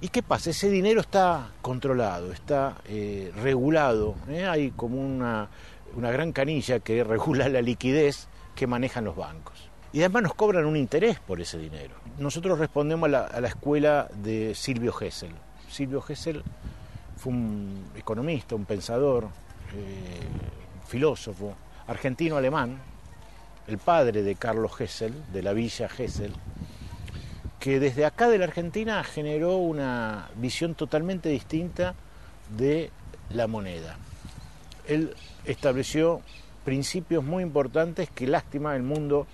¿Y 0.00 0.08
qué 0.08 0.22
pasa? 0.22 0.50
Ese 0.50 0.68
dinero 0.68 1.00
está 1.00 1.50
controlado, 1.62 2.32
está 2.32 2.76
eh, 2.86 3.32
regulado, 3.36 4.14
hay 4.28 4.70
como 4.70 5.00
una, 5.00 5.48
una 5.96 6.10
gran 6.10 6.32
canilla 6.32 6.80
que 6.80 7.02
regula 7.04 7.48
la 7.48 7.62
liquidez 7.62 8.28
que 8.54 8.66
manejan 8.66 9.04
los 9.04 9.16
bancos. 9.16 9.70
Y 9.92 10.00
además 10.00 10.24
nos 10.24 10.34
cobran 10.34 10.64
un 10.66 10.76
interés 10.76 11.20
por 11.20 11.40
ese 11.40 11.56
dinero. 11.56 11.94
Nosotros 12.18 12.58
respondemos 12.58 13.06
a 13.14 13.40
la, 13.40 13.48
escuela 13.48 14.08
de 14.12 14.54
Silvio 14.54 14.92
Gesell. 14.92 15.34
Silvio 15.70 16.00
Gesell 16.00 16.42
fue 17.16 17.32
un 17.32 17.84
economista, 17.96 18.56
un 18.56 18.64
pensador, 18.64 19.28
eh, 19.72 20.20
filósofo, 20.86 21.54
argentino-alemán, 21.86 22.78
el 23.66 23.78
padre 23.78 24.22
de 24.22 24.34
Carlos 24.34 24.74
Gesell, 24.76 25.14
de 25.32 25.42
la 25.42 25.52
villa 25.52 25.88
Gesell, 25.88 26.32
que 27.60 27.80
desde 27.80 28.04
acá 28.04 28.28
de 28.28 28.38
la 28.38 28.44
Argentina 28.44 29.02
generó 29.04 29.56
una 29.56 30.28
visión 30.36 30.74
totalmente 30.74 31.28
distinta 31.28 31.94
de 32.56 32.90
la 33.30 33.46
moneda. 33.46 33.96
Él 34.86 35.14
estableció 35.44 36.20
principios 36.64 37.24
muy 37.24 37.42
importantes 37.42 38.10
que 38.10 38.26
lástima 38.26 38.76
el 38.76 38.82
mundo 38.82 39.26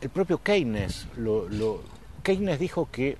el 0.00 0.10
propio 0.10 0.38
Keynes, 0.38 1.08
lo, 1.16 1.82
Keynes 2.22 2.60
dijo 2.60 2.88
que 2.90 3.18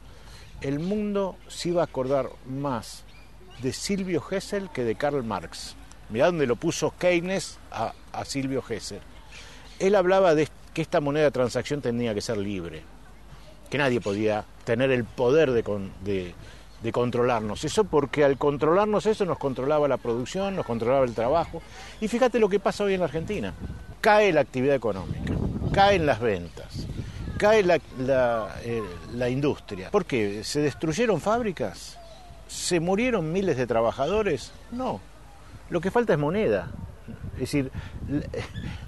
el 0.60 0.78
mundo 0.78 1.36
se 1.48 1.70
iba 1.70 1.80
a 1.80 1.86
acordar 1.86 2.30
más 2.46 3.04
de 3.62 3.72
Silvio 3.72 4.20
Gesell 4.20 4.68
que 4.70 4.84
de 4.84 4.94
Karl 4.94 5.24
Marx. 5.24 5.74
Mirá 6.10 6.26
dónde 6.26 6.46
lo 6.46 6.56
puso 6.56 6.94
Keynes 6.98 7.58
a, 7.70 7.92
Silvio 8.24 8.62
Gesell. 8.62 9.00
Él 9.78 9.94
hablaba 9.94 10.34
de 10.34 10.48
que 10.74 10.82
esta 10.82 11.00
moneda 11.00 11.24
de 11.24 11.30
transacción 11.30 11.80
tenía 11.80 12.14
que 12.14 12.20
ser 12.20 12.36
libre, 12.36 12.82
que 13.70 13.78
nadie 13.78 14.00
podía 14.00 14.44
tener 14.64 14.90
el 14.90 15.04
poder 15.04 15.52
de, 15.52 16.92
controlarnos. 16.92 17.64
Eso 17.64 17.84
porque 17.84 18.24
al 18.24 18.38
controlarnos 18.38 19.06
eso 19.06 19.24
nos 19.24 19.38
controlaba 19.38 19.86
la 19.86 19.98
producción, 19.98 20.56
nos 20.56 20.66
controlaba 20.66 21.04
el 21.04 21.14
trabajo. 21.14 21.62
Y 22.00 22.08
fíjate 22.08 22.38
lo 22.38 22.48
que 22.48 22.58
pasa 22.58 22.84
hoy 22.84 22.94
en 22.94 23.00
la 23.00 23.06
Argentina. 23.06 23.54
Cae 24.00 24.32
la 24.32 24.40
actividad 24.40 24.74
económica 24.74 25.34
caen 25.78 26.06
las 26.06 26.20
ventas, 26.20 26.86
cae 27.38 27.60
eh, 27.60 28.82
la, 29.14 29.28
industria. 29.28 29.90
¿Por 29.90 30.04
qué? 30.04 30.42
¿Se 30.44 30.60
destruyeron 30.60 31.20
fábricas? 31.20 31.98
¿Se 32.48 32.80
murieron 32.80 33.32
miles 33.32 33.56
de 33.56 33.66
trabajadores? 33.66 34.52
No. 34.70 35.00
Lo 35.70 35.80
que 35.80 35.90
falta 35.90 36.12
es 36.12 36.18
moneda. 36.18 36.70
Es 37.34 37.40
decir, 37.40 37.70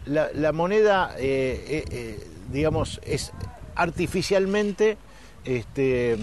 la, 0.07 0.53
moneda, 0.53 1.15
eh, 1.19 1.85
eh, 1.91 2.27
digamos, 2.51 3.01
es 3.05 3.33
artificialmente, 3.75 4.99
este, 5.45 6.17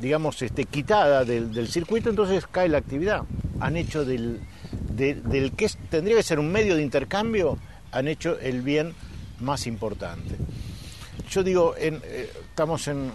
digamos, 0.00 0.40
este, 0.42 0.64
quitada 0.64 1.24
del, 1.24 1.68
circuito, 1.68 2.10
entonces 2.10 2.46
cae 2.46 2.68
la 2.68 2.78
actividad. 2.78 3.24
Han 3.60 3.76
hecho 3.76 4.04
del, 4.04 4.40
del 4.90 5.52
que 5.52 5.68
tendría 5.90 6.16
que 6.16 6.22
ser 6.22 6.38
un 6.38 6.52
medio 6.52 6.76
de 6.76 6.82
intercambio, 6.82 7.58
han 7.90 8.08
hecho 8.08 8.38
el 8.38 8.62
bien 8.62 8.94
más 9.40 9.66
importante. 9.66 10.36
Yo 11.30 11.42
digo, 11.42 11.74
eh, 11.78 12.30
estamos 12.48 12.88
en, 12.88 13.10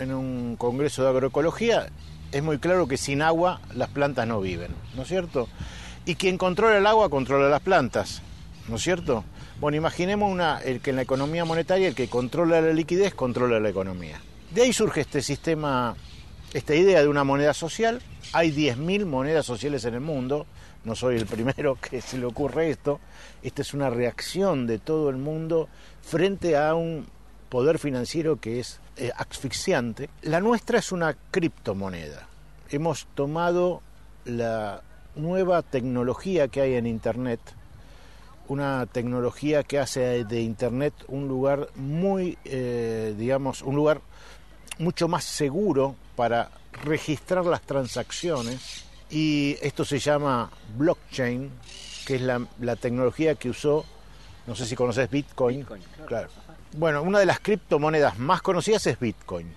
un 0.00 0.56
congreso 0.56 1.02
de 1.02 1.08
agroecología, 1.08 1.88
es 2.30 2.42
muy 2.42 2.58
claro 2.58 2.86
que 2.86 2.96
sin 2.96 3.22
agua 3.22 3.60
las 3.74 3.88
plantas 3.88 4.26
no 4.26 4.40
viven, 4.40 4.70
¿no 4.94 5.02
es 5.02 5.08
cierto? 5.08 5.48
Y 6.08 6.14
quien 6.14 6.38
controla 6.38 6.78
el 6.78 6.86
agua 6.86 7.10
controla 7.10 7.50
las 7.50 7.60
plantas, 7.60 8.22
¿no 8.66 8.76
es 8.76 8.82
cierto? 8.82 9.24
Bueno, 9.60 9.76
imaginemos 9.76 10.32
una, 10.32 10.58
el 10.58 10.80
que 10.80 10.88
en 10.88 10.96
la 10.96 11.02
economía 11.02 11.44
monetaria 11.44 11.86
el 11.86 11.94
que 11.94 12.08
controla 12.08 12.62
la 12.62 12.72
liquidez 12.72 13.12
controla 13.12 13.60
la 13.60 13.68
economía. 13.68 14.18
De 14.50 14.62
ahí 14.62 14.72
surge 14.72 15.02
este 15.02 15.20
sistema, 15.20 15.96
esta 16.54 16.74
idea 16.74 17.02
de 17.02 17.08
una 17.08 17.24
moneda 17.24 17.52
social. 17.52 18.00
Hay 18.32 18.56
10.000 18.56 19.04
monedas 19.04 19.44
sociales 19.44 19.84
en 19.84 19.92
el 19.92 20.00
mundo, 20.00 20.46
no 20.82 20.94
soy 20.94 21.16
el 21.16 21.26
primero 21.26 21.74
que 21.90 22.00
se 22.00 22.16
le 22.16 22.24
ocurre 22.24 22.70
esto, 22.70 23.00
esta 23.42 23.60
es 23.60 23.74
una 23.74 23.90
reacción 23.90 24.66
de 24.66 24.78
todo 24.78 25.10
el 25.10 25.18
mundo 25.18 25.68
frente 26.00 26.56
a 26.56 26.74
un 26.74 27.06
poder 27.50 27.78
financiero 27.78 28.40
que 28.40 28.60
es 28.60 28.80
eh, 28.96 29.12
asfixiante. 29.14 30.08
La 30.22 30.40
nuestra 30.40 30.78
es 30.78 30.90
una 30.90 31.14
criptomoneda. 31.30 32.26
Hemos 32.70 33.06
tomado 33.14 33.82
la 34.24 34.80
nueva 35.18 35.62
tecnología 35.62 36.48
que 36.48 36.62
hay 36.62 36.74
en 36.74 36.86
Internet, 36.86 37.40
una 38.48 38.86
tecnología 38.86 39.62
que 39.62 39.78
hace 39.78 40.24
de 40.24 40.40
Internet 40.40 40.94
un 41.08 41.28
lugar 41.28 41.68
muy, 41.74 42.38
eh, 42.44 43.14
digamos, 43.18 43.62
un 43.62 43.76
lugar 43.76 44.00
mucho 44.78 45.08
más 45.08 45.24
seguro 45.24 45.96
para 46.16 46.50
registrar 46.84 47.44
las 47.44 47.62
transacciones 47.62 48.84
y 49.10 49.56
esto 49.60 49.84
se 49.84 49.98
llama 49.98 50.50
blockchain, 50.76 51.50
que 52.06 52.16
es 52.16 52.22
la, 52.22 52.76
tecnología 52.76 53.34
que 53.34 53.50
usó, 53.50 53.84
no 54.46 54.54
sé 54.54 54.66
si 54.66 54.76
conoces 54.76 55.10
Bitcoin. 55.10 55.66
claro. 56.06 56.28
Bueno, 56.76 57.02
una 57.02 57.18
de 57.18 57.26
las 57.26 57.40
criptomonedas 57.40 58.18
más 58.18 58.42
conocidas 58.42 58.86
es 58.86 59.00
Bitcoin. 59.00 59.50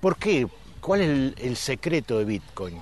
¿Por 0.00 0.16
qué? 0.16 0.46
¿Cuál 0.80 1.00
es 1.00 1.42
el, 1.42 1.56
secreto 1.56 2.18
de 2.18 2.24
Bitcoin? 2.24 2.78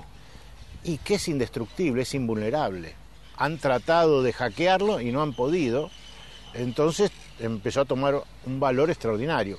Y 0.87 0.99
que 0.99 1.15
es 1.15 1.27
indestructible, 1.27 2.03
es 2.03 2.13
invulnerable. 2.13 2.95
Han 3.35 3.57
tratado 3.57 4.23
de 4.23 4.31
hackearlo 4.31 5.01
y 5.01 5.11
no 5.11 5.21
han 5.21 5.33
podido. 5.33 5.91
Entonces 6.53 7.11
empezó 7.39 7.81
a 7.81 7.85
tomar 7.85 8.23
un 8.45 8.59
valor 8.61 8.89
extraordinario. 8.89 9.57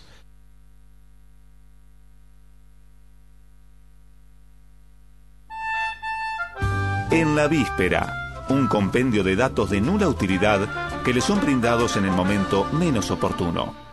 En 7.10 7.36
la 7.36 7.46
víspera, 7.46 8.46
un 8.48 8.66
compendio 8.66 9.22
de 9.22 9.36
datos 9.36 9.68
de 9.68 9.82
nula 9.82 10.08
utilidad 10.08 11.02
que 11.02 11.12
le 11.12 11.20
son 11.20 11.42
brindados 11.42 11.96
en 11.98 12.06
el 12.06 12.12
momento 12.12 12.64
menos 12.72 13.10
oportuno. 13.10 13.87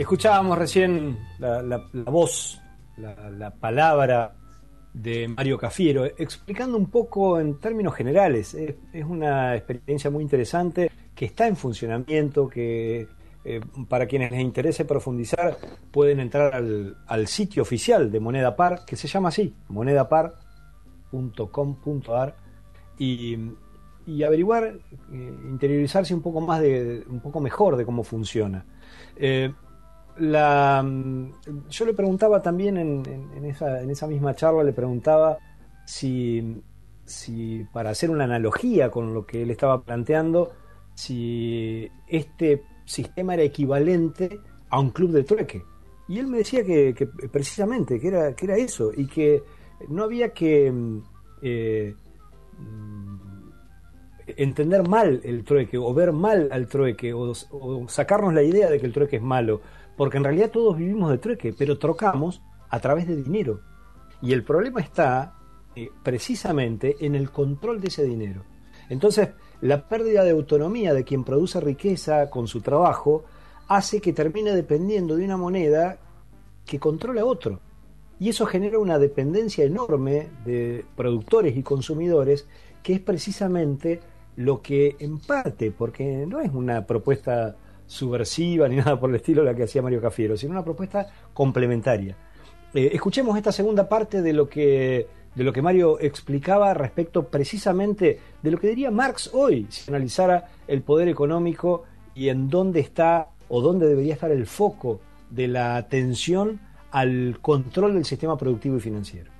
Escuchábamos 0.00 0.56
recién 0.56 1.18
la, 1.38 1.84
voz, 2.06 2.58
la, 2.96 3.50
palabra 3.50 4.34
de 4.94 5.28
Mario 5.28 5.58
Cafiero, 5.58 6.06
explicando 6.06 6.78
un 6.78 6.86
poco 6.86 7.38
en 7.38 7.60
términos 7.60 7.94
generales. 7.94 8.54
es, 8.54 8.76
una 9.04 9.54
experiencia 9.54 10.10
muy 10.10 10.22
interesante 10.22 10.90
que 11.14 11.26
está 11.26 11.46
en 11.46 11.54
funcionamiento, 11.54 12.48
que 12.48 13.08
eh, 13.44 13.60
para 13.90 14.06
quienes 14.06 14.32
les 14.32 14.40
interese 14.40 14.86
profundizar, 14.86 15.58
pueden 15.90 16.20
entrar 16.20 16.54
al, 16.54 17.26
sitio 17.26 17.60
oficial 17.60 18.10
de 18.10 18.20
Moneda 18.20 18.56
Par, 18.56 18.86
que 18.86 18.96
se 18.96 19.06
llama 19.06 19.28
así, 19.28 19.54
monedapar.com.ar, 19.68 22.36
y, 22.96 23.36
averiguar, 24.24 24.78
eh, 25.12 25.38
interiorizarse 25.44 26.14
un 26.14 26.22
poco 26.22 26.40
más 26.40 26.62
de, 26.62 27.04
un 27.06 27.20
poco 27.20 27.38
mejor 27.38 27.76
de 27.76 27.84
cómo 27.84 28.02
funciona. 28.02 28.64
Eh, 29.16 29.52
la, 30.20 30.84
yo 31.68 31.84
le 31.84 31.94
preguntaba 31.94 32.42
también 32.42 32.76
en, 32.76 33.44
esa, 33.44 34.06
misma 34.06 34.34
charla, 34.34 34.62
le 34.62 34.72
preguntaba 34.72 35.38
si, 35.84 36.62
si, 37.04 37.64
para 37.72 37.90
hacer 37.90 38.10
una 38.10 38.24
analogía 38.24 38.90
con 38.90 39.14
lo 39.14 39.26
que 39.26 39.42
él 39.42 39.50
estaba 39.50 39.82
planteando, 39.82 40.52
si 40.94 41.90
este 42.06 42.62
sistema 42.84 43.34
era 43.34 43.42
equivalente 43.42 44.40
a 44.68 44.78
un 44.78 44.90
club 44.90 45.12
de 45.12 45.24
trueque. 45.24 45.62
Y 46.08 46.18
él 46.18 46.26
me 46.26 46.38
decía 46.38 46.64
que, 46.64 46.94
precisamente 47.32 47.98
que 48.00 48.08
era, 48.08 48.34
que 48.34 48.46
era 48.46 48.56
eso 48.56 48.90
y 48.94 49.06
que 49.06 49.42
no 49.88 50.04
había 50.04 50.34
que 50.34 50.70
mm, 50.70 51.02
eh, 51.42 51.94
mm, 52.58 53.30
entender 54.36 54.86
mal 54.86 55.20
el 55.24 55.44
trueque 55.44 55.78
o 55.78 55.92
ver 55.94 56.12
mal 56.12 56.48
al 56.52 56.66
trueque 56.66 57.12
o, 57.12 57.32
sacarnos 57.88 58.34
la 58.34 58.42
idea 58.42 58.70
de 58.70 58.80
que 58.80 58.86
el 58.86 58.92
trueque 58.92 59.16
es 59.16 59.22
malo, 59.22 59.60
porque 60.00 60.16
en 60.16 60.24
realidad 60.24 60.50
todos 60.50 60.78
vivimos 60.78 61.10
de 61.10 61.18
trueque, 61.18 61.52
pero 61.52 61.76
trocamos 61.76 62.40
a 62.70 62.80
través 62.80 63.06
de 63.06 63.16
dinero. 63.16 63.60
Y 64.22 64.32
el 64.32 64.44
problema 64.44 64.80
está 64.80 65.34
eh, 65.76 65.90
precisamente 66.02 66.96
en 67.04 67.14
el 67.14 67.30
control 67.30 67.82
de 67.82 67.88
ese 67.88 68.04
dinero. 68.04 68.42
Entonces, 68.88 69.28
la 69.60 69.86
pérdida 69.86 70.24
de 70.24 70.30
autonomía 70.30 70.94
de 70.94 71.04
quien 71.04 71.22
produce 71.22 71.60
riqueza 71.60 72.30
con 72.30 72.48
su 72.48 72.62
trabajo 72.62 73.24
hace 73.68 74.00
que 74.00 74.14
termine 74.14 74.54
dependiendo 74.54 75.16
de 75.16 75.26
una 75.26 75.36
moneda 75.36 75.98
que 76.64 76.80
controla 76.80 77.20
a 77.20 77.26
otro. 77.26 77.60
y 78.18 78.30
eso 78.30 78.46
genera 78.46 78.78
una 78.78 78.98
dependencia 78.98 79.66
enorme 79.66 80.30
de 80.46 80.82
productores 80.96 81.58
y 81.58 81.62
consumidores, 81.62 82.48
que 82.82 82.94
es 82.94 83.00
precisamente 83.00 84.00
lo 84.36 84.62
que 84.62 84.96
en 84.98 85.18
parte, 85.18 85.70
porque 85.70 86.24
no 86.26 86.40
es 86.40 86.50
una 86.54 86.86
propuesta 86.86 87.54
subversiva 87.90 88.68
ni 88.68 88.76
nada 88.82 88.98
por 88.98 89.10
el 89.10 89.16
estilo 89.16 89.42
la 89.42 89.54
que 89.54 89.64
hacía 89.64 89.82
Mario 89.82 90.00
Cafiero, 90.00 90.36
sino 90.36 90.52
una 90.52 90.64
propuesta 90.64 91.08
complementaria. 91.34 92.16
Eh, 92.72 92.90
escuchemos 92.92 93.36
esta 93.36 93.50
segunda 93.50 93.88
parte 93.88 94.22
de 94.22 94.32
lo 94.32 94.48
que 94.48 95.08
de 95.34 95.44
lo 95.44 95.52
que 95.52 95.62
Mario 95.62 96.00
explicaba 96.00 96.74
respecto 96.74 97.28
precisamente 97.28 98.18
de 98.42 98.50
lo 98.50 98.58
que 98.58 98.68
diría 98.68 98.90
Marx 98.90 99.30
hoy, 99.32 99.66
si 99.70 99.88
analizara 99.88 100.48
el 100.66 100.82
poder 100.82 101.08
económico 101.08 101.84
y 102.16 102.28
en 102.28 102.48
dónde 102.48 102.80
está 102.80 103.28
o 103.48 103.60
dónde 103.60 103.86
debería 103.86 104.14
estar 104.14 104.32
el 104.32 104.46
foco 104.46 105.00
de 105.30 105.46
la 105.46 105.76
atención 105.76 106.60
al 106.90 107.38
control 107.40 107.94
del 107.94 108.04
sistema 108.04 108.36
productivo 108.36 108.76
y 108.76 108.80
financiero. 108.80 109.30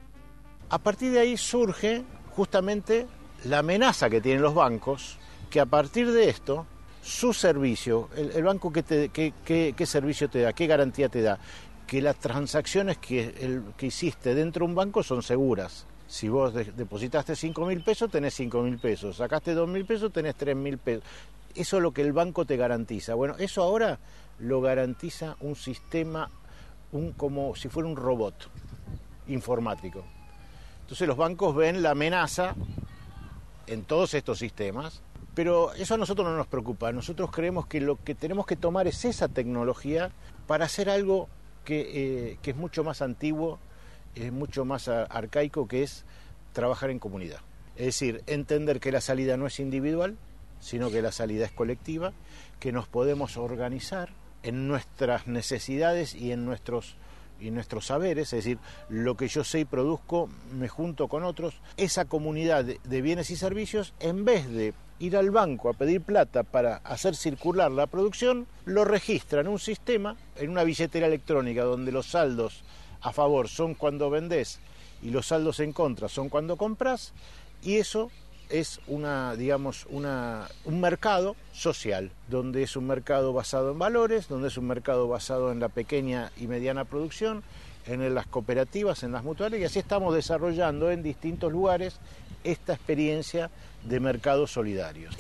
A 0.69 0.79
partir 0.79 1.11
de 1.11 1.19
ahí 1.19 1.37
surge 1.37 2.05
justamente 2.31 3.09
la 3.45 3.59
amenaza 3.59 4.09
que 4.09 4.21
tienen 4.21 4.43
los 4.43 4.55
bancos, 4.55 5.19
que 5.51 5.59
a 5.59 5.67
partir 5.67 6.13
de 6.13 6.29
esto, 6.29 6.67
su 7.03 7.33
servicio, 7.33 8.09
el, 8.17 8.43
banco 8.43 8.73
que, 8.73 8.83
te, 8.83 9.09
qué 9.09 9.87
servicio 9.87 10.29
te 10.29 10.41
da, 10.41 10.53
qué 10.53 10.67
garantía 10.67 11.09
te 11.09 11.23
da, 11.23 11.39
que 11.87 12.01
las 12.01 12.17
transacciones 12.21 12.99
que, 12.99 13.63
que 13.77 13.87
hiciste 13.87 14.35
dentro 14.35 14.65
de 14.65 14.71
un 14.71 14.77
banco 14.77 15.03
son 15.03 15.23
seguras. 15.23 15.87
Si 16.07 16.29
vos 16.29 16.55
depositaste 16.55 17.35
5 17.35 17.67
mil 17.67 17.83
pesos, 17.83 18.11
tenés 18.11 18.35
5 18.35 18.63
mil 18.63 18.79
pesos. 18.79 19.17
Sacaste 19.17 19.55
2 19.55 19.69
mil 19.69 19.85
pesos, 19.85 20.13
tenés 20.13 20.37
3 20.37 20.55
mil 20.55 20.79
pesos. 20.79 21.03
Eso 21.55 21.77
es 21.79 21.83
lo 21.83 21.93
que 21.93 22.03
el 22.03 22.13
banco 22.13 22.45
te 22.45 22.57
garantiza. 22.57 23.15
Bueno, 23.15 23.35
eso 23.39 23.63
ahora 23.63 23.99
lo 24.39 24.61
garantiza 24.61 25.37
un 25.41 25.57
sistema 25.57 26.31
un, 26.93 27.13
como 27.13 27.55
si 27.57 27.69
fuera 27.69 27.89
un 27.89 27.97
robot 27.97 28.35
informático. 29.27 30.05
Entonces 30.83 31.09
los 31.09 31.17
bancos 31.17 31.55
ven 31.55 31.83
la 31.83 31.91
amenaza 31.91 32.55
en 33.67 33.83
todos 33.83 34.15
estos 34.15 34.39
sistemas, 34.39 35.03
pero 35.35 35.73
eso 35.75 35.95
a 35.95 35.99
nosotros 35.99 36.27
no 36.27 36.37
nos 36.37 36.47
preocupa. 36.47 36.93
Nosotros 36.93 37.31
creemos 37.31 37.67
que 37.67 37.81
lo 37.81 37.97
que 37.97 38.15
tenemos 38.15 38.47
que 38.47 38.57
tomar 38.57 38.87
es 38.87 39.05
esa 39.05 39.29
tecnología 39.29 40.11
para 40.47 40.65
hacer 40.65 40.91
algo 40.91 41.29
que, 41.65 42.31
eh, 42.31 42.39
que 42.43 42.51
es 42.51 42.57
mucho 42.57 42.85
más 42.85 43.03
antiguo, 43.03 43.59
es 44.15 44.33
mucho 44.33 44.65
más 44.65 44.89
arcaico, 44.89 45.69
que 45.69 45.83
es 45.83 46.05
trabajar 46.53 46.91
en 46.91 46.99
comunidad. 46.99 47.41
Es 47.77 47.87
decir, 47.87 48.23
entender 48.27 48.81
que 48.81 48.93
la 48.93 49.01
salida 49.01 49.37
no 49.37 49.47
es 49.47 49.61
individual, 49.61 50.17
sino 50.61 50.91
que 50.91 51.03
la 51.03 51.13
salida 51.13 51.47
es 51.47 51.53
colectiva, 51.53 52.13
que 52.59 52.73
nos 52.73 52.89
podemos 52.89 53.37
organizar 53.37 54.11
en 54.43 54.69
nuestras 54.69 55.27
necesidades 55.27 56.15
y 56.15 56.33
en 56.33 56.45
nuestros 56.45 56.97
y 57.41 57.51
nuestros 57.51 57.87
saberes, 57.87 58.33
es 58.33 58.45
decir, 58.45 58.59
lo 58.89 59.17
que 59.17 59.29
yo 59.29 59.45
sé 59.45 59.61
y 59.61 59.65
produzco, 59.65 60.29
me 60.53 60.69
junto 60.69 61.09
con 61.09 61.25
otros, 61.25 61.55
esa 61.77 62.05
comunidad 62.05 62.65
de, 62.65 63.03
bienes 63.03 63.31
y 63.31 63.37
servicios, 63.37 63.95
en 64.01 64.25
vez 64.25 64.49
de 64.49 64.75
ir 64.99 65.17
al 65.17 65.31
banco 65.31 65.71
a 65.71 65.73
pedir 65.73 66.03
plata 66.03 66.43
para 66.43 66.77
hacer 66.77 67.17
circular 67.17 67.71
la 67.71 67.87
producción, 67.87 68.47
lo 68.67 68.85
registra 68.85 69.41
en 69.41 69.49
un 69.49 69.59
sistema, 69.59 70.17
en 70.37 70.51
una 70.51 70.65
billetera 70.65 71.07
electrónica, 71.07 71.65
donde 71.65 71.93
los 71.93 72.07
saldos 72.07 72.63
a 73.01 73.13
favor 73.13 73.49
son 73.49 73.75
cuando 73.75 74.11
vendés 74.11 74.61
y 75.03 75.11
los 75.11 75.27
saldos 75.27 75.61
en 75.61 75.73
contra 75.73 76.09
son 76.09 76.29
cuando 76.29 76.57
compras, 76.57 77.15
y 77.63 77.77
eso 77.77 78.11
es 78.51 78.81
una, 78.87 79.37
digamos, 79.37 79.87
una, 79.91 80.49
un 80.65 80.81
mercado 80.81 81.37
social, 81.53 82.11
donde 82.29 82.63
es 82.63 82.77
un 82.77 82.87
mercado 82.87 83.33
basado 83.33 83.73
en 83.73 83.79
valores, 83.79 84.29
donde 84.29 84.49
es 84.49 84.57
un 84.57 84.67
mercado 84.67 85.09
basado 85.09 85.53
en 85.53 85.61
la 85.61 85.69
pequeña 85.69 86.33
y 86.37 86.47
mediana 86.47 86.85
producción, 86.85 87.43
en 87.87 88.15
las 88.15 88.27
cooperativas, 88.27 89.03
en 89.03 89.13
las 89.13 89.25
mutuales, 89.25 89.61
y 89.61 89.65
así 89.65 89.79
estamos 89.79 90.15
desarrollando 90.15 90.91
en 90.91 91.03
distintos 91.03 91.51
lugares 91.51 91.99
esta 92.45 92.75
experiencia 92.75 93.51
de 93.85 94.01
mercados 94.01 94.53
solidarios. 94.53 95.19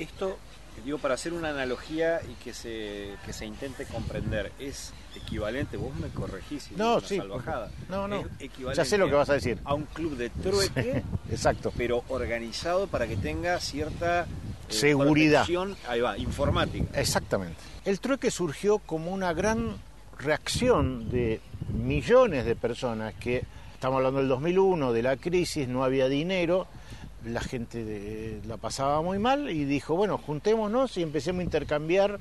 Digo, 0.85 0.99
para 0.99 1.15
hacer 1.15 1.33
una 1.33 1.51
analogía 1.51 2.21
y 2.23 2.35
que 2.43 2.55
se, 2.55 3.15
que 3.25 3.33
se 3.33 3.47
intente 3.47 3.85
comprender, 3.87 4.53
¿es 4.59 4.93
equivalente, 5.17 5.77
vos 5.77 5.95
me 5.97 6.09
corregís 6.09 6.65
si 6.65 6.75
no, 6.77 7.01
sí, 7.01 7.17
salvajada, 7.17 7.71
no, 7.89 8.07
no, 8.07 8.25
ya 8.75 8.85
sé 8.85 8.97
lo 8.97 9.09
que 9.09 9.15
vas 9.15 9.29
a 9.31 9.35
decir. 9.35 9.59
A 9.65 9.75
un 9.75 9.85
club 9.85 10.17
de 10.17 10.31
trueque, 10.31 11.03
exacto. 11.31 11.73
pero 11.77 12.05
organizado 12.09 12.87
para 12.87 13.07
que 13.07 13.17
tenga 13.17 13.59
cierta 13.61 14.23
eh, 14.23 14.27
seguridad, 14.69 15.47
ahí 15.89 16.01
va, 16.01 16.17
informática. 16.19 16.99
Exactamente. 16.99 17.59
El 17.85 18.01
trueque 18.01 18.31
surgió 18.31 18.79
como 18.79 19.11
una 19.11 19.33
gran 19.33 19.77
reacción 20.19 21.11
de 21.11 21.41
millones 21.73 22.45
de 22.45 22.57
personas 22.57 23.15
que, 23.15 23.45
estamos 23.75 23.97
hablando 23.97 24.19
del 24.19 24.29
2001, 24.29 24.93
de 24.93 25.03
la 25.03 25.17
crisis, 25.17 25.67
no 25.67 25.83
había 25.85 26.09
dinero, 26.09 26.67
la 27.25 27.41
gente 27.41 28.41
la 28.47 28.57
pasaba 28.57 29.03
muy 29.03 29.19
mal 29.19 29.51
y 29.51 29.65
dijo, 29.65 29.95
bueno, 29.95 30.19
juntémonos 30.19 30.97
y 30.97 31.03
empecemos 31.03 31.41
a 31.41 31.45
intercambiar 31.45 32.19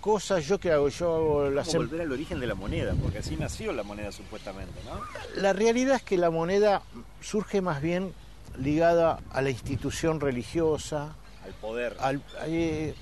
cosas. 0.00 0.46
¿Yo 0.46 0.58
qué 0.58 0.72
hago? 0.72 0.88
Yo 0.88 1.14
hago 1.14 1.50
la... 1.50 1.62
volver 1.62 2.02
al 2.02 2.12
origen 2.12 2.40
de 2.40 2.46
la 2.46 2.54
moneda, 2.54 2.94
porque 3.00 3.18
así 3.18 3.36
nació 3.36 3.72
la 3.72 3.82
moneda 3.82 4.12
supuestamente, 4.12 4.78
¿no? 4.84 5.00
La 5.40 5.52
realidad 5.52 5.96
es 5.96 6.02
que 6.02 6.18
la 6.18 6.30
moneda 6.30 6.82
surge 7.20 7.62
más 7.62 7.80
bien 7.80 8.12
ligada 8.58 9.20
a 9.30 9.40
la 9.40 9.50
institución 9.50 10.20
religiosa. 10.20 11.14
Al 11.44 11.54
poder. 11.54 11.96
Eh, 12.46 12.94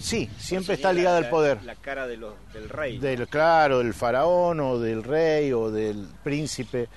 sí, 0.00 0.28
siempre 0.38 0.74
está 0.74 0.92
ligada 0.92 1.18
al 1.18 1.30
poder. 1.30 1.62
La 1.62 1.76
cara 1.76 2.06
de 2.06 2.18
del 2.52 2.68
rey. 2.68 2.98
Del, 2.98 3.26
claro, 3.28 3.78
del 3.78 3.94
faraón 3.94 4.60
o 4.60 4.78
del 4.78 5.02
rey 5.02 5.52
o 5.52 5.70
del 5.70 6.06
príncipe 6.22 6.88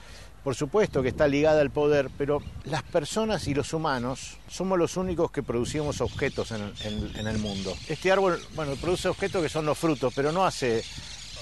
por 0.43 0.55
supuesto 0.55 1.01
que 1.01 1.09
está 1.09 1.27
ligada 1.27 1.61
al 1.61 1.71
poder, 1.71 2.09
pero 2.17 2.41
las 2.65 2.83
personas 2.83 3.47
y 3.47 3.53
los 3.53 3.73
humanos 3.73 4.37
somos 4.49 4.77
los 4.77 4.97
únicos 4.97 5.31
que 5.31 5.41
producimos 5.41 6.01
objetos 6.01 6.51
en, 6.51 7.27
el 7.27 7.37
mundo. 7.37 7.75
Este 7.87 8.11
árbol, 8.11 8.41
bueno, 8.55 8.75
produce 8.75 9.07
objetos 9.07 9.41
que 9.41 9.49
son 9.49 9.65
los 9.65 9.77
frutos, 9.77 10.13
pero 10.13 10.31
no 10.31 10.45
hace 10.45 10.83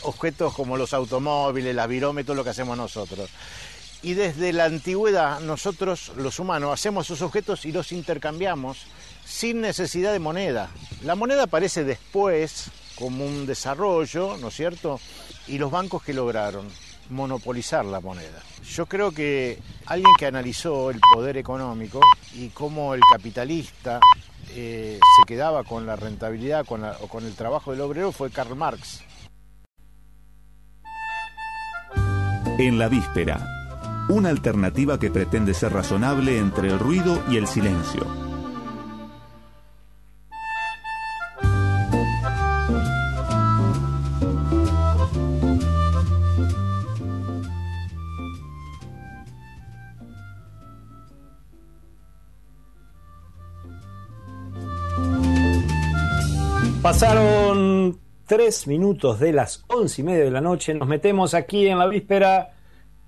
objetos 0.04 0.54
como 0.54 0.78
los 0.78 0.94
automóviles, 0.94 1.76
las 1.76 1.88
virómetros, 1.88 2.38
lo 2.38 2.44
que 2.44 2.52
hacemos 2.52 2.78
nosotros. 2.78 3.30
Y 4.04 4.14
desde 4.14 4.54
la 4.54 4.66
antigüedad 4.66 5.40
nosotros, 5.42 6.12
los 6.18 6.40
humanos, 6.40 6.72
hacemos 6.72 7.06
esos 7.06 7.22
objetos 7.24 7.66
y 7.66 7.72
los 7.72 7.92
intercambiamos 7.92 8.86
sin 9.26 9.62
necesidad 9.62 10.12
de 10.12 10.20
moneda. 10.20 10.70
La 11.04 11.16
moneda 11.16 11.44
aparece 11.44 11.84
después 11.84 12.70
como 12.96 13.26
un 13.26 13.48
desarrollo, 13.48 14.38
¿no 14.38 14.50
es 14.50 14.56
cierto? 14.56 15.00
Y 15.48 15.58
los 15.58 15.72
bancos 15.72 16.04
que 16.04 16.14
lograron 16.14 16.68
monopolizar 17.12 17.86
la 17.86 18.00
moneda. 18.00 18.42
Yo 18.64 18.86
creo 18.86 19.12
que 19.12 19.60
alguien 19.86 20.14
que 20.18 20.26
analizó 20.26 20.90
el 20.90 21.00
poder 21.14 21.38
económico 21.38 22.00
y 22.34 22.50
cómo 22.50 22.94
el 22.94 23.02
capitalista 23.12 24.00
eh, 24.56 25.00
se 25.00 25.28
quedaba 25.28 25.64
con 25.64 25.86
la 25.86 25.96
rentabilidad 25.96 26.66
o 26.70 27.08
con 27.08 27.26
el 27.26 27.36
trabajo 27.36 27.72
del 27.72 27.82
obrero 27.82 28.12
fue 28.12 28.32
Karl 28.32 28.56
Marx. 28.56 29.04
En 32.58 32.78
la 32.78 32.90
víspera, 32.90 33.46
una 34.10 34.30
alternativa 34.30 35.00
que 35.00 35.10
pretende 35.10 35.54
ser 35.54 35.74
razonable 35.74 36.38
entre 36.38 36.70
el 36.70 36.80
ruido 36.80 37.24
y 37.30 37.38
el 37.38 37.48
silencio 37.48 38.31
Pasaron 57.02 57.98
tres 58.28 58.68
minutos 58.68 59.20
de 59.20 59.34
las 59.34 59.66
once 59.70 60.02
y 60.02 60.04
media 60.04 60.24
de 60.24 60.30
la 60.30 60.40
noche. 60.40 60.76
Nos 60.76 60.88
metemos 60.88 61.34
aquí 61.34 61.66
en 61.66 61.80
la 61.80 61.88
víspera 61.88 62.52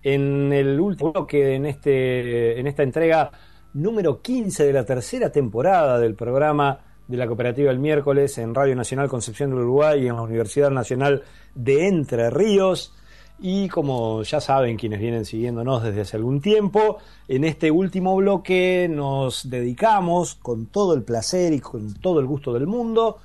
en 0.01 0.51
el 0.51 0.79
último 0.79 1.11
bloque 1.11 1.53
en, 1.53 1.67
este, 1.67 2.59
en 2.59 2.65
esta 2.65 2.81
entrega 2.81 3.29
número 3.75 4.19
15 4.19 4.65
de 4.65 4.73
la 4.73 4.83
tercera 4.83 5.31
temporada 5.31 5.99
del 5.99 6.15
programa 6.15 6.79
de 7.07 7.17
la 7.17 7.27
cooperativa 7.27 7.69
el 7.69 7.77
miércoles 7.77 8.35
en 8.39 8.55
Radio 8.55 8.75
Nacional 8.75 9.09
Concepción 9.09 9.51
del 9.51 9.59
Uruguay 9.59 10.01
y 10.01 10.07
en 10.07 10.15
la 10.15 10.23
Universidad 10.23 10.71
Nacional 10.71 11.21
de 11.53 11.87
Entre 11.87 12.31
Ríos. 12.31 12.95
Y 13.37 13.69
como 13.69 14.23
ya 14.23 14.41
saben 14.41 14.75
quienes 14.75 15.01
vienen 15.01 15.23
siguiéndonos 15.23 15.83
desde 15.83 16.01
hace 16.01 16.17
algún 16.17 16.41
tiempo, 16.41 16.97
en 17.27 17.43
este 17.43 17.69
último 17.69 18.15
bloque 18.15 18.89
nos 18.89 19.47
dedicamos 19.51 20.33
con 20.33 20.65
todo 20.65 20.95
el 20.95 21.03
placer 21.03 21.53
y 21.53 21.59
con 21.59 21.93
todo 21.93 22.19
el 22.19 22.25
gusto 22.25 22.53
del 22.53 22.65
mundo 22.65 23.19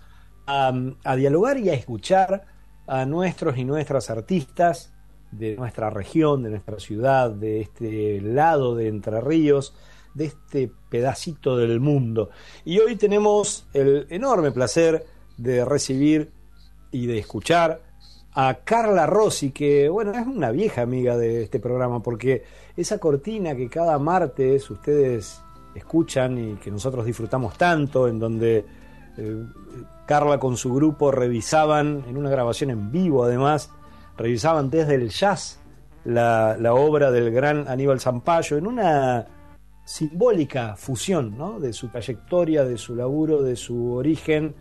a, 0.49 1.17
dialogar 1.17 1.59
y 1.59 1.69
a 1.69 1.75
escuchar 1.75 2.45
a 2.87 3.05
nuestros 3.05 3.59
y 3.59 3.65
nuestras 3.65 4.09
artistas 4.09 4.93
de 5.31 5.57
nuestra 5.57 5.91
región, 5.91 6.43
de 6.43 6.51
nuestra 6.51 6.81
ciudad, 6.81 7.31
de 7.31 7.61
este 7.61 8.21
lado 8.23 8.75
de 8.75 8.89
Entre 8.89 9.21
Ríos, 9.21 9.75
de 10.15 10.25
este 10.27 10.73
pedacito 10.89 11.57
del 11.59 11.81
mundo. 11.81 12.31
Y 12.65 12.79
hoy 12.79 12.97
tenemos 12.97 13.67
el 13.75 14.07
enorme 14.09 14.51
placer 14.53 15.05
de 15.37 15.67
recibir 15.67 16.33
y 16.91 17.07
de 17.07 17.19
escuchar 17.19 17.83
a 18.33 18.61
Carla 18.65 19.05
Rossi, 19.05 19.51
que 19.51 19.91
bueno, 19.91 20.13
es 20.13 20.27
una 20.27 20.51
vieja 20.51 20.81
amiga 20.81 21.19
de 21.19 21.43
este 21.43 21.61
programa, 21.61 22.03
porque 22.03 22.43
esa 22.75 22.99
cortina 22.99 23.55
que 23.55 23.69
cada 23.69 23.99
martes 23.99 24.71
ustedes 24.71 25.43
escuchan 25.75 26.39
y 26.39 26.55
que 26.55 26.71
nosotros 26.71 27.05
disfrutamos 27.05 27.59
tanto, 27.59 28.09
en 28.09 28.19
donde 28.19 28.65
eh, 29.19 29.45
Carla 30.09 30.39
con 30.39 30.57
su 30.57 30.73
grupo 30.73 31.13
revisaban, 31.13 32.03
en 32.09 32.17
una 32.17 32.31
grabación 32.31 32.71
en 32.71 32.91
vivo 32.91 33.25
además, 33.25 33.71
revisaban 34.17 34.71
desde 34.71 34.95
el 34.95 35.11
jazz 35.11 35.61
la, 36.03 36.57
obra 36.73 37.11
del 37.11 37.31
gran 37.31 37.69
Aníbal 37.69 38.01
Zampayo, 38.01 38.57
en 38.57 38.67
una 38.67 39.27
simbólica 39.85 40.77
fusión 40.77 41.37
¿no? 41.37 41.61
de 41.61 41.75
su 41.75 41.89
trayectoria, 41.89 42.65
de 42.65 42.79
su 42.79 42.97
laburo, 42.97 43.43
de 43.43 43.55
su 43.55 43.93
origen, 43.93 44.55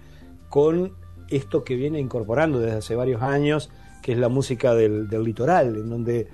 con 0.50 0.92
esto 1.30 1.64
que 1.64 1.76
viene 1.78 2.02
incorporando 2.02 2.60
desde 2.60 2.80
hace 2.80 2.96
varios 2.96 3.22
años, 3.22 3.70
que 4.02 4.12
es 4.12 4.18
la 4.18 4.28
música 4.28 4.76
del, 4.76 5.08
del 5.08 5.24
litoral, 5.24 5.78
en 5.78 5.90
donde 5.90 6.28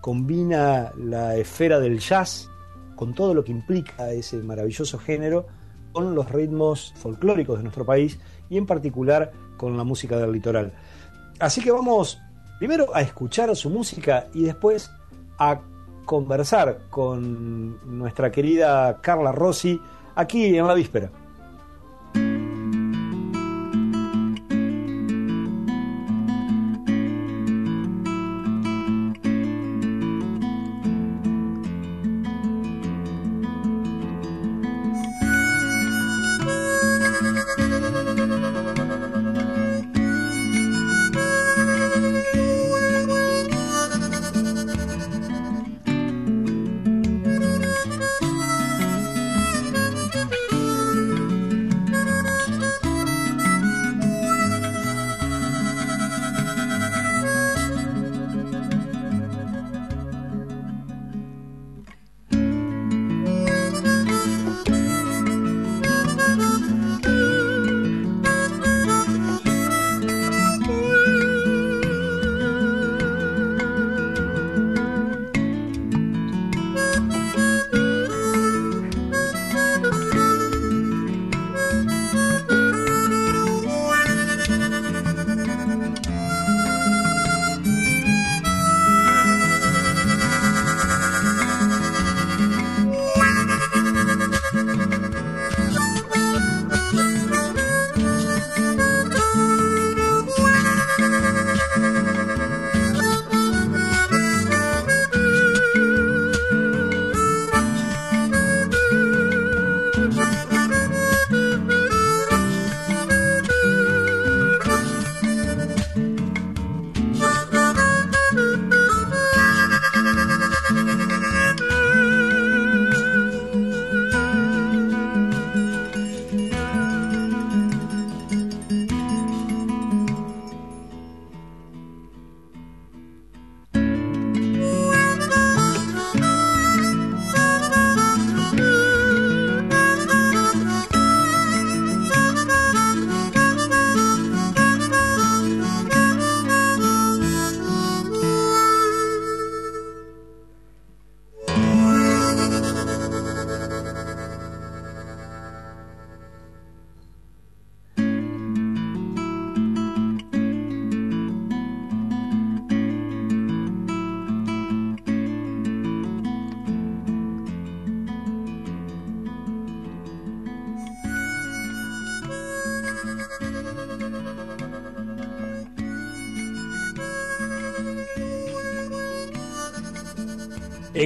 combina 0.00 0.92
la 0.96 1.34
esfera 1.34 1.80
del 1.80 1.98
jazz 1.98 2.48
con 2.94 3.12
todo 3.12 3.34
lo 3.34 3.42
que 3.42 3.50
implica 3.50 4.12
ese 4.12 4.36
maravilloso 4.36 4.98
género, 4.98 5.48
con 5.90 6.14
los 6.14 6.30
ritmos 6.30 6.92
folclóricos 6.96 7.56
de 7.56 7.62
nuestro 7.64 7.84
país 7.86 8.20
y 8.48 8.58
en 8.58 8.66
particular 8.66 9.32
con 9.56 9.76
la 9.76 9.84
música 9.84 10.16
del 10.16 10.32
litoral. 10.32 10.72
Así 11.38 11.60
que 11.60 11.70
vamos 11.70 12.18
primero 12.58 12.94
a 12.94 13.00
escuchar 13.00 13.54
su 13.56 13.70
música 13.70 14.26
y 14.34 14.44
después 14.44 14.90
a 15.38 15.60
conversar 16.04 16.78
con 16.88 17.98
nuestra 17.98 18.30
querida 18.30 19.00
Carla 19.00 19.32
Rossi 19.32 19.80
aquí 20.14 20.56
en 20.56 20.66
la 20.66 20.74
víspera. 20.74 21.10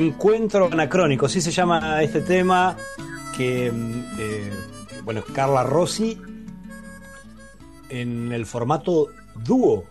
Encuentro 0.01 0.71
anacrónico, 0.73 1.27
así 1.27 1.43
se 1.43 1.51
llama 1.51 2.03
este 2.03 2.23
tema 2.23 2.75
que, 3.37 3.71
mm, 3.71 4.03
eh, 4.19 4.51
bueno, 5.05 5.23
Carla 5.35 5.63
Rossi 5.63 6.19
en 7.91 8.33
el 8.33 8.47
formato 8.47 9.09
dúo, 9.45 9.85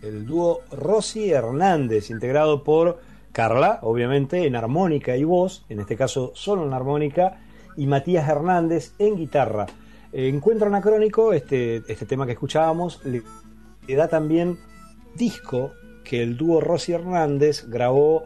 el 0.00 0.24
dúo 0.24 0.60
Rossi 0.72 1.30
Hernández, 1.30 2.08
integrado 2.08 2.64
por 2.64 3.00
Carla, 3.32 3.80
obviamente, 3.82 4.46
en 4.46 4.56
armónica 4.56 5.14
y 5.18 5.24
voz, 5.24 5.66
en 5.68 5.80
este 5.80 5.94
caso 5.94 6.32
solo 6.34 6.66
en 6.66 6.72
armónica, 6.72 7.42
y 7.76 7.86
Matías 7.86 8.26
Hernández 8.30 8.94
en 8.98 9.16
guitarra. 9.16 9.66
Encuentro 10.10 10.68
anacrónico, 10.68 11.34
este, 11.34 11.82
este 11.86 12.06
tema 12.06 12.24
que 12.24 12.32
escuchábamos, 12.32 13.04
le, 13.04 13.22
le 13.86 13.94
da 13.94 14.08
también 14.08 14.58
disco 15.16 15.72
que 16.02 16.22
el 16.22 16.38
dúo 16.38 16.62
Rossi 16.62 16.92
Hernández 16.92 17.66
grabó 17.68 18.24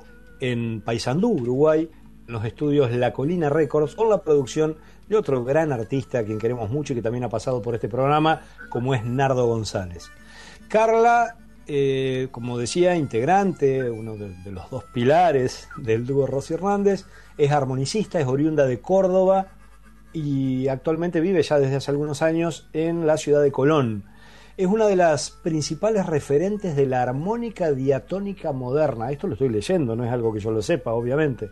en 0.50 0.82
Paysandú, 0.82 1.30
Uruguay, 1.30 1.88
los 2.26 2.44
estudios 2.44 2.92
La 2.92 3.12
Colina 3.12 3.48
Records, 3.48 3.94
con 3.94 4.10
la 4.10 4.22
producción 4.22 4.76
de 5.08 5.16
otro 5.16 5.44
gran 5.44 5.72
artista 5.72 6.18
a 6.18 6.24
quien 6.24 6.38
queremos 6.38 6.70
mucho 6.70 6.92
y 6.92 6.96
que 6.96 7.02
también 7.02 7.24
ha 7.24 7.28
pasado 7.28 7.62
por 7.62 7.74
este 7.74 7.88
programa, 7.88 8.42
como 8.68 8.94
es 8.94 9.04
Nardo 9.04 9.46
González. 9.46 10.10
Carla, 10.68 11.36
eh, 11.66 12.28
como 12.30 12.58
decía, 12.58 12.96
integrante, 12.96 13.90
uno 13.90 14.16
de, 14.16 14.34
de, 14.44 14.52
los 14.52 14.70
dos 14.70 14.84
pilares 14.84 15.68
del 15.78 16.06
dúo 16.06 16.26
Rosy 16.26 16.54
Hernández, 16.54 17.06
es 17.38 17.50
armonicista, 17.50 18.20
es 18.20 18.26
oriunda 18.26 18.66
de 18.66 18.80
Córdoba 18.80 19.48
y 20.12 20.68
actualmente 20.68 21.20
vive 21.20 21.42
ya 21.42 21.58
desde 21.58 21.76
hace 21.76 21.90
algunos 21.90 22.22
años 22.22 22.68
en 22.72 23.06
la 23.06 23.16
ciudad 23.16 23.42
de 23.42 23.50
Colón 23.50 24.04
es 24.56 24.66
una 24.66 24.86
de 24.86 24.94
las 24.94 25.30
principales 25.30 26.06
referentes 26.06 26.76
de 26.76 26.86
la 26.86 27.02
armónica 27.02 27.72
diatónica 27.72 28.52
moderna. 28.52 29.10
Esto 29.10 29.26
lo 29.26 29.32
estoy 29.32 29.48
leyendo, 29.48 29.96
no 29.96 30.04
es 30.04 30.12
algo 30.12 30.32
que 30.32 30.38
yo 30.38 30.52
lo 30.52 30.62
sepa, 30.62 30.92
obviamente. 30.92 31.50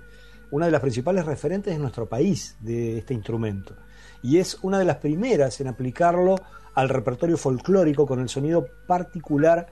Una 0.52 0.66
de 0.66 0.72
las 0.72 0.80
principales 0.80 1.26
referentes 1.26 1.74
de 1.74 1.80
nuestro 1.80 2.06
país 2.08 2.56
de 2.60 2.98
este 2.98 3.14
instrumento. 3.14 3.74
Y 4.22 4.38
es 4.38 4.58
una 4.62 4.78
de 4.78 4.84
las 4.84 4.98
primeras 4.98 5.60
en 5.60 5.66
aplicarlo 5.66 6.36
al 6.74 6.88
repertorio 6.88 7.36
folclórico 7.36 8.06
con 8.06 8.20
el 8.20 8.28
sonido 8.28 8.66
particular 8.86 9.66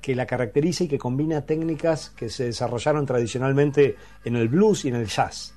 que 0.00 0.16
la 0.16 0.26
caracteriza 0.26 0.84
y 0.84 0.88
que 0.88 0.98
combina 0.98 1.42
técnicas 1.42 2.10
que 2.10 2.28
se 2.28 2.46
desarrollaron 2.46 3.06
tradicionalmente 3.06 3.94
en 4.24 4.34
el 4.34 4.48
blues 4.48 4.84
y 4.84 4.88
en 4.88 4.96
el 4.96 5.06
jazz. 5.06 5.54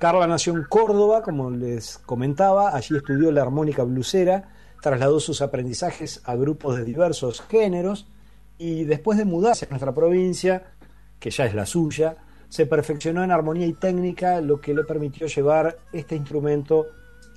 Carla 0.00 0.26
nació 0.26 0.54
en 0.54 0.64
Córdoba, 0.64 1.22
como 1.22 1.50
les 1.50 1.98
comentaba, 1.98 2.74
allí 2.74 2.96
estudió 2.96 3.30
la 3.30 3.42
armónica 3.42 3.84
blusera 3.84 4.57
trasladó 4.80 5.20
sus 5.20 5.42
aprendizajes 5.42 6.20
a 6.24 6.34
grupos 6.36 6.76
de 6.76 6.84
diversos 6.84 7.40
géneros 7.42 8.06
y 8.58 8.84
después 8.84 9.18
de 9.18 9.24
mudarse 9.24 9.66
a 9.66 9.68
nuestra 9.68 9.94
provincia, 9.94 10.72
que 11.18 11.30
ya 11.30 11.46
es 11.46 11.54
la 11.54 11.66
suya, 11.66 12.16
se 12.48 12.66
perfeccionó 12.66 13.22
en 13.22 13.30
armonía 13.30 13.66
y 13.66 13.72
técnica, 13.72 14.40
lo 14.40 14.60
que 14.60 14.74
le 14.74 14.84
permitió 14.84 15.26
llevar 15.26 15.78
este 15.92 16.16
instrumento 16.16 16.86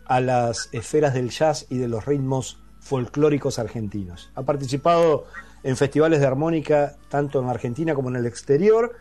a 0.06 0.20
las 0.20 0.70
esferas 0.72 1.14
del 1.14 1.30
jazz 1.30 1.68
y 1.70 1.78
de 1.78 1.88
los 1.88 2.06
ritmos 2.06 2.60
folclóricos 2.80 3.60
argentinos. 3.60 4.32
Ha 4.36 4.44
participado 4.44 5.26
en 5.64 5.78
festivales 5.78 6.20
de 6.20 6.26
armónica 6.26 6.96
tanto 7.10 7.42
en 7.42 7.50
Argentina 7.50 7.94
como 7.94 8.10
en 8.10 8.16
el 8.16 8.26
exterior. 8.26 8.96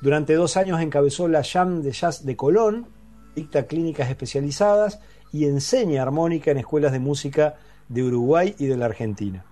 Durante 0.00 0.34
dos 0.34 0.56
años 0.56 0.80
encabezó 0.80 1.28
la 1.28 1.42
Jam 1.42 1.82
de 1.82 1.92
Jazz 1.92 2.24
de 2.24 2.36
Colón, 2.36 2.86
dicta 3.34 3.66
clínicas 3.66 4.10
especializadas 4.10 5.00
y 5.32 5.46
enseña 5.46 6.02
armónica 6.02 6.50
en 6.50 6.58
escuelas 6.58 6.92
de 6.92 6.98
música 6.98 7.54
de 7.92 8.02
Uruguay 8.02 8.54
y 8.58 8.66
de 8.66 8.76
la 8.76 8.86
Argentina. 8.86 9.44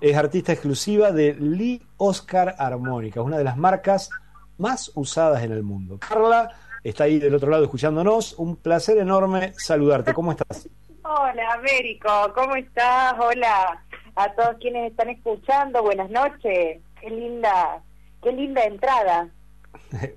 Es 0.00 0.16
artista 0.16 0.52
exclusiva 0.52 1.10
de 1.10 1.34
Lee 1.34 1.82
Oscar 1.96 2.54
Armónica, 2.58 3.22
una 3.22 3.38
de 3.38 3.44
las 3.44 3.56
marcas 3.56 4.10
más 4.58 4.92
usadas 4.94 5.42
en 5.42 5.52
el 5.52 5.62
mundo. 5.62 5.98
Carla 5.98 6.52
está 6.84 7.04
ahí 7.04 7.18
del 7.18 7.34
otro 7.34 7.50
lado 7.50 7.64
escuchándonos. 7.64 8.34
Un 8.38 8.56
placer 8.56 8.98
enorme 8.98 9.52
saludarte. 9.56 10.12
¿Cómo 10.12 10.32
estás? 10.32 10.68
Hola, 11.02 11.54
Américo. 11.54 12.10
¿Cómo 12.34 12.56
estás? 12.56 13.14
Hola 13.18 13.82
a 14.16 14.34
todos 14.34 14.56
quienes 14.60 14.90
están 14.90 15.08
escuchando. 15.08 15.82
Buenas 15.82 16.10
noches. 16.10 16.80
Qué 17.00 17.10
linda, 17.10 17.82
qué 18.22 18.32
linda 18.32 18.64
entrada. 18.64 19.30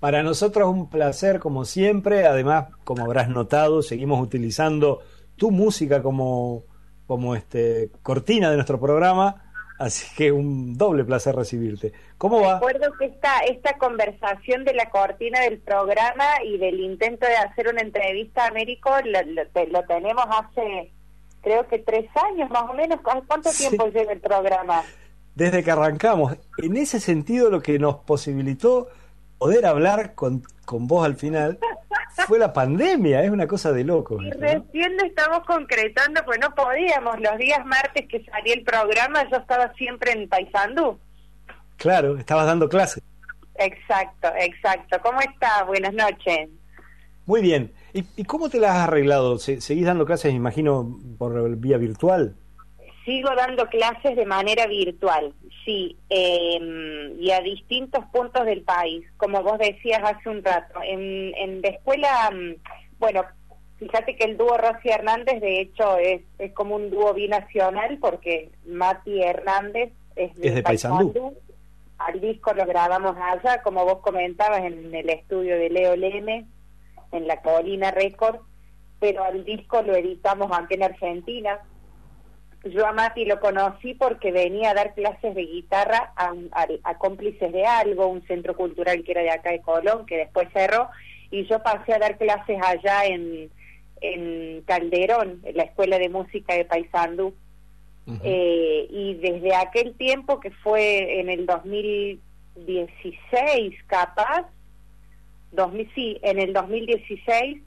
Para 0.00 0.22
nosotros 0.22 0.68
un 0.68 0.90
placer 0.90 1.38
como 1.38 1.64
siempre. 1.64 2.26
Además, 2.26 2.68
como 2.84 3.04
habrás 3.04 3.28
notado, 3.28 3.82
seguimos 3.82 4.20
utilizando 4.20 5.00
tu 5.36 5.50
música 5.50 6.02
como, 6.02 6.64
como 7.10 7.34
este, 7.34 7.90
cortina 8.04 8.50
de 8.50 8.54
nuestro 8.54 8.78
programa 8.78 9.50
Así 9.80 10.14
que 10.14 10.30
un 10.30 10.76
doble 10.76 11.04
placer 11.04 11.34
recibirte. 11.34 11.92
¿Cómo 12.18 12.40
va? 12.42 12.60
Recuerdo 12.60 12.92
que 12.98 13.06
esta, 13.06 13.38
esta 13.48 13.78
conversación 13.78 14.62
de 14.64 14.74
la 14.74 14.90
cortina 14.90 15.40
del 15.40 15.58
programa 15.58 16.26
y 16.44 16.58
del 16.58 16.78
intento 16.78 17.26
de 17.26 17.34
hacer 17.34 17.66
una 17.66 17.80
entrevista 17.80 18.44
a 18.44 18.48
Américo 18.48 18.90
lo, 19.02 19.82
tenemos 19.84 20.24
hace, 20.28 20.92
creo 21.40 21.66
que 21.66 21.78
tres 21.78 22.10
años 22.14 22.48
más 22.50 22.64
o 22.68 22.74
menos. 22.74 23.00
¿Cuánto 23.00 23.50
tiempo 23.50 23.86
lleva 23.86 24.12
el 24.12 24.20
programa? 24.20 24.84
Desde 25.34 25.64
que 25.64 25.70
arrancamos. 25.70 26.36
En 26.58 26.76
ese 26.76 27.00
sentido, 27.00 27.50
lo 27.50 27.62
que 27.62 27.78
nos 27.78 27.96
posibilitó 27.96 28.88
poder 29.40 29.64
hablar 29.64 30.14
con, 30.14 30.42
con 30.66 30.86
vos 30.86 31.04
al 31.04 31.16
final 31.16 31.58
fue 32.26 32.38
la 32.38 32.52
pandemia, 32.52 33.24
es 33.24 33.30
una 33.30 33.46
cosa 33.46 33.72
de 33.72 33.84
loco. 33.84 34.20
Y 34.22 34.30
recién 34.32 34.96
lo 34.98 35.04
estamos 35.04 35.40
concretando, 35.46 36.20
pues 36.26 36.38
no 36.38 36.54
podíamos. 36.54 37.18
Los 37.20 37.38
días 37.38 37.64
martes 37.64 38.06
que 38.06 38.22
salía 38.26 38.52
el 38.54 38.62
programa, 38.62 39.28
yo 39.30 39.38
estaba 39.38 39.72
siempre 39.74 40.12
en 40.12 40.28
Paysandú. 40.28 40.98
Claro, 41.78 42.18
estabas 42.18 42.46
dando 42.46 42.68
clases. 42.68 43.02
Exacto, 43.54 44.28
exacto. 44.38 44.98
¿Cómo 45.02 45.20
estás? 45.20 45.66
Buenas 45.66 45.94
noches. 45.94 46.50
Muy 47.24 47.40
bien. 47.40 47.72
¿Y, 47.94 48.24
cómo 48.24 48.50
te 48.50 48.60
las 48.60 48.72
has 48.72 48.88
arreglado? 48.88 49.38
¿Seguís 49.38 49.86
dando 49.86 50.04
clases, 50.04 50.34
imagino, 50.34 50.98
por 51.18 51.56
vía 51.56 51.78
virtual? 51.78 52.36
Sigo 53.04 53.30
dando 53.34 53.66
clases 53.68 54.14
de 54.14 54.26
manera 54.26 54.66
virtual, 54.66 55.32
sí, 55.64 55.96
em, 56.10 57.18
y 57.18 57.30
a 57.30 57.40
distintos 57.40 58.04
puntos 58.12 58.44
del 58.44 58.62
país, 58.62 59.06
como 59.16 59.42
vos 59.42 59.58
decías 59.58 60.02
hace 60.04 60.28
un 60.28 60.44
rato. 60.44 60.80
En, 60.82 61.34
en 61.36 61.62
la 61.62 61.68
escuela, 61.68 62.30
mm, 62.30 62.98
bueno, 62.98 63.24
fíjate 63.78 64.16
que 64.16 64.24
el 64.24 64.36
dúo 64.36 64.58
Rosy 64.58 64.90
Hernández, 64.90 65.40
de 65.40 65.60
hecho, 65.60 65.96
es, 65.96 66.20
es 66.38 66.52
como 66.52 66.76
un 66.76 66.90
dúo 66.90 67.14
binacional, 67.14 67.98
porque 67.98 68.50
Mati 68.66 69.22
Hernández 69.22 69.92
es 70.16 70.34
de, 70.36 70.48
es 70.48 70.62
Paysandú. 70.62 71.34
Al 71.98 72.20
disco 72.20 72.52
lo 72.52 72.66
grabamos 72.66 73.16
allá, 73.16 73.62
como 73.62 73.84
vos 73.84 73.98
comentabas, 74.00 74.62
en 74.64 74.94
el 74.94 75.08
estudio 75.08 75.56
de 75.56 75.70
Leo 75.70 75.96
Leme, 75.96 76.46
en 77.12 77.26
la 77.26 77.40
Colina 77.40 77.90
Record, 77.90 78.40
pero 78.98 79.24
al 79.24 79.44
disco 79.44 79.80
lo 79.82 79.94
editamos 79.94 80.50
aquí 80.52 80.74
en 80.74 80.82
Argentina 80.82 81.60
yo 82.64 82.86
a 82.86 82.92
Mati 82.92 83.24
lo 83.24 83.40
conocí 83.40 83.94
porque 83.94 84.30
venía 84.32 84.70
a 84.70 84.74
dar 84.74 84.94
clases 84.94 85.34
de 85.34 85.42
guitarra 85.42 86.12
a, 86.16 86.34
cómplices 86.98 87.50
de 87.52 87.64
algo, 87.64 88.06
un 88.06 88.22
centro 88.26 88.54
cultural 88.54 89.02
que 89.02 89.12
era 89.12 89.22
de 89.22 89.30
acá 89.30 89.50
de 89.50 89.62
Colón, 89.62 90.04
que 90.06 90.18
después 90.18 90.48
cerró, 90.52 90.90
y 91.30 91.46
yo 91.46 91.62
pasé 91.62 91.94
a 91.94 91.98
dar 91.98 92.18
clases 92.18 92.58
allá 92.62 93.06
en, 93.06 93.50
en 94.00 94.62
Calderón, 94.66 95.40
en 95.44 95.56
la 95.56 95.62
Escuela 95.62 95.98
de 95.98 96.10
Música 96.10 96.54
de 96.54 96.64
Paysandú. 96.64 97.34
Eh, 98.24 98.88
y 98.90 99.14
desde 99.14 99.54
aquel 99.54 99.94
tiempo, 99.94 100.40
que 100.40 100.50
fue 100.50 101.20
en 101.20 101.30
el 101.30 101.46
2016 101.46 103.84
capaz, 103.86 104.48
2000, 105.52 105.94
sí, 105.94 106.18
en 106.22 106.40
el 106.40 106.52
2016, 106.52 107.62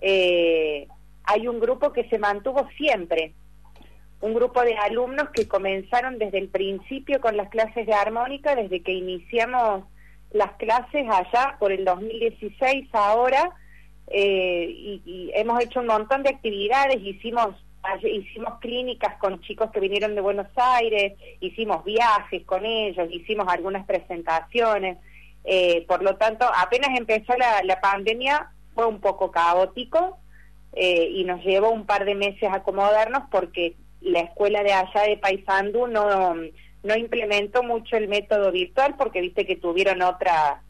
eh, 0.00 0.88
hay 1.24 1.46
un 1.46 1.60
grupo 1.60 1.92
que 1.92 2.08
se 2.08 2.18
mantuvo 2.18 2.66
siempre, 2.78 3.34
un 4.22 4.34
grupo 4.34 4.62
de 4.62 4.76
alumnos 4.76 5.30
que 5.30 5.48
comenzaron 5.48 6.16
desde 6.16 6.38
el 6.38 6.48
principio 6.48 7.20
con 7.20 7.36
las 7.36 7.50
clases 7.50 7.86
de 7.86 7.92
armónica, 7.92 8.54
desde 8.54 8.80
que 8.82 8.92
iniciamos 8.92 9.84
las 10.30 10.52
clases 10.52 11.06
allá 11.10 11.56
por 11.58 11.72
el 11.72 11.84
2016 11.84 12.88
ahora, 12.92 13.50
eh, 14.06 15.00
y, 15.04 15.30
hemos 15.34 15.62
hecho 15.62 15.80
un 15.80 15.86
montón 15.86 16.22
de 16.22 16.30
actividades, 16.30 16.96
hicimos 17.02 17.56
hicimos 18.04 18.60
clínicas 18.60 19.16
con 19.16 19.40
chicos 19.40 19.72
que 19.72 19.80
vinieron 19.80 20.14
de 20.14 20.20
Buenos 20.20 20.46
Aires, 20.54 21.14
hicimos 21.40 21.84
viajes 21.84 22.44
con 22.44 22.64
ellos, 22.64 23.08
hicimos 23.10 23.48
algunas 23.48 23.84
presentaciones, 23.86 24.98
eh, 25.42 25.84
por 25.88 26.00
lo 26.04 26.14
tanto, 26.14 26.46
apenas 26.56 26.96
empezó 26.96 27.34
la, 27.36 27.80
pandemia 27.80 28.52
fue 28.74 28.86
un 28.86 29.00
poco 29.00 29.32
caótico 29.32 30.18
eh, 30.74 31.08
y 31.10 31.24
nos 31.24 31.42
llevó 31.44 31.70
un 31.70 31.84
par 31.84 32.04
de 32.04 32.14
meses 32.14 32.44
a 32.44 32.56
acomodarnos 32.56 33.24
porque 33.32 33.74
la 34.02 34.20
escuela 34.20 34.62
de 34.62 34.72
allá 34.72 35.02
de 35.08 35.16
Paysandú 35.16 35.86
no, 35.86 36.34
no 36.82 36.96
implementó 36.96 37.62
mucho 37.62 37.96
el 37.96 38.08
método 38.08 38.52
virtual 38.52 38.96
porque 38.96 39.20
viste 39.20 39.46
que 39.46 39.56
tuvieron 39.56 40.02
otra 40.02 40.62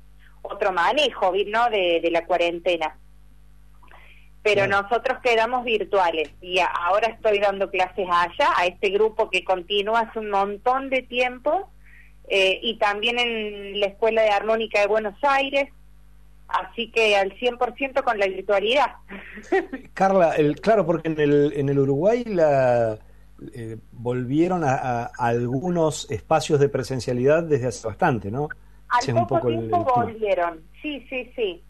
otro 0.42 0.72
manejo 0.72 1.32
¿no? 1.46 1.70
de, 1.70 2.09
la 2.10 2.26
cuarentena. 2.26 2.96
Pero 4.42 4.66
nosotros 4.66 5.18
quedamos 5.22 5.64
virtuales 5.64 6.30
y 6.40 6.59
ahora 6.59 7.06
estoy 7.06 7.38
dando 7.38 7.70
clases 7.70 8.09
allá, 8.10 8.50
a 8.56 8.66
este 8.66 8.90
grupo 8.90 9.30
que 9.30 9.44
continúa 9.44 10.00
hace 10.00 10.18
un 10.18 10.30
montón 10.30 10.90
de 10.90 11.02
tiempo 11.02 11.70
eh, 12.28 12.59
y 12.60 12.76
también 12.78 13.20
en 13.20 13.78
la 13.78 13.86
Escuela 13.86 14.22
de 14.22 14.30
Armónica 14.30 14.80
de 14.80 14.88
Buenos 14.88 15.14
Aires, 15.22 15.68
así 16.48 16.90
que 16.90 17.14
al 17.16 17.32
100% 17.38 18.02
con 18.02 18.18
la 18.18 18.26
virtualidad. 18.26 18.96
Carla, 19.94 20.34
el, 20.34 20.60
claro, 20.60 20.84
porque 20.84 21.09
en 21.09 21.20
el, 21.20 21.52
en 21.54 21.68
el 21.68 21.78
Uruguay 21.78 22.24
la, 22.24 22.98
eh, 23.55 23.77
volvieron 23.93 24.62
a, 24.64 25.05
algunos 25.19 26.10
espacios 26.10 26.60
de 26.60 26.69
presencialidad 26.69 27.43
desde 27.43 27.69
hace 27.69 27.86
bastante, 27.86 28.31
¿no? 28.31 28.48
Al 28.89 29.14
poco 29.14 29.27
poco 29.36 29.48
tiempo 29.48 29.93
volvieron, 29.97 30.62
sí, 30.81 31.06
sí, 31.09 31.31
sí. 31.35 31.62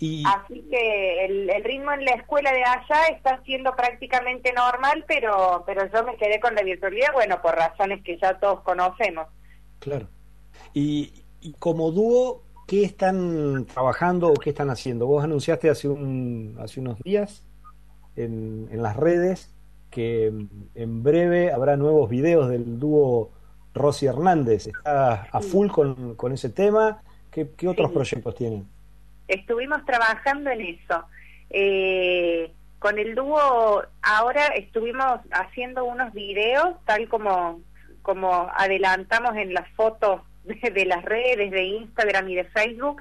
Y... 0.00 0.24
Así 0.26 0.64
que 0.70 1.24
el, 1.26 1.64
ritmo 1.64 1.92
en 1.92 2.04
la 2.04 2.12
escuela 2.12 2.52
de 2.52 2.64
allá 2.64 3.06
está 3.16 3.40
siendo 3.44 3.74
prácticamente 3.76 4.52
normal, 4.52 5.04
pero, 5.06 5.62
pero 5.64 5.88
yo 5.92 6.04
me 6.04 6.16
quedé 6.16 6.40
con 6.40 6.54
la 6.54 6.62
virtualidad, 6.62 7.12
bueno, 7.12 7.40
por 7.40 7.54
razones 7.54 8.02
que 8.02 8.18
ya 8.18 8.38
todos 8.38 8.60
conocemos. 8.60 9.28
Claro. 9.78 10.08
Y, 10.74 11.12
y 11.40 11.52
como 11.54 11.92
dúo, 11.92 12.42
¿qué 12.66 12.84
están 12.84 13.66
trabajando 13.66 14.28
o 14.28 14.34
qué 14.34 14.50
están 14.50 14.70
haciendo? 14.70 15.06
Vos 15.06 15.22
anunciaste 15.22 15.70
hace, 15.70 15.88
un, 15.88 16.56
hace 16.60 16.80
unos 16.80 16.98
días 17.00 17.44
en, 18.16 18.68
en 18.70 18.82
las 18.82 18.96
redes 18.96 19.54
que 19.92 20.32
en 20.74 21.02
breve 21.04 21.52
habrá 21.52 21.76
nuevos 21.76 22.10
videos 22.10 22.48
del 22.48 22.80
dúo 22.80 23.30
Rosy 23.74 24.06
Hernández. 24.06 24.66
¿Está 24.66 25.28
a 25.30 25.40
full 25.40 25.68
con, 25.68 26.16
con 26.16 26.32
ese 26.32 26.48
tema? 26.48 27.02
¿Qué, 27.30 27.48
otros 27.66 27.92
proyectos 27.92 28.34
tienen? 28.34 28.66
Estuvimos 29.28 29.84
trabajando 29.84 30.50
en 30.50 30.60
eso. 30.62 31.04
Eh, 31.50 32.52
con 32.78 32.98
el 32.98 33.14
dúo 33.14 33.82
ahora 34.02 34.46
estuvimos 34.48 35.20
haciendo 35.30 35.84
unos 35.84 36.12
videos, 36.12 36.74
tal 36.84 37.08
como, 37.08 37.60
como 38.02 38.50
adelantamos 38.54 39.36
en 39.36 39.54
las 39.54 39.68
fotos 39.70 40.22
de, 40.44 40.84
las 40.86 41.04
redes 41.04 41.50
de 41.50 41.64
Instagram 41.64 42.28
y 42.28 42.34
de 42.34 42.44
Facebook, 42.44 43.00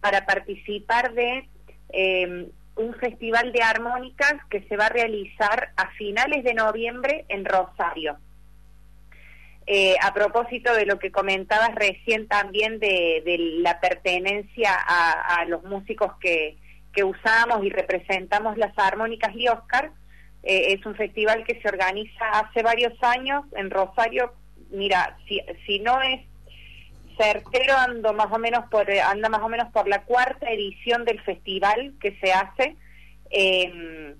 para 0.00 0.26
participar 0.26 1.14
de 1.14 1.48
eh, 1.90 2.50
un 2.76 2.94
festival 2.94 3.52
de 3.52 3.62
armónicas 3.62 4.34
que 4.50 4.62
se 4.62 4.76
va 4.76 4.86
a 4.86 4.90
realizar 4.90 5.72
a 5.76 5.90
finales 5.92 6.44
de 6.44 6.54
noviembre 6.54 7.24
en 7.28 7.44
Rosario. 7.44 8.18
Eh, 9.66 9.96
a 10.02 10.12
propósito 10.12 10.74
de 10.74 10.84
lo 10.84 10.98
que 10.98 11.10
comentabas 11.10 11.74
recién 11.74 12.28
también 12.28 12.78
de, 12.80 13.22
la 13.60 13.80
pertenencia 13.80 14.74
a, 14.74 15.44
los 15.46 15.64
músicos 15.64 16.12
que, 16.20 16.58
usamos 17.02 17.64
y 17.64 17.70
representamos 17.70 18.56
las 18.56 18.76
armónicas 18.78 19.34
y 19.34 19.48
Oscar, 19.48 19.90
eh, 20.42 20.74
es 20.74 20.86
un 20.86 20.94
festival 20.94 21.44
que 21.44 21.60
se 21.60 21.68
organiza 21.68 22.30
hace 22.34 22.62
varios 22.62 22.92
años 23.02 23.44
en 23.56 23.70
Rosario, 23.70 24.32
mira, 24.70 25.16
si, 25.26 25.40
si 25.66 25.80
no 25.80 26.00
es 26.02 26.20
certero 27.16 27.76
ando 27.76 28.12
más 28.12 28.32
o 28.32 28.38
menos 28.38 28.64
por 28.70 28.90
anda 28.90 29.28
más 29.28 29.42
o 29.42 29.48
menos 29.48 29.70
por 29.72 29.88
la 29.88 30.02
cuarta 30.02 30.50
edición 30.50 31.04
del 31.04 31.20
festival 31.22 31.94
que 32.00 32.18
se 32.20 32.32
hace 32.32 32.76
eh, 33.30 34.14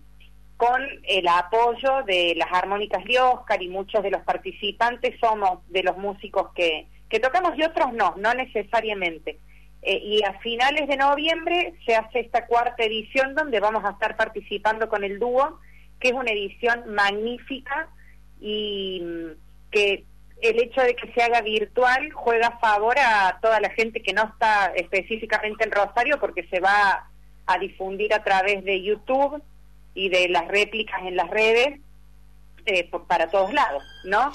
con 0.57 0.83
el 1.05 1.29
apoyo 1.29 2.03
de 2.07 2.35
las 2.37 2.53
armónicas 2.53 3.05
de 3.05 3.19
Oscar 3.21 3.63
y 3.63 3.69
muchos 3.69 4.03
de 4.03 4.11
los 4.11 4.23
participantes 4.23 5.19
somos 5.21 5.59
de 5.69 5.83
los 5.83 5.97
músicos 5.97 6.49
que, 6.55 6.87
que 7.09 7.21
tocamos 7.21 7.53
y 7.57 7.65
otros 7.65 7.93
no, 7.93 8.15
no 8.17 8.35
necesariamente. 8.35 9.39
Eh, 9.83 10.01
y 10.03 10.23
a 10.23 10.39
finales 10.41 10.89
de 10.89 10.97
noviembre 10.97 11.75
se 11.85 11.95
hace 11.95 12.21
esta 12.21 12.47
cuarta 12.47 12.85
edición 12.85 13.35
donde 13.35 13.61
vamos 13.61 13.85
a 13.85 13.91
estar 13.91 14.17
participando 14.17 14.89
con 14.89 15.05
el 15.05 15.19
dúo, 15.19 15.61
que 16.01 16.09
es 16.09 16.15
una 16.15 16.31
edición 16.31 16.95
magnífica 16.95 17.89
y 18.41 19.03
mm, 19.05 19.71
que 19.71 20.05
el 20.49 20.61
hecho 20.61 20.81
de 20.83 20.95
que 20.95 21.13
se 21.13 21.23
haga 21.23 21.41
virtual 21.41 22.13
juega 22.13 22.49
a 22.49 22.59
favor 22.59 22.99
a 22.99 23.39
toda 23.41 23.61
la 23.61 23.71
gente 23.71 24.03
que 24.03 24.13
no 24.13 24.25
está 24.25 24.73
específicamente 24.75 25.65
en 25.65 25.73
Rosario 25.73 26.19
porque 26.21 26.47
se 26.49 26.61
va 26.61 27.09
a 27.47 27.59
difundir 27.59 28.13
a 28.15 28.23
través 28.23 28.65
de 28.65 28.83
YouTube 28.83 29.43
y 29.95 30.09
de 30.09 30.29
las 30.29 30.49
réplicas 30.49 31.03
en 31.03 31.17
las 31.17 31.31
redes 31.31 31.81
eh, 32.67 32.91
para 33.07 33.29
todos 33.29 33.53
lados, 33.53 33.85
¿no? 34.05 34.33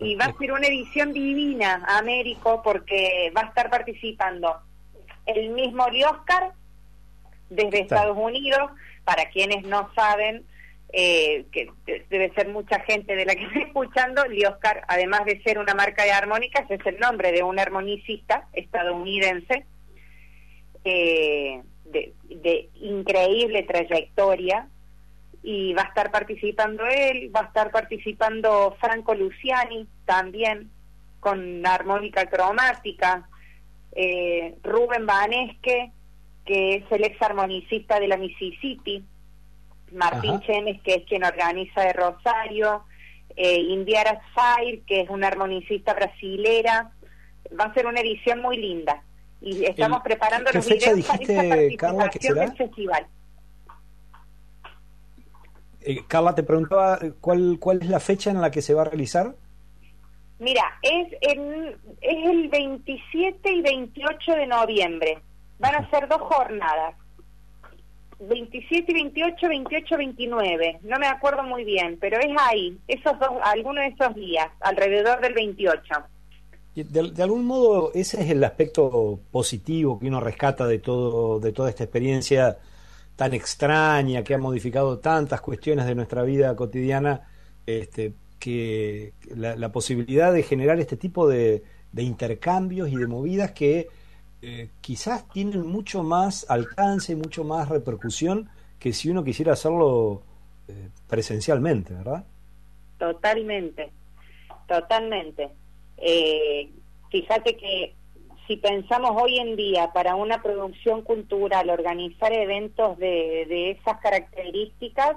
Y 0.00 0.14
va 0.14 0.26
a 0.26 0.38
ser 0.38 0.52
una 0.52 0.66
edición 0.66 1.12
divina, 1.12 1.84
Américo, 1.86 2.62
porque 2.62 3.30
va 3.36 3.42
a 3.42 3.46
estar 3.46 3.70
participando 3.70 4.56
el 5.26 5.50
mismo 5.50 5.88
Lee 5.90 6.04
Oscar 6.04 6.52
desde 7.50 7.80
Estados 7.80 8.16
Unidos, 8.16 8.70
para 9.04 9.28
quienes 9.28 9.64
no 9.64 9.90
saben, 9.94 10.44
eh, 10.92 11.46
que 11.52 11.70
debe 12.08 12.32
ser 12.34 12.48
mucha 12.48 12.80
gente 12.80 13.14
de 13.16 13.26
la 13.26 13.34
que 13.34 13.44
está 13.46 13.60
escuchando, 13.60 14.24
Lee 14.26 14.46
Oscar, 14.46 14.84
además 14.88 15.24
de 15.24 15.42
ser 15.42 15.58
una 15.58 15.74
marca 15.74 16.04
de 16.04 16.12
armónicas, 16.12 16.70
es 16.70 16.84
el 16.86 16.98
nombre 16.98 17.32
de 17.32 17.42
un 17.42 17.58
armonicista 17.58 18.48
estadounidense 18.52 19.66
eh, 20.84 21.62
de, 21.84 22.12
de 22.28 22.68
increíble 22.80 23.62
trayectoria, 23.64 24.68
y 25.48 25.74
va 25.74 25.82
a 25.82 25.86
estar 25.86 26.10
participando 26.10 26.84
él, 26.86 27.30
va 27.34 27.42
a 27.42 27.44
estar 27.44 27.70
participando 27.70 28.76
Franco 28.80 29.14
Luciani 29.14 29.86
también 30.04 30.72
con 31.20 31.64
armónica 31.64 32.26
cromática, 32.26 33.28
eh, 33.92 34.56
Rubén 34.64 35.06
Banesque, 35.06 35.92
que 36.44 36.74
es 36.74 36.84
el 36.90 37.04
ex 37.04 37.22
armonicista 37.22 38.00
de 38.00 38.08
la 38.08 38.16
Mississippi, 38.16 39.04
Martín 39.96 40.40
Chenes, 40.40 40.80
que 40.82 40.94
es 40.94 41.04
quien 41.04 41.24
organiza 41.24 41.80
de 41.80 41.92
Rosario, 41.92 42.84
eh, 43.34 43.60
Indiara 43.60 44.20
Fire, 44.34 44.82
que 44.86 45.00
es 45.02 45.10
una 45.10 45.28
armonicista 45.28 45.94
brasilera. 45.94 46.92
Va 47.58 47.64
a 47.64 47.74
ser 47.74 47.86
una 47.86 48.00
edición 48.00 48.40
muy 48.42 48.56
linda. 48.56 49.02
Y 49.40 49.64
estamos 49.64 50.00
preparando 50.02 50.50
los 50.52 50.66
videos 50.66 51.06
para 51.06 51.22
esa 51.22 51.96
participación 51.96 52.38
del 52.38 52.56
festival. 52.56 53.06
Eh, 55.82 56.04
Carla, 56.08 56.34
te 56.34 56.42
preguntaba 56.42 56.98
cuál, 57.20 57.58
cuál 57.60 57.82
es 57.82 57.88
la 57.88 58.00
fecha 58.00 58.30
en 58.30 58.40
la 58.40 58.50
que 58.50 58.62
se 58.62 58.74
va 58.74 58.82
a 58.82 58.86
realizar. 58.86 59.34
Mira, 60.38 60.62
es, 60.82 61.08
en, 61.20 61.76
es 62.00 62.28
el 62.28 62.48
27 62.48 63.52
y 63.52 63.62
28 63.62 64.32
de 64.32 64.46
noviembre. 64.46 65.22
Van 65.58 65.74
a 65.74 65.88
ser 65.90 66.08
dos 66.08 66.20
jornadas. 66.20 66.94
27 68.20 68.90
y 68.90 68.94
28, 68.94 69.48
28, 69.48 69.96
29. 69.96 70.78
No 70.82 70.98
me 70.98 71.06
acuerdo 71.06 71.42
muy 71.42 71.64
bien, 71.64 71.98
pero 72.00 72.18
es 72.18 72.34
ahí, 72.38 72.78
esos 72.88 73.18
dos, 73.18 73.30
algunos 73.42 73.84
de 73.84 73.88
esos 73.88 74.14
días, 74.14 74.48
alrededor 74.60 75.20
del 75.20 75.34
28. 75.34 75.82
De, 76.74 77.10
de, 77.10 77.22
algún 77.22 77.46
modo, 77.46 77.90
ese 77.94 78.20
es 78.20 78.30
el 78.30 78.44
aspecto 78.44 79.18
positivo 79.30 79.98
que 79.98 80.06
uno 80.06 80.20
rescata 80.20 80.66
de 80.66 80.78
todo, 80.78 81.40
de 81.40 81.52
toda 81.52 81.70
esta 81.70 81.84
experiencia 81.84 82.58
tan 83.16 83.32
extraña, 83.32 84.22
que 84.22 84.34
ha 84.34 84.38
modificado 84.38 84.98
tantas 84.98 85.40
cuestiones 85.40 85.86
de 85.86 85.94
nuestra 85.94 86.22
vida 86.22 86.54
cotidiana, 86.54 87.22
este, 87.64 88.12
que 88.38 89.14
la, 89.34 89.72
posibilidad 89.72 90.32
de 90.32 90.42
generar 90.42 90.78
este 90.78 90.96
tipo 90.96 91.26
de, 91.26 91.62
intercambios 91.96 92.90
y 92.90 92.96
de 92.96 93.06
movidas 93.06 93.52
que 93.52 93.88
eh, 94.48 94.70
quizás 94.80 95.28
tienen 95.30 95.66
mucho 95.66 96.04
más 96.04 96.48
alcance, 96.48 97.16
mucho 97.16 97.42
más 97.42 97.68
repercusión 97.68 98.48
que 98.78 98.92
si 98.92 99.10
uno 99.10 99.24
quisiera 99.24 99.54
hacerlo 99.54 100.22
eh, 100.68 100.88
presencialmente, 101.08 101.92
¿verdad? 101.94 102.24
Totalmente, 102.96 103.90
totalmente. 104.68 105.50
Eh, 105.96 106.70
fíjate 107.10 107.56
que 107.56 107.96
si 108.46 108.56
pensamos 108.58 109.20
hoy 109.20 109.36
en 109.40 109.56
día 109.56 109.92
para 109.92 110.14
una 110.14 110.40
producción 110.40 111.02
cultural 111.02 111.68
organizar 111.68 112.32
eventos 112.32 112.96
de, 112.98 113.72
esas 113.72 113.98
características, 113.98 115.16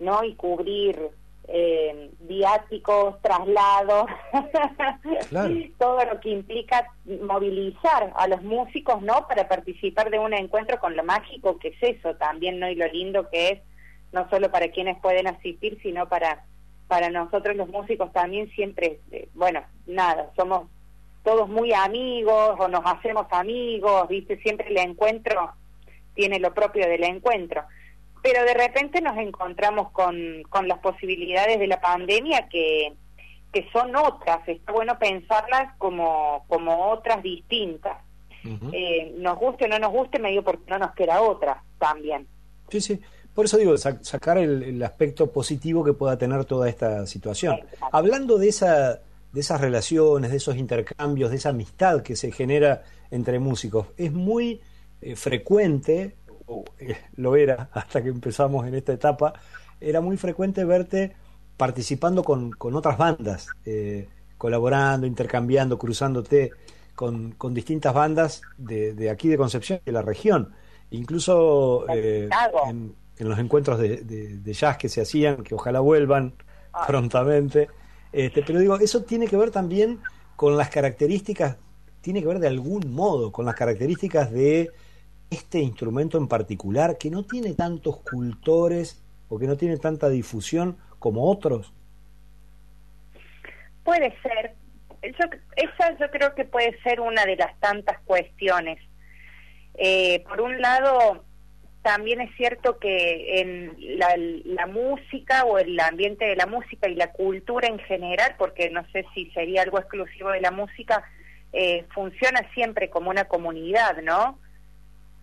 ¿no? 0.00 0.24
Y 0.24 0.34
cubrir 0.34 1.10
eh, 1.48 2.10
viáticos, 2.20 3.20
traslados, 3.22 4.06
todo 5.78 6.04
lo 6.04 6.20
que 6.20 6.30
implica 6.30 6.86
movilizar 7.22 8.12
a 8.16 8.28
los 8.28 8.42
músicos, 8.42 9.02
¿no? 9.02 9.26
Para 9.28 9.48
participar 9.48 10.10
de 10.10 10.18
un 10.18 10.34
encuentro 10.34 10.78
con 10.78 10.96
lo 10.96 11.04
mágico 11.04 11.58
que 11.58 11.68
es 11.68 11.98
eso 11.98 12.14
también, 12.16 12.58
¿no? 12.58 12.68
Y 12.68 12.74
lo 12.74 12.86
lindo 12.88 13.28
que 13.30 13.48
es, 13.50 13.60
no 14.12 14.28
solo 14.30 14.50
para 14.50 14.68
quienes 14.68 14.98
pueden 15.00 15.26
asistir, 15.26 15.78
sino 15.82 16.08
para 16.08 16.44
para 16.88 17.10
nosotros 17.10 17.56
los 17.56 17.68
músicos 17.68 18.12
también 18.12 18.48
siempre, 18.50 19.00
eh, 19.10 19.28
bueno, 19.34 19.62
nada, 19.86 20.30
somos 20.36 20.68
todos 21.24 21.48
muy 21.48 21.72
amigos 21.72 22.56
o 22.58 22.68
nos 22.68 22.82
hacemos 22.84 23.26
amigos, 23.30 24.08
¿viste? 24.08 24.38
Siempre 24.38 24.68
el 24.68 24.78
encuentro 24.78 25.52
tiene 26.14 26.38
lo 26.38 26.54
propio 26.54 26.86
del 26.88 27.02
encuentro. 27.02 27.64
Pero 28.26 28.44
de 28.44 28.54
repente 28.54 29.00
nos 29.00 29.16
encontramos 29.18 29.92
con, 29.92 30.42
con 30.50 30.66
las 30.66 30.80
posibilidades 30.80 31.60
de 31.60 31.68
la 31.68 31.80
pandemia 31.80 32.48
que, 32.48 32.92
que 33.52 33.68
son 33.72 33.94
otras, 33.94 34.40
está 34.48 34.72
bueno 34.72 34.98
pensarlas 34.98 35.76
como, 35.78 36.44
como 36.48 36.90
otras 36.90 37.22
distintas. 37.22 37.98
Eh, 38.72 39.14
nos 39.18 39.38
guste 39.38 39.66
o 39.66 39.68
no 39.68 39.78
nos 39.78 39.92
guste, 39.92 40.18
me 40.18 40.30
digo 40.30 40.42
porque 40.42 40.68
no 40.68 40.78
nos 40.78 40.92
queda 40.94 41.20
otra 41.20 41.62
también. 41.78 42.26
Sí, 42.68 42.80
sí. 42.80 43.00
Por 43.32 43.44
eso 43.44 43.58
digo, 43.58 43.76
sacar 43.76 44.38
el, 44.38 44.62
el, 44.64 44.82
aspecto 44.82 45.30
positivo 45.30 45.84
que 45.84 45.92
pueda 45.92 46.18
tener 46.18 46.44
toda 46.46 46.68
esta 46.68 47.06
situación. 47.06 47.60
Hablando 47.92 48.38
de 48.38 48.48
esa 48.48 49.02
de 49.32 49.40
esas 49.40 49.60
relaciones, 49.60 50.32
de 50.32 50.38
esos 50.38 50.56
intercambios, 50.56 51.30
de 51.30 51.36
esa 51.36 51.50
amistad 51.50 52.02
que 52.02 52.16
se 52.16 52.32
genera 52.32 52.82
entre 53.12 53.38
músicos. 53.38 53.86
Es 53.96 54.10
muy 54.10 54.62
eh, 55.00 55.14
frecuente, 55.14 56.16
o, 56.46 56.64
eh, 56.78 56.96
lo 57.16 57.36
era 57.36 57.68
hasta 57.72 58.02
que 58.02 58.08
empezamos 58.08 58.66
en 58.66 58.74
esta 58.74 58.92
etapa, 58.92 59.34
era 59.80 60.00
muy 60.00 60.16
frecuente 60.16 60.64
verte 60.64 61.14
participando 61.56 62.22
con, 62.22 62.50
con 62.52 62.74
otras 62.74 62.98
bandas, 62.98 63.48
eh, 63.64 64.08
colaborando, 64.38 65.06
intercambiando, 65.06 65.78
cruzándote 65.78 66.52
con, 66.94 67.32
con 67.32 67.54
distintas 67.54 67.94
bandas 67.94 68.42
de, 68.58 68.94
de, 68.94 69.10
aquí 69.10 69.28
de 69.28 69.38
Concepción, 69.38 69.80
de 69.84 69.92
la 69.92 70.02
región. 70.02 70.52
Incluso 70.90 71.86
en, 71.88 72.94
los 73.18 73.38
encuentros 73.38 73.78
de, 73.78 74.02
de, 74.04 74.52
jazz 74.52 74.76
que 74.76 74.88
se 74.88 75.00
hacían, 75.00 75.42
que 75.42 75.54
ojalá 75.54 75.80
vuelvan 75.80 76.34
ah. 76.72 76.86
prontamente. 76.86 77.68
Este, 78.12 78.42
pero 78.42 78.60
digo, 78.60 78.78
eso 78.78 79.02
tiene 79.02 79.26
que 79.26 79.36
ver 79.36 79.50
también 79.50 80.00
con 80.36 80.56
las 80.56 80.68
características, 80.68 81.56
tiene 82.02 82.20
que 82.20 82.28
ver 82.28 82.38
de 82.38 82.48
algún 82.48 82.92
modo 82.92 83.32
con 83.32 83.46
las 83.46 83.54
características 83.54 84.30
de 84.30 84.70
este 85.30 85.58
instrumento 85.60 86.18
en 86.18 86.28
particular, 86.28 86.98
que 86.98 87.10
no 87.10 87.24
tiene 87.24 87.54
tantos 87.54 87.98
cultores 87.98 89.02
o 89.28 89.38
que 89.38 89.46
no 89.46 89.56
tiene 89.56 89.76
tanta 89.76 90.08
difusión 90.08 90.76
como 90.98 91.30
otros. 91.30 91.72
Puede 93.84 94.14
ser. 94.22 94.54
esa 95.02 95.98
yo 95.98 96.10
creo 96.10 96.34
que 96.34 96.44
puede 96.44 96.80
ser 96.82 97.00
una 97.00 97.24
de 97.24 97.36
las 97.36 97.58
tantas 97.60 98.00
cuestiones. 98.04 98.78
Eh, 99.78 100.24
por 100.28 100.40
un 100.40 100.60
lado, 100.60 101.24
también 101.82 102.20
es 102.20 102.34
cierto 102.36 102.78
que 102.80 103.40
en 103.40 103.76
la, 103.98 104.66
música 104.66 105.44
o 105.44 105.58
el 105.58 105.78
ambiente 105.78 106.24
de 106.24 106.34
la 106.34 106.46
música 106.46 106.88
y 106.88 106.96
la 106.96 107.12
cultura 107.12 107.68
en 107.68 107.78
general, 107.78 108.34
porque 108.38 108.70
no 108.70 108.84
sé 108.90 109.06
si 109.14 109.30
sería 109.30 109.62
algo 109.62 109.78
exclusivo 109.78 110.30
de 110.30 110.40
la 110.40 110.50
música, 110.50 111.04
eh, 111.52 111.84
funciona 111.94 112.40
siempre 112.54 112.90
como 112.90 113.10
una 113.10 113.26
comunidad, 113.26 114.02
¿no? 114.02 114.40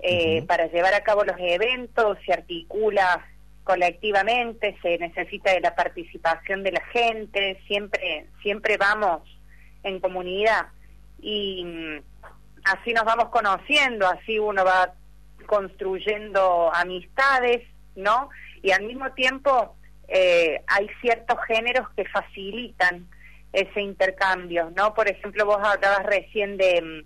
Eh, 0.06 0.44
para 0.46 0.68
llevar 0.68 0.94
a 0.94 1.02
cabo 1.02 1.24
los 1.24 1.38
eventos 1.40 2.18
se 2.26 2.34
articula 2.34 3.26
colectivamente, 3.64 4.78
se 4.82 4.98
necesita 4.98 5.54
de 5.54 5.62
la 5.62 5.76
participación 5.76 6.62
de 6.62 6.74
la 6.74 6.84
gente, 6.88 7.62
siempre, 7.68 8.28
siempre 8.42 8.76
vamos 8.76 9.22
en 9.82 10.02
comunidad 10.02 10.68
y 11.22 11.64
mm, 11.64 12.02
así 12.66 12.92
nos 12.92 13.06
vamos 13.06 13.30
conociendo, 13.30 14.06
así 14.06 14.40
uno 14.40 14.66
va 14.66 14.94
construyendo 15.46 16.70
amistades, 16.74 17.62
¿no? 17.96 18.30
Y 18.62 18.72
al 18.72 18.84
mismo 18.84 19.10
tiempo 19.14 19.78
eh, 20.10 20.62
hay 20.68 20.90
ciertos 21.00 21.38
géneros 21.48 21.88
que 21.96 22.04
facilitan 22.10 23.08
ese 23.54 23.80
intercambio, 23.80 24.70
¿no? 24.76 24.94
Por 24.94 25.08
ejemplo, 25.08 25.46
vos 25.46 25.60
hablabas 25.64 26.06
recién 26.06 26.58
de 26.58 26.82
mm, 26.82 27.06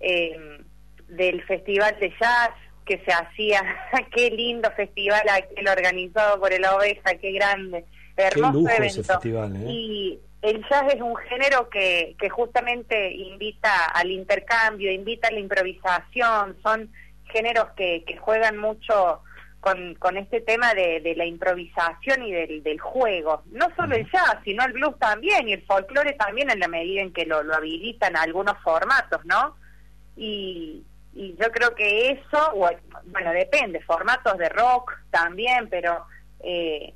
eh, 0.00 0.60
del 1.08 1.42
festival 1.44 1.96
de 2.00 2.10
jazz 2.20 2.50
que 2.86 3.02
se 3.04 3.12
hacía, 3.12 3.62
qué 4.14 4.30
lindo 4.30 4.70
festival 4.72 5.22
aquel 5.28 5.68
organizado 5.68 6.40
por 6.40 6.52
el 6.52 6.64
Oveja, 6.64 7.14
qué 7.20 7.32
grande, 7.32 7.84
hermoso 8.16 8.68
evento. 8.70 9.20
¿eh? 9.24 9.64
Y 9.68 10.20
el 10.42 10.64
jazz 10.68 10.94
es 10.94 11.00
un 11.00 11.16
género 11.16 11.68
que, 11.68 12.16
que 12.18 12.30
justamente 12.30 13.12
invita 13.12 13.86
al 13.86 14.10
intercambio, 14.10 14.92
invita 14.92 15.28
a 15.28 15.32
la 15.32 15.40
improvisación, 15.40 16.56
son 16.62 16.90
géneros 17.32 17.66
que, 17.76 18.04
que 18.06 18.16
juegan 18.16 18.56
mucho 18.56 19.20
con, 19.60 19.96
con 19.96 20.16
este 20.16 20.40
tema 20.40 20.74
de, 20.74 21.00
de 21.00 21.16
la 21.16 21.26
improvisación 21.26 22.22
y 22.22 22.32
del, 22.32 22.62
del 22.62 22.78
juego. 22.78 23.42
No 23.50 23.66
solo 23.74 23.96
el 23.96 24.08
jazz, 24.12 24.38
sino 24.44 24.64
el 24.64 24.72
blues 24.72 24.96
también 25.00 25.48
y 25.48 25.54
el 25.54 25.66
folclore 25.66 26.12
también 26.12 26.50
en 26.50 26.60
la 26.60 26.68
medida 26.68 27.02
en 27.02 27.12
que 27.12 27.26
lo, 27.26 27.42
lo 27.42 27.56
habilitan 27.56 28.16
algunos 28.16 28.56
formatos, 28.62 29.24
¿no? 29.24 29.56
Y, 30.16 30.84
y 31.16 31.34
yo 31.40 31.50
creo 31.50 31.74
que 31.74 32.10
eso, 32.10 32.52
bueno, 32.52 33.32
depende, 33.32 33.80
formatos 33.80 34.36
de 34.36 34.50
rock 34.50 34.92
también, 35.10 35.68
pero 35.70 36.04
eh, 36.40 36.92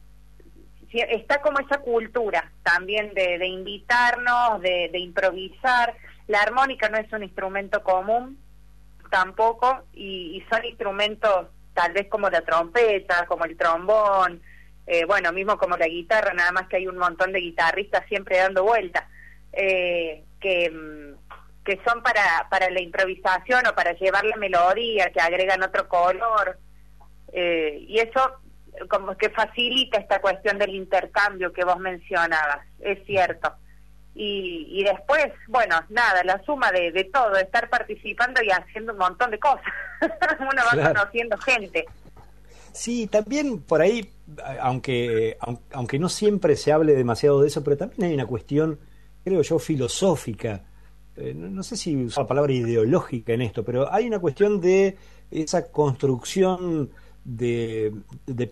está 0.92 1.40
como 1.40 1.58
esa 1.60 1.78
cultura 1.78 2.52
también 2.62 3.14
de, 3.14 3.38
de 3.38 3.46
invitarnos, 3.46 4.60
de, 4.60 4.90
de, 4.92 4.98
improvisar. 4.98 5.96
La 6.26 6.42
armónica 6.42 6.90
no 6.90 6.98
es 6.98 7.10
un 7.12 7.22
instrumento 7.22 7.82
común 7.82 8.38
tampoco 9.10 9.84
y, 9.94 10.36
y, 10.36 10.44
son 10.50 10.66
instrumentos 10.66 11.46
tal 11.72 11.92
vez 11.92 12.06
como 12.08 12.28
la 12.28 12.42
trompeta, 12.42 13.24
como 13.26 13.46
el 13.46 13.56
trombón, 13.56 14.42
eh, 14.86 15.06
bueno, 15.06 15.32
mismo 15.32 15.56
como 15.56 15.78
la 15.78 15.86
guitarra, 15.86 16.34
nada 16.34 16.52
más 16.52 16.68
que 16.68 16.76
hay 16.76 16.86
un 16.86 16.98
montón 16.98 17.32
de 17.32 17.40
guitarristas 17.40 18.04
siempre 18.08 18.36
dando 18.36 18.64
vueltas, 18.64 19.04
eh, 19.52 20.24
que 20.40 20.70
mm, 20.70 21.19
que 21.64 21.80
son 21.86 22.02
para, 22.02 22.48
para 22.50 22.70
la 22.70 22.80
improvisación 22.80 23.66
o 23.66 23.74
para 23.74 23.92
llevar 23.92 24.24
la 24.24 24.36
melodía, 24.36 25.10
que 25.10 25.20
agregan 25.20 25.62
otro 25.62 25.88
color. 25.88 26.58
Eh, 27.32 27.84
y 27.86 27.98
eso 27.98 28.40
como 28.88 29.16
que 29.16 29.30
facilita 29.30 29.98
esta 29.98 30.20
cuestión 30.20 30.58
del 30.58 30.74
intercambio 30.74 31.52
que 31.52 31.64
vos 31.64 31.78
mencionabas, 31.78 32.64
es 32.80 33.04
cierto. 33.04 33.52
Y, 34.14 34.66
y 34.70 34.84
después, 34.84 35.26
bueno, 35.48 35.76
nada, 35.90 36.24
la 36.24 36.42
suma 36.44 36.72
de, 36.72 36.90
de 36.92 37.04
todo, 37.04 37.36
estar 37.36 37.68
participando 37.68 38.42
y 38.42 38.50
haciendo 38.50 38.92
un 38.92 38.98
montón 38.98 39.30
de 39.30 39.38
cosas. 39.38 39.62
Uno 40.40 40.62
va 40.72 40.92
conociendo 40.92 41.36
gente. 41.38 41.86
Sí, 42.72 43.06
también 43.06 43.62
por 43.62 43.80
ahí, 43.80 44.12
aunque, 44.60 45.36
aunque 45.72 45.98
no 45.98 46.08
siempre 46.08 46.56
se 46.56 46.72
hable 46.72 46.94
demasiado 46.94 47.40
de 47.40 47.48
eso, 47.48 47.62
pero 47.62 47.76
también 47.76 48.04
hay 48.04 48.14
una 48.14 48.26
cuestión, 48.26 48.78
creo 49.24 49.42
yo, 49.42 49.58
filosófica 49.58 50.62
eh, 51.20 51.34
no, 51.34 51.62
sé 51.62 51.76
si 51.76 51.96
usar 51.96 52.24
la 52.24 52.28
palabra 52.28 52.52
ideológica 52.52 53.32
en 53.32 53.42
esto, 53.42 53.64
pero 53.64 53.92
hay 53.92 54.06
una 54.06 54.18
cuestión 54.18 54.60
de 54.60 54.96
esa 55.30 55.70
construcción 55.70 56.90
de, 57.24 57.92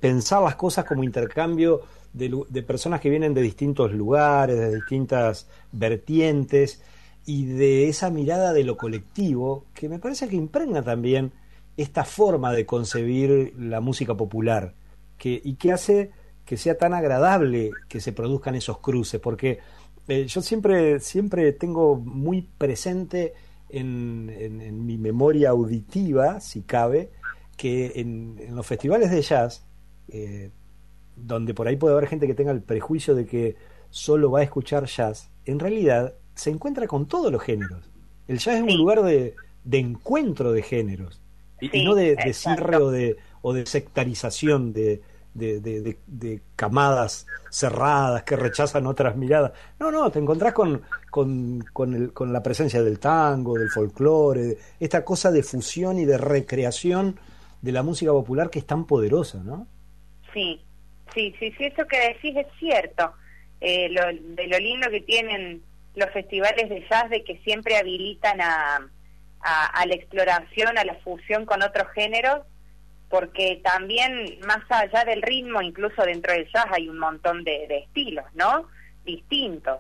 pensar 0.01 0.43
las 0.43 0.57
cosas 0.57 0.85
como 0.85 1.03
intercambio 1.03 1.83
de, 2.13 2.63
personas 2.63 3.01
que 3.01 3.11
vienen 3.11 3.35
de 3.35 3.43
distintos 3.43 3.93
lugares, 3.93 4.59
de 4.59 4.75
distintas 4.75 5.49
vertientes, 5.73 6.83
y 7.25 7.45
de 7.45 7.89
esa 7.89 8.09
mirada 8.09 8.55
de 8.55 8.65
lo 8.65 8.79
colectivo 8.79 9.67
que 9.75 9.89
me 9.89 9.99
parece 9.99 10.29
que 10.29 10.37
impregna 10.37 10.83
también 10.83 11.33
esta 11.77 12.05
forma 12.05 12.53
de 12.53 12.65
concebir 12.65 13.55
la 13.59 13.81
música 13.81 14.15
popular 14.15 14.73
y 15.23 15.55
que 15.57 15.73
hace 15.73 16.11
que 16.47 16.57
sea 16.57 16.79
tan 16.79 16.95
agradable 16.95 17.73
que 17.89 18.01
se 18.01 18.13
produzcan 18.13 18.55
esos 18.55 18.79
cruces, 18.79 19.21
porque 19.21 19.59
eh, 20.09 20.27
yo 20.27 20.41
siempre, 20.41 21.01
siempre 21.01 21.53
tengo 21.53 21.97
muy 21.97 22.43
presente 22.43 23.35
en, 23.69 24.87
mi 24.87 24.97
memoria 24.97 25.51
auditiva, 25.51 26.41
si 26.41 26.63
cabe, 26.63 27.11
que 27.57 27.93
en, 27.97 28.37
los 28.55 28.67
festivales 28.67 29.11
de 29.11 29.21
jazz, 29.21 29.67
eh, 30.09 30.51
donde 31.15 31.53
por 31.53 31.69
ahí 31.69 31.77
puede 31.77 31.95
haber 31.95 32.09
gente 32.09 32.27
que 32.27 32.35
tenga 32.35 32.53
el 32.53 32.63
prejuicio 32.63 33.15
de 33.15 33.27
que 33.27 33.57
solo 33.91 34.31
va 34.31 34.41
a 34.41 34.43
escuchar 34.45 34.87
jazz, 34.87 35.31
en 35.45 35.59
realidad 35.59 36.15
se 36.35 36.51
encuentra 36.51 36.87
con 36.87 37.07
todos 37.07 37.31
los 37.31 37.43
géneros. 37.43 37.91
El 38.29 38.39
jazz 38.39 38.57
es 38.57 38.63
un 38.63 38.77
lugar 38.79 39.03
de, 39.03 39.35
encuentro 39.71 40.53
de 40.53 40.63
géneros 40.63 41.21
y 41.61 41.85
no 41.85 41.95
de, 41.95 42.17
de 42.17 42.33
cierre 42.33 42.77
o 42.77 42.91
de, 42.91 43.17
o 43.43 43.53
de 43.53 43.67
sectarización 43.67 44.73
de, 44.73 45.03
de, 45.35 46.41
camadas 46.57 47.27
cerradas 47.51 48.23
que 48.25 48.37
rechazan 48.37 48.87
otras 48.87 49.17
miradas. 49.17 49.53
No, 49.79 49.91
no, 49.91 50.11
te 50.11 50.19
encontrás 50.19 50.53
con, 50.53 50.83
con, 51.11 51.61
con, 51.73 52.33
la 52.33 52.43
presencia 52.43 52.83
del 52.83 52.99
tango, 52.99 53.59
del 53.59 53.71
folclore, 53.71 54.57
esta 54.81 55.05
cosa 55.05 55.31
de 55.31 55.43
fusión 55.43 55.99
y 55.99 56.05
de 56.05 56.19
recreación 56.19 57.19
de 57.63 57.73
la 57.73 57.83
música 57.83 58.13
popular 58.13 58.51
que 58.51 58.61
es 58.61 58.67
tan 58.67 58.87
poderosa, 58.87 59.39
¿no? 59.45 59.67
Sí, 60.33 60.61
sí, 61.15 61.35
sí, 61.39 61.53
sí, 61.57 61.65
eso 61.65 61.87
que 61.87 61.99
decís 62.15 62.37
es 62.37 62.47
cierto. 62.59 63.13
Eh, 63.61 63.89
lo, 63.91 64.03
de 64.07 64.47
lo 64.47 64.59
lindo 64.59 64.89
que 64.91 65.01
tienen 65.01 65.63
los 65.97 66.11
festivales 66.11 66.69
de 66.69 66.87
jazz 66.89 67.11
de 67.11 67.25
que 67.25 67.39
siempre 67.39 67.77
habilitan 67.77 68.41
a, 68.41 68.89
a 69.41 69.87
la 69.87 69.95
exploración, 69.95 70.79
a 70.79 70.85
la 70.85 70.95
fusión 70.97 71.45
con 71.45 71.63
otros 71.63 71.89
géneros 71.93 72.43
porque 73.09 73.61
también 73.65 74.39
más 74.47 74.61
allá 74.69 75.05
del 75.05 75.23
ritmo, 75.23 75.63
incluso 75.63 76.03
dentro 76.03 76.33
del 76.33 76.51
jazz 76.53 76.67
hay 76.71 76.89
un 76.89 76.99
montón 76.99 77.43
de, 77.45 77.65
estilos, 77.85 78.25
¿no? 78.35 78.69
Distintos. 79.05 79.79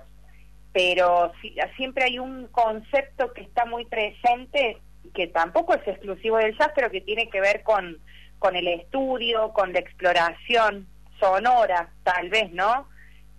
Pero 0.72 1.32
siempre 1.76 2.05
hay 2.05 2.18
un 2.18 2.46
concepto 2.48 3.32
que 3.32 3.42
está 3.42 3.64
muy 3.66 3.84
presente, 3.84 4.78
que 5.14 5.26
tampoco 5.26 5.74
es 5.74 5.86
exclusivo 5.86 6.38
del 6.38 6.56
jazz, 6.56 6.70
pero 6.74 6.90
que 6.90 7.00
tiene 7.00 7.28
que 7.28 7.40
ver 7.40 7.62
con, 7.62 7.98
con 8.38 8.56
el 8.56 8.68
estudio, 8.68 9.52
con 9.52 9.72
la 9.72 9.80
exploración 9.80 10.86
sonora, 11.20 11.90
tal 12.05 12.30
vez, 12.30 12.50
¿no? 12.52 12.88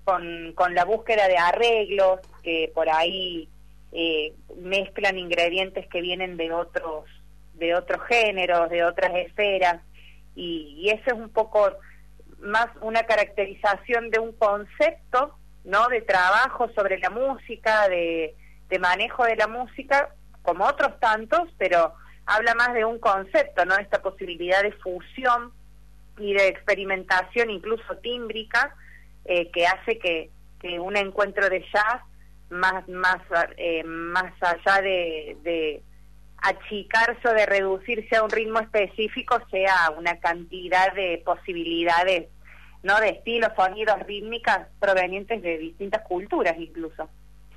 Con, 0.03 0.53
con 0.53 0.75
la 0.75 0.85
búsqueda 0.85 1.27
de 1.27 1.37
arreglos 1.37 2.19
que 2.43 2.71
por 2.73 2.89
ahí 2.89 3.47
eh, 3.91 4.33
mezclan 4.57 5.17
ingredientes 5.17 5.87
que 5.87 6.01
vienen 6.01 6.37
de 6.37 6.51
otros 6.51 7.05
de 7.59 7.75
otros 7.75 8.01
géneros, 8.07 8.69
de 8.69 8.83
otras 8.83 9.11
esferas, 9.15 9.81
y, 10.35 10.89
eso 10.89 11.03
es 11.07 11.13
un 11.13 11.29
poco 11.29 11.71
más 12.39 12.67
una 12.81 13.03
caracterización 13.03 14.09
de 14.09 14.19
un 14.19 14.31
concepto, 14.33 15.35
¿no? 15.65 15.87
De 15.89 16.01
trabajo 16.01 16.69
sobre 16.69 16.97
la 16.99 17.09
música, 17.09 17.89
de, 17.89 18.35
de 18.69 18.79
manejo 18.79 19.25
de 19.25 19.35
la 19.35 19.47
música, 19.47 20.15
como 20.41 20.65
otros 20.65 20.99
tantos, 20.99 21.49
pero 21.57 21.93
habla 22.25 22.55
más 22.55 22.73
de 22.73 22.85
un 22.85 22.99
concepto, 22.99 23.65
¿no? 23.65 23.75
Esta 23.75 24.01
posibilidad 24.01 24.63
de 24.63 24.71
fusión 24.73 25.51
y 26.19 26.33
de 26.33 26.47
experimentación 26.47 27.49
incluso 27.49 27.97
tímbrica 27.97 28.75
eh, 29.25 29.49
que 29.51 29.65
hace 29.65 29.97
que, 29.99 30.29
que 30.59 30.79
un 30.79 30.97
encuentro 30.97 31.49
de 31.49 31.65
jazz 31.73 32.01
más 32.49 32.87
más 32.87 33.17
eh, 33.57 33.83
más 33.83 34.33
allá 34.41 34.81
de, 34.81 35.81
achicarse 36.41 37.27
o 37.27 37.33
de 37.33 37.45
reducirse 37.45 38.15
a 38.15 38.23
un 38.23 38.29
ritmo 38.29 38.59
específico 38.59 39.39
sea 39.51 39.91
una 39.97 40.19
cantidad 40.19 40.93
de 40.93 41.21
posibilidades, 41.25 42.27
¿no? 42.83 42.99
De 42.99 43.09
estilos, 43.09 43.51
sonidos, 43.55 43.99
rítmicas 44.05 44.67
provenientes 44.79 45.41
de 45.41 45.57
distintas 45.57 46.01
culturas 46.07 46.55
incluso. 46.57 47.09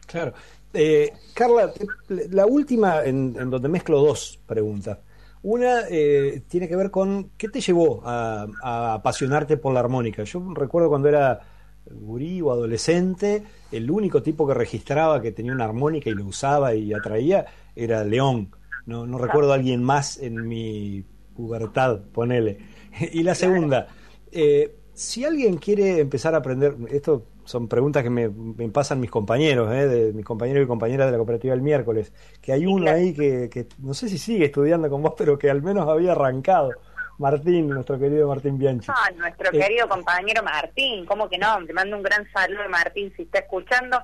Claro. 0.06 0.34
Eh, 0.74 1.12
Carla, 1.34 1.70
la 2.08 2.46
última 2.46 3.04
en, 3.04 3.32
donde 3.50 3.68
mezclo 3.68 4.00
dos 4.00 4.40
preguntas. 4.46 4.98
Una 5.42 5.82
eh, 5.90 6.42
tiene 6.48 6.68
que 6.68 6.76
ver 6.76 6.90
con 6.90 7.30
qué 7.36 7.48
te 7.48 7.60
llevó 7.60 8.00
a, 8.04 8.46
a, 8.62 8.94
apasionarte 8.94 9.56
por 9.56 9.74
la 9.74 9.80
armónica. 9.80 10.22
Yo 10.22 10.40
recuerdo 10.54 10.88
cuando 10.88 11.08
era 11.08 11.40
gurí 11.84 12.40
o 12.40 12.52
adolescente, 12.52 13.42
el 13.70 13.90
único 13.90 14.22
tipo 14.22 14.46
que 14.46 14.54
registraba 14.54 15.20
que 15.20 15.32
tenía 15.32 15.52
una 15.52 15.64
armónica 15.64 16.10
y 16.10 16.14
lo 16.14 16.26
usaba 16.26 16.74
y 16.74 16.92
atraía 16.92 17.44
era 17.74 18.04
León. 18.04 18.50
No, 18.86 19.06
no 19.06 19.18
recuerdo 19.18 19.52
a 19.52 19.54
alguien 19.54 19.82
más 19.82 20.18
en 20.18 20.46
mi 20.46 21.04
pubertad, 21.34 22.00
ponele. 22.12 22.58
y 23.12 23.22
la 23.22 23.34
segunda, 23.34 23.88
eh, 24.30 24.74
si 24.94 25.24
alguien 25.24 25.56
quiere 25.56 26.00
empezar 26.00 26.34
a 26.34 26.38
aprender, 26.38 26.76
esto 26.90 27.26
son 27.44 27.68
preguntas 27.68 28.02
que 28.02 28.10
me, 28.10 28.30
pasan 28.70 29.00
mis 29.00 29.10
compañeros, 29.10 29.72
eh, 29.72 29.86
de 29.86 30.12
mis 30.12 30.24
compañeros 30.24 30.64
y 30.64 30.66
compañeras 30.66 31.06
de 31.06 31.12
la 31.12 31.18
cooperativa 31.18 31.54
el 31.54 31.62
miércoles, 31.62 32.12
que 32.40 32.52
hay 32.52 32.66
uno 32.66 32.90
ahí 32.90 33.14
que, 33.14 33.48
que, 33.50 33.66
no 33.78 33.94
sé 33.94 34.08
si 34.08 34.18
sigue 34.18 34.46
estudiando 34.46 34.88
con 34.88 35.02
vos, 35.02 35.14
pero 35.16 35.38
que 35.38 35.50
al 35.50 35.62
menos 35.62 35.88
había 35.88 36.12
arrancado. 36.12 36.70
Martín, 37.18 37.68
nuestro 37.68 37.98
querido 37.98 38.26
Martín 38.26 38.58
Bianchi. 38.58 38.88
Ah, 38.90 39.10
nuestro 39.16 39.52
eh, 39.52 39.58
querido 39.58 39.88
compañero 39.88 40.42
Martín, 40.42 41.04
¿cómo 41.04 41.28
que 41.28 41.38
no? 41.38 41.64
Te 41.66 41.72
mando 41.72 41.96
un 41.96 42.02
gran 42.02 42.26
saludo, 42.32 42.68
Martín, 42.68 43.12
si 43.16 43.22
está 43.22 43.40
escuchando. 43.40 44.02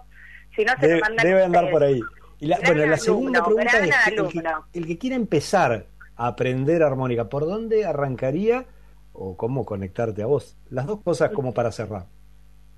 Si 0.54 0.64
no, 0.64 0.72
se 0.78 0.86
debe, 0.86 1.00
manda 1.00 1.22
debe 1.24 1.44
andar 1.44 1.70
por 1.70 1.82
ahí. 1.82 2.00
Y 2.40 2.46
la, 2.46 2.58
bueno, 2.64 2.86
la 2.86 2.96
segunda 2.96 3.44
pregunta 3.44 3.78
es, 3.78 4.06
el 4.08 4.28
que, 4.28 4.42
el 4.74 4.86
que 4.86 4.98
quiera 4.98 5.16
empezar 5.16 5.86
a 6.16 6.26
aprender 6.26 6.82
armónica, 6.82 7.28
¿por 7.28 7.46
dónde 7.46 7.84
arrancaría 7.84 8.64
o 9.12 9.36
cómo 9.36 9.64
conectarte 9.64 10.22
a 10.22 10.26
vos? 10.26 10.56
Las 10.70 10.86
dos 10.86 11.00
cosas 11.02 11.30
como 11.30 11.52
para 11.52 11.72
cerrar. 11.72 12.06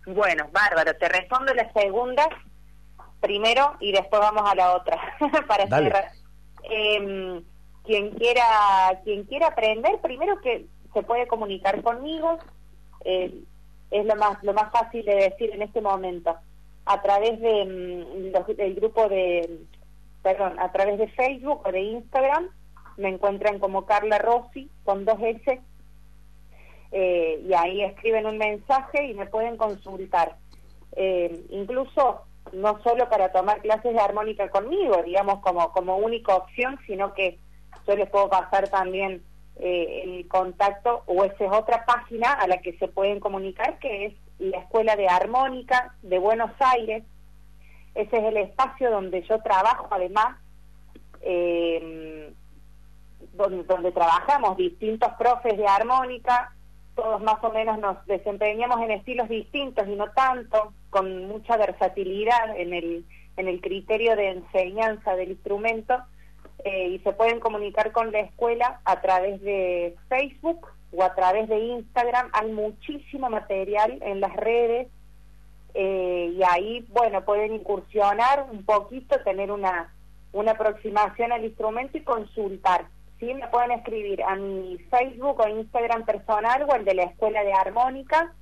Bueno, 0.06 0.48
bárbaro, 0.52 0.96
te 0.96 1.08
respondo 1.08 1.52
la 1.52 1.70
segunda 1.72 2.28
primero 3.20 3.76
y 3.80 3.92
después 3.92 4.20
vamos 4.20 4.50
a 4.50 4.54
la 4.54 4.74
otra 4.74 4.98
para 5.46 5.68
cerrar. 5.68 6.10
Em, 6.62 7.42
quien 7.84 8.10
quiera 8.12 9.00
quien 9.04 9.24
quiera 9.24 9.48
aprender, 9.48 9.98
primero 10.00 10.40
que 10.40 10.66
se 10.94 11.02
puede 11.02 11.26
comunicar 11.26 11.82
conmigo, 11.82 12.38
eh, 13.04 13.42
es 13.90 14.06
lo 14.06 14.16
más 14.16 14.42
lo 14.42 14.54
más 14.54 14.72
fácil 14.72 15.04
de 15.04 15.14
decir 15.14 15.50
en 15.52 15.62
este 15.62 15.80
momento 15.80 16.34
a 16.90 17.00
través 17.02 17.40
de 17.40 17.64
mm, 17.64 18.56
del 18.56 18.74
grupo 18.74 19.08
de 19.08 19.60
perdón 20.22 20.58
a 20.58 20.72
través 20.72 20.98
de 20.98 21.06
Facebook 21.08 21.62
o 21.64 21.70
de 21.70 21.80
Instagram 21.80 22.48
me 22.96 23.10
encuentran 23.10 23.60
como 23.60 23.86
Carla 23.86 24.18
Rossi 24.18 24.68
con 24.84 25.04
dos 25.04 25.18
S 25.20 25.60
eh, 26.90 27.44
y 27.46 27.54
ahí 27.54 27.82
escriben 27.82 28.26
un 28.26 28.38
mensaje 28.38 29.06
y 29.06 29.14
me 29.14 29.26
pueden 29.26 29.56
consultar. 29.56 30.36
Eh, 30.96 31.44
incluso 31.50 32.22
no 32.52 32.82
solo 32.82 33.08
para 33.08 33.30
tomar 33.30 33.60
clases 33.60 33.94
de 33.94 34.00
armónica 34.00 34.48
conmigo 34.48 35.00
digamos 35.04 35.38
como 35.38 35.70
como 35.70 35.98
única 35.98 36.34
opción 36.34 36.76
sino 36.84 37.14
que 37.14 37.38
yo 37.86 37.94
les 37.94 38.10
puedo 38.10 38.28
pasar 38.28 38.68
también 38.68 39.22
eh, 39.60 40.02
el 40.04 40.26
contacto 40.26 41.04
o 41.06 41.22
esa 41.22 41.44
es 41.44 41.52
otra 41.52 41.84
página 41.84 42.32
a 42.32 42.48
la 42.48 42.60
que 42.60 42.76
se 42.78 42.88
pueden 42.88 43.20
comunicar 43.20 43.78
que 43.78 44.06
es 44.06 44.14
la 44.40 44.58
Escuela 44.58 44.96
de 44.96 45.06
Armónica 45.06 45.94
de 46.02 46.18
Buenos 46.18 46.50
Aires. 46.58 47.04
Ese 47.94 48.16
es 48.16 48.24
el 48.24 48.36
espacio 48.38 48.90
donde 48.90 49.22
yo 49.22 49.40
trabajo 49.40 49.88
además, 49.90 50.38
eh, 51.20 52.32
donde, 53.34 53.64
donde 53.64 53.92
trabajamos 53.92 54.56
distintos 54.56 55.12
profes 55.18 55.56
de 55.56 55.66
armónica, 55.66 56.54
todos 56.94 57.22
más 57.22 57.42
o 57.42 57.52
menos 57.52 57.78
nos 57.78 58.04
desempeñamos 58.06 58.80
en 58.80 58.90
estilos 58.92 59.28
distintos 59.28 59.86
y 59.86 59.94
no 59.94 60.10
tanto, 60.12 60.72
con 60.88 61.28
mucha 61.28 61.56
versatilidad 61.56 62.56
en 62.56 62.72
el, 62.72 63.04
en 63.36 63.48
el 63.48 63.60
criterio 63.60 64.16
de 64.16 64.30
enseñanza 64.30 65.14
del 65.14 65.32
instrumento 65.32 65.94
eh, 66.64 66.88
y 66.88 66.98
se 67.00 67.12
pueden 67.12 67.40
comunicar 67.40 67.92
con 67.92 68.10
la 68.10 68.20
escuela 68.20 68.80
a 68.84 69.00
través 69.00 69.40
de 69.42 69.96
Facebook 70.08 70.66
o 70.92 71.02
a 71.02 71.14
través 71.14 71.48
de 71.48 71.58
Instagram. 71.58 72.30
Hay 72.32 72.50
muchísimo 72.52 73.30
material 73.30 73.98
en 74.02 74.20
las 74.20 74.34
redes 74.36 74.88
eh, 75.74 76.34
y 76.36 76.42
ahí, 76.42 76.86
bueno, 76.90 77.24
pueden 77.24 77.54
incursionar 77.54 78.46
un 78.50 78.64
poquito, 78.64 79.20
tener 79.22 79.52
una, 79.52 79.92
una 80.32 80.52
aproximación 80.52 81.32
al 81.32 81.44
instrumento 81.44 81.98
y 81.98 82.02
consultar. 82.02 82.86
Sí, 83.18 83.32
me 83.34 83.48
pueden 83.48 83.72
escribir 83.72 84.22
a 84.22 84.34
mi 84.34 84.78
Facebook 84.90 85.40
o 85.40 85.48
Instagram 85.48 86.04
personal 86.04 86.64
o 86.68 86.74
el 86.74 86.84
de 86.84 86.94
la 86.94 87.04
Escuela 87.04 87.44
de 87.44 87.52
Armónica. 87.52 88.32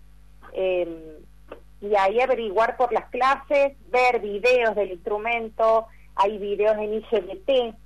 Eh, 0.52 1.18
y 1.80 1.94
ahí 1.94 2.20
averiguar 2.20 2.76
por 2.76 2.92
las 2.92 3.08
clases, 3.10 3.76
ver 3.90 4.20
videos 4.20 4.74
del 4.74 4.92
instrumento, 4.92 5.86
hay 6.16 6.38
videos 6.38 6.76
en 6.78 6.94
IGBT, 6.94 7.76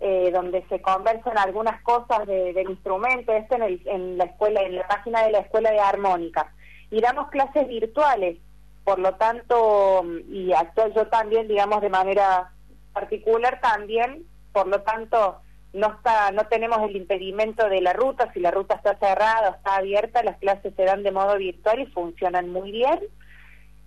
eh, 0.00 0.30
donde 0.32 0.64
se 0.68 0.80
conversan 0.80 1.36
algunas 1.36 1.82
cosas 1.82 2.26
del 2.26 2.70
instrumento, 2.70 3.32
esto 3.32 3.56
en, 3.56 3.62
el, 3.62 3.82
en 3.86 4.18
la 4.18 4.24
escuela, 4.24 4.62
en 4.62 4.76
la 4.76 4.88
página 4.88 5.22
de 5.24 5.32
la 5.32 5.40
escuela 5.40 5.70
de 5.70 5.80
armónica. 5.80 6.52
Y 6.90 7.00
damos 7.00 7.28
clases 7.28 7.68
virtuales, 7.68 8.38
por 8.84 8.98
lo 8.98 9.14
tanto, 9.16 10.04
y 10.28 10.52
actúo 10.52 10.88
yo 10.94 11.06
también, 11.08 11.48
digamos, 11.48 11.82
de 11.82 11.90
manera 11.90 12.50
particular 12.92 13.60
también, 13.60 14.24
por 14.52 14.66
lo 14.66 14.80
tanto, 14.82 15.40
no 15.72 15.88
está, 15.88 16.32
no 16.32 16.46
tenemos 16.46 16.78
el 16.88 16.96
impedimento 16.96 17.68
de 17.68 17.80
la 17.80 17.92
ruta, 17.92 18.32
si 18.32 18.40
la 18.40 18.50
ruta 18.50 18.74
está 18.76 18.96
cerrada 18.98 19.50
o 19.50 19.54
está 19.54 19.76
abierta, 19.76 20.22
las 20.22 20.38
clases 20.38 20.74
se 20.74 20.84
dan 20.84 21.02
de 21.02 21.12
modo 21.12 21.36
virtual 21.36 21.80
y 21.80 21.86
funcionan 21.86 22.50
muy 22.50 22.72
bien. 22.72 23.00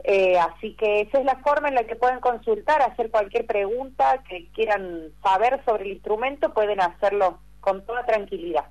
Eh, 0.04 0.38
así 0.38 0.76
que 0.76 1.02
esa 1.02 1.20
es 1.20 1.26
la 1.26 1.38
forma 1.38 1.70
en 1.70 1.76
la 1.76 1.86
que 1.86 1.96
pueden 1.96 2.20
consultar, 2.20 2.82
hacer 2.82 3.10
cualquier 3.10 3.46
pregunta 3.46 4.22
que 4.28 4.50
quieran 4.52 5.14
saber 5.22 5.64
sobre 5.64 5.86
el 5.86 5.92
instrumento, 5.94 6.54
pueden 6.54 6.82
hacerlo 6.82 7.40
con 7.62 7.86
toda 7.86 8.06
tranquilidad. 8.06 8.66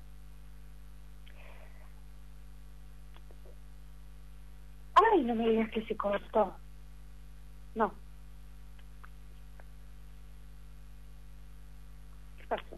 Ay, 4.93 5.23
no 5.23 5.33
me 5.35 5.49
digas 5.49 5.71
que 5.71 5.83
se 5.85 5.97
cortó. 5.97 6.55
No. 7.75 7.91
¿Qué 12.37 12.47
pasó? 12.47 12.77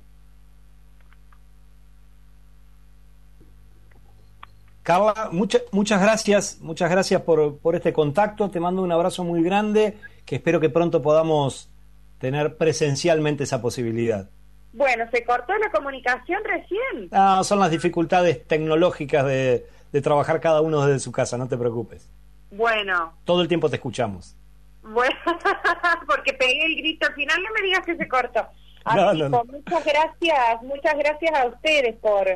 Carla, 4.86 5.32
muchas 5.32 6.00
gracias, 6.00 6.60
muchas 6.62 6.92
gracias 6.92 7.20
por, 7.24 7.58
por 7.58 7.74
este 7.74 7.92
contacto. 7.92 8.52
Te 8.52 8.60
mando 8.60 8.84
un 8.84 8.92
abrazo 8.92 9.24
muy 9.24 9.42
grande, 9.42 9.98
que 10.28 10.36
espero 10.36 10.60
que 10.60 10.70
pronto 10.70 11.02
podamos 11.02 11.72
tener 12.20 12.56
presencialmente 12.56 13.46
esa 13.46 13.64
posibilidad. 13.64 14.30
Bueno, 14.74 15.06
se 15.10 15.26
cortó 15.26 15.58
la 15.58 15.72
comunicación 15.72 16.40
recién. 16.44 17.10
Ah, 17.12 17.42
son 17.44 17.58
las 17.58 17.72
dificultades 17.72 18.46
tecnológicas 18.46 19.26
de, 19.26 19.66
de 19.92 20.02
trabajar 20.04 20.40
cada 20.40 20.62
uno 20.62 20.86
desde 20.86 21.00
su 21.00 21.12
casa, 21.12 21.36
no 21.36 21.48
te 21.48 21.58
preocupes. 21.58 22.08
Bueno. 22.52 23.12
Todo 23.24 23.42
el 23.42 23.48
tiempo 23.48 23.72
te 23.72 23.78
escuchamos. 23.78 24.36
Bueno, 24.84 25.16
porque 26.08 26.32
pegué 26.34 26.64
el 26.64 26.76
grito 26.76 27.08
al 27.08 27.16
final, 27.16 27.42
no 27.42 27.50
me 27.56 27.66
digas 27.66 27.84
que 27.84 27.98
se 27.98 28.08
cortó. 28.08 28.46
Muchas 28.86 29.84
gracias, 29.84 30.62
muchas 30.62 30.96
gracias 30.96 31.40
a 31.40 31.48
ustedes 31.48 31.96
por 31.96 32.28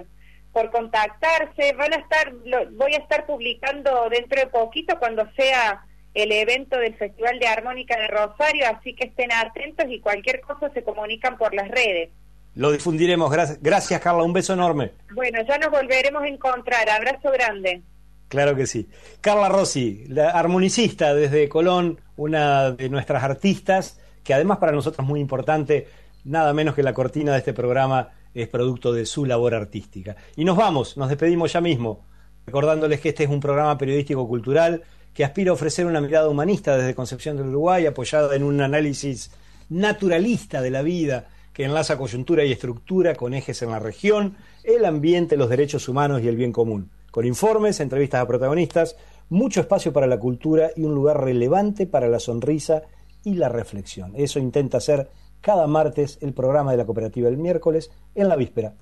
por 0.52 0.72
contactarse. 0.72 1.74
Van 1.74 1.94
a 1.94 1.98
estar, 1.98 2.34
voy 2.72 2.94
a 2.94 2.98
estar 2.98 3.26
publicando 3.26 4.10
dentro 4.10 4.40
de 4.40 4.48
poquito 4.48 4.98
cuando 5.00 5.30
sea 5.36 5.86
el 6.14 6.32
evento 6.32 6.78
del 6.78 6.96
Festival 6.96 7.40
de 7.40 7.48
Armónica 7.48 7.98
de 7.98 8.08
Rosario, 8.08 8.66
así 8.68 8.96
que 8.96 9.08
estén 9.08 9.32
atentos 9.32 9.86
y 9.90 10.00
cualquier 10.00 10.42
cosa 10.42 10.72
se 10.74 10.84
comunican 10.84 11.38
por 11.38 11.54
las 11.54 11.70
redes. 11.70 12.10
Lo 12.56 12.72
difundiremos. 12.72 13.32
Gracias, 13.32 13.62
gracias 13.62 14.02
Carla. 14.02 14.24
Un 14.24 14.34
beso 14.34 14.54
enorme. 14.54 14.92
Bueno, 15.14 15.40
ya 15.48 15.58
nos 15.58 15.70
volveremos 15.70 16.24
a 16.24 16.28
encontrar. 16.28 16.90
Abrazo 16.90 17.32
grande. 17.32 17.82
Claro 18.28 18.56
que 18.56 18.68
sí. 18.68 18.88
Carla 19.22 19.50
Rossi, 19.50 20.06
la 20.08 20.32
armonicista 20.32 21.14
desde 21.14 21.50
Colón, 21.50 22.00
una 22.16 22.72
de 22.72 22.90
nuestras 22.90 23.24
artistas, 23.24 24.00
que 24.24 24.34
además 24.34 24.60
para 24.60 24.72
nosotros 24.72 25.04
es 25.04 25.10
muy 25.10 25.20
importante, 25.20 25.88
nada 26.26 26.54
menos 26.54 26.76
que 26.76 26.84
la 26.84 26.94
cortina 26.94 27.32
de 27.32 27.40
este 27.40 27.54
programa 27.54 28.12
es 28.34 28.47
producto 28.47 28.93
de 28.93 29.06
su 29.06 29.26
labor 29.26 29.56
artística. 29.56 30.15
Y 30.35 30.45
nos 30.45 30.57
vamos, 30.57 30.97
nos 30.97 31.10
despedimos 31.10 31.53
ya 31.53 31.61
mismo, 31.61 32.06
recordándoles 32.45 33.01
que 33.01 33.10
este 33.10 33.23
es 33.23 33.30
un 33.30 33.39
programa 33.39 33.77
periodístico 33.77 34.27
cultural 34.27 34.84
que 35.14 35.23
aspira 35.23 35.51
a 35.51 35.53
ofrecer 35.53 35.85
una 35.85 36.01
mirada 36.01 36.30
humanista 36.30 36.77
desde 36.77 36.95
Concepción 36.95 37.38
del 37.38 37.47
Uruguay, 37.47 37.85
apoyada 37.85 38.35
en 38.35 38.43
un 38.43 38.61
análisis 38.61 39.31
naturalista 39.69 40.61
de 40.61 40.72
la 40.72 40.81
vida 40.81 41.27
que 41.53 41.65
enlaza 41.65 41.97
coyuntura 41.97 42.45
y 42.45 42.51
estructura 42.51 43.15
con 43.15 43.34
ejes 43.34 43.61
en 43.61 43.72
la 43.72 43.80
región, 43.80 44.38
el 44.64 44.85
ambiente, 44.85 45.35
los 45.35 45.49
derechos 45.49 45.89
humanos 45.89 46.22
y 46.22 46.27
el 46.27 46.38
bien 46.38 46.51
común, 46.51 46.89
con 47.11 47.26
informes, 47.26 47.80
entrevistas 47.80 48.22
a 48.22 48.27
protagonistas, 48.27 48.95
mucho 49.30 49.61
espacio 49.61 49.91
para 49.91 50.07
la 50.07 50.19
cultura 50.19 50.72
y 50.76 50.84
un 50.84 50.95
lugar 50.95 51.22
relevante 51.22 51.85
para 51.85 52.07
la 52.07 52.19
sonrisa 52.19 52.84
y 53.23 53.34
la 53.34 53.49
reflexión. 53.49 54.14
Eso 54.15 54.39
intenta 54.39 54.77
hacer 54.77 55.10
cada 55.41 55.68
martes 55.68 56.18
el 56.22 56.34
programa 56.34 56.72
de 56.72 56.78
la 56.78 56.86
cooperativa 56.86 57.30
el 57.30 57.38
miércoles 57.38 57.91
en 58.16 58.30
la 58.30 58.36
víspera 58.36 58.76